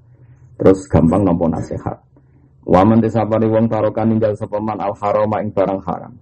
Terus 0.58 0.90
gampang 0.90 1.22
nampa 1.22 1.46
nasihat. 1.54 1.98
Waman 2.64 3.04
desapani 3.04 3.46
wong 3.46 3.68
tarokan 3.68 4.16
ninggal 4.16 4.34
sepeman 4.40 4.80
al 4.80 4.96
haroma 4.98 5.44
ing 5.44 5.52
barang 5.52 5.82
haram. 5.84 6.14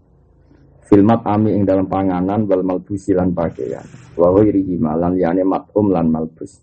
Filmat 0.90 1.24
ami 1.24 1.56
ing 1.56 1.64
dalam 1.64 1.88
panganan 1.88 2.44
wal 2.50 2.68
malbusi 2.68 3.16
lan 3.16 3.32
pakaian. 3.32 3.86
Wa 4.18 4.28
ghairihi 4.36 4.76
malan 4.82 5.16
yani 5.16 5.46
matum 5.48 5.94
lan 5.94 6.12
malbus. 6.12 6.60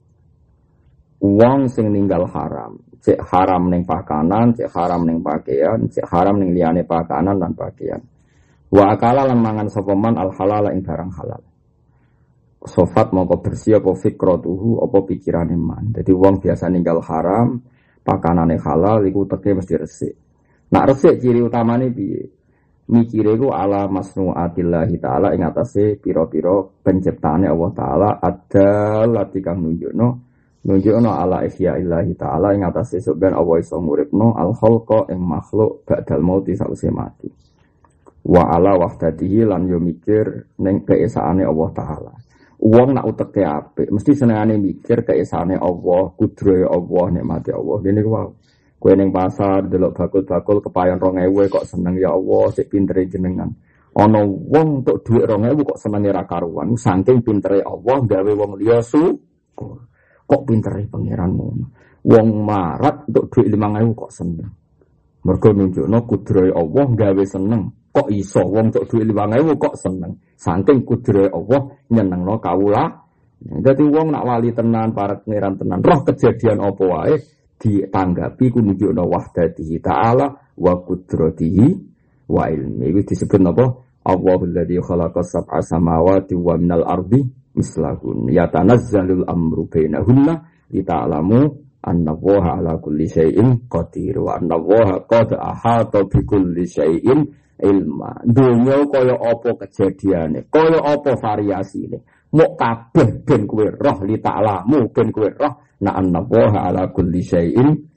Wong 1.24 1.70
sing 1.70 1.90
ninggal 1.90 2.28
haram, 2.30 2.78
cek 3.00 3.18
haram 3.24 3.72
ning 3.72 3.82
pakanan, 3.88 4.54
cek 4.54 4.70
haram 4.70 5.02
ning 5.02 5.18
pakaian, 5.24 5.80
cek 5.88 6.06
haram 6.06 6.38
ning 6.38 6.52
liyane 6.52 6.84
pakanan 6.84 7.40
lan 7.40 7.56
pakaian. 7.56 7.98
Wa 8.68 8.92
akala 8.92 9.24
lan 9.24 9.40
mangan 9.40 9.68
sepeman 9.72 10.20
al 10.20 10.28
halal 10.36 10.68
ing 10.76 10.84
barang 10.84 11.12
halal. 11.16 11.42
Sofat 12.58 13.16
mongko 13.16 13.40
bersih 13.40 13.80
apa 13.80 13.96
fikratuhu 13.96 14.84
apa 14.84 14.98
pikirane 15.08 15.56
man. 15.56 15.94
Jadi 15.94 16.12
wong 16.12 16.42
biasa 16.42 16.68
ninggal 16.68 17.00
haram, 17.00 17.64
pakanane 18.04 18.60
halal 18.60 19.00
iku 19.08 19.24
teke 19.24 19.56
mesti 19.56 19.74
resik. 19.78 20.14
Nak 20.68 20.84
resik 20.92 21.16
ciri 21.16 21.40
utamane 21.40 21.88
piye? 21.88 22.28
Mikire 22.88 23.36
iku 23.36 23.52
ala 23.52 23.88
masnuatillahi 23.88 24.96
taala 25.00 25.32
ing 25.36 25.44
atase 25.44 26.00
pira-pira 26.00 26.60
penciptaane 26.84 27.44
Allah 27.44 27.70
taala 27.76 28.08
ada 28.16 29.04
lati 29.04 29.44
kang 29.44 29.60
nunjukno 29.60 30.08
nunjukno 30.64 31.10
ala 31.12 31.44
ihya 31.44 31.76
illahi 31.76 32.16
taala 32.16 32.56
ing 32.56 32.64
atase 32.64 33.00
sebenarnya 33.04 33.44
Allah 33.44 33.56
iso 33.60 33.76
nguripno 33.76 34.32
al 34.36 34.56
khalqa 34.56 35.12
ing 35.12 35.20
makhluk 35.20 35.84
ba'dal 35.84 36.24
mauti 36.24 36.56
sause 36.56 36.88
mati. 36.88 37.47
Wa 38.28 38.44
ala 38.44 38.76
wahdatihi 38.76 39.48
lan 39.48 39.64
yo 39.64 39.80
mikir 39.80 40.52
ning 40.60 40.84
keesaane 40.84 41.48
Allah 41.48 41.70
taala. 41.72 42.12
Uang 42.58 42.90
nak 42.98 43.06
uteke 43.06 43.46
apik, 43.46 43.86
mesti 43.86 44.18
senengane 44.18 44.58
mikir 44.58 45.06
keesane 45.06 45.54
Allah, 45.54 46.10
kudrohe 46.18 46.66
Allah, 46.66 47.06
nikmati 47.14 47.54
Allah. 47.54 47.78
Dene 47.78 48.02
ku 48.02 48.10
wow. 48.10 48.28
Kowe 48.78 48.94
ning 48.94 49.14
pasar 49.14 49.66
delok 49.66 49.94
bakul-bakul 49.94 50.58
kepayon 50.62 50.98
2000 50.98 51.54
kok 51.54 51.66
seneng 51.66 51.94
ya 51.98 52.10
Allah, 52.14 52.50
sik 52.50 52.66
pintere 52.66 53.06
jenengan. 53.06 53.50
Ana 53.94 54.22
wong 54.26 54.82
untuk 54.82 55.06
dhuwit 55.06 55.26
2000 55.26 55.66
kok 55.66 55.78
senenge 55.78 56.10
ra 56.14 56.22
karuan, 56.26 56.74
saking 56.74 57.22
pintere 57.22 57.62
Allah 57.62 57.98
gawe 58.02 58.32
wong 58.34 58.58
liya 58.58 58.82
syukur. 58.82 59.78
Kok 60.26 60.42
pintere 60.42 60.86
pangeran 60.90 61.30
ngono. 61.34 61.66
Wong 62.06 62.26
marat 62.42 63.06
untuk 63.06 63.30
dhuwit 63.34 63.54
5000 63.54 63.98
kok 63.98 64.10
seneng. 64.10 64.50
Mergo 65.26 65.48
nunjukno 65.54 65.98
kudrohe 66.06 66.50
Allah 66.54 66.86
gawe 66.90 67.24
seneng. 67.26 67.77
Kok 67.88 68.08
iso 68.12 68.44
wong 68.44 68.70
untuk 68.70 68.84
dhuwit 68.86 69.10
5000 69.10 69.56
kok 69.56 69.74
seneng. 69.80 70.12
Saking 70.36 70.84
kudure 70.84 71.26
Allah 71.32 71.60
nyenengno 71.88 72.36
kawula. 72.38 72.84
Jadi 73.38 73.84
wong 73.86 74.12
nak 74.12 74.26
wali 74.26 74.50
tenan, 74.50 74.90
para 74.90 75.22
pangeran 75.22 75.54
tenan, 75.56 75.78
roh 75.78 76.02
kejadian 76.02 76.58
apa 76.58 76.82
wae 76.82 77.14
ditanggapi 77.58 78.54
ku 78.54 78.58
nunjukno 78.62 79.02
wahdatihi 79.06 79.78
ta'ala 79.82 80.26
wa 80.58 80.72
qudratihi 80.82 81.66
wa 82.30 82.46
ilmi. 82.50 82.90
Iki 82.94 83.14
disebut 83.14 83.42
apa? 83.46 83.66
Allahul 84.08 84.54
ladzi 84.54 84.78
khalaqa 84.78 85.20
sab'a 85.22 85.58
samawati 85.62 86.34
wa 86.38 86.54
minal 86.54 86.86
ardi 86.86 87.22
mislahun. 87.54 88.30
Yatanazzalul 88.30 89.26
amru 89.26 89.66
bainahunna 89.66 90.34
lita'lamu 90.70 91.40
anna 91.82 92.12
waha 92.14 92.58
ala 92.62 92.78
kulli 92.78 93.06
syai'in 93.06 93.70
qadir 93.70 94.18
wa 94.18 94.38
anna 94.38 94.58
waha 94.58 95.02
qad 95.06 95.34
ahata 95.34 96.06
bi 96.06 96.22
kulli 96.26 96.66
syai'in 96.66 97.26
ilma. 97.62 98.12
Dunia 98.22 98.86
kaya 98.90 99.14
apa 99.18 99.50
kejadiannya, 99.66 100.46
kaya 100.50 100.78
apa 100.78 101.10
variasine. 101.18 101.98
Mau 102.28 102.52
kabeh 102.54 103.24
ben 103.24 103.48
kowe 103.48 103.64
roh 103.64 103.98
li 104.04 104.20
ta'lamu 104.20 104.92
ben 104.92 105.08
kowe 105.08 105.28
roh 105.32 105.54
na 105.80 105.96
anna 105.96 106.20
wa 106.20 106.60
ala 106.60 106.92
kulli 106.92 107.24
syai'in 107.24 107.88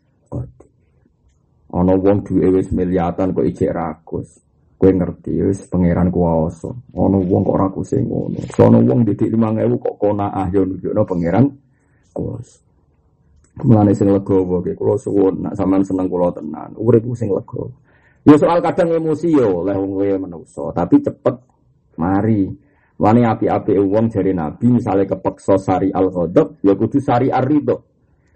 Ana 1.72 1.96
wong 1.96 2.28
duwe 2.28 2.52
wis 2.52 2.68
miliatan 2.76 3.32
kok 3.32 3.48
ijek 3.48 3.72
rakus. 3.72 4.44
Kowe 4.76 4.92
ngerti 4.92 5.40
wis 5.40 5.64
pangeran 5.72 6.12
kuwasa. 6.12 6.68
Ana 6.92 7.16
wong 7.16 7.42
kok 7.48 7.60
rakus 7.60 7.96
ngono. 7.96 8.44
Sono 8.52 8.84
wong 8.84 9.08
didik 9.08 9.32
5000 9.32 9.80
kok 9.80 9.96
kona 9.96 10.36
ah 10.36 10.52
yo 10.52 10.68
nunjukno 10.68 11.08
pangeran 11.08 11.48
kuwasa. 12.12 12.60
Mulane 13.64 13.96
sing 13.96 14.12
legowo 14.12 14.60
ki 14.64 14.76
kula 14.76 14.96
suwun 15.00 15.48
nak 15.48 15.56
sampean 15.56 15.84
seneng 15.84 16.12
kula 16.12 16.36
tenan. 16.36 16.76
Urip 16.76 17.08
sing 17.16 17.32
legowo. 17.32 17.72
Ya 18.22 18.38
soal 18.38 18.62
kadang 18.62 18.94
emosi 18.94 19.34
yo 19.34 19.66
oleh 19.66 19.74
wong 19.74 19.98
menungso, 20.30 20.70
tapi 20.74 21.02
cepet 21.02 21.36
mari. 21.98 22.46
Wani 23.02 23.26
api-api 23.26 23.82
wong 23.82 24.14
jari 24.14 24.30
Nabi 24.30 24.78
misalnya 24.78 25.18
kepeksa 25.18 25.58
sari 25.58 25.90
al 25.90 26.14
ghadab 26.14 26.62
ya 26.62 26.78
kudu 26.78 27.02
sari 27.02 27.34
ar 27.34 27.50
ridho. 27.50 27.82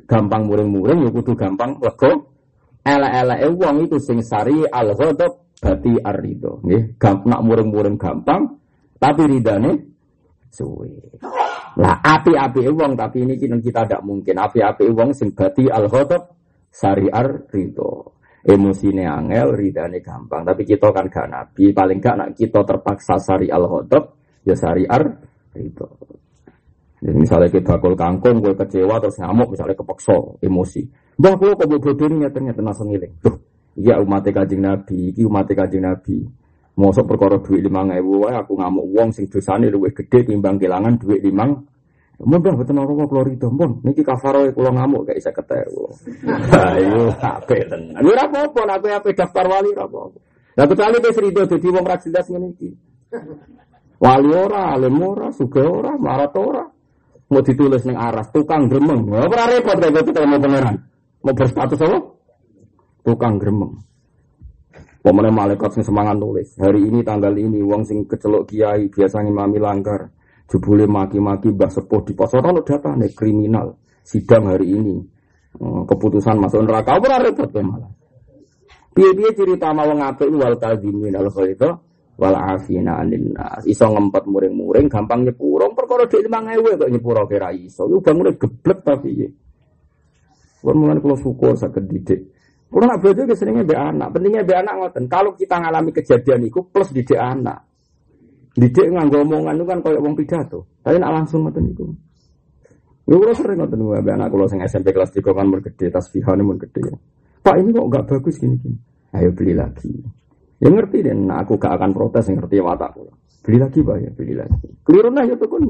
Gampang 0.10 0.49
muring-muring 0.49 1.06
ya 1.06 1.10
kudu 1.14 1.38
gampang 1.38 1.78
lego. 1.78 2.34
Ela-ela 2.82 3.38
wong 3.45 3.86
itu 3.86 4.02
sing 4.02 4.26
sari 4.26 4.66
al 4.66 4.98
ghadab 4.98 5.53
berarti 5.62 6.02
ar 6.02 6.18
ridho. 6.18 6.66
Nggih, 6.66 6.98
nak 7.30 7.41
muring-muring 7.45 7.94
gampang 8.02 8.57
tapi 8.98 9.22
ridane 9.30 9.86
suwe. 10.49 11.14
Lah 11.78 12.02
api-api 12.02 12.66
wong 12.66 12.98
tapi 12.98 13.22
ini 13.22 13.38
kita 13.38 13.86
tidak 13.86 14.02
mungkin 14.02 14.34
api-api 14.34 14.90
wong 14.90 15.14
sing 15.14 15.30
berarti 15.38 15.70
al 15.70 15.86
ghadab 15.86 16.26
sari 16.74 17.06
ar 17.14 17.45
ridho 18.45 18.53
emosine 18.53 19.09
angel, 19.09 19.57
ridane 19.57 19.99
gampang. 20.05 20.45
Tapi 20.45 20.61
kita 20.61 20.93
kan 20.93 21.09
gak 21.09 21.27
nabi, 21.27 21.73
paling 21.73 21.97
gak 21.97 22.15
nak 22.15 22.30
kita 22.38 22.61
terpaksa 22.61 23.17
sari 23.17 23.49
al 23.49 23.65
hodok, 23.65 24.38
ya 24.45 24.53
sari 24.53 24.85
ar 24.85 25.03
itu. 25.57 25.85
Jadi 27.01 27.17
misalnya 27.22 27.49
kita 27.49 27.77
bakul 27.77 27.93
kangkung, 27.93 28.41
gue 28.41 28.53
kecewa 28.57 28.97
terus 28.97 29.17
ngamuk, 29.22 29.53
misalnya 29.53 29.77
kepaksa 29.77 30.15
emosi. 30.41 30.81
Bah, 31.17 31.38
gue 31.38 31.53
kok 31.53 31.67
bodoh 31.69 31.93
ini 32.09 32.26
ternyata 32.34 32.61
langsung 32.65 32.89
ngiling. 32.89 33.13
Tuh, 33.22 33.35
iya 33.77 34.01
umat 34.01 34.26
kajing 34.26 34.61
nabi, 34.61 35.13
iki 35.13 35.22
umat 35.26 35.45
kajing 35.45 35.85
nabi. 35.85 36.26
Mosok 36.76 37.07
perkara 37.07 37.39
duit 37.39 37.63
lima 37.63 37.88
ewu, 37.95 38.27
aku 38.27 38.59
ngamuk 38.59 38.85
uang 38.91 39.09
sing 39.15 39.31
dosane 39.31 39.72
luwih 39.72 39.95
gede 39.95 40.27
timbang 40.27 40.59
kehilangan 40.59 40.99
duit 40.99 41.23
limang 41.23 41.55
Mudah 42.16 42.56
betul 42.56 42.80
orang 42.80 42.96
mau 42.96 43.08
keluar 43.12 43.28
itu, 43.28 43.52
pun 43.52 43.84
niki 43.84 44.00
kafaro 44.00 44.48
kulo 44.56 44.72
ngamuk 44.72 45.04
kayak 45.04 45.20
saya 45.20 45.36
ketemu. 45.36 45.84
Ayo, 46.56 47.12
apa 47.20 47.56
tenan. 47.68 48.00
Ini 48.00 48.12
apa 48.16 48.38
apa, 48.48 48.62
apa 48.72 48.88
apa 49.04 49.08
daftar 49.12 49.46
wali 49.52 49.76
apa 49.76 49.98
apa. 50.00 50.20
Nah 50.56 50.66
kecuali 50.72 50.98
dia 51.04 51.12
serido 51.12 51.42
jadi 51.44 51.68
wong 51.68 51.84
rak 51.84 52.00
jelas 52.08 52.32
niki. 52.32 52.72
Wali 54.00 54.32
ora, 54.32 54.72
alim 54.76 54.96
ora, 55.04 55.28
suga 55.36 55.68
ora, 55.68 55.92
marat 56.00 56.32
ora. 56.40 56.64
Mau 57.26 57.42
ditulis 57.44 57.84
neng 57.84 58.00
aras, 58.00 58.32
tukang 58.32 58.72
gremeng. 58.72 59.12
Ora 59.12 59.52
repot 59.52 59.76
kayak 59.76 60.08
gitu 60.08 60.20
mau 60.24 60.40
pangeran. 60.40 60.76
Mau 61.20 61.36
berstatus 61.36 61.84
apa? 61.84 62.00
Tukang 63.04 63.36
gremeng. 63.36 63.76
Pemenang 65.04 65.38
malaikat 65.38 65.70
sing 65.70 65.84
semangat 65.86 66.18
nulis. 66.18 66.58
Hari 66.58 66.82
ini 66.82 67.06
tanggal 67.06 67.36
ini, 67.38 67.62
wong 67.62 67.86
sing 67.86 68.10
kecelok 68.10 68.50
kiai 68.50 68.90
biasanya 68.90 69.30
mami 69.30 69.62
langgar. 69.62 70.10
Jebule 70.45 70.85
maki-maki 70.85 71.49
Mbah 71.49 71.72
Sepuh 71.73 72.05
di 72.05 72.13
pos 72.13 72.30
ora 72.38 72.53
data 72.61 72.93
nih 72.93 73.11
kriminal 73.17 73.73
sidang 74.05 74.53
hari 74.53 74.77
ini. 74.77 74.95
Hmm, 75.55 75.88
keputusan 75.89 76.38
masuk 76.38 76.67
neraka 76.67 77.01
ora 77.01 77.17
repot 77.17 77.49
kan 77.49 77.65
malah. 77.65 77.91
Piye-piye 78.95 79.35
cerita 79.35 79.76
mau 79.76 79.91
ngapik 79.91 80.31
wal 80.31 80.55
kadzimin 80.55 81.19
al 81.19 81.27
itu 81.27 81.69
wal 82.15 82.35
afina 82.35 83.03
anin 83.03 83.35
nas. 83.35 83.67
Iso 83.67 83.91
ngempet 83.91 84.23
muring-muring 84.30 84.88
gampang 84.88 85.27
nyepuro 85.27 85.67
perkara 85.76 86.07
dhek 86.07 86.31
5000 86.31 86.80
kok 86.80 86.91
nyepuro 86.93 87.27
kira 87.27 87.51
iso. 87.51 87.89
Iku 87.91 87.99
bangune 87.99 88.39
geblek 88.39 88.80
tapi 88.85 89.11
piye. 89.11 89.27
Kulo 90.65 90.81
mulane 90.81 90.97
kula 90.97 91.13
syukur 91.19 91.53
saged 91.53 91.85
didik. 91.85 92.22
Kulo 92.72 92.89
nak 92.89 92.97
bojo 92.97 93.22
ke 93.27 93.38
seringnya 93.38 93.67
be 93.67 93.76
anak. 93.77 94.09
Pentingnya 94.09 94.41
be 94.41 94.53
anak 94.57 94.73
ngoten. 94.81 95.05
Kalau 95.05 95.38
kita 95.38 95.61
ngalami 95.61 95.91
kejadian 95.93 96.47
itu 96.47 96.65
plus 96.65 96.89
didik 96.89 97.19
anak. 97.19 97.61
Didik 98.56 98.88
nganggo 98.88 99.27
omongan 99.27 99.60
itu 99.60 99.65
kan 99.68 99.80
kayak 99.84 99.99
wong 99.99 100.15
pidato. 100.15 100.64
Tapi 100.80 100.95
nak 100.95 101.11
langsung 101.11 101.44
ngoten 101.44 101.64
niku. 101.68 101.91
Lu 103.11 103.19
kula 103.19 103.36
sering 103.36 103.60
ngoten 103.60 103.77
niku 103.84 103.91
anak 103.99 104.32
kula 104.32 104.48
sing 104.48 104.64
SMP 104.64 104.95
kelas 104.95 105.11
3 105.11 105.27
kan 105.27 105.45
mun 105.45 105.60
gede 105.60 105.91
tasbihane 105.91 106.40
mun 106.40 106.56
gede. 106.56 106.88
Pak 107.44 107.56
ini 107.60 107.76
kok 107.76 107.86
enggak 107.91 108.06
bagus 108.07 108.40
gini-gini. 108.40 108.80
Ayo 109.11 109.36
beli 109.36 109.53
lagi. 109.53 109.91
Ya 110.64 110.72
ngerti 110.72 111.03
deh, 111.03 111.11
nah 111.11 111.44
aku 111.44 111.60
gak 111.60 111.76
akan 111.76 111.91
protes 111.91 112.32
yang 112.32 112.40
ngerti 112.40 112.64
watak 112.64 112.95
kula. 112.95 113.11
Beli 113.44 113.57
lagi 113.60 113.80
Pak 113.84 113.95
ya, 113.99 114.10
beli 114.15 114.34
lagi. 114.40 114.68
Keliru 114.88 115.10
nah 115.11 115.23
ya 115.27 115.36
tukun. 115.36 115.64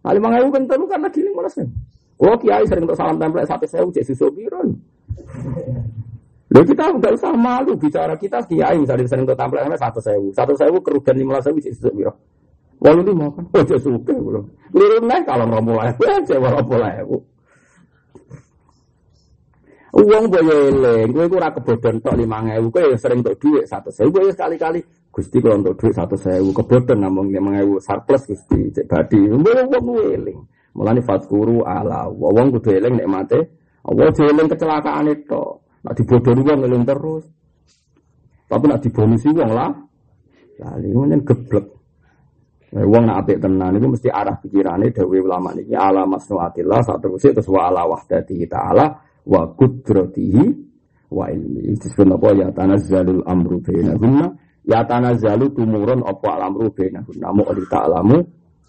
Nah, 0.00 0.12
lima 0.16 0.32
ewu 0.40 0.48
kan 0.48 0.64
telu 0.64 0.88
lagi 0.88 1.20
lima 1.20 1.44
belas 1.44 1.60
Kalau 2.20 2.36
kiai 2.40 2.64
sering 2.64 2.84
untuk 2.88 2.96
salam 2.96 3.20
tempel 3.20 3.44
satu 3.44 3.68
sewu 3.68 3.88
cek 3.92 4.04
susu. 4.12 4.28
Lalu 6.50 6.64
kita 6.74 6.82
nggak 6.98 7.14
usah 7.14 7.32
malu 7.38 7.78
bicara 7.78 8.14
kita 8.18 8.42
kiai 8.50 8.74
misalnya 8.74 9.06
sering 9.06 9.22
untuk 9.22 9.38
tampil 9.38 9.62
satu 9.78 10.02
sewu, 10.02 10.34
satu 10.34 10.52
sewu 10.58 10.82
kerugian 10.82 11.14
lima 11.14 11.38
belas 11.38 11.46
sewu 11.46 11.58
susu 11.62 11.90
biru. 11.94 12.10
Walau 12.80 13.04
lima 13.04 13.28
kan, 13.36 13.44
oh 13.44 13.62
dia 13.62 13.76
suka 13.76 14.14
belum. 14.16 14.44
Liru 14.72 14.96
naik 15.04 15.28
kalau 15.28 15.44
mau 15.44 15.60
mulai, 15.60 15.92
saya 16.26 16.40
walau 16.40 16.64
mulai. 16.64 17.04
Uang 19.90 20.24
boyo 20.32 20.56
eleng, 20.72 21.12
gue 21.12 21.26
kurang 21.28 21.52
kebodohan 21.60 22.00
tok 22.00 22.16
lima 22.16 22.40
ngewu, 22.40 22.72
gue 22.72 22.96
sering 22.96 23.20
untuk 23.20 23.36
duit 23.36 23.68
satu 23.68 23.92
sewu, 23.92 24.08
gue 24.08 24.32
sekali-kali. 24.32 24.80
Gusti 25.12 25.42
kalau 25.44 25.60
untuk 25.60 25.76
duit 25.76 25.92
satu 25.92 26.16
sewu, 26.16 26.56
kebodohan 26.56 27.04
namun 27.04 27.28
lima 27.28 27.60
ngewu 27.60 27.76
surplus 27.84 28.24
gusti, 28.24 28.72
cek 28.72 28.88
badi, 28.88 29.28
gue 29.28 29.38
uang 29.38 29.68
gue 29.68 30.04
eleng. 30.16 30.40
Mulane 30.72 31.04
fatkuru 31.04 31.60
ala, 31.60 32.08
uang 32.08 32.58
gue 32.58 32.74
eleng 32.80 32.96
nek 32.96 33.08
mate, 33.12 33.40
uang 33.84 34.08
eleng 34.24 34.48
kecelakaan 34.48 35.04
itu, 35.12 35.44
nak 35.84 35.94
dibodohi 35.96 36.40
uang 36.44 36.60
eleng 36.66 36.84
terus. 36.84 37.24
Tapi 38.50 38.64
nak 38.66 38.80
dibonusi 38.82 39.30
uang 39.30 39.50
lah, 39.54 39.70
lali, 40.58 40.90
ini 40.90 41.16
geblek. 41.22 41.66
Eh, 42.70 42.86
wong 42.86 43.02
nak 43.02 43.26
apik 43.26 43.42
tenan 43.42 43.74
itu 43.82 43.90
mesti 43.90 44.08
arah 44.14 44.38
pikirannya 44.38 44.94
dawe 44.94 45.18
ulama 45.18 45.50
niki 45.58 45.74
ala 45.74 46.06
masnuatillah 46.06 46.78
satu 46.86 47.18
terus 47.18 47.34
terus 47.34 47.50
wa 47.50 47.66
ala 47.66 47.82
wahdati 47.82 48.46
ta'ala 48.46 48.86
wa 49.26 49.42
qudratihi 49.58 50.44
wa 51.10 51.26
ilmi. 51.26 51.74
Disebut 51.74 52.14
apa 52.14 52.28
ya 52.38 52.46
tanazzalul 52.54 53.26
amru 53.26 53.58
bainahunna 53.58 54.26
ya 54.70 54.86
tanazzalu 54.86 55.50
tumurun 55.50 56.06
apa 56.06 56.46
amru 56.46 56.70
bainahunna 56.70 57.28
mu 57.34 57.42
ta'lamu 57.66 58.16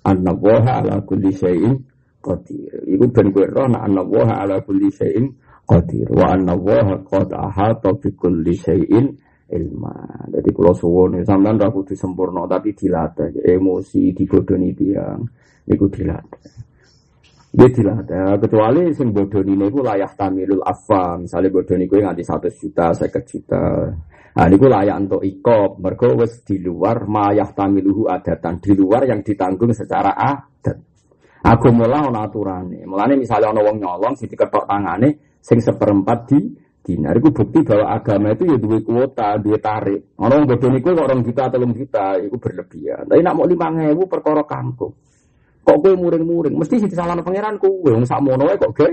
anna 0.01 0.33
ala 0.33 0.97
kulli 1.05 1.29
syai'in 1.29 1.77
qadir. 2.25 2.81
Iku 2.89 3.05
ben 3.13 3.29
kowe 3.29 3.45
roh 3.53 3.69
nak 3.69 3.85
anna 3.85 4.01
ala 4.33 4.57
kulli 4.65 4.89
syai'in 4.89 5.29
qadir 5.65 6.07
wa 6.11 6.35
anna 6.35 6.53
waha 6.57 6.99
qad 7.05 7.29
ahata 7.31 7.95
bi 7.95 8.09
kulli 8.13 8.53
syai'in 8.57 9.07
ilma. 9.51 9.95
Jadi 10.31 10.49
kalau 10.55 10.73
suwon 10.73 11.19
sampean 11.27 11.59
ra 11.59 11.67
kudu 11.69 11.93
sempurna 11.93 12.47
tapi 12.47 12.71
dilatih 12.71 13.43
emosi 13.43 14.15
digodoni 14.15 14.71
tiang 14.71 15.21
niku 15.67 15.85
dilatih. 15.91 16.43
Dia 17.51 17.67
dilatih 17.67 18.39
kecuali 18.39 18.95
sing 18.95 19.11
bodoni 19.11 19.59
niku 19.59 19.83
layak 19.83 20.15
tamilul 20.15 20.63
afa 20.63 21.19
misalnya 21.19 21.51
bodoni 21.51 21.83
kuwi 21.83 21.99
nganti 21.99 22.23
satu 22.23 22.47
juta 22.47 22.95
saya 22.95 23.19
juta. 23.27 23.91
Nah 24.31 24.47
niku 24.47 24.71
layak 24.71 24.95
untuk 25.03 25.21
ikop 25.27 25.83
mergo 25.83 26.15
wis 26.15 26.47
di 26.47 26.63
luar 26.63 27.03
mayah 27.03 27.51
tamiluhu 27.51 28.07
adatan 28.07 28.63
di 28.63 28.71
luar 28.71 29.03
yang 29.03 29.19
ditanggung 29.19 29.75
secara 29.75 30.15
adat. 30.15 30.79
Aku 31.43 31.73
mulai 31.75 32.07
ana 32.07 32.23
aturane. 32.29 32.87
Mulane 32.87 33.19
misalnya 33.19 33.51
ana 33.51 33.59
wong 33.59 33.83
nyolong 33.83 34.15
sing 34.15 34.31
diketok 34.31 34.63
tangane 34.63 35.30
sing 35.41 35.59
seperempat 35.59 36.19
di 36.29 36.39
dinar 36.81 37.13
itu 37.17 37.29
bukti 37.29 37.61
bahwa 37.61 37.93
agama 37.93 38.33
itu 38.33 38.49
ya 38.49 38.57
dua 38.57 38.79
kuota, 38.81 39.37
dua 39.37 39.57
tarik. 39.61 40.17
Orang 40.17 40.49
bodoh 40.49 40.69
niku 40.73 40.93
orang 40.97 41.21
juta 41.21 41.49
atau 41.49 41.61
juta, 41.69 42.17
itu 42.17 42.37
berlebihan. 42.37 43.05
Tapi 43.05 43.21
nak 43.21 43.35
mau 43.37 43.45
lima 43.45 43.69
ngewu 43.69 44.09
perkara 44.09 44.41
kangkung. 44.45 44.93
Kok 45.61 45.77
gue 45.77 45.93
muring-muring? 45.93 46.57
Mesti 46.57 46.81
sih 46.81 46.89
salah 46.89 47.13
pangeran 47.21 47.61
gue, 47.61 47.93
sama 48.09 48.33
noe 48.33 48.57
kok 48.57 48.73
gue. 48.73 48.91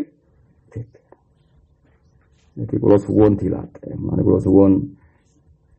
Jadi 2.58 2.74
kalau 2.76 2.98
suwon 2.98 3.32
dilatih, 3.38 3.94
mana 3.96 4.20
kalau 4.20 4.42
suwon 4.42 4.72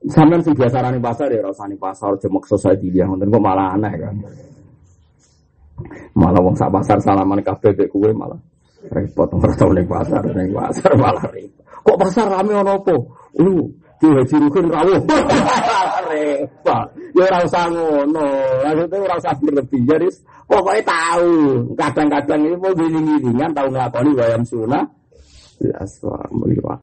Sampeyan 0.07 0.39
sing 0.39 0.55
biasa 0.55 0.79
rani 0.79 0.95
pasar 1.03 1.27
ya 1.27 1.43
rasani 1.43 1.75
pasar 1.75 2.15
jemek 2.23 2.47
society 2.47 2.87
dia 2.87 3.03
ngoten 3.03 3.27
kok 3.27 3.43
malah 3.43 3.75
aneh 3.75 3.93
kan. 3.99 4.15
Malah 6.15 6.39
wong 6.39 6.55
sak 6.55 6.71
pasar 6.71 7.03
salaman 7.03 7.43
kabeh 7.43 7.75
mek 7.75 7.91
kowe 7.91 8.07
malah 8.15 8.39
repot 8.87 9.27
ora 9.35 9.53
tau 9.57 9.71
ning 9.75 9.87
pasar 9.89 10.23
ning 10.31 10.55
pasar 10.55 10.91
malah 10.95 11.27
repot. 11.27 11.63
Kok 11.83 11.97
pasar 11.99 12.27
rame 12.31 12.53
ono 12.55 12.79
apa? 12.79 12.95
Lu 13.39 13.67
Ki 13.99 14.07
Haji 14.07 14.35
Rukun 14.39 14.71
rawuh. 14.71 15.01
Repot. 16.09 16.87
Ya 17.17 17.23
ora 17.25 17.39
usah. 17.41 17.65
Maksudnya 17.67 18.97
ora 19.03 19.15
usah 19.17 19.33
berlebih. 19.41 19.81
Jadi 19.89 20.07
pokoknya 20.45 20.83
tahu. 20.85 21.33
Kadang-kadang 21.75 22.41
ini 22.45 22.55
mau 22.55 22.71
giling-gilingan 22.71 23.51
tahu 23.51 23.67
nglakoni 23.73 24.11
wayang 24.15 24.45
sunah. 24.45 24.85
Ya, 25.59 25.83
meliwat. 26.31 26.77